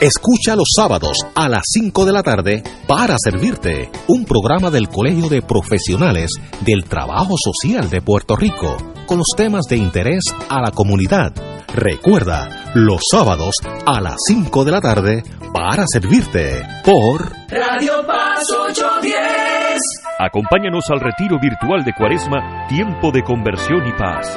Escucha 0.00 0.56
los 0.56 0.68
sábados 0.74 1.18
a 1.34 1.46
las 1.46 1.60
5 1.66 2.06
de 2.06 2.12
la 2.12 2.22
tarde 2.22 2.62
para 2.86 3.16
servirte 3.22 3.90
un 4.08 4.24
programa 4.24 4.70
del 4.70 4.88
Colegio 4.88 5.28
de 5.28 5.42
Profesionales 5.42 6.30
del 6.62 6.84
Trabajo 6.84 7.34
Social 7.36 7.90
de 7.90 8.00
Puerto 8.00 8.34
Rico 8.34 8.78
con 9.04 9.18
los 9.18 9.26
temas 9.36 9.66
de 9.68 9.76
interés 9.76 10.22
a 10.48 10.62
la 10.62 10.70
comunidad. 10.70 11.34
Recuerda, 11.74 12.72
los 12.74 13.02
sábados 13.10 13.56
a 13.84 14.00
las 14.00 14.16
5 14.26 14.64
de 14.64 14.70
la 14.70 14.80
tarde 14.80 15.22
para 15.52 15.84
servirte 15.86 16.62
por 16.82 17.32
Radio 17.50 18.02
Paz 18.06 18.40
810. 18.70 19.78
Acompáñanos 20.18 20.84
al 20.88 21.00
retiro 21.00 21.38
virtual 21.38 21.84
de 21.84 21.92
Cuaresma, 21.92 22.66
Tiempo 22.68 23.10
de 23.12 23.22
Conversión 23.22 23.86
y 23.86 23.92
Paz. 23.92 24.34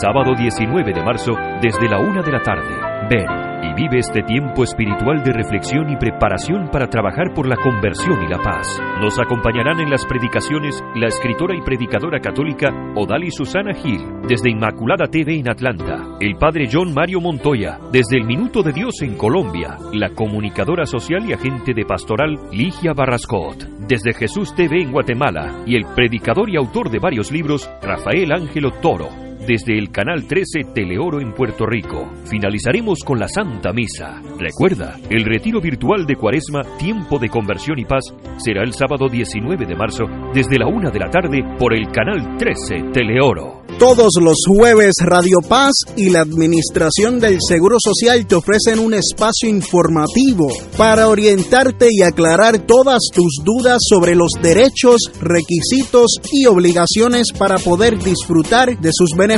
Sábado 0.00 0.32
19 0.34 0.94
de 0.94 1.04
marzo 1.04 1.32
desde 1.60 1.90
la 1.90 1.98
1 1.98 2.22
de 2.22 2.32
la 2.32 2.42
tarde. 2.42 2.74
Ven 3.10 3.53
y 3.64 3.74
vive 3.74 3.98
este 3.98 4.22
tiempo 4.22 4.62
espiritual 4.62 5.22
de 5.24 5.32
reflexión 5.32 5.90
y 5.90 5.96
preparación 5.96 6.68
para 6.70 6.88
trabajar 6.88 7.32
por 7.34 7.48
la 7.48 7.56
conversión 7.56 8.22
y 8.22 8.28
la 8.28 8.38
paz. 8.38 8.66
Nos 9.00 9.18
acompañarán 9.18 9.80
en 9.80 9.90
las 9.90 10.04
predicaciones 10.04 10.82
la 10.94 11.08
escritora 11.08 11.56
y 11.56 11.62
predicadora 11.62 12.20
católica 12.20 12.70
Odali 12.94 13.30
Susana 13.30 13.74
Gil, 13.74 14.02
desde 14.28 14.50
Inmaculada 14.50 15.06
TV 15.06 15.38
en 15.38 15.48
Atlanta, 15.48 16.16
el 16.20 16.36
padre 16.36 16.68
John 16.70 16.92
Mario 16.92 17.20
Montoya, 17.20 17.78
desde 17.90 18.18
el 18.18 18.24
Minuto 18.24 18.62
de 18.62 18.72
Dios 18.72 19.00
en 19.02 19.16
Colombia, 19.16 19.78
la 19.92 20.10
comunicadora 20.10 20.84
social 20.84 21.24
y 21.28 21.32
agente 21.32 21.72
de 21.74 21.84
pastoral 21.84 22.38
Ligia 22.52 22.92
Barrascot, 22.92 23.64
desde 23.88 24.12
Jesús 24.12 24.54
TV 24.54 24.82
en 24.82 24.92
Guatemala, 24.92 25.62
y 25.66 25.76
el 25.76 25.86
predicador 25.94 26.50
y 26.50 26.56
autor 26.56 26.90
de 26.90 26.98
varios 26.98 27.32
libros 27.32 27.70
Rafael 27.82 28.32
Ángelo 28.32 28.70
Toro 28.70 29.23
desde 29.46 29.78
el 29.78 29.90
Canal 29.90 30.26
13 30.26 30.72
Teleoro 30.74 31.20
en 31.20 31.32
Puerto 31.32 31.66
Rico. 31.66 32.10
Finalizaremos 32.30 33.00
con 33.04 33.18
la 33.18 33.28
Santa 33.28 33.72
Misa. 33.72 34.20
Recuerda, 34.38 34.98
el 35.10 35.24
retiro 35.24 35.60
virtual 35.60 36.06
de 36.06 36.16
Cuaresma, 36.16 36.62
Tiempo 36.78 37.18
de 37.18 37.28
Conversión 37.28 37.78
y 37.78 37.84
Paz, 37.84 38.04
será 38.38 38.62
el 38.62 38.72
sábado 38.72 39.08
19 39.08 39.66
de 39.66 39.76
marzo 39.76 40.04
desde 40.32 40.58
la 40.58 40.66
una 40.66 40.90
de 40.90 40.98
la 40.98 41.10
tarde 41.10 41.42
por 41.58 41.74
el 41.74 41.88
Canal 41.88 42.36
13 42.38 42.90
Teleoro. 42.92 43.64
Todos 43.78 44.12
los 44.20 44.36
jueves 44.46 44.94
Radio 45.00 45.40
Paz 45.40 45.72
y 45.96 46.10
la 46.10 46.20
Administración 46.20 47.18
del 47.18 47.38
Seguro 47.46 47.76
Social 47.80 48.24
te 48.26 48.36
ofrecen 48.36 48.78
un 48.78 48.94
espacio 48.94 49.48
informativo 49.48 50.46
para 50.76 51.08
orientarte 51.08 51.88
y 51.90 52.02
aclarar 52.02 52.60
todas 52.60 53.00
tus 53.12 53.42
dudas 53.44 53.78
sobre 53.80 54.14
los 54.14 54.30
derechos, 54.40 55.10
requisitos 55.20 56.18
y 56.30 56.46
obligaciones 56.46 57.32
para 57.36 57.58
poder 57.58 57.98
disfrutar 57.98 58.78
de 58.78 58.90
sus 58.92 59.10
beneficios. 59.16 59.33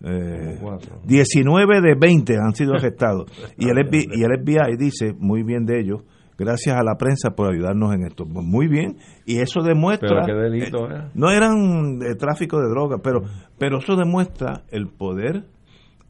eh, 0.03 0.59
19 1.05 1.81
de 1.83 1.95
20 1.95 2.37
han 2.37 2.55
sido 2.55 2.75
arrestados. 2.79 3.31
y, 3.59 3.69
el 3.69 3.87
FBI, 3.87 4.09
y 4.15 4.23
el 4.23 4.41
FBI 4.43 4.77
dice 4.77 5.15
muy 5.19 5.43
bien 5.43 5.65
de 5.65 5.81
ellos, 5.81 6.03
gracias 6.39 6.77
a 6.77 6.83
la 6.83 6.97
prensa 6.97 7.31
por 7.31 7.53
ayudarnos 7.53 7.95
en 7.95 8.07
esto. 8.07 8.25
Pues 8.25 8.45
muy 8.45 8.67
bien, 8.67 8.97
y 9.27 9.41
eso 9.41 9.63
demuestra... 9.63 10.09
¿Pero 10.09 10.27
qué 10.27 10.33
delito, 10.33 10.91
eh, 10.91 11.11
no 11.15 11.31
eran 11.31 11.99
de 11.99 12.15
tráfico 12.15 12.59
de 12.61 12.69
drogas, 12.69 13.01
pero, 13.03 13.21
pero 13.59 13.79
eso 13.79 13.95
demuestra 13.95 14.65
el 14.71 14.89
poder 14.89 15.45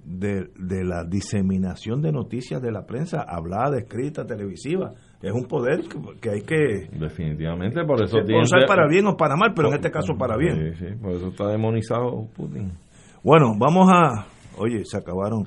de, 0.05 0.49
de, 0.57 0.85
la 0.85 1.05
diseminación 1.05 2.01
de 2.01 2.13
noticias 2.13 2.63
de 2.63 2.73
la 2.73 2.87
prensa, 2.87 3.23
hablada, 3.23 3.77
escrita, 3.79 4.25
televisiva. 4.25 4.93
Es 5.23 5.33
un 5.33 5.45
poder 5.45 5.83
que, 6.21 6.31
hay 6.31 6.41
que... 6.41 6.89
Definitivamente, 6.99 7.85
por 7.85 8.03
eso... 8.03 8.19
Tiene, 8.25 8.43
usar 8.43 8.65
para 8.67 8.89
bien 8.89 9.07
o 9.07 9.17
para 9.17 9.37
mal, 9.37 9.53
pero 9.55 9.69
en 9.69 9.75
este 9.75 9.91
caso 9.91 10.15
para 10.19 10.37
bien. 10.39 10.75
Sí, 10.75 10.87
sí, 10.87 10.95
por 11.01 11.13
eso 11.13 11.29
está 11.29 11.49
demonizado 11.49 12.27
Putin. 12.35 12.73
Bueno, 13.23 13.53
vamos 13.59 13.87
a. 13.93 14.27
Oye, 14.57 14.83
se 14.85 14.97
acabaron. 14.97 15.47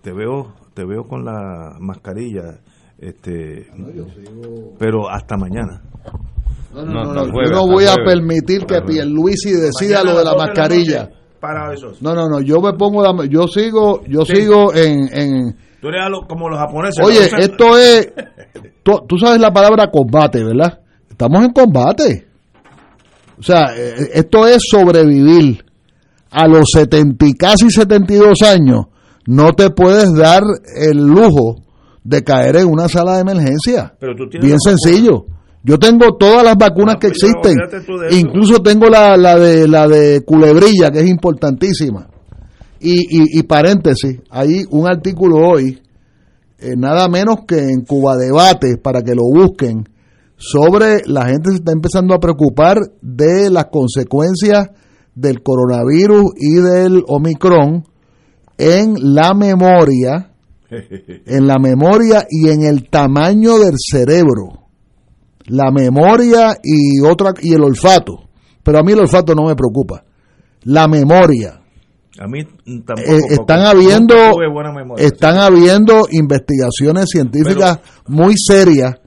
Te 0.00 0.12
veo, 0.12 0.54
te 0.72 0.84
veo 0.86 1.04
con 1.04 1.24
la 1.24 1.76
mascarilla, 1.78 2.58
este. 2.98 3.66
No, 3.76 4.08
sigo... 4.08 4.74
Pero 4.78 5.10
hasta 5.10 5.36
mañana. 5.36 5.82
No, 6.74 6.86
no, 6.86 7.02
no, 7.02 7.12
no 7.12 7.32
jueves, 7.32 7.50
yo 7.50 7.56
no 7.56 7.66
voy 7.66 7.84
a 7.84 7.96
permitir 7.96 8.64
que 8.64 8.80
Pierluisi 8.80 9.50
decida 9.50 9.98
mañana 9.98 10.12
lo 10.12 10.18
de 10.18 10.24
la 10.24 10.34
mascarilla. 10.34 11.10
Para 11.38 11.74
eso. 11.74 11.92
No, 12.00 12.14
no, 12.14 12.28
no, 12.28 12.40
yo 12.40 12.60
me 12.62 12.72
pongo 12.72 13.02
la, 13.02 13.26
yo 13.26 13.46
sigo, 13.46 14.02
yo 14.06 14.24
sí. 14.24 14.36
sigo 14.36 14.72
en, 14.74 15.08
en 15.12 15.56
Tú 15.82 15.88
eres 15.88 16.00
como 16.28 16.48
los 16.48 16.60
japoneses. 16.60 17.04
Oye, 17.04 17.28
¿no? 17.32 17.38
esto 17.38 17.76
es 17.76 18.12
tú, 18.84 19.00
tú 19.08 19.18
sabes 19.18 19.40
la 19.40 19.52
palabra 19.52 19.90
combate, 19.90 20.44
¿verdad? 20.44 20.78
Estamos 21.10 21.44
en 21.44 21.50
combate. 21.50 22.28
O 23.36 23.42
sea, 23.42 23.74
esto 24.14 24.46
es 24.46 24.62
sobrevivir 24.70 25.64
a 26.30 26.46
los 26.46 26.66
70 26.72 27.26
y 27.26 27.34
casi 27.34 27.68
72 27.68 28.42
años, 28.42 28.86
no 29.26 29.54
te 29.54 29.70
puedes 29.70 30.14
dar 30.14 30.44
el 30.76 30.98
lujo 30.98 31.56
de 32.04 32.22
caer 32.22 32.58
en 32.58 32.68
una 32.68 32.88
sala 32.88 33.16
de 33.16 33.22
emergencia. 33.22 33.92
Bien 34.40 34.60
sencillo. 34.60 35.26
Yo 35.64 35.80
tengo 35.80 36.16
todas 36.16 36.44
las 36.44 36.56
vacunas 36.56 36.94
no, 36.94 37.00
que 37.00 37.08
existen. 37.08 37.56
Incluso 38.12 38.62
tengo 38.62 38.88
la, 38.88 39.16
la, 39.16 39.36
de 39.36 39.66
la 39.66 39.88
de 39.88 40.24
culebrilla, 40.24 40.92
que 40.92 41.00
es 41.00 41.08
importantísima. 41.08 42.06
Y, 42.82 43.02
y, 43.02 43.38
y 43.38 43.42
paréntesis, 43.44 44.20
hay 44.28 44.64
un 44.70 44.88
artículo 44.88 45.36
hoy, 45.36 45.80
eh, 46.58 46.74
nada 46.76 47.08
menos 47.08 47.44
que 47.46 47.58
en 47.58 47.84
Cuba 47.84 48.16
Debate, 48.16 48.76
para 48.76 49.02
que 49.02 49.14
lo 49.14 49.22
busquen, 49.22 49.88
sobre 50.36 51.02
la 51.06 51.26
gente 51.26 51.50
se 51.50 51.56
está 51.56 51.70
empezando 51.70 52.14
a 52.14 52.18
preocupar 52.18 52.78
de 53.00 53.48
las 53.50 53.66
consecuencias 53.66 54.70
del 55.14 55.42
coronavirus 55.42 56.32
y 56.36 56.54
del 56.54 57.04
Omicron 57.06 57.84
en 58.58 59.14
la 59.14 59.34
memoria, 59.34 60.32
en 60.70 61.46
la 61.46 61.58
memoria 61.60 62.26
y 62.28 62.48
en 62.48 62.64
el 62.64 62.88
tamaño 62.88 63.58
del 63.58 63.74
cerebro. 63.78 64.68
La 65.46 65.70
memoria 65.70 66.56
y 66.62 67.00
otra 67.00 67.32
y 67.40 67.54
el 67.54 67.62
olfato. 67.62 68.28
Pero 68.62 68.78
a 68.78 68.82
mí 68.82 68.92
el 68.92 69.00
olfato 69.00 69.34
no 69.34 69.46
me 69.46 69.54
preocupa. 69.54 70.04
La 70.64 70.88
memoria. 70.88 71.61
A 72.18 72.26
mí 72.26 72.44
tampoco. 72.84 73.10
Eh, 73.10 73.20
están 73.30 73.60
habiendo 73.60 74.14
están 74.98 75.38
habiendo 75.38 76.02
investigaciones 76.10 77.08
científicas 77.08 77.80
muy 78.06 78.34
serias 78.36 79.00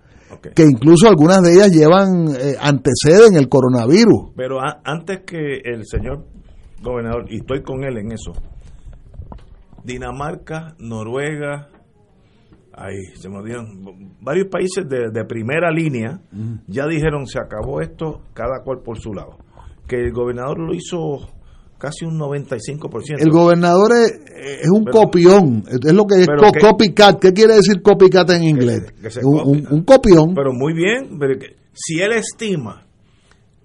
que 0.54 0.64
incluso 0.64 1.08
algunas 1.08 1.42
de 1.42 1.54
ellas 1.54 1.72
llevan 1.72 2.28
eh, 2.30 2.56
anteceden 2.60 3.36
el 3.36 3.50
coronavirus. 3.50 4.34
Pero 4.36 4.60
antes 4.84 5.22
que 5.26 5.62
el 5.64 5.86
señor 5.86 6.26
gobernador, 6.82 7.26
y 7.30 7.38
estoy 7.38 7.64
con 7.64 7.84
él 7.84 7.98
en 7.98 8.12
eso, 8.12 8.34
Dinamarca, 9.84 10.76
Noruega, 10.80 11.70
ahí 12.74 12.98
se 13.16 13.30
me 13.30 13.44
dieron 13.44 14.18
varios 14.22 14.48
países 14.48 14.88
de, 14.88 15.26
primera 15.26 15.72
línea 15.72 16.20
ya 16.68 16.88
dijeron 16.88 17.26
se 17.26 17.40
acabó 17.40 17.82
esto, 17.82 18.22
cada 18.34 18.62
cual 18.64 18.80
por 18.84 19.00
su 19.00 19.14
lado. 19.14 19.38
Que 19.88 19.98
el 19.98 20.12
gobernador 20.12 20.60
lo 20.60 20.74
hizo 20.74 21.35
casi 21.78 22.06
un 22.06 22.18
95%. 22.18 23.20
El 23.20 23.30
gobernador 23.30 23.92
es, 23.94 24.70
un 24.70 24.86
copión, 24.86 25.64
es 25.68 25.94
lo 25.94 26.06
que 26.06 26.22
es 26.22 26.28
copycat. 26.62 27.20
¿Qué 27.20 27.34
quiere 27.34 27.56
decir 27.56 27.82
copycat 27.82 28.30
en 28.32 28.44
inglés? 28.44 28.84
un, 29.24 29.84
copión. 29.84 30.34
Pero 30.36 30.52
muy 30.54 30.74
bien, 30.74 31.18
pero 31.20 31.34
si 31.74 32.02
él 32.02 32.14
estima 32.14 32.84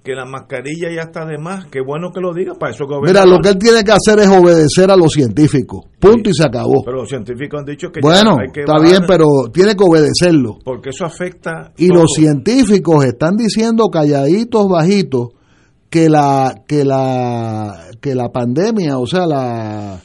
que 0.02 0.14
la 0.14 0.24
mascarilla 0.24 0.88
ya 0.94 1.02
está 1.02 1.26
de 1.26 1.36
más, 1.36 1.66
qué 1.66 1.80
bueno 1.80 2.10
que 2.10 2.20
lo 2.20 2.32
diga, 2.32 2.54
para 2.54 2.72
eso 2.72 2.86
Mira, 3.02 3.26
lo 3.26 3.38
que 3.38 3.50
él 3.50 3.58
tiene 3.58 3.84
que 3.84 3.92
hacer 3.92 4.18
es 4.18 4.28
obedecer 4.28 4.90
a 4.90 4.96
los 4.96 5.12
científicos, 5.12 5.84
punto 5.98 6.30
y 6.30 6.34
se 6.34 6.44
acabó. 6.44 6.82
Pero 6.84 6.98
los 6.98 7.08
científicos 7.08 7.60
han 7.60 7.66
dicho 7.66 7.92
que 7.92 8.00
Bueno, 8.00 8.36
está 8.42 8.80
bien, 8.82 9.02
pero 9.06 9.26
tiene 9.52 9.76
que 9.76 9.84
obedecerlo. 9.84 10.58
Porque 10.64 10.88
eso 10.88 11.04
afecta... 11.04 11.72
Y 11.76 11.88
los 11.88 12.12
científicos 12.14 13.04
están 13.04 13.36
diciendo 13.36 13.88
calladitos, 13.88 14.68
bajitos, 14.68 15.28
que 15.90 16.08
la 16.08 16.62
que 16.66 16.84
la 16.84 17.89
que 18.00 18.14
la 18.14 18.30
pandemia, 18.30 18.98
o 18.98 19.06
sea, 19.06 19.26
la 19.26 20.00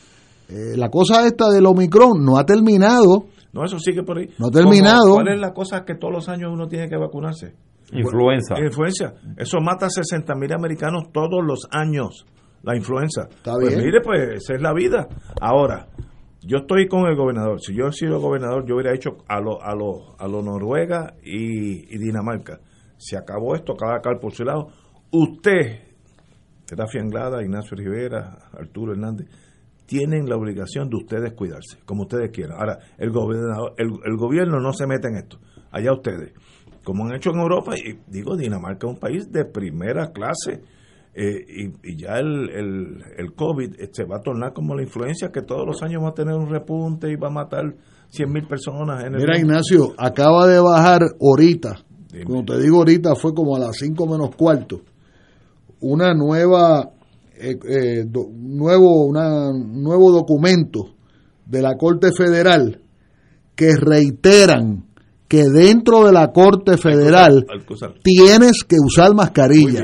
eh, 0.49 0.77
la 0.77 0.89
cosa 0.89 1.25
esta 1.25 1.49
del 1.49 1.65
Omicron 1.65 2.23
no 2.23 2.37
ha 2.37 2.45
terminado. 2.45 3.25
No, 3.51 3.63
eso 3.63 3.79
sigue 3.79 4.03
por 4.03 4.17
ahí. 4.17 4.29
No 4.37 4.47
ha 4.47 4.51
terminado. 4.51 5.13
¿Cuál 5.13 5.29
es 5.29 5.39
la 5.39 5.53
cosa 5.53 5.85
que 5.85 5.95
todos 5.95 6.13
los 6.13 6.29
años 6.29 6.51
uno 6.53 6.67
tiene 6.67 6.89
que 6.89 6.97
vacunarse? 6.97 7.53
Influenza. 7.91 8.55
Influenza. 8.59 9.13
Eso 9.37 9.59
mata 9.61 9.87
a 9.87 9.89
60 9.89 10.35
mil 10.35 10.51
americanos 10.53 11.11
todos 11.11 11.43
los 11.43 11.67
años, 11.71 12.25
la 12.63 12.75
influenza. 12.75 13.27
Está 13.29 13.53
pues 13.53 13.75
bien. 13.75 13.85
mire, 13.85 14.01
pues 14.01 14.43
esa 14.43 14.55
es 14.55 14.61
la 14.61 14.73
vida. 14.73 15.07
Ahora, 15.39 15.87
yo 16.41 16.57
estoy 16.59 16.87
con 16.87 17.07
el 17.07 17.15
gobernador. 17.15 17.61
Si 17.61 17.75
yo 17.75 17.87
he 17.87 17.91
sido 17.91 18.19
gobernador, 18.19 18.65
yo 18.67 18.75
hubiera 18.75 18.93
hecho 18.93 19.17
a 19.27 19.39
lo, 19.39 19.61
a 19.61 19.73
lo, 19.75 20.19
a 20.19 20.27
lo 20.27 20.41
Noruega 20.41 21.13
y, 21.23 21.97
Dinamarca. 21.97 22.59
Se 22.97 23.17
acabó 23.17 23.55
esto, 23.55 23.73
cada 23.75 23.99
cual 24.01 24.19
por 24.19 24.31
su 24.33 24.43
lado 24.43 24.67
usted, 25.11 25.84
Rafi 26.69 26.97
Anglada, 26.97 27.43
Ignacio 27.43 27.77
Rivera, 27.77 28.37
Arturo 28.53 28.93
Hernández, 28.93 29.27
tienen 29.85 30.27
la 30.27 30.35
obligación 30.35 30.89
de 30.89 30.97
ustedes 30.97 31.33
cuidarse, 31.33 31.77
como 31.85 32.03
ustedes 32.03 32.31
quieran. 32.31 32.57
Ahora, 32.57 32.79
el, 32.97 33.11
gobernador, 33.11 33.73
el, 33.77 34.17
gobierno 34.17 34.59
no 34.59 34.73
se 34.73 34.87
mete 34.87 35.07
en 35.09 35.17
esto, 35.17 35.37
allá 35.71 35.93
ustedes. 35.93 36.33
Como 36.83 37.05
han 37.05 37.15
hecho 37.15 37.31
en 37.31 37.39
Europa, 37.39 37.75
y 37.77 37.99
digo, 38.07 38.35
Dinamarca 38.35 38.87
es 38.87 38.93
un 38.93 38.99
país 38.99 39.31
de 39.31 39.45
primera 39.45 40.11
clase, 40.11 40.61
eh, 41.13 41.71
y, 41.83 41.97
ya 41.97 42.17
el, 42.17 42.49
el, 42.49 43.03
el, 43.17 43.33
COVID 43.33 43.75
se 43.91 44.03
va 44.03 44.17
a 44.17 44.21
tornar 44.21 44.51
como 44.53 44.75
la 44.75 44.83
influencia 44.83 45.31
que 45.31 45.43
todos 45.43 45.65
los 45.65 45.81
años 45.81 46.03
va 46.03 46.09
a 46.09 46.13
tener 46.13 46.35
un 46.35 46.49
repunte 46.49 47.09
y 47.09 47.15
va 47.15 47.29
a 47.29 47.31
matar 47.31 47.73
100 48.09 48.31
mil 48.31 48.45
personas 48.45 49.05
en 49.05 49.13
el 49.13 49.21
Mira, 49.21 49.37
Ignacio, 49.37 49.93
acaba 49.97 50.45
de 50.45 50.59
bajar 50.59 51.03
ahorita, 51.21 51.85
como 52.25 52.43
te 52.43 52.59
digo 52.59 52.79
ahorita, 52.79 53.15
fue 53.15 53.33
como 53.33 53.55
a 53.55 53.59
las 53.59 53.77
5 53.77 54.05
menos 54.07 54.35
cuarto 54.35 54.81
una 55.85 56.13
nueva 56.13 56.89
eh, 57.37 57.57
eh, 57.67 58.05
nuevo 58.11 59.05
una, 59.05 59.51
nuevo 59.53 60.11
documento 60.11 60.95
de 61.45 61.61
la 61.61 61.75
Corte 61.77 62.09
Federal 62.11 62.81
que 63.55 63.75
reiteran 63.79 64.85
que 65.27 65.43
dentro 65.43 66.05
de 66.05 66.11
la 66.11 66.31
Corte 66.31 66.77
Federal 66.77 67.45
tienes 68.03 68.63
que 68.63 68.77
usar 68.83 69.13
mascarilla. 69.13 69.83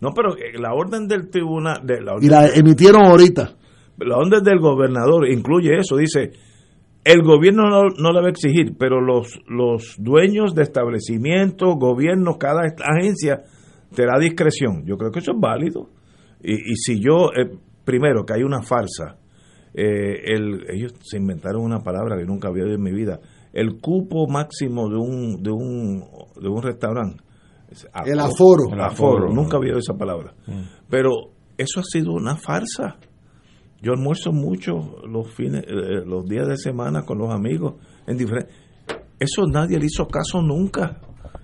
No, 0.00 0.10
pero 0.14 0.36
eh, 0.36 0.58
la 0.58 0.72
orden 0.72 1.08
del 1.08 1.28
tribunal 1.30 1.84
de 1.84 2.00
la 2.00 2.14
y 2.20 2.28
la 2.28 2.48
emitieron 2.48 3.04
ahorita. 3.06 3.54
La 3.98 4.16
orden 4.16 4.42
del 4.42 4.60
gobernador 4.60 5.28
incluye 5.28 5.76
eso, 5.78 5.96
dice 5.96 6.32
el 7.02 7.22
gobierno 7.22 7.68
no, 7.68 7.88
no 7.96 8.12
le 8.12 8.20
va 8.20 8.26
a 8.26 8.30
exigir, 8.30 8.76
pero 8.78 9.00
los, 9.00 9.40
los 9.48 9.96
dueños 9.98 10.54
de 10.54 10.62
establecimientos, 10.62 11.76
gobiernos, 11.76 12.36
cada 12.36 12.60
agencia 12.62 13.42
te 13.94 14.04
da 14.04 14.18
discreción. 14.18 14.84
Yo 14.84 14.96
creo 14.96 15.10
que 15.10 15.20
eso 15.20 15.32
es 15.32 15.40
válido. 15.40 15.88
Y, 16.42 16.54
y 16.54 16.76
si 16.76 17.00
yo, 17.00 17.30
eh, 17.36 17.50
primero, 17.84 18.24
que 18.24 18.34
hay 18.34 18.42
una 18.42 18.62
farsa, 18.62 19.18
eh, 19.72 20.34
el, 20.34 20.66
ellos 20.68 20.94
se 21.00 21.16
inventaron 21.16 21.62
una 21.62 21.80
palabra 21.80 22.16
que 22.16 22.24
nunca 22.24 22.48
había 22.48 22.64
oído 22.64 22.76
en 22.76 22.82
mi 22.82 22.92
vida, 22.92 23.20
el 23.52 23.80
cupo 23.80 24.26
máximo 24.28 24.88
de 24.88 24.96
un, 24.96 25.42
de 25.42 25.50
un, 25.50 26.04
de 26.40 26.48
un 26.48 26.62
restaurante. 26.62 27.22
el 28.04 28.20
aforo. 28.20 28.72
El 28.72 28.80
aforo, 28.80 29.32
nunca 29.32 29.56
había 29.56 29.70
oído 29.70 29.78
esa 29.78 29.94
palabra. 29.94 30.34
Mm. 30.46 30.62
Pero 30.88 31.10
eso 31.56 31.80
ha 31.80 31.84
sido 31.84 32.12
una 32.12 32.36
farsa. 32.36 32.96
Yo 33.82 33.92
almuerzo 33.92 34.32
mucho 34.32 34.74
los 35.06 35.32
fines, 35.34 35.64
eh, 35.66 36.04
los 36.04 36.26
días 36.26 36.46
de 36.46 36.56
semana 36.56 37.02
con 37.02 37.18
los 37.18 37.32
amigos 37.32 37.74
en 38.06 38.16
diferentes. 38.16 38.54
Eso 39.18 39.46
nadie 39.46 39.78
le 39.78 39.86
hizo 39.86 40.06
caso 40.06 40.42
nunca 40.42 41.00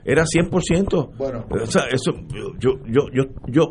era 0.06 0.22
100%. 0.24 1.16
Bueno, 1.18 1.46
o 1.50 1.66
sea, 1.66 1.82
eso, 1.90 2.12
yo, 2.32 2.52
yo, 2.60 2.78
yo, 3.10 3.24
yo, 3.48 3.62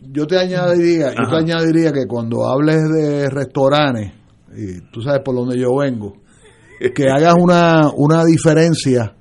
yo 0.00 0.26
te 0.26 0.38
añadiría, 0.38 1.10
yo 1.10 1.28
te 1.28 1.36
añadiría 1.36 1.92
que 1.92 2.06
cuando 2.06 2.48
hables 2.48 2.88
de 2.88 3.28
restaurantes, 3.28 4.12
y 4.56 4.80
tú 4.90 5.02
sabes 5.02 5.20
por 5.22 5.34
dónde 5.34 5.58
yo 5.58 5.76
vengo, 5.76 6.14
que 6.94 7.04
hagas 7.10 7.34
una, 7.38 7.90
una 7.94 8.24
diferencia 8.24 9.14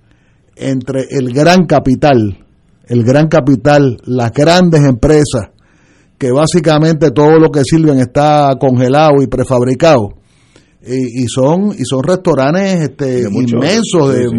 entre 0.55 1.05
el 1.09 1.33
gran 1.33 1.65
capital, 1.65 2.45
el 2.87 3.03
gran 3.03 3.27
capital, 3.27 3.97
las 4.05 4.31
grandes 4.31 4.81
empresas, 4.85 5.51
que 6.17 6.31
básicamente 6.31 7.11
todo 7.11 7.37
lo 7.37 7.49
que 7.49 7.61
sirven 7.63 7.99
está 7.99 8.53
congelado 8.59 9.21
y 9.21 9.27
prefabricado, 9.27 10.18
y, 10.81 11.27
son 11.27 11.71
y 11.77 11.83
son 11.83 12.01
restaurantes 12.03 12.89
este 12.89 13.23
inmensos 13.29 14.13
de, 14.13 14.29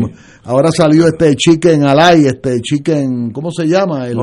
ahora 0.45 0.71
salió 0.75 1.07
este 1.07 1.35
chicken 1.37 1.87
alay 1.87 2.25
este 2.25 2.61
chicken 2.61 3.31
cómo 3.31 3.51
se 3.51 3.67
llama 3.67 4.07
el, 4.09 4.17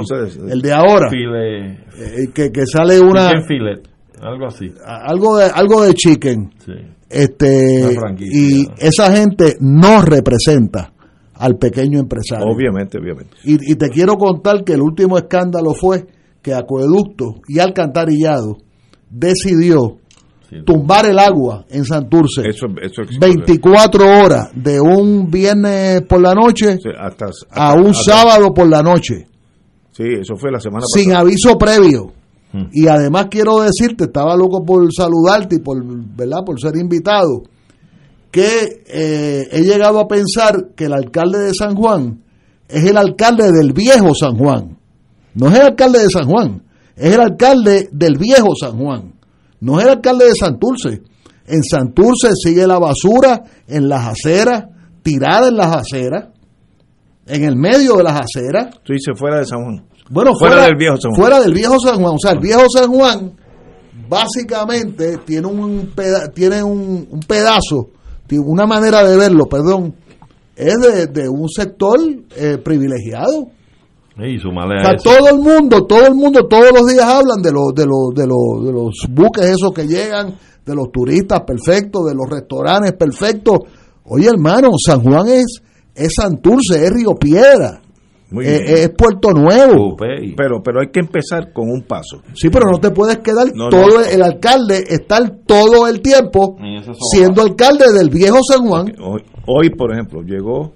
el 0.49 0.61
de 0.61 0.73
ahora. 0.73 1.10
Eh, 1.14 2.30
que, 2.34 2.52
que 2.52 2.65
sale 2.65 2.99
una 2.99 3.31
algo 4.22 4.48
así. 4.48 4.72
Algo 4.84 5.38
de 5.38 5.45
algo 5.45 5.84
de 5.84 5.94
chicken. 5.94 6.49
Este 7.10 7.98
y 8.19 8.65
esa 8.80 9.15
gente 9.15 9.56
no 9.60 10.02
representa 10.02 10.91
al 11.35 11.57
pequeño 11.57 11.99
empresario. 11.99 12.48
Obviamente 12.48 12.98
obviamente. 12.98 13.38
Y, 13.44 13.72
y 13.72 13.76
te 13.76 13.89
quiero 13.89 14.15
contar 14.15 14.64
que 14.64 14.73
el 14.73 14.81
último 14.81 15.18
escándalo 15.18 15.73
fue 15.73 16.06
que 16.41 16.53
Acueducto 16.53 17.41
y 17.48 17.60
Alcantarillado 17.60 18.57
decidió 19.10 19.98
tumbar 20.65 21.06
el 21.06 21.19
agua 21.19 21.65
en 21.69 21.86
Santurce. 21.86 22.44
24 23.19 24.06
horas 24.06 24.49
de 24.53 24.80
un 24.80 25.30
viernes 25.30 26.02
por 26.03 26.22
la 26.22 26.34
noche 26.34 26.78
a 27.52 27.74
un 27.74 27.94
sábado 27.94 28.53
por 28.53 28.68
la 28.68 28.82
noche. 28.82 29.28
Sí, 29.91 30.03
eso 30.22 30.36
fue 30.36 30.52
la 30.52 30.60
semana 30.60 30.86
Sin 30.94 31.14
aviso 31.14 31.57
previo. 31.57 32.14
Hmm. 32.53 32.68
Y 32.72 32.88
además 32.88 33.28
quiero 33.30 33.61
decirte, 33.61 34.06
estaba 34.06 34.36
loco 34.38 34.64
por 34.64 34.88
saludarte 34.94 35.56
y 35.56 35.60
por, 35.60 35.84
¿verdad? 35.84 36.44
por 36.45 36.60
ser 36.61 36.78
invitado, 36.78 37.44
que 38.32 38.84
eh, 38.88 39.48
he 39.52 39.61
llegado 39.64 39.99
a 39.99 40.07
pensar 40.07 40.69
que 40.76 40.86
el 40.86 40.94
alcalde 40.94 41.40
de 41.40 41.53
San 41.53 41.76
Juan 41.76 42.22
es 42.69 42.86
el 42.86 42.95
alcalde 42.95 43.52
del 43.52 43.74
viejo 43.74 44.14
San 44.14 44.38
Juan. 44.38 44.78
No 45.34 45.49
es 45.49 45.56
el 45.56 45.61
alcalde 45.61 45.99
de 45.99 46.10
San 46.10 46.26
Juan, 46.26 46.64
es 46.95 47.14
el 47.14 47.19
alcalde 47.19 47.90
del 47.91 48.18
viejo 48.18 48.56
San 48.56 48.78
Juan 48.78 49.16
no 49.60 49.80
es 49.80 49.86
el 49.86 49.92
alcalde 49.92 50.26
de 50.26 50.36
Santurce. 50.36 51.02
En 51.46 51.64
Santurce 51.64 52.30
sigue 52.36 52.68
la 52.68 52.78
basura 52.78 53.42
en 53.68 53.88
las 53.88 54.08
aceras, 54.08 54.66
tirada 55.02 55.48
en 55.48 55.58
las 55.58 55.76
aceras, 55.76 56.26
en 57.26 57.44
el 57.44 57.56
medio 57.56 57.96
de 57.96 58.04
las 58.04 58.22
aceras. 58.22 58.80
Tú 58.84 58.94
dices 58.94 59.18
fuera 59.18 59.40
de 59.40 59.46
San 59.46 59.64
Juan. 59.64 59.86
Bueno, 60.10 60.32
fuera, 60.38 60.66
del 60.66 60.76
viejo 60.78 60.98
San 60.98 61.12
Juan. 61.12 61.22
Fuera 61.22 61.42
del 61.42 61.54
viejo 61.54 61.80
San 61.80 61.96
Juan. 62.02 62.14
O 62.16 62.20
sea, 62.20 62.32
el 62.32 62.40
viejo 62.40 62.64
San 62.70 62.92
Juan 62.92 63.34
básicamente 64.10 65.18
tiene 65.26 65.48
un, 65.48 65.94
tiene 66.34 66.64
un, 66.64 67.20
pedazo, 67.28 67.90
tiene 68.26 68.44
una 68.46 68.66
manera 68.66 69.04
de 69.04 69.18
verlo, 69.18 69.46
perdón, 69.46 69.96
es 70.56 70.76
de, 71.14 71.30
un 71.30 71.50
sector 71.50 72.00
eh, 72.36 72.58
privilegiado 72.58 73.50
todo 75.03 75.30
el 75.30 75.39
mundo, 75.39 75.85
todo 75.85 76.07
el 76.07 76.15
mundo, 76.15 76.48
todos 76.48 76.72
los 76.73 76.85
días 76.88 77.06
hablan 77.06 77.41
de 77.41 77.52
los, 77.52 77.73
de 77.76 77.85
los, 77.85 78.14
de 78.15 78.26
los, 78.27 78.65
de 78.65 78.72
los 78.73 78.94
buques 79.10 79.45
esos 79.45 79.72
que 79.73 79.85
llegan, 79.85 80.35
de 80.65 80.76
los 80.76 80.91
turistas 80.91 81.41
perfectos, 81.41 82.06
de 82.07 82.15
los 82.15 82.27
restaurantes 82.30 82.94
perfectos. 82.94 83.60
Oye, 84.06 84.27
hermano, 84.27 84.69
San 84.84 85.02
Juan 85.03 85.27
es, 85.27 85.61
es 85.94 86.14
Santurce, 86.15 86.84
es 86.84 86.91
Río 86.91 87.14
Piedra. 87.15 87.81
eh, 88.41 88.84
es 88.84 88.89
Puerto 88.89 89.31
Nuevo. 89.31 89.95
Pero, 90.35 90.61
pero 90.64 90.81
hay 90.81 90.88
que 90.91 90.99
empezar 90.99 91.53
con 91.53 91.69
un 91.69 91.84
paso. 91.84 92.22
Sí, 92.34 92.49
pero 92.49 92.69
no 92.72 92.80
te 92.80 92.91
puedes 92.91 93.19
quedar 93.19 93.48
todo 93.69 94.02
el 94.02 94.22
alcalde 94.22 94.84
estar 94.89 95.30
todo 95.45 95.88
el 95.88 96.02
tiempo 96.02 96.57
siendo 97.11 97.41
alcalde 97.41 97.85
del 97.98 98.10
viejo 98.10 98.39
San 98.44 98.68
Juan. 98.68 98.94
Hoy, 98.99 99.22
hoy, 99.45 99.69
por 99.69 99.94
ejemplo, 99.94 100.22
llegó 100.23 100.73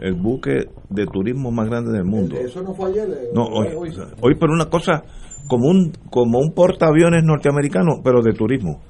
el 0.00 0.14
buque 0.14 0.68
de 0.88 1.06
turismo 1.06 1.50
más 1.50 1.68
grande 1.68 1.92
del 1.92 2.04
mundo. 2.04 2.36
Eso 2.36 2.62
no 2.62 2.74
fue 2.74 2.90
ayer. 2.90 3.08
Eh, 3.08 3.28
no, 3.34 3.44
hoy, 3.44 3.68
hoy, 3.76 3.90
hoy, 4.20 4.34
pero 4.38 4.52
una 4.52 4.66
cosa 4.66 5.04
como 5.48 5.68
un 5.68 5.92
como 6.10 6.38
un 6.38 6.52
portaaviones 6.54 7.22
norteamericano, 7.24 8.00
pero 8.02 8.22
de 8.22 8.32
turismo. 8.32 8.80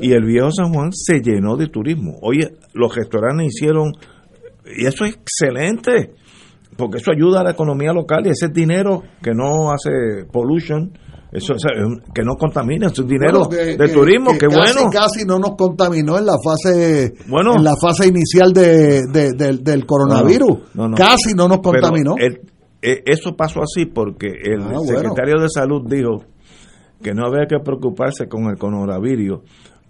y 0.00 0.12
el 0.12 0.24
viejo 0.24 0.50
San 0.50 0.72
Juan 0.72 0.90
se 0.92 1.20
llenó 1.20 1.56
de 1.56 1.68
turismo. 1.68 2.18
Oye, 2.22 2.52
los 2.74 2.94
restaurantes 2.94 3.48
hicieron 3.54 3.92
y 4.76 4.86
eso 4.86 5.04
es 5.04 5.16
excelente 5.16 6.14
porque 6.76 6.98
eso 6.98 7.10
ayuda 7.10 7.40
a 7.40 7.44
la 7.44 7.52
economía 7.52 7.92
local 7.92 8.26
y 8.26 8.30
ese 8.30 8.48
dinero 8.48 9.02
que 9.22 9.32
no 9.32 9.70
hace 9.70 10.26
pollution, 10.30 10.92
eso 11.32 11.54
que 12.14 12.22
no 12.22 12.36
contamina, 12.36 12.86
es 12.86 13.06
dinero 13.06 13.46
de 13.46 13.88
turismo, 13.88 14.32
que, 14.32 14.46
casi, 14.46 14.56
bueno. 14.56 14.90
Casi 14.90 15.24
no 15.24 15.38
nos 15.38 15.56
contaminó 15.56 16.18
en 16.18 16.26
la 16.26 16.36
fase 16.42 17.14
bueno, 17.26 17.56
en 17.56 17.64
la 17.64 17.74
fase 17.80 18.08
inicial 18.08 18.52
de, 18.52 19.02
del 19.60 19.86
coronavirus. 19.86 20.58
casi 20.96 21.34
no 21.34 21.48
nos 21.48 21.60
contaminó. 21.60 22.14
E, 22.18 23.02
eso 23.06 23.34
pasó 23.36 23.60
así 23.62 23.86
porque 23.86 24.28
el 24.28 24.62
ah, 24.62 24.78
secretario 24.86 25.40
de 25.40 25.48
salud 25.48 25.82
dijo 25.88 26.24
que 27.02 27.14
no 27.14 27.26
había 27.26 27.46
que 27.46 27.58
preocuparse 27.58 28.28
con 28.28 28.44
el 28.44 28.58
coronavirus 28.58 29.40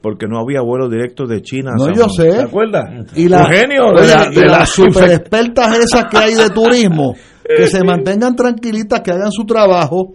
porque 0.00 0.26
no 0.28 0.38
había 0.38 0.60
vuelo 0.60 0.88
directo 0.88 1.26
de 1.26 1.42
China. 1.42 1.72
No, 1.76 1.92
yo 1.92 2.08
sé. 2.08 2.30
¿Te 2.30 2.42
acuerdas? 2.42 2.84
Y, 3.16 3.28
la, 3.28 3.48
de, 3.48 4.46
las 4.46 4.68
super 4.68 5.10
expertas 5.10 5.78
esas 5.78 6.04
que 6.04 6.16
hay 6.16 6.34
de 6.34 6.48
turismo, 6.50 7.14
que 7.56 7.66
se 7.66 7.82
mantengan 7.82 8.36
tranquilitas, 8.36 9.00
que 9.00 9.10
hagan 9.10 9.32
su 9.32 9.44
trabajo, 9.44 10.14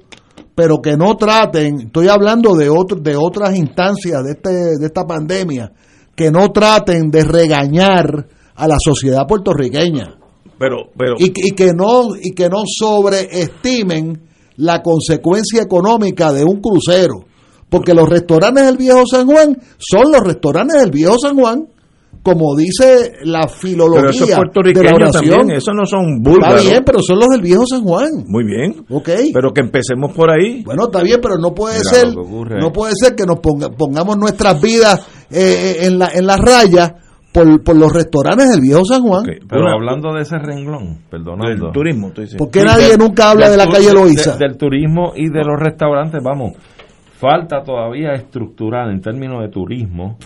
pero 0.55 0.81
que 0.81 0.97
no 0.97 1.15
traten, 1.15 1.81
estoy 1.87 2.07
hablando 2.07 2.55
de, 2.55 2.69
otro, 2.69 2.97
de 2.99 3.15
otras 3.15 3.55
instancias 3.55 4.23
de, 4.23 4.31
este, 4.31 4.49
de 4.79 4.85
esta 4.85 5.05
pandemia, 5.05 5.71
que 6.15 6.31
no 6.31 6.49
traten 6.49 7.09
de 7.09 7.23
regañar 7.23 8.27
a 8.55 8.67
la 8.67 8.77
sociedad 8.79 9.25
puertorriqueña. 9.27 10.17
Pero, 10.59 10.89
pero, 10.97 11.15
y, 11.17 11.31
y, 11.35 11.51
que 11.51 11.71
no, 11.73 12.15
y 12.15 12.31
que 12.31 12.49
no 12.49 12.63
sobreestimen 12.65 14.21
la 14.57 14.81
consecuencia 14.81 15.63
económica 15.63 16.31
de 16.31 16.43
un 16.43 16.61
crucero 16.61 17.25
porque 17.71 17.93
los 17.93 18.07
restaurantes 18.09 18.65
del 18.65 18.75
Viejo 18.75 19.03
San 19.09 19.25
Juan 19.25 19.57
son 19.77 20.11
los 20.11 20.21
restaurantes 20.21 20.81
del 20.81 20.91
Viejo 20.91 21.15
San 21.17 21.37
Juan, 21.37 21.69
como 22.23 22.55
dice 22.55 23.13
la 23.23 23.47
filología 23.47 24.37
de 24.37 24.83
la 24.83 24.95
oración. 24.95 25.51
Eso 25.51 25.71
no 25.73 25.85
son 25.85 26.21
búlgaros. 26.21 26.59
Está 26.59 26.69
bien, 26.69 26.83
pero 26.85 26.99
son 27.01 27.19
los 27.19 27.27
del 27.29 27.41
Viejo 27.41 27.65
San 27.65 27.81
Juan. 27.83 28.09
Muy 28.27 28.43
bien. 28.45 28.85
Ok. 28.89 29.09
Pero 29.33 29.51
que 29.51 29.61
empecemos 29.61 30.13
por 30.13 30.31
ahí. 30.31 30.63
Bueno, 30.63 30.83
está 30.85 31.01
bien, 31.01 31.19
pero 31.21 31.37
no 31.37 31.53
puede 31.53 31.79
ser 31.79 32.07
no 32.13 32.71
puede 32.71 32.93
ser 32.95 33.15
que 33.15 33.25
nos 33.25 33.39
pongamos 33.39 34.17
nuestras 34.17 34.61
vidas 34.61 34.99
eh, 35.31 35.77
eh, 35.81 35.85
en, 35.85 35.97
la, 35.97 36.09
en 36.13 36.25
la 36.25 36.37
raya 36.37 36.95
por, 37.31 37.63
por, 37.63 37.75
los 37.75 37.93
restaurantes 37.93 38.49
del 38.51 38.61
viejo 38.61 38.83
San 38.83 39.01
Juan. 39.01 39.23
pero 39.47 39.69
hablando 39.69 40.13
de 40.13 40.21
ese 40.21 40.37
renglón, 40.37 40.99
perdonando. 41.09 41.65
Del 41.65 41.73
turismo, 41.73 42.11
¿Por 42.37 42.51
qué 42.51 42.63
nadie 42.63 42.97
nunca 42.97 43.31
habla 43.31 43.49
de 43.49 43.57
la 43.57 43.67
calle 43.67 43.93
Loíza? 43.93 44.37
del 44.37 44.57
turismo 44.57 45.13
y 45.15 45.29
de 45.29 45.43
los 45.43 45.57
restaurantes, 45.57 46.21
vamos 46.21 46.53
falta 47.21 47.61
todavía 47.63 48.13
estructurar 48.13 48.89
en 48.89 48.99
términos 48.99 49.43
de 49.43 49.49
turismo, 49.49 50.17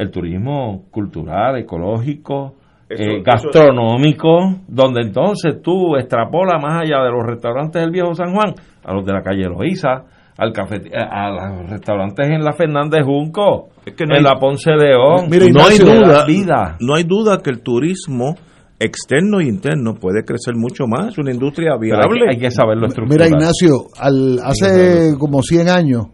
el 0.00 0.10
turismo 0.10 0.86
cultural, 0.90 1.58
ecológico, 1.58 2.54
eh, 2.88 3.22
gastronómico, 3.22 4.62
donde 4.66 5.02
entonces 5.02 5.60
tú 5.62 5.94
extrapolas 5.96 6.60
más 6.60 6.82
allá 6.82 7.04
de 7.04 7.10
los 7.10 7.24
restaurantes 7.26 7.82
del 7.82 7.90
viejo 7.90 8.14
San 8.14 8.32
Juan 8.32 8.54
a 8.82 8.94
los 8.94 9.04
de 9.04 9.12
la 9.12 9.20
calle 9.20 9.44
Loíza, 9.44 10.04
al 10.38 10.52
café, 10.54 10.76
eh, 10.76 10.90
a 10.96 11.30
los 11.50 11.68
restaurantes 11.68 12.30
en 12.30 12.42
la 12.42 12.52
Fernández 12.52 13.04
Junco, 13.04 13.68
en 13.84 14.22
la 14.22 14.36
Ponce 14.40 14.70
León. 14.70 15.28
no 15.28 15.66
hay 15.66 15.78
duda, 15.78 16.24
vida. 16.24 16.76
no 16.80 16.94
hay 16.94 17.04
duda 17.04 17.42
que 17.44 17.50
el 17.50 17.62
turismo 17.62 18.36
externo 18.78 19.40
e 19.40 19.44
interno 19.44 19.96
puede 19.96 20.24
crecer 20.24 20.54
mucho 20.56 20.86
más, 20.86 21.08
es 21.08 21.18
una 21.18 21.30
industria 21.30 21.76
viable. 21.78 22.24
Hay 22.30 22.38
que, 22.38 22.50
saberlo 22.50 22.86
estructurar. 22.86 23.28
Mira, 23.28 23.38
Ignacio, 23.38 23.74
al, 23.98 24.38
hace 24.42 25.14
como 25.18 25.42
100 25.42 25.68
años 25.68 26.06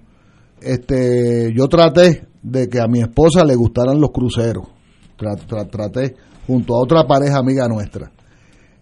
este, 0.60 1.52
yo 1.54 1.68
traté 1.68 2.26
de 2.46 2.68
que 2.68 2.80
a 2.80 2.86
mi 2.86 3.00
esposa 3.00 3.44
le 3.44 3.56
gustaran 3.56 4.00
los 4.00 4.10
cruceros. 4.10 4.68
traté 5.16 6.14
junto 6.46 6.76
a 6.76 6.82
otra 6.82 7.04
pareja 7.06 7.38
amiga 7.38 7.66
nuestra. 7.66 8.12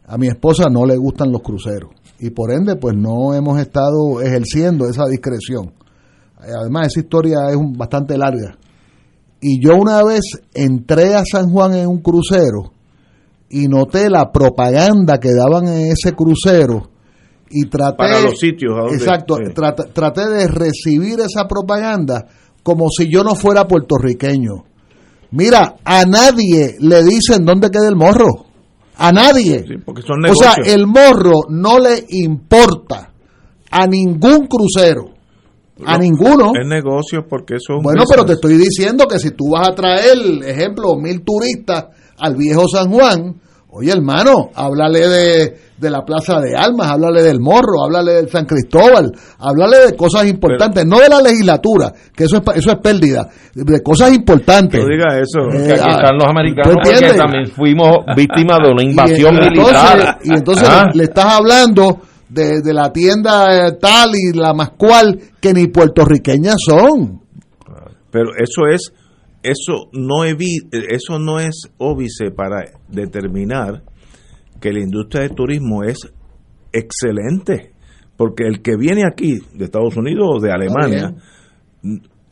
A 0.07 0.19
mi 0.19 0.29
esposa 0.29 0.65
no 0.71 0.85
le 0.85 0.97
gustan 0.99 1.33
los 1.33 1.41
cruceros 1.41 1.91
y 2.19 2.31
por 2.31 2.53
ende 2.53 2.77
pues 2.77 2.95
no 2.95 3.33
hemos 3.35 3.59
estado 3.59 4.21
ejerciendo 4.21 4.87
esa 4.87 5.07
discreción. 5.07 5.73
Además 6.39 6.89
esa 6.89 7.01
historia 7.01 7.39
es 7.51 7.57
bastante 7.77 8.19
larga. 8.19 8.59
Y 9.41 9.65
yo 9.65 9.77
una 9.77 10.03
vez 10.05 10.23
entré 10.53 11.15
a 11.15 11.25
San 11.25 11.51
Juan 11.51 11.75
en 11.75 11.89
un 11.89 12.03
crucero 12.03 12.73
y 13.49 13.67
noté 13.67 14.11
la 14.11 14.31
propaganda 14.31 15.19
que 15.19 15.33
daban 15.33 15.69
en 15.69 15.93
ese 15.93 16.13
crucero 16.13 16.91
y 17.51 17.67
traté 17.67 17.97
para 17.97 18.21
los 18.21 18.39
sitios 18.39 18.73
exacto 18.93 19.37
traté, 19.95 20.29
de 20.29 20.49
recibir 20.49 21.21
esa 21.21 21.47
propaganda 21.47 22.27
como 22.65 22.89
si 22.89 23.09
yo 23.09 23.23
no 23.23 23.37
fuera 23.37 23.69
puertorriqueño. 23.69 24.65
Mira 25.31 25.77
a 25.85 26.05
nadie 26.05 26.75
le 26.81 27.05
dicen 27.05 27.45
dónde 27.45 27.71
queda 27.71 27.89
el 27.89 27.97
morro. 27.97 28.47
A 28.97 29.13
nadie. 29.13 29.65
O 29.87 30.35
sea 30.35 30.55
el 30.65 30.89
morro 30.89 31.43
no 31.51 31.79
le 31.79 32.05
importa 32.09 33.13
a 33.71 33.87
ningún 33.87 34.49
crucero 34.49 35.15
a 35.85 35.99
ninguno. 35.99 36.53
Es 36.61 36.67
negocio 36.67 37.27
porque 37.29 37.57
eso 37.57 37.81
Bueno, 37.83 38.05
pero 38.09 38.25
te 38.25 38.35
estoy 38.35 38.57
diciendo 38.57 39.07
que 39.07 39.19
si 39.19 39.33
tú 39.33 39.51
vas 39.51 39.69
a 39.69 39.75
traer, 39.75 40.17
ejemplo, 40.45 40.97
mil 40.97 41.23
turistas 41.23 41.87
al 42.19 42.37
viejo 42.37 42.69
San 42.69 42.91
Juan, 42.91 43.41
oye 43.77 43.91
hermano, 43.93 44.51
háblale 44.55 45.09
de, 45.09 45.57
de 45.77 45.91
la 45.91 46.05
Plaza 46.05 46.41
de 46.41 46.55
Almas, 46.57 46.89
háblale 46.89 47.23
del 47.23 47.41
Morro, 47.41 47.85
háblale 47.85 48.13
del 48.15 48.29
San 48.29 48.47
Cristóbal, 48.47 49.13
háblale 49.39 49.87
de 49.87 49.97
cosas 49.97 50.27
importantes, 50.27 50.87
no 50.87 51.01
de 51.01 51.09
la 51.09 51.21
legislatura, 51.21 51.93
que 52.15 52.25
eso 52.25 52.37
es, 52.37 52.57
eso 52.57 52.71
es 52.71 52.79
pérdida, 52.79 53.29
de 53.55 53.83
cosas 53.83 54.13
importantes. 54.13 54.81
No 54.81 54.89
diga 54.89 55.19
eso. 55.19 55.41
Eh, 55.53 55.73
aquí 55.73 55.83
ah, 55.85 55.97
están 55.97 56.17
los 56.17 56.29
americanos 56.29 56.77
que 56.85 57.19
también 57.19 57.47
fuimos 57.49 57.99
víctimas 58.17 58.59
de 58.63 58.71
una 58.71 58.83
invasión 58.83 59.35
militar. 59.35 60.19
y 60.23 60.35
entonces 60.35 60.69
ah. 60.71 60.91
le, 60.95 61.05
estás 61.05 61.35
hablando 61.35 61.99
de, 62.29 62.61
de 62.63 62.73
la 62.73 62.93
tienda 62.93 63.67
eh, 63.69 63.73
tal 63.81 64.11
y 64.15 64.37
la 64.39 64.55
más 64.55 64.71
cual 64.71 65.19
que 65.41 65.53
ni 65.53 65.67
puertorriqueñas 65.67 66.57
son. 66.65 67.21
Pero 68.13 68.31
eso 68.39 68.73
es 68.73 68.93
eso 69.45 69.91
no 69.93 70.25
eso 70.25 71.19
no 71.19 71.39
es 71.39 71.71
óbice 71.79 72.31
para 72.35 72.65
determinar 72.89 73.85
que 74.61 74.73
la 74.73 74.81
industria 74.81 75.25
del 75.25 75.35
turismo 75.35 75.85
es 75.85 75.99
excelente, 76.73 77.75
porque 78.17 78.45
el 78.47 78.63
que 78.63 78.77
viene 78.77 79.03
aquí 79.07 79.39
de 79.53 79.67
Estados 79.67 79.97
Unidos 79.97 80.27
o 80.37 80.41
de 80.41 80.51
Alemania 80.51 81.15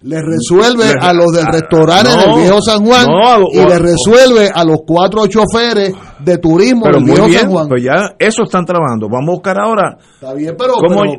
le 0.02 0.20
resuelve 0.20 0.84
a 1.00 1.12
los 1.12 1.32
del 1.32 1.46
restaurante 1.46 2.10
del 2.10 2.40
viejo 2.40 2.60
San 2.60 2.84
Juan 2.84 3.06
y 3.52 3.58
le 3.58 3.78
resuelve 3.78 4.50
a 4.52 4.64
los 4.64 4.78
cuatro 4.86 5.26
choferes 5.26 5.94
de 6.18 6.38
turismo 6.38 6.86
del 6.86 7.04
viejo 7.04 7.28
San 7.28 7.50
Juan. 7.50 7.68
Pues 7.68 7.82
ya 7.84 8.14
eso 8.18 8.42
están 8.44 8.64
trabajando. 8.64 9.08
Vamos 9.08 9.28
a 9.28 9.32
buscar 9.32 9.60
ahora 9.60 9.98
Está 10.14 10.34
bien, 10.34 10.54
pero, 10.56 10.74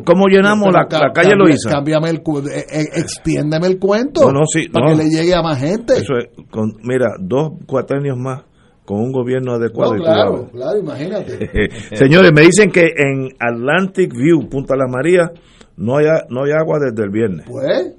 ¿cómo, 0.06 0.28
llenamos 0.28 0.74
la, 0.74 0.88
calle 1.14 1.36
Loíza. 1.36 1.70
Cámbiame 1.70 2.10
el, 2.10 2.18
eh, 2.18 2.66
eh, 2.72 2.84
extiéndeme 2.96 3.68
el 3.68 3.80
cuento 3.80 4.22
para 4.72 4.92
que 4.92 5.04
le 5.04 5.10
llegue 5.10 5.34
a 5.34 5.42
más 5.42 5.60
gente. 5.60 5.94
Eso 5.94 6.14
con, 6.50 6.74
mira, 6.84 7.16
dos 7.20 7.54
cuatrenios 7.66 8.18
más 8.18 8.44
con 8.86 9.00
un 9.00 9.12
gobierno 9.12 9.54
adecuado. 9.54 9.96
claro, 9.96 10.50
claro, 10.52 10.80
imagínate. 10.80 11.70
Señores, 11.96 12.32
me 12.34 12.42
dicen 12.42 12.72
que 12.72 12.92
en 12.96 13.30
Atlantic 13.40 14.14
View, 14.14 14.50
Punta 14.50 14.76
Las 14.76 14.90
Marías, 14.90 15.32
no 15.78 15.98
hay, 15.98 16.06
no 16.30 16.44
hay 16.44 16.52
agua 16.52 16.80
desde 16.80 17.04
el 17.04 17.10
viernes. 17.10 17.46
Pues, 17.50 17.94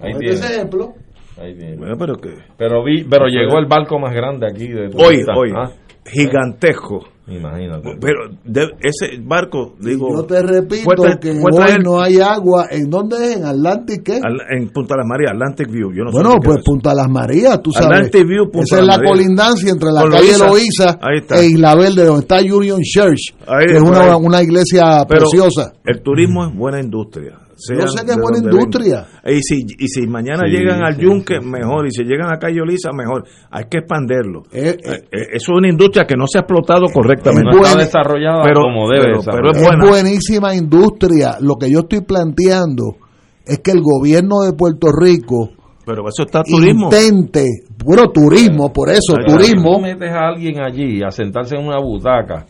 Ahí 0.00 0.12
ese 0.22 0.54
ejemplo. 0.54 0.94
Bueno, 1.36 1.96
pero 1.98 2.16
que... 2.16 2.34
Pero, 2.58 2.84
vi, 2.84 3.04
pero 3.04 3.26
llegó 3.26 3.58
el 3.58 3.66
barco 3.66 3.98
más 3.98 4.14
grande 4.14 4.46
aquí. 4.46 4.68
De 4.68 4.90
hoy, 4.94 5.24
hoy. 5.34 5.52
¿ah? 5.56 5.70
Gigantesco. 6.04 7.00
Imagínate. 7.28 7.96
Pero 8.00 8.74
ese 8.80 9.20
barco, 9.22 9.74
digo. 9.78 10.08
Yo 10.16 10.24
te 10.24 10.42
repito 10.42 10.90
que 11.20 11.30
hoy 11.30 11.78
no 11.82 12.00
hay 12.00 12.18
agua. 12.18 12.66
¿En 12.70 12.90
dónde 12.90 13.16
es? 13.16 13.36
¿En 13.36 13.44
Atlantic 13.44 14.02
qué? 14.02 14.16
en 14.16 14.68
Punta 14.70 14.96
Las 14.96 15.06
Marías, 15.06 15.32
Atlantic 15.32 15.70
View. 15.70 15.92
Yo 15.94 16.04
no 16.04 16.10
bueno, 16.10 16.36
pues 16.42 16.58
Punta 16.64 16.92
Las 16.92 17.08
Marías, 17.08 17.62
tú 17.62 17.70
sabes. 17.70 17.86
Atlantic 17.86 18.26
View, 18.26 18.50
Punta 18.50 18.62
Esa 18.62 18.80
es 18.80 18.86
la 18.86 18.98
colindancia 18.98 19.70
entre 19.70 19.92
la 19.92 20.08
calle 20.08 20.38
Loíza 20.38 20.98
e 21.36 21.46
Isla 21.46 21.76
Verde, 21.76 22.04
donde 22.04 22.22
está 22.22 22.40
Union 22.40 22.80
Church, 22.82 23.34
que 23.68 23.76
es 23.76 23.80
una, 23.80 24.16
una 24.16 24.42
iglesia 24.42 25.04
preciosa. 25.06 25.72
El 25.84 26.02
turismo 26.02 26.46
es 26.46 26.56
buena 26.56 26.80
industria 26.80 27.38
Yo 27.68 27.86
sé 27.86 28.04
que 28.04 28.12
es 28.12 28.18
buena 28.18 28.38
industria. 28.38 29.06
Y 29.26 29.42
si, 29.42 29.64
y 29.78 29.88
si 29.88 30.06
mañana 30.06 30.46
llegan 30.46 30.82
al 30.82 30.96
Yunque, 30.96 31.40
mejor. 31.40 31.86
Y 31.86 31.90
si 31.90 32.04
llegan 32.04 32.32
a 32.32 32.38
Cayo 32.38 32.64
Lisa, 32.64 32.90
mejor. 32.92 33.24
Hay 33.50 33.64
que 33.70 33.78
expanderlo. 33.78 34.42
Eh, 34.52 34.76
eh, 34.82 34.92
eh, 35.10 35.26
eso 35.32 35.52
es 35.52 35.58
una 35.58 35.68
industria 35.68 36.06
que 36.06 36.16
no 36.16 36.26
se 36.26 36.38
ha 36.38 36.42
explotado 36.42 36.86
correctamente. 36.92 37.50
No 37.50 37.62
está 37.62 37.78
desarrollada 37.78 38.42
pero, 38.42 38.62
como 38.62 38.88
debe. 38.88 39.18
Pero, 39.24 39.50
es, 39.52 39.90
buenísima 39.90 40.54
industria. 40.54 41.36
Lo 41.40 41.56
que 41.56 41.70
yo 41.70 41.80
estoy 41.80 42.00
planteando 42.02 42.96
es 43.44 43.58
que 43.58 43.72
el 43.72 43.80
gobierno 43.82 44.40
de 44.40 44.52
Puerto 44.52 44.88
Rico 44.92 45.50
pero 45.84 46.06
eso 46.08 46.22
está 46.22 46.42
turismo. 46.44 46.84
Intente, 46.84 47.46
bueno, 47.84 48.04
turismo, 48.12 48.72
por 48.72 48.90
eso, 48.90 49.14
turismo. 49.26 49.76
Si 49.76 49.82
metes 49.82 50.12
a 50.12 50.28
alguien 50.28 50.60
allí 50.60 51.02
a 51.02 51.10
sentarse 51.10 51.56
en 51.56 51.66
una 51.66 51.80
butaca 51.80 52.46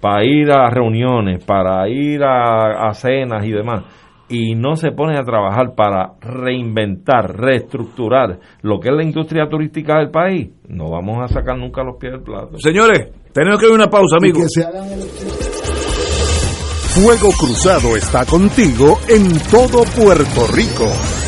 para 0.00 0.24
ir 0.24 0.50
a 0.50 0.68
reuniones, 0.70 1.42
para 1.44 1.88
ir 1.88 2.22
a, 2.22 2.92
cenas 2.92 3.44
y 3.44 3.50
demás, 3.50 3.84
y 4.34 4.54
no 4.54 4.74
se 4.74 4.90
pone 4.90 5.16
a 5.16 5.22
trabajar 5.22 5.74
para 5.76 6.14
reinventar, 6.20 7.36
reestructurar 7.36 8.40
lo 8.62 8.80
que 8.80 8.88
es 8.88 8.94
la 8.94 9.04
industria 9.04 9.48
turística 9.48 9.98
del 9.98 10.10
país, 10.10 10.50
no 10.68 10.90
vamos 10.90 11.22
a 11.22 11.28
sacar 11.28 11.56
nunca 11.56 11.84
los 11.84 11.96
pies 11.98 12.14
del 12.14 12.22
plato. 12.22 12.58
Señores, 12.58 13.10
tenemos 13.32 13.60
que 13.60 13.66
ir 13.66 13.72
a 13.72 13.74
una 13.76 13.88
pausa, 13.88 14.16
amigos. 14.16 14.52
Fuego 16.94 17.30
Cruzado 17.38 17.96
está 17.96 18.24
contigo 18.24 18.98
en 19.08 19.38
todo 19.50 19.84
Puerto 19.96 20.46
Rico. 20.52 21.23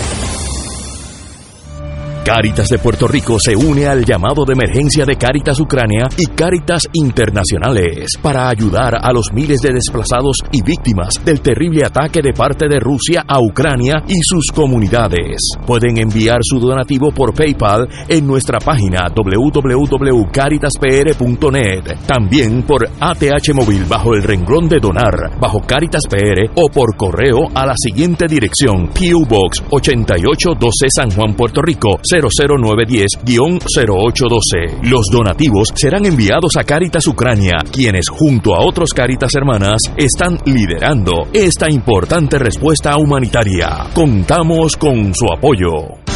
Cáritas 2.27 2.67
de 2.67 2.79
Puerto 2.79 3.07
Rico 3.07 3.39
se 3.39 3.55
une 3.55 3.87
al 3.87 4.05
llamado 4.05 4.45
de 4.45 4.55
emergencia 4.55 5.05
de 5.05 5.15
Cáritas 5.15 5.61
Ucrania 5.61 6.09
y 6.19 6.27
Cáritas 6.27 6.89
Internacionales 6.93 8.09
para 8.21 8.49
ayudar 8.49 8.97
a 9.01 9.13
los 9.13 9.27
miles 9.33 9.61
de 9.61 9.73
desplazados 9.73 10.39
y 10.51 10.61
víctimas 10.61 11.25
del 11.25 11.41
terrible 11.41 11.85
ataque 11.85 12.23
de 12.23 12.33
parte 12.33 12.67
de 12.67 12.81
Rusia 12.81 13.25
a 13.29 13.39
Ucrania 13.39 14.03
y 14.09 14.21
sus 14.25 14.47
comunidades. 14.53 15.39
Pueden 15.65 15.99
enviar 15.99 16.39
su 16.43 16.59
donativo 16.59 17.13
por 17.13 17.33
PayPal 17.33 17.89
en 18.09 18.27
nuestra 18.27 18.59
página 18.59 19.07
www.caritaspr.net, 19.15 21.97
también 22.09 22.65
por 22.65 22.89
ATH 22.99 23.55
móvil 23.55 23.85
bajo 23.85 24.15
el 24.15 24.25
renglón 24.25 24.69
de 24.69 24.81
donar 24.81 25.39
bajo 25.39 25.61
Caritas 25.61 26.03
PR 26.11 26.51
o 26.57 26.69
por 26.71 26.97
correo 26.97 27.47
a 27.55 27.67
la 27.67 27.75
siguiente 27.77 28.27
dirección: 28.27 28.89
PO 28.89 29.25
Box 29.29 29.63
8812 29.71 30.89
San 30.93 31.13
Juan, 31.13 31.37
Puerto 31.37 31.63
Rico 31.63 32.01
00910-0812. 32.21 34.83
Los 34.83 35.07
donativos 35.11 35.73
serán 35.75 36.05
enviados 36.07 36.57
a 36.57 36.65
Caritas 36.65 37.07
Ucrania, 37.07 37.59
quienes 37.71 38.09
junto 38.09 38.55
a 38.55 38.67
otros 38.67 38.95
Caritas 38.95 39.35
hermanas 39.35 39.83
están 39.97 40.39
liderando 40.45 41.29
esta 41.33 41.71
importante 41.71 42.39
respuesta 42.39 42.97
humanitaria. 42.97 43.89
Contamos 43.95 44.77
con 44.77 45.15
su 45.15 45.27
apoyo. 45.33 46.16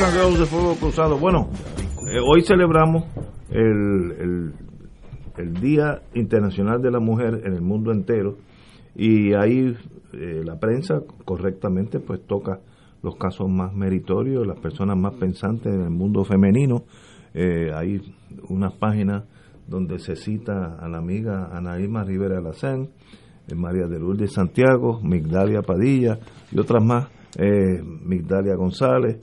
De 0.00 0.46
Fuego 0.46 0.76
Cruzado. 0.76 1.18
Bueno, 1.18 1.50
eh, 2.10 2.20
hoy 2.26 2.40
celebramos 2.40 3.04
el, 3.50 4.54
el, 5.36 5.60
Día 5.60 6.00
Internacional 6.14 6.80
de 6.80 6.90
la 6.90 7.00
Mujer 7.00 7.42
en 7.44 7.52
el 7.52 7.60
mundo 7.60 7.92
entero 7.92 8.38
y 8.96 9.34
ahí 9.34 9.76
eh, 10.14 10.40
la 10.42 10.58
prensa 10.58 11.02
correctamente 11.26 12.00
pues 12.00 12.26
toca 12.26 12.60
los 13.02 13.16
casos 13.16 13.50
más 13.50 13.74
meritorios, 13.74 14.46
las 14.46 14.58
personas 14.58 14.96
más 14.96 15.16
pensantes 15.16 15.70
en 15.70 15.82
el 15.82 15.90
mundo 15.90 16.24
femenino. 16.24 16.84
Eh, 17.34 17.70
hay 17.74 18.00
unas 18.48 18.72
páginas 18.72 19.24
donde 19.66 19.98
se 19.98 20.16
cita 20.16 20.78
a 20.80 20.88
la 20.88 20.96
amiga 20.96 21.50
Anaíma 21.52 22.04
Rivera 22.04 22.38
Alacén, 22.38 22.88
María 23.54 23.86
de 23.86 23.98
Lourdes 23.98 24.32
Santiago, 24.32 24.98
Migdalia 25.02 25.60
Padilla 25.60 26.18
y 26.50 26.58
otras 26.58 26.82
más, 26.82 27.08
Migdalia 28.02 28.54
González, 28.54 29.18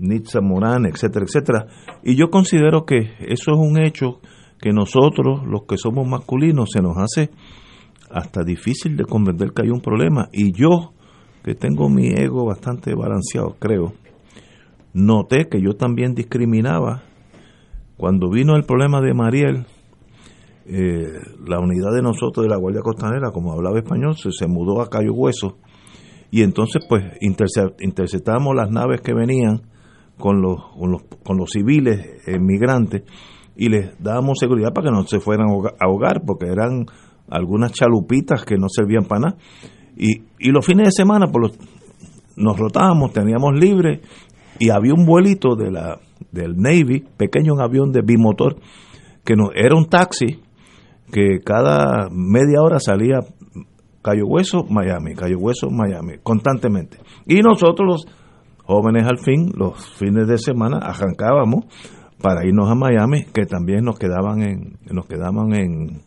Nitza 0.00 0.40
Morán, 0.40 0.86
etcétera, 0.86 1.24
etcétera. 1.26 1.66
Y 2.02 2.16
yo 2.16 2.30
considero 2.30 2.84
que 2.84 3.12
eso 3.20 3.52
es 3.52 3.58
un 3.58 3.80
hecho 3.80 4.20
que 4.60 4.72
nosotros, 4.72 5.46
los 5.46 5.62
que 5.68 5.76
somos 5.76 6.06
masculinos, 6.06 6.70
se 6.72 6.82
nos 6.82 6.96
hace 6.96 7.30
hasta 8.10 8.42
difícil 8.42 8.96
de 8.96 9.04
comprender 9.04 9.52
que 9.52 9.62
hay 9.62 9.70
un 9.70 9.80
problema. 9.80 10.28
Y 10.32 10.52
yo, 10.52 10.92
que 11.44 11.54
tengo 11.54 11.88
mi 11.88 12.08
ego 12.08 12.44
bastante 12.44 12.94
balanceado, 12.94 13.56
creo, 13.58 13.92
noté 14.92 15.48
que 15.48 15.62
yo 15.62 15.74
también 15.74 16.14
discriminaba 16.14 17.02
cuando 17.96 18.30
vino 18.30 18.56
el 18.56 18.64
problema 18.64 19.00
de 19.00 19.14
Mariel. 19.14 19.66
Eh, 20.72 21.18
la 21.46 21.58
unidad 21.58 21.92
de 21.92 22.02
nosotros 22.02 22.44
de 22.44 22.50
la 22.50 22.56
Guardia 22.56 22.82
Costanera, 22.82 23.32
como 23.32 23.52
hablaba 23.52 23.78
español, 23.78 24.16
se, 24.16 24.30
se 24.30 24.46
mudó 24.46 24.80
a 24.80 24.88
Cayo 24.88 25.12
Hueso 25.12 25.58
y 26.30 26.42
entonces 26.42 26.84
pues 26.88 27.04
interceptamos 27.20 28.54
las 28.54 28.70
naves 28.70 29.00
que 29.00 29.12
venían 29.12 29.62
con 30.20 30.40
los, 30.40 30.60
con 30.78 30.92
los, 30.92 31.02
con 31.24 31.36
los 31.36 31.50
civiles 31.50 32.22
migrantes 32.40 33.02
y 33.56 33.68
les 33.68 34.00
dábamos 34.02 34.38
seguridad 34.38 34.72
para 34.72 34.88
que 34.88 34.94
no 34.94 35.02
se 35.04 35.20
fueran 35.20 35.48
a 35.48 35.84
ahogar, 35.84 36.22
porque 36.24 36.46
eran 36.46 36.86
algunas 37.28 37.72
chalupitas 37.72 38.44
que 38.44 38.56
no 38.56 38.68
servían 38.68 39.04
para 39.04 39.20
nada. 39.20 39.36
Y, 39.96 40.22
y 40.38 40.50
los 40.50 40.64
fines 40.64 40.86
de 40.86 40.92
semana 40.92 41.26
pues 41.30 41.58
nos 42.36 42.58
rotábamos, 42.58 43.12
teníamos 43.12 43.58
libre 43.58 44.00
y 44.58 44.70
había 44.70 44.94
un 44.94 45.04
vuelito 45.04 45.56
de 45.56 45.70
la, 45.70 45.98
del 46.30 46.56
Navy, 46.56 47.04
pequeño 47.16 47.54
avión 47.60 47.92
de 47.92 48.02
bimotor, 48.02 48.56
que 49.24 49.34
no, 49.34 49.50
era 49.54 49.76
un 49.76 49.86
taxi 49.86 50.40
que 51.10 51.40
cada 51.44 52.08
media 52.10 52.62
hora 52.62 52.78
salía 52.78 53.18
Cayo 54.02 54.26
Hueso, 54.26 54.64
Miami, 54.68 55.14
Cayo 55.14 55.38
Hueso, 55.38 55.68
Miami, 55.70 56.18
constantemente. 56.22 56.98
Y 57.26 57.40
nosotros 57.40 57.86
los 57.86 58.19
jóvenes 58.70 59.04
al 59.04 59.18
fin, 59.18 59.50
los 59.56 59.84
fines 59.98 60.28
de 60.28 60.38
semana, 60.38 60.78
arrancábamos 60.78 61.64
para 62.22 62.46
irnos 62.46 62.70
a 62.70 62.74
Miami, 62.74 63.24
que 63.24 63.44
también 63.44 63.84
nos 63.84 63.98
quedaban 63.98 64.42
en, 64.42 64.78
nos 64.90 65.06
quedaban 65.06 65.52
en, 65.54 66.02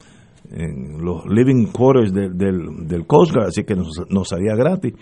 los 0.99 1.25
living 1.25 1.67
quarters 1.71 2.13
del, 2.13 2.37
del, 2.37 3.07
Coast 3.07 3.33
Guard, 3.33 3.47
así 3.47 3.63
que 3.63 3.75
nos, 3.75 3.89
nos 4.09 4.29
salía 4.29 4.55
gratis. 4.55 4.93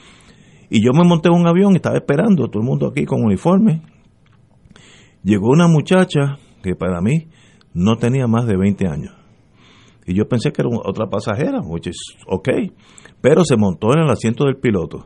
Y 0.70 0.82
yo 0.84 0.92
me 0.94 1.08
monté 1.08 1.28
en 1.28 1.36
un 1.36 1.48
avión 1.48 1.74
y 1.74 1.76
estaba 1.76 1.98
esperando, 1.98 2.48
todo 2.48 2.62
el 2.62 2.68
mundo 2.68 2.88
aquí 2.88 3.06
con 3.06 3.22
uniforme, 3.22 3.82
llegó 5.24 5.50
una 5.50 5.68
muchacha 5.68 6.38
que 6.64 6.76
para 6.76 7.02
mí 7.02 7.28
no 7.74 7.98
tenía 7.98 8.28
más 8.28 8.48
de 8.48 8.56
20 8.56 8.88
años. 8.88 9.14
Y 10.06 10.16
yo 10.16 10.28
pensé 10.28 10.52
que 10.52 10.62
era 10.62 10.70
otra 10.86 11.08
pasajera, 11.08 11.60
which 11.64 11.88
is 11.88 11.98
ok, 12.28 12.50
pero 13.20 13.44
se 13.44 13.58
montó 13.58 13.94
en 13.94 14.04
el 14.04 14.10
asiento 14.10 14.46
del 14.46 14.58
piloto. 14.58 15.06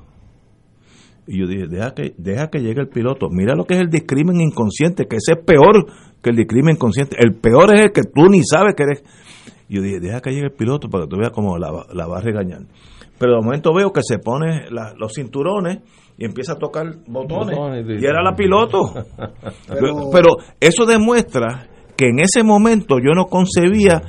Y 1.28 1.40
yo 1.40 1.48
dije, 1.48 1.68
deja 1.68 1.94
que, 1.94 2.14
deja 2.18 2.50
que 2.50 2.60
llegue 2.60 2.82
el 2.82 2.90
piloto. 2.90 3.30
Mira 3.30 3.56
lo 3.56 3.66
que 3.66 3.76
es 3.76 3.82
el 3.82 3.90
discrimen 3.90 4.42
inconsciente, 4.42 5.08
que 5.08 5.18
ese 5.18 5.40
es 5.40 5.46
peor 5.46 5.86
que 6.22 6.30
el 6.30 6.36
discrimen 6.36 6.76
inconsciente. 6.76 7.18
El 7.20 7.36
peor 7.36 7.74
es 7.74 7.82
el 7.82 7.92
que 7.92 8.04
tú 8.04 8.30
ni 8.30 8.44
sabes 8.44 8.76
que 8.76 8.84
eres. 8.84 9.04
Y 9.68 9.76
yo 9.76 9.82
dije, 9.82 10.00
deja 10.00 10.22
que 10.22 10.30
llegue 10.32 10.46
el 10.46 10.54
piloto 10.54 10.90
para 10.90 11.06
que 11.06 11.10
tú 11.10 11.18
veas 11.18 11.32
cómo 11.32 11.58
la, 11.58 11.72
la 11.94 12.08
va 12.08 12.18
a 12.18 12.22
regañar. 12.22 12.62
Pero 13.18 13.36
de 13.36 13.42
momento 13.42 13.74
veo 13.74 13.92
que 13.92 14.02
se 14.04 14.20
pone 14.20 14.70
los 14.70 15.14
cinturones 15.14 15.80
y 16.18 16.26
empieza 16.26 16.54
a 16.54 16.58
tocar 16.58 16.86
botones. 17.08 17.58
y 18.02 18.06
era 18.06 18.22
la 18.22 18.36
piloto. 18.36 18.94
pero, 19.68 20.10
pero 20.12 20.30
eso 20.60 20.86
demuestra 20.86 21.68
que 21.96 22.10
en 22.10 22.20
ese 22.20 22.44
momento 22.44 22.98
yo 23.00 23.14
no 23.16 23.26
concebía 23.26 24.02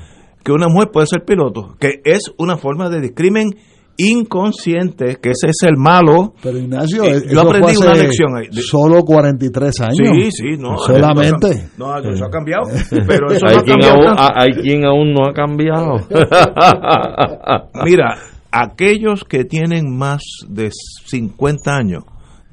que 0.45 0.53
una 0.53 0.69
mujer 0.69 0.91
puede 0.93 1.07
ser 1.07 1.25
piloto, 1.25 1.77
que 1.79 2.01
es 2.05 2.33
una 2.39 2.57
forma 2.57 2.89
de 2.89 3.01
discrimen 3.01 3.51
inconsciente, 3.99 5.17
que 5.21 5.31
ese 5.31 5.49
es 5.49 5.63
el 5.63 5.77
malo. 5.77 6.35
Pero 6.43 6.59
Ignacio, 6.59 7.05
yo 7.29 7.41
aprendí 7.41 7.77
una 7.77 7.95
lección 7.95 8.37
ahí. 8.37 8.47
Solo 8.53 9.03
43 9.03 9.81
años. 9.81 9.97
Sí, 9.97 10.31
sí, 10.31 10.57
no. 10.59 10.79
Solamente. 10.79 11.69
No, 11.79 11.97
eso 11.99 12.25
ha 12.25 12.31
cambiado. 12.31 12.65
Pero 12.91 13.31
eso 13.31 13.47
hay, 13.47 13.59
quien 13.59 13.85
aún, 13.85 14.17
hay 14.17 14.53
quien 14.63 14.85
aún 14.85 15.13
no 15.13 15.27
ha 15.29 15.33
cambiado. 15.33 15.97
Mira, 17.85 18.17
aquellos 18.51 19.25
que 19.25 19.45
tienen 19.45 19.97
más 19.97 20.23
de 20.49 20.71
50 20.71 21.75
años 21.75 22.05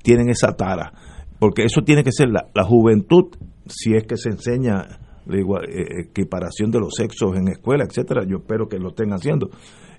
tienen 0.04 0.30
esa 0.30 0.54
tara, 0.56 0.92
porque 1.40 1.64
eso 1.64 1.82
tiene 1.82 2.04
que 2.04 2.12
ser 2.12 2.30
la, 2.30 2.46
la 2.54 2.64
juventud, 2.64 3.26
si 3.68 3.96
es 3.96 4.04
que 4.04 4.18
se 4.18 4.30
enseña 4.30 5.00
la 5.26 5.38
eh, 5.38 6.02
equiparación 6.10 6.72
de 6.72 6.80
los 6.80 6.94
sexos 6.96 7.36
en 7.38 7.48
escuela, 7.50 7.86
etcétera, 7.86 8.24
yo 8.28 8.38
espero 8.38 8.68
que 8.68 8.78
lo 8.78 8.90
estén 8.90 9.12
haciendo. 9.12 9.50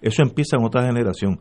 Eso 0.05 0.23
empieza 0.23 0.57
en 0.57 0.65
otra 0.65 0.87
generación. 0.87 1.41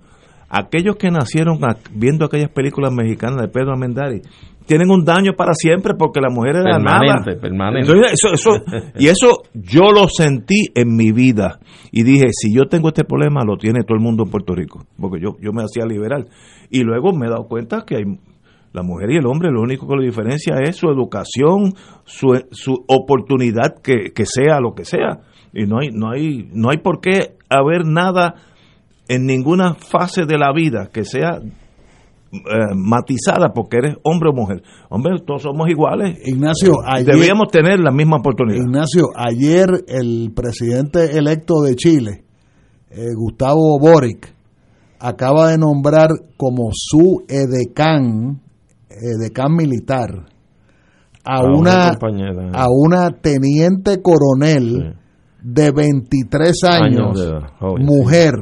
Aquellos 0.49 0.97
que 0.97 1.09
nacieron 1.09 1.59
viendo 1.93 2.25
aquellas 2.25 2.49
películas 2.49 2.93
mexicanas 2.93 3.41
de 3.41 3.47
Pedro 3.47 3.73
Amendari 3.73 4.21
tienen 4.65 4.91
un 4.91 5.03
daño 5.03 5.33
para 5.35 5.53
siempre 5.53 5.93
porque 5.97 6.21
la 6.21 6.29
mujer 6.29 6.57
era 6.57 6.79
nada. 6.79 7.23
Permanente. 7.41 7.91
eso, 8.11 8.33
eso, 8.33 8.51
y 8.99 9.07
eso 9.07 9.43
yo 9.53 9.91
lo 9.91 10.07
sentí 10.07 10.67
en 10.75 10.95
mi 10.95 11.11
vida. 11.11 11.59
Y 11.91 12.03
dije, 12.03 12.25
si 12.31 12.53
yo 12.53 12.65
tengo 12.65 12.89
este 12.89 13.03
problema, 13.03 13.43
lo 13.45 13.57
tiene 13.57 13.83
todo 13.83 13.97
el 13.97 14.03
mundo 14.03 14.23
en 14.23 14.31
Puerto 14.31 14.53
Rico. 14.53 14.85
Porque 14.99 15.19
yo, 15.21 15.37
yo 15.41 15.51
me 15.53 15.63
hacía 15.63 15.85
liberal. 15.85 16.27
Y 16.69 16.83
luego 16.83 17.13
me 17.13 17.27
he 17.27 17.29
dado 17.29 17.47
cuenta 17.47 17.83
que 17.85 17.95
hay 17.97 18.03
la 18.73 18.81
mujer 18.81 19.11
y 19.11 19.17
el 19.17 19.27
hombre, 19.27 19.51
lo 19.51 19.61
único 19.61 19.87
que 19.87 19.95
lo 19.95 20.01
diferencia 20.01 20.55
es 20.63 20.77
su 20.77 20.87
educación, 20.87 21.73
su, 22.05 22.43
su 22.51 22.83
oportunidad 22.87 23.75
que, 23.83 24.11
sea 24.25 24.59
lo 24.59 24.73
que 24.73 24.83
sea. 24.83 25.19
Y 25.53 25.65
no 25.65 25.79
hay, 25.79 25.89
no 25.91 26.09
hay, 26.09 26.49
no 26.51 26.71
hay 26.71 26.77
por 26.77 26.99
qué 26.99 27.35
haber 27.49 27.85
nada 27.85 28.35
en 29.07 29.25
ninguna 29.25 29.75
fase 29.75 30.25
de 30.25 30.37
la 30.37 30.53
vida 30.53 30.89
que 30.91 31.05
sea 31.05 31.39
eh, 31.41 32.73
matizada 32.75 33.53
porque 33.53 33.77
eres 33.77 33.95
hombre 34.03 34.29
o 34.29 34.33
mujer. 34.33 34.63
Hombre, 34.89 35.19
todos 35.25 35.43
somos 35.43 35.69
iguales. 35.69 36.17
Ignacio, 36.25 36.73
deberíamos 37.05 37.49
tener 37.51 37.79
la 37.79 37.91
misma 37.91 38.17
oportunidad. 38.17 38.59
Ignacio, 38.59 39.07
ayer 39.15 39.69
el 39.87 40.31
presidente 40.35 41.17
electo 41.17 41.61
de 41.61 41.75
Chile, 41.75 42.23
eh, 42.89 43.07
Gustavo 43.15 43.77
Boric, 43.79 44.33
acaba 44.99 45.49
de 45.49 45.57
nombrar 45.57 46.09
como 46.37 46.69
su 46.71 47.23
edecán 47.27 48.41
eh, 48.89 49.17
decán 49.19 49.55
militar 49.55 50.09
a, 51.25 51.43
una, 51.43 51.89
a 51.89 52.67
una 52.69 53.09
teniente 53.21 54.01
coronel 54.01 54.95
de 55.41 55.71
23 55.71 56.63
años, 56.63 57.33
mujer. 57.79 58.33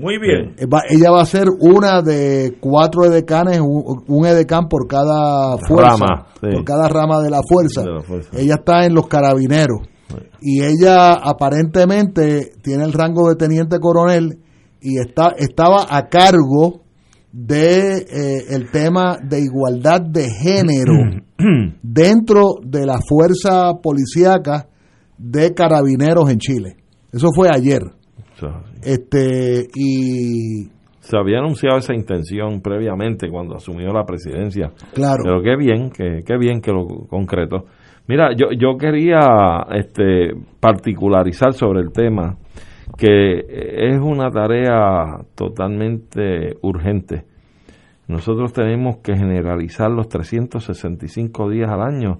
Muy 0.00 0.18
bien. 0.18 0.54
Eh, 0.56 0.66
ella 0.88 1.10
va 1.10 1.20
a 1.20 1.26
ser 1.26 1.48
una 1.60 2.00
de 2.00 2.56
cuatro 2.58 3.04
edecanes, 3.04 3.60
un, 3.60 4.26
edecán 4.26 4.66
por 4.68 4.88
cada 4.88 5.58
fuerza, 5.58 6.26
por 6.40 6.64
cada 6.64 6.88
rama 6.88 7.20
de 7.22 7.30
la, 7.30 7.42
fuerza. 7.46 7.82
Ella 8.32 8.54
está 8.54 8.86
en 8.86 8.94
los 8.94 9.06
carabineros. 9.08 9.80
Y 10.40 10.62
ella 10.62 11.12
aparentemente 11.12 12.52
tiene 12.62 12.84
el 12.84 12.94
rango 12.94 13.28
de 13.28 13.36
teniente 13.36 13.78
coronel 13.78 14.38
y 14.80 14.98
está, 14.98 15.34
estaba 15.36 15.86
a 15.90 16.08
cargo 16.08 16.80
de 17.30 17.98
eh, 17.98 18.44
el 18.48 18.70
tema 18.70 19.18
de 19.22 19.40
igualdad 19.40 20.00
de 20.00 20.30
género 20.30 20.94
dentro 21.82 22.54
de 22.64 22.86
la 22.86 22.98
fuerza 23.06 23.74
policíaca 23.82 24.66
de 25.18 25.52
carabineros 25.52 26.30
en 26.30 26.38
Chile. 26.38 26.76
Eso 27.12 27.28
fue 27.34 27.48
ayer. 27.52 27.82
Este 28.82 29.68
y 29.74 30.68
se 31.00 31.16
había 31.16 31.38
anunciado 31.38 31.78
esa 31.78 31.94
intención 31.94 32.60
previamente 32.60 33.28
cuando 33.28 33.56
asumió 33.56 33.92
la 33.92 34.04
presidencia. 34.04 34.70
Claro. 34.94 35.22
Pero 35.24 35.42
qué 35.42 35.56
bien, 35.56 35.90
que 35.90 36.22
qué 36.24 36.36
bien 36.36 36.60
que 36.60 36.72
lo 36.72 36.86
concreto. 37.08 37.64
Mira, 38.06 38.30
yo 38.36 38.52
yo 38.56 38.76
quería 38.76 39.18
este 39.72 40.34
particularizar 40.60 41.52
sobre 41.52 41.80
el 41.80 41.92
tema 41.92 42.36
que 42.96 43.44
es 43.48 43.98
una 43.98 44.30
tarea 44.30 45.18
totalmente 45.34 46.56
urgente. 46.62 47.24
Nosotros 48.08 48.52
tenemos 48.52 48.98
que 48.98 49.16
generalizar 49.16 49.90
los 49.90 50.08
365 50.08 51.48
días 51.48 51.70
al 51.70 51.80
año, 51.80 52.18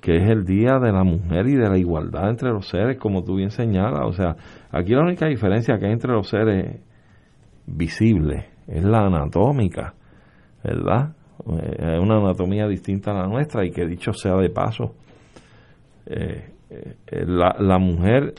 que 0.00 0.16
es 0.16 0.30
el 0.30 0.44
Día 0.44 0.78
de 0.78 0.92
la 0.92 1.04
Mujer 1.04 1.46
y 1.46 1.56
de 1.56 1.68
la 1.68 1.78
Igualdad 1.78 2.30
entre 2.30 2.50
los 2.50 2.68
seres, 2.68 2.98
como 2.98 3.22
tú 3.22 3.36
bien 3.36 3.50
señalas. 3.50 4.02
O 4.04 4.12
sea, 4.12 4.36
aquí 4.70 4.92
la 4.92 5.02
única 5.02 5.26
diferencia 5.26 5.78
que 5.78 5.86
hay 5.86 5.92
entre 5.92 6.12
los 6.12 6.28
seres 6.28 6.80
visible 7.66 8.46
es 8.66 8.84
la 8.84 9.06
anatómica, 9.06 9.94
¿verdad? 10.64 11.14
Es 11.78 11.98
una 11.98 12.18
anatomía 12.18 12.66
distinta 12.66 13.12
a 13.12 13.22
la 13.22 13.26
nuestra 13.26 13.64
y 13.64 13.70
que 13.70 13.86
dicho 13.86 14.12
sea 14.12 14.36
de 14.36 14.50
paso, 14.50 14.94
eh, 16.06 16.50
eh, 16.70 17.24
la, 17.26 17.56
la 17.58 17.78
mujer 17.78 18.34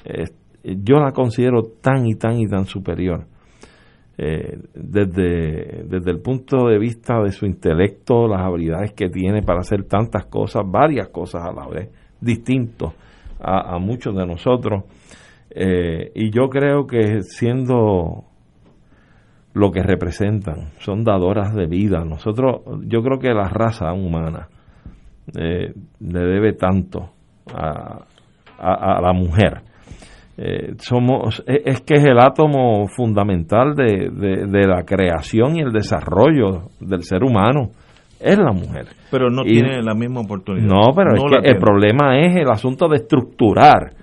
yo 0.63 0.99
la 0.99 1.11
considero 1.11 1.63
tan 1.81 2.05
y 2.05 2.15
tan 2.15 2.37
y 2.37 2.47
tan 2.47 2.65
superior. 2.65 3.25
Eh, 4.17 4.59
desde, 4.75 5.83
desde 5.85 6.11
el 6.11 6.19
punto 6.19 6.67
de 6.67 6.77
vista 6.77 7.21
de 7.23 7.31
su 7.31 7.45
intelecto, 7.45 8.27
las 8.27 8.41
habilidades 8.41 8.93
que 8.93 9.09
tiene 9.09 9.41
para 9.41 9.61
hacer 9.61 9.85
tantas 9.85 10.25
cosas, 10.25 10.63
varias 10.65 11.07
cosas 11.09 11.43
a 11.43 11.51
la 11.51 11.67
vez, 11.67 11.89
distintos 12.19 12.93
a, 13.39 13.79
muchos 13.79 14.15
de 14.15 14.25
nosotros. 14.25 14.83
Eh, 15.49 16.11
y 16.13 16.29
yo 16.29 16.49
creo 16.49 16.85
que 16.85 17.21
siendo 17.23 18.25
lo 19.53 19.71
que 19.71 19.81
representan, 19.81 20.69
son 20.79 21.03
dadoras 21.03 21.55
de 21.55 21.65
vida. 21.65 22.05
Nosotros, 22.05 22.61
yo 22.83 23.01
creo 23.01 23.17
que 23.17 23.33
la 23.33 23.49
raza 23.49 23.91
humana 23.91 24.49
eh, 25.35 25.73
le 25.99 26.19
debe 26.19 26.53
tanto 26.53 27.09
a, 27.53 28.05
a 28.59 29.01
la 29.01 29.13
mujer 29.13 29.70
eh, 30.43 30.73
somos 30.79 31.43
es 31.45 31.81
que 31.81 31.97
es 31.97 32.03
el 32.03 32.19
átomo 32.19 32.87
fundamental 32.87 33.75
de, 33.75 34.09
de, 34.09 34.67
la 34.67 34.83
creación 34.83 35.55
y 35.55 35.59
el 35.59 35.71
desarrollo 35.71 36.69
del 36.79 37.03
ser 37.03 37.23
humano. 37.23 37.69
Es 38.19 38.39
la 38.39 38.51
mujer. 38.51 38.87
Pero 39.11 39.29
no 39.29 39.43
tiene 39.43 39.83
la 39.83 39.93
misma 39.93 40.21
oportunidad. 40.21 40.65
No 40.65 40.93
pero 40.95 41.13
es 41.13 41.23
que 41.43 41.51
el 41.51 41.59
problema 41.59 42.17
es 42.19 42.35
el 42.35 42.49
asunto 42.49 42.87
de 42.87 42.97
estructurar 42.97 43.93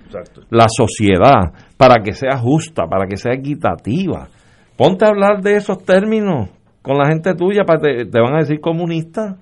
la 0.49 0.67
sociedad 0.69 1.51
para 1.75 2.01
que 2.01 2.13
sea 2.13 2.37
justa 2.37 2.87
para 2.87 3.05
que 3.05 3.17
sea 3.17 3.33
equitativa. 3.33 4.29
Ponte 4.77 5.03
a 5.03 5.09
hablar 5.09 5.41
de 5.41 5.57
esos 5.57 5.83
términos 5.83 6.49
con 6.81 6.97
la 6.97 7.09
gente 7.09 7.35
tuya 7.35 7.65
para 7.65 7.81
te, 7.81 8.05
te 8.05 8.21
van 8.21 8.35
a 8.35 8.39
decir 8.39 8.61
comunista 8.61 9.35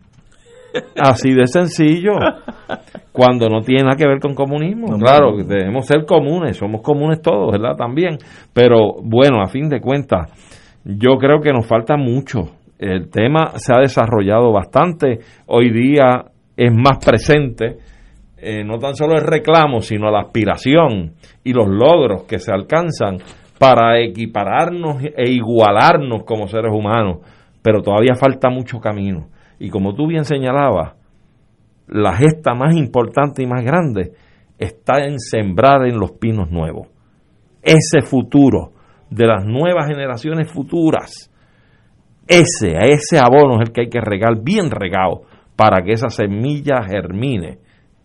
Así 1.00 1.34
de 1.34 1.48
sencillo. 1.48 2.14
Cuando 3.12 3.48
no 3.50 3.62
tiene 3.62 3.84
nada 3.84 3.96
que 3.96 4.08
ver 4.08 4.20
con 4.20 4.36
comunismo. 4.36 4.98
claro, 4.98 5.36
debemos 5.38 5.86
ser 5.86 6.06
comunes, 6.06 6.58
somos 6.58 6.82
comunes 6.82 7.22
todos, 7.22 7.52
¿verdad? 7.52 7.76
También. 7.76 8.18
Pero 8.54 8.96
bueno, 9.04 9.42
a 9.42 9.48
fin 9.48 9.70
de 9.70 9.82
cuentas, 9.82 10.32
yo 10.84 11.18
creo 11.18 11.42
que 11.42 11.52
nos 11.52 11.68
falta 11.68 11.98
mucho. 11.98 12.52
El 12.78 13.10
tema 13.10 13.54
se 13.56 13.74
ha 13.74 13.80
desarrollado 13.80 14.52
bastante. 14.52 15.20
Hoy 15.48 15.72
día 15.72 16.26
es 16.56 16.72
más 16.72 17.04
presente. 17.04 17.78
Eh, 18.40 18.64
no 18.64 18.78
tan 18.78 18.94
solo 18.94 19.16
el 19.16 19.26
reclamo, 19.26 19.82
sino 19.82 20.12
la 20.12 20.22
aspiración 20.22 21.14
y 21.44 21.54
los 21.54 21.68
logros 21.68 22.26
que 22.26 22.38
se 22.38 22.52
alcanzan 22.52 23.18
para 23.58 24.00
equipararnos 24.00 25.02
e 25.04 25.32
igualarnos 25.32 26.24
como 26.24 26.48
seres 26.48 26.72
humanos. 26.72 27.18
Pero 27.64 27.82
todavía 27.82 28.14
falta 28.14 28.50
mucho 28.52 28.80
camino 28.80 29.30
y 29.60 29.70
como 29.70 29.94
tú 29.96 30.08
bien 30.08 30.26
señalabas, 30.26 30.94
la 31.88 32.16
gesta 32.16 32.54
más 32.54 32.76
importante 32.76 33.42
y 33.42 33.48
más 33.48 33.64
grande 33.64 34.14
está 34.58 35.04
en 35.04 35.20
sembrar 35.20 35.88
en 35.88 36.00
los 36.00 36.12
pinos 36.14 36.50
nuevos. 36.52 36.88
Ese 37.62 38.02
futuro 38.02 38.72
de 39.10 39.26
las 39.26 39.46
nuevas 39.46 39.88
generaciones 39.88 40.52
futuras, 40.52 41.32
ese, 42.28 42.76
ese 42.82 43.20
abono 43.20 43.56
es 43.56 43.70
el 43.70 43.74
que 43.74 43.82
hay 43.82 43.90
que 43.90 44.02
regar 44.02 44.42
bien 44.44 44.70
regado 44.70 45.22
para 45.56 45.82
que 45.82 45.94
esa 45.94 46.10
semilla 46.10 46.84
germine 46.84 47.60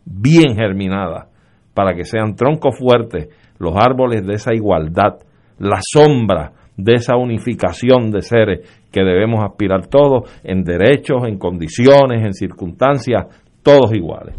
bien 0.05 0.57
germinadas, 0.57 1.29
para 1.75 1.95
que 1.95 2.05
sean 2.05 2.35
troncos 2.35 2.79
fuertes 2.79 3.29
los 3.59 3.75
árboles 3.77 4.27
de 4.27 4.35
esa 4.35 4.55
igualdad, 4.55 5.19
la 5.59 5.79
sombra 5.81 6.53
de 6.77 6.95
esa 6.95 7.17
unificación 7.17 8.11
de 8.11 8.23
seres 8.23 8.69
que 8.91 9.03
debemos 9.03 9.45
aspirar 9.45 9.87
todos 9.87 10.31
en 10.43 10.65
derechos, 10.65 11.27
en 11.27 11.39
condiciones, 11.39 12.25
en 12.25 12.35
circunstancias, 12.35 13.27
todos 13.63 13.93
iguales. 13.93 14.37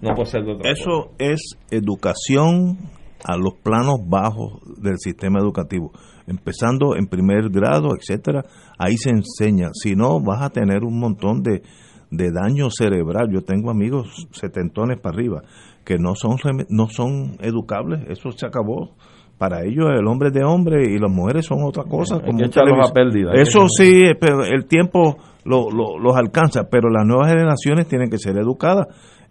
No 0.00 0.14
puede 0.14 0.26
ser 0.26 0.44
de 0.44 0.52
otra 0.52 0.70
Eso 0.70 1.12
es 1.18 1.56
educación 1.70 2.78
a 3.24 3.36
los 3.36 3.54
planos 3.54 3.96
bajos 4.06 4.60
del 4.80 4.98
sistema 4.98 5.40
educativo, 5.40 5.92
empezando 6.26 6.96
en 6.96 7.06
primer 7.06 7.48
grado, 7.50 7.88
etcétera. 7.98 8.44
Ahí 8.78 8.96
se 8.96 9.10
enseña. 9.10 9.70
Si 9.72 9.94
no, 9.94 10.20
vas 10.20 10.42
a 10.42 10.50
tener 10.50 10.84
un 10.84 10.98
montón 11.00 11.42
de, 11.42 11.62
de 12.10 12.30
daño 12.30 12.68
cerebral. 12.70 13.28
Yo 13.32 13.42
tengo 13.42 13.70
amigos 13.70 14.28
setentones 14.32 15.00
para 15.00 15.16
arriba 15.16 15.42
que 15.84 15.98
no 15.98 16.14
son 16.14 16.36
no 16.68 16.88
son 16.88 17.36
educables. 17.40 18.00
Eso 18.08 18.32
se 18.32 18.46
acabó 18.46 18.96
para 19.38 19.64
ellos 19.64 19.86
el 19.98 20.06
hombre 20.06 20.28
es 20.28 20.34
de 20.34 20.44
hombre 20.44 20.90
y 20.90 20.98
las 20.98 21.10
mujeres 21.10 21.46
son 21.46 21.62
otra 21.62 21.84
cosa. 21.84 22.20
Como 22.20 22.38
a 22.82 22.92
pérdida. 22.92 23.32
Eso 23.34 23.66
sí, 23.68 24.02
pero 24.18 24.44
el 24.44 24.66
tiempo 24.66 25.16
lo, 25.44 25.70
los 25.70 26.16
alcanza, 26.16 26.68
pero 26.70 26.88
las 26.90 27.06
nuevas 27.06 27.28
generaciones 27.28 27.86
tienen 27.86 28.08
que 28.08 28.18
ser 28.18 28.38
educadas 28.38 28.86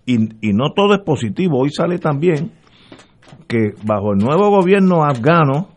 y, 0.05 0.47
y 0.47 0.53
no 0.53 0.71
todo 0.75 0.93
es 0.93 1.01
positivo. 1.01 1.59
Hoy 1.59 1.71
sale 1.71 1.97
también 1.97 2.51
que 3.47 3.73
bajo 3.83 4.13
el 4.13 4.19
nuevo 4.19 4.49
gobierno 4.49 5.03
afgano 5.03 5.69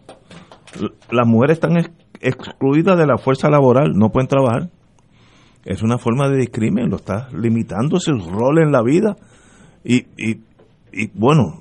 las 1.10 1.26
mujeres 1.26 1.56
están 1.56 1.76
excluidas 2.20 2.98
de 2.98 3.06
la 3.06 3.16
fuerza 3.16 3.48
laboral, 3.48 3.92
no 3.94 4.10
pueden 4.10 4.28
trabajar. 4.28 4.70
Es 5.64 5.82
una 5.82 5.98
forma 5.98 6.28
de 6.28 6.36
discrimen, 6.36 6.88
lo 6.90 6.96
está 6.96 7.28
limitando 7.32 7.98
su 7.98 8.12
rol 8.12 8.62
en 8.62 8.72
la 8.72 8.82
vida. 8.82 9.16
Y, 9.84 10.06
y, 10.16 10.40
y 10.92 11.10
bueno, 11.14 11.60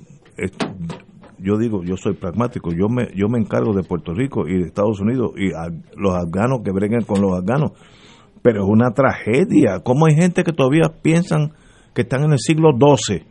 yo 1.40 1.58
digo, 1.58 1.84
yo 1.84 1.98
soy 1.98 2.14
pragmático, 2.14 2.72
yo 2.72 2.90
me, 2.90 3.10
yo 3.16 3.28
me 3.30 3.40
encargo 3.40 3.74
de 3.74 3.84
Puerto 3.84 4.14
Rico 4.14 4.48
y 4.48 4.58
de 4.58 4.68
Estados 4.68 5.00
Unidos 5.00 5.32
y 5.38 5.50
los 5.96 6.16
afganos 6.16 6.62
que 6.64 6.72
breguen 6.72 7.04
con 7.04 7.22
los 7.22 7.38
afganos, 7.38 7.72
pero 8.42 8.64
es 8.64 8.70
una 8.70 8.92
tragedia. 8.92 9.82
¿Cómo 9.84 10.08
hay 10.08 10.16
gente 10.16 10.44
que 10.44 10.54
todavía 10.54 10.90
piensan 11.02 11.54
que 11.94 12.02
están 12.02 12.24
en 12.24 12.32
el 12.32 12.40
siglo 12.40 12.70
XII 12.72 13.24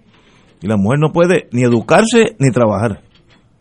y 0.62 0.66
la 0.66 0.76
mujer 0.76 0.98
no 1.00 1.12
puede 1.12 1.48
ni 1.52 1.62
educarse 1.62 2.36
ni 2.38 2.50
trabajar? 2.50 3.02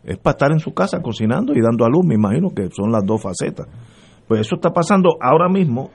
Es 0.03 0.17
para 0.17 0.33
estar 0.33 0.51
en 0.51 0.59
su 0.59 0.73
casa 0.73 1.01
cocinando 1.01 1.53
y 1.53 1.61
dando 1.61 1.85
a 1.85 1.89
luz, 1.89 2.05
me 2.05 2.15
imagino 2.15 2.49
que 2.49 2.69
son 2.69 2.91
las 2.91 3.03
dos 3.03 3.21
facetas. 3.21 3.67
Pues 4.27 4.41
eso 4.41 4.55
está 4.55 4.71
pasando 4.71 5.17
ahora 5.21 5.49
mismo 5.49 5.89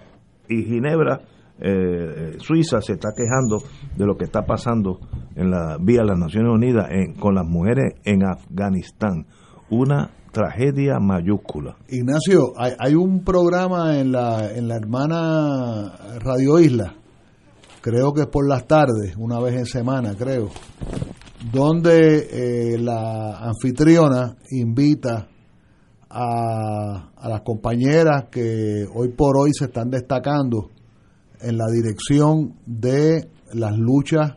y 0.48 0.64
Ginebra 0.64 1.20
eh, 1.60 2.36
Suiza 2.38 2.80
se 2.80 2.94
está 2.94 3.10
quejando 3.14 3.62
de 3.96 4.06
lo 4.06 4.16
que 4.16 4.24
está 4.24 4.42
pasando 4.42 5.00
en 5.34 5.50
la 5.50 5.76
vía 5.80 6.00
de 6.00 6.06
las 6.06 6.18
Naciones 6.18 6.52
Unidas 6.52 6.88
con 7.18 7.34
las 7.34 7.46
mujeres 7.46 7.94
en 8.04 8.24
Afganistán. 8.24 9.26
Una 9.68 10.10
tragedia 10.32 10.98
mayúscula. 11.00 11.76
Ignacio, 11.88 12.52
hay, 12.56 12.94
un 12.94 13.24
programa 13.24 13.98
en 13.98 14.12
la, 14.12 14.52
en 14.52 14.68
la 14.68 14.76
hermana 14.76 15.92
Radio 16.20 16.58
Isla, 16.58 16.94
creo 17.80 18.12
que 18.12 18.22
es 18.22 18.26
por 18.28 18.48
las 18.48 18.66
tardes, 18.66 19.16
una 19.16 19.40
vez 19.40 19.54
en 19.54 19.66
semana, 19.66 20.14
creo, 20.16 20.48
donde 21.52 22.28
eh, 22.74 22.78
la 22.78 23.38
anfitriona 23.38 24.36
invita 24.50 25.28
a, 26.08 27.10
a 27.16 27.28
las 27.28 27.40
compañeras 27.42 28.24
que 28.30 28.86
hoy 28.92 29.08
por 29.08 29.36
hoy 29.36 29.50
se 29.52 29.66
están 29.66 29.90
destacando 29.90 30.70
en 31.42 31.58
la 31.58 31.66
dirección 31.70 32.54
de 32.66 33.28
las 33.52 33.76
luchas 33.76 34.36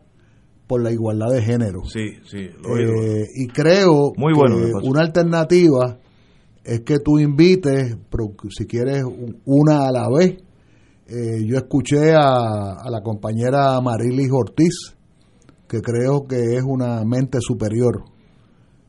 por 0.67 0.81
la 0.81 0.91
igualdad 0.91 1.27
de 1.31 1.41
género. 1.41 1.83
Sí, 1.85 2.19
sí. 2.25 2.39
Eh, 2.39 3.27
y 3.35 3.47
creo 3.47 4.13
Muy 4.15 4.33
bueno, 4.33 4.57
que 4.57 4.87
una 4.87 5.01
alternativa 5.01 5.99
es 6.63 6.81
que 6.81 6.99
tú 6.99 7.19
invites, 7.19 7.97
si 8.49 8.65
quieres, 8.65 9.03
una 9.45 9.87
a 9.87 9.91
la 9.91 10.07
vez. 10.09 10.37
Eh, 11.05 11.45
yo 11.45 11.57
escuché 11.57 12.13
a, 12.13 12.77
a 12.81 12.89
la 12.89 13.01
compañera 13.01 13.79
Marilis 13.81 14.31
Ortiz, 14.31 14.95
que 15.67 15.81
creo 15.81 16.25
que 16.27 16.55
es 16.55 16.63
una 16.65 17.03
mente 17.03 17.39
superior 17.41 18.05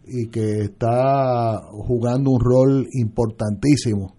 y 0.06 0.28
que 0.28 0.60
está 0.60 1.60
jugando 1.72 2.30
un 2.30 2.40
rol 2.40 2.86
importantísimo 2.92 4.14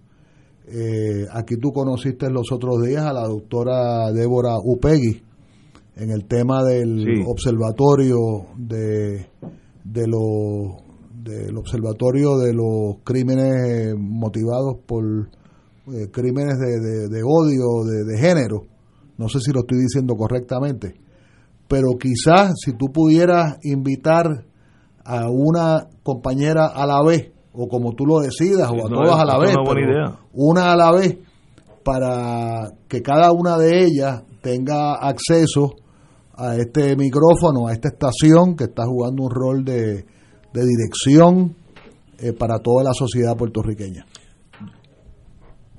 eh, 0.67 1.27
aquí 1.31 1.57
tú 1.57 1.71
conociste 1.71 2.29
los 2.29 2.51
otros 2.51 2.81
días 2.83 3.05
a 3.05 3.13
la 3.13 3.27
doctora 3.27 4.11
Débora 4.11 4.57
Upegui 4.63 5.21
en 5.95 6.09
el 6.09 6.25
tema 6.25 6.63
del 6.63 7.23
observatorio 7.27 8.17
de, 8.57 9.27
de 9.83 10.07
los 10.07 10.83
del 11.23 11.57
observatorio 11.57 12.37
de 12.37 12.53
los 12.53 12.97
crímenes 13.03 13.95
motivados 13.97 14.77
por 14.85 15.03
eh, 15.93 16.09
crímenes 16.11 16.57
de, 16.59 17.09
de, 17.09 17.21
odio, 17.23 17.83
de, 17.83 18.03
de, 18.03 18.19
género. 18.19 18.65
No 19.17 19.27
sé 19.29 19.39
si 19.39 19.51
lo 19.51 19.61
estoy 19.61 19.79
diciendo 19.79 20.15
correctamente, 20.15 20.95
pero 21.67 21.97
quizás 21.99 22.53
si 22.63 22.73
tú 22.73 22.87
pudieras 22.91 23.57
invitar 23.63 24.45
a 25.03 25.29
una 25.29 25.87
compañera 26.03 26.67
a 26.67 26.85
la 26.85 27.03
vez 27.03 27.34
o 27.55 27.67
como 27.67 27.93
tú 27.93 28.05
lo 28.05 28.19
decidas, 28.19 28.69
o 28.69 28.85
a 28.85 28.89
todas 28.89 29.19
a 29.19 29.25
la 29.25 29.37
vez, 29.37 29.55
una 30.33 30.71
a 30.71 30.75
la 30.75 30.91
vez, 30.91 31.17
para 31.83 32.71
que 32.87 33.01
cada 33.01 33.31
una 33.31 33.57
de 33.57 33.85
ellas 33.85 34.23
tenga 34.41 34.95
acceso 34.95 35.75
a 36.37 36.55
este 36.55 36.95
micrófono, 36.95 37.67
a 37.67 37.73
esta 37.73 37.89
estación 37.89 38.55
que 38.55 38.65
está 38.65 38.83
jugando 38.85 39.23
un 39.23 39.31
rol 39.31 39.63
de, 39.63 40.05
dirección 40.53 41.55
eh, 42.17 42.33
para 42.33 42.59
toda 42.59 42.83
la 42.83 42.93
sociedad 42.93 43.35
puertorriqueña. 43.35 44.05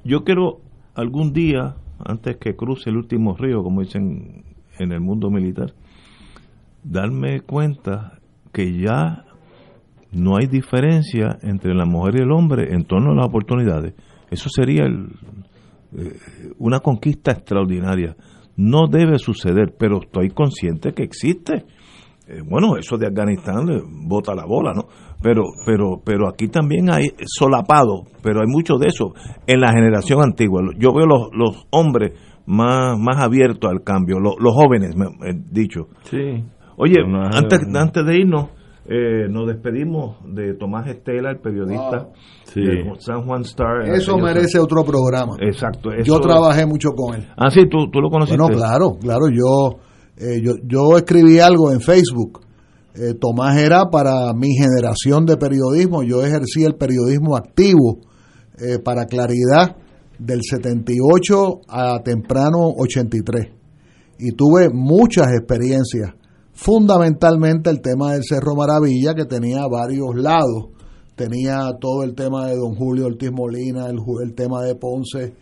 Yo 0.05 0.23
quiero 0.25 0.61
algún 0.95 1.33
día, 1.33 1.77
antes 1.99 2.37
que 2.39 2.57
cruce 2.57 2.91
el 2.91 2.97
último 2.97 3.37
río, 3.37 3.63
como 3.63 3.83
dicen 3.83 4.45
en 4.79 4.93
el 4.93 5.01
mundo 5.01 5.31
militar, 5.31 5.75
darme 6.85 7.41
cuenta 7.41 8.19
que 8.53 8.79
ya 8.81 9.26
no 10.13 10.37
hay 10.37 10.47
diferencia 10.47 11.39
entre 11.43 11.75
la 11.75 11.85
mujer 11.85 12.17
y 12.17 12.23
el 12.23 12.33
hombre 12.33 12.73
en 12.73 12.85
torno 12.85 13.13
a 13.13 13.15
las 13.15 13.27
oportunidades. 13.27 13.95
Eso 14.31 14.49
sería 14.49 14.85
eh, 14.87 16.13
una 16.59 16.81
conquista 16.81 17.33
extraordinaria. 17.33 18.17
No 18.57 18.87
debe 18.89 19.19
suceder, 19.19 19.75
pero 19.79 20.01
estoy 20.03 20.31
consciente 20.31 20.93
que 20.93 21.03
existe. 21.03 21.65
Eh, 22.29 22.41
bueno, 22.45 22.77
eso 22.77 22.97
de 22.97 23.07
Afganistán 23.07 23.67
le 23.67 23.81
bota 23.85 24.35
la 24.35 24.45
bola, 24.47 24.73
¿no? 24.75 24.89
Pero, 25.23 25.43
pero, 25.65 26.03
pero 26.05 26.29
aquí 26.29 26.49
también 26.49 26.91
hay 26.91 27.09
solapado, 27.25 28.05
pero 28.23 28.41
hay 28.41 28.47
mucho 28.49 28.79
de 28.79 28.89
eso 28.89 29.15
en 29.47 29.61
la 29.61 29.73
generación 29.73 30.23
antigua. 30.23 30.63
Yo 30.79 30.93
veo 30.93 31.07
los, 31.07 31.29
los 31.33 31.67
hombres 31.71 32.13
más, 32.47 32.99
más 32.99 33.19
abiertos 33.19 33.71
al 33.71 33.83
cambio, 33.83 34.19
los, 34.19 34.35
los 34.39 34.55
jóvenes, 34.55 34.97
me, 34.97 35.07
he 35.29 35.35
dicho. 35.35 35.89
Sí. 36.05 36.45
Oye, 36.77 36.97
antes, 37.33 37.61
antes 37.75 38.05
de 38.05 38.19
irnos, 38.19 38.51
eh, 38.89 39.29
nos 39.29 39.49
despedimos 39.49 40.17
de 40.25 40.55
Tomás 40.55 40.87
Estela, 40.89 41.31
el 41.31 41.41
periodista 41.41 42.09
de 42.55 42.93
San 42.99 43.23
Juan 43.27 43.43
Star. 43.43 43.89
Eso 43.89 44.17
merece 44.17 44.59
otro 44.59 44.85
programa. 44.85 45.37
Exacto. 45.41 45.91
yo 46.05 46.21
trabajé 46.21 46.67
mucho 46.67 46.91
con 46.91 47.17
él. 47.17 47.27
Ah, 47.37 47.51
sí, 47.51 47.63
tú, 47.69 47.91
tú 47.91 48.01
lo 48.01 48.11
conociste. 48.11 48.41
Bueno, 48.41 48.57
claro, 48.57 48.97
claro. 49.01 49.29
Yo, 49.29 49.81
eh, 50.17 50.41
yo, 50.41 50.53
yo 50.65 50.97
escribí 50.97 51.41
algo 51.41 51.73
en 51.73 51.81
Facebook. 51.81 52.41
Eh, 52.95 53.15
Tomás 53.21 53.59
era 53.59 53.91
para 53.91 54.33
mi 54.35 54.55
generación 54.55 55.27
de 55.27 55.37
periodismo. 55.37 56.03
Yo 56.03 56.25
ejercí 56.25 56.65
el 56.65 56.77
periodismo 56.77 57.37
activo 57.37 57.99
para 58.83 59.05
claridad 59.05 59.77
del 60.19 60.41
78 60.43 61.61
a 61.69 62.03
temprano 62.03 62.73
83. 62.79 63.49
Y 64.19 64.33
tuve 64.33 64.71
muchas 64.73 65.27
experiencias 65.39 66.15
fundamentalmente 66.57 67.69
el 67.69 67.83
tema 67.83 68.15
del 68.15 68.23
Cerro 68.25 68.57
Maravilla, 68.57 69.15
que 69.15 69.27
tenía 69.27 69.67
varios 69.71 70.17
lados. 70.17 70.71
Tenía 71.15 71.71
todo 71.79 72.03
el 72.03 72.15
tema 72.15 72.47
de 72.47 72.57
don 72.57 72.75
Julio 72.75 73.07
Ortiz 73.07 73.31
Molina, 73.31 73.87
el, 73.87 73.99
el 74.23 74.35
tema 74.35 74.63
de 74.63 74.75
Ponce, 74.75 75.25
eh, 75.25 75.35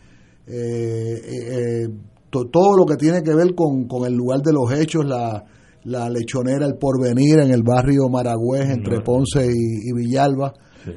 eh, 0.47 1.87
eh, 1.87 1.89
todo 2.31 2.77
lo 2.77 2.85
que 2.85 2.97
tiene 2.97 3.23
que 3.23 3.35
ver 3.35 3.55
con, 3.55 3.87
con, 3.87 4.07
el 4.07 4.15
lugar 4.15 4.41
de 4.41 4.53
los 4.53 4.73
hechos, 4.73 5.05
la, 5.05 5.45
la 5.85 6.11
lechonera 6.11 6.67
El 6.67 6.77
Porvenir 6.77 7.39
en 7.39 7.51
el 7.53 7.63
barrio 7.63 8.09
Maragüez, 8.09 8.69
entre 8.71 9.01
Ponce 9.01 9.47
y, 9.47 9.93
Villalba. 9.93 10.53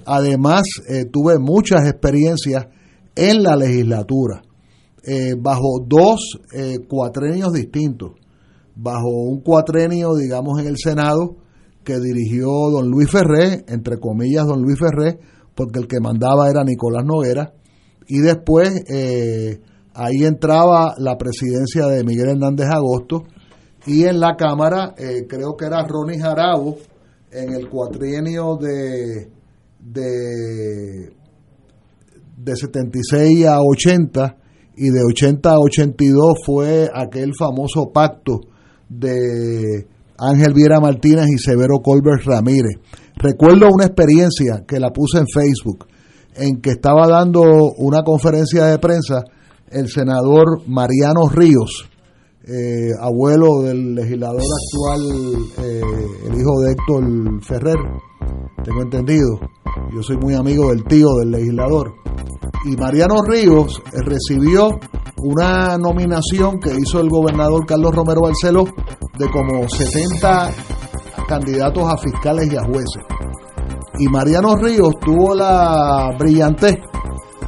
Además, 0.06 0.64
tuve 1.12 1.40
muchas 1.40 1.88
experiencias 1.88 2.66
en 3.16 3.42
la 3.42 3.56
legislatura, 3.56 4.42
bajo 5.40 5.86
dos 5.88 6.40
cuatrenios 6.90 7.54
distintos 7.54 8.12
bajo 8.78 9.10
un 9.10 9.42
cuatrenio, 9.42 10.16
digamos, 10.16 10.60
en 10.60 10.68
el 10.68 10.78
Senado 10.78 11.38
que 11.84 12.00
dirigió 12.00 12.48
don 12.72 12.90
Luis 12.90 13.10
Ferré, 13.10 13.64
entre 13.68 14.00
comillas 14.00 14.46
don 14.46 14.62
Luis 14.62 14.78
Ferré, 14.78 15.20
porque 15.56 15.80
el 15.80 15.88
que 15.88 16.00
mandaba 16.00 16.50
era 16.50 16.64
Nicolás 16.64 17.04
Noguera, 17.06 17.54
y 18.08 18.20
después 18.20 18.70
eh, 18.90 19.62
ahí 19.94 20.24
entraba 20.24 20.94
la 20.98 21.18
presidencia 21.18 21.88
de 21.88 22.04
Miguel 22.04 22.30
Hernández 22.30 22.68
Agosto, 22.70 23.24
y 23.86 24.04
en 24.04 24.20
la 24.20 24.36
Cámara 24.36 24.94
eh, 24.98 25.26
creo 25.28 25.56
que 25.56 25.66
era 25.66 25.86
Ronnie 25.88 26.20
Jarabo 26.20 26.78
en 27.32 27.54
el 27.54 27.70
cuatrienio 27.70 28.58
de, 28.58 29.32
de, 29.80 31.14
de 32.38 32.56
76 32.56 33.46
a 33.48 33.60
80 33.62 34.38
y 34.76 34.90
de 34.90 35.00
80 35.04 35.50
a 35.50 35.60
82 35.60 36.34
fue 36.46 36.90
aquel 36.94 37.32
famoso 37.38 37.92
pacto 37.94 38.42
de 38.90 39.88
Ángel 40.18 40.54
Viera 40.54 40.80
Martínez 40.80 41.28
y 41.28 41.38
Severo 41.38 41.80
Colbert 41.84 42.24
Ramírez. 42.26 42.78
Recuerdo 43.16 43.68
una 43.72 43.86
experiencia 43.86 44.64
que 44.68 44.80
la 44.80 44.92
puse 44.92 45.20
en 45.20 45.26
Facebook, 45.28 45.88
en 46.36 46.62
que 46.62 46.72
estaba 46.72 47.08
dando 47.08 47.42
una 47.78 48.04
conferencia 48.04 48.66
de 48.66 48.80
prensa 48.80 49.24
el 49.70 49.90
senador 49.90 50.62
Mariano 50.68 51.28
Ríos, 51.30 51.90
eh, 52.48 52.92
abuelo 53.02 53.62
del 53.64 53.96
legislador 53.96 54.42
actual, 54.42 55.36
eh, 55.66 55.82
el 56.28 56.40
hijo 56.40 56.62
de 56.62 56.72
Héctor 56.72 57.44
Ferrer, 57.44 57.78
tengo 58.64 58.82
entendido. 58.82 59.40
Yo 59.94 60.04
soy 60.04 60.18
muy 60.18 60.34
amigo 60.34 60.70
del 60.70 60.84
tío 60.84 61.08
del 61.20 61.32
legislador. 61.32 61.96
Y 62.66 62.76
Mariano 62.76 63.22
Ríos 63.24 63.82
eh, 63.94 64.00
recibió 64.04 64.70
una 65.18 65.78
nominación 65.78 66.60
que 66.60 66.74
hizo 66.78 67.00
el 67.00 67.10
gobernador 67.10 67.66
Carlos 67.66 67.96
Romero 67.96 68.22
Barceló 68.22 68.66
de 69.18 69.30
como 69.30 69.68
70 69.68 70.52
candidatos 71.28 71.84
a 71.92 71.98
fiscales 71.98 72.52
y 72.52 72.58
a 72.58 72.64
jueces. 72.64 73.04
Y 74.00 74.08
Mariano 74.08 74.56
Ríos 74.56 74.94
tuvo 75.04 75.34
la 75.34 76.16
brillantez 76.18 76.78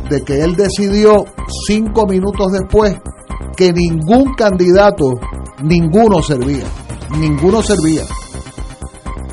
de 0.10 0.22
que 0.22 0.42
él 0.42 0.56
decidió 0.56 1.26
cinco 1.68 2.06
minutos 2.08 2.52
después 2.52 2.98
que 3.56 3.72
ningún 3.72 4.34
candidato, 4.34 5.14
ninguno 5.64 6.22
servía, 6.22 6.66
ninguno 7.20 7.62
servía. 7.62 8.04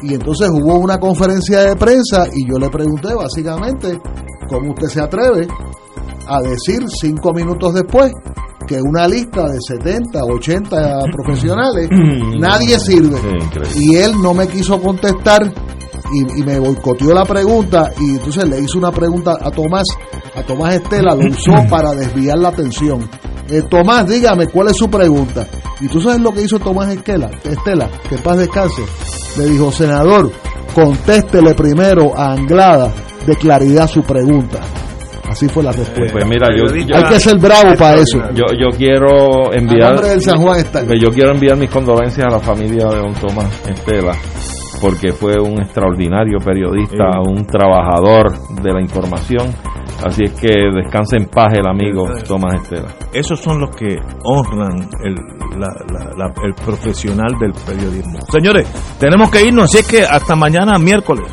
Y 0.08 0.14
entonces 0.14 0.48
hubo 0.50 0.78
una 0.78 0.98
conferencia 0.98 1.62
de 1.62 1.76
prensa 1.76 2.26
y 2.32 2.48
yo 2.48 2.58
le 2.58 2.70
pregunté 2.70 3.12
básicamente 3.12 4.00
cómo 4.48 4.70
usted 4.70 4.86
se 4.86 5.00
atreve 5.00 5.48
a 6.28 6.40
decir 6.42 6.80
cinco 7.00 7.32
minutos 7.32 7.74
después 7.74 8.12
que 8.68 8.80
una 8.80 9.08
lista 9.08 9.48
de 9.48 9.58
70, 9.60 10.24
80 10.24 10.98
profesionales, 11.12 11.88
nadie 12.38 12.78
sirve. 12.78 13.18
Y 13.74 13.96
él 13.96 14.12
no 14.22 14.32
me 14.32 14.46
quiso 14.46 14.80
contestar 14.80 15.52
y, 16.12 16.42
me 16.44 16.60
boicoteó 16.60 17.12
la 17.12 17.24
pregunta 17.24 17.90
y 18.00 18.10
entonces 18.10 18.48
le 18.48 18.60
hizo 18.60 18.78
una 18.78 18.92
pregunta 18.92 19.36
a 19.40 19.50
Tomás, 19.50 19.86
a 20.36 20.42
Tomás 20.42 20.76
Estela, 20.76 21.16
lo 21.16 21.26
usó 21.30 21.68
para 21.68 21.94
desviar 21.94 22.38
la 22.38 22.48
atención. 22.50 23.08
Eh, 23.48 23.62
Tomás, 23.68 24.08
dígame, 24.08 24.46
¿cuál 24.48 24.68
es 24.68 24.76
su 24.76 24.88
pregunta? 24.90 25.46
Y 25.80 25.88
tú 25.88 26.00
sabes 26.00 26.20
lo 26.20 26.32
que 26.32 26.42
hizo 26.42 26.58
Tomás 26.58 26.88
Estela, 26.88 27.30
Estela, 27.44 27.88
que 28.08 28.16
paz 28.18 28.38
descanse. 28.38 28.82
Le 29.38 29.46
dijo, 29.46 29.70
senador, 29.70 30.32
contéstele 30.74 31.54
primero 31.54 32.16
a 32.16 32.32
Anglada 32.32 32.92
de 33.26 33.36
claridad 33.36 33.86
su 33.86 34.02
pregunta. 34.02 34.60
Así 35.28 35.48
fue 35.48 35.62
la 35.62 35.72
respuesta. 35.72 36.12
pues 36.12 36.26
mira, 36.26 36.48
yo, 36.56 36.96
hay 36.96 37.04
que 37.04 37.20
ser 37.20 37.38
bravo 37.38 37.74
para 37.76 38.00
eso. 38.00 38.18
Yo, 38.32 38.44
yo 38.58 38.68
quiero 38.76 39.52
enviar. 39.52 40.00
del 40.00 40.22
San 40.22 40.40
Juan 40.40 40.64
pues 40.72 41.00
Yo 41.00 41.10
quiero 41.10 41.32
enviar 41.32 41.56
mis 41.56 41.68
condolencias 41.68 42.26
a 42.26 42.30
la 42.36 42.40
familia 42.40 42.86
de 42.86 42.96
don 42.96 43.12
Tomás 43.14 43.68
Estela 43.68 44.12
porque 44.80 45.12
fue 45.12 45.40
un 45.40 45.60
extraordinario 45.60 46.38
periodista, 46.38 47.20
un 47.26 47.46
trabajador 47.46 48.32
de 48.62 48.72
la 48.72 48.80
información. 48.80 49.48
Así 50.04 50.24
es 50.24 50.32
que 50.32 50.48
descanse 50.74 51.16
en 51.16 51.26
paz 51.26 51.54
el 51.54 51.66
amigo 51.66 52.06
Tomás 52.26 52.54
Estela. 52.62 52.94
Esos 53.12 53.40
son 53.40 53.60
los 53.60 53.74
que 53.74 53.96
honran 54.24 54.88
el, 55.02 55.14
el 55.14 56.54
profesional 56.54 57.34
del 57.40 57.52
periodismo. 57.66 58.18
Señores, 58.30 58.68
tenemos 58.98 59.30
que 59.30 59.46
irnos, 59.46 59.64
así 59.64 59.78
es 59.78 59.88
que 59.88 60.02
hasta 60.04 60.36
mañana 60.36 60.78
miércoles. 60.78 61.32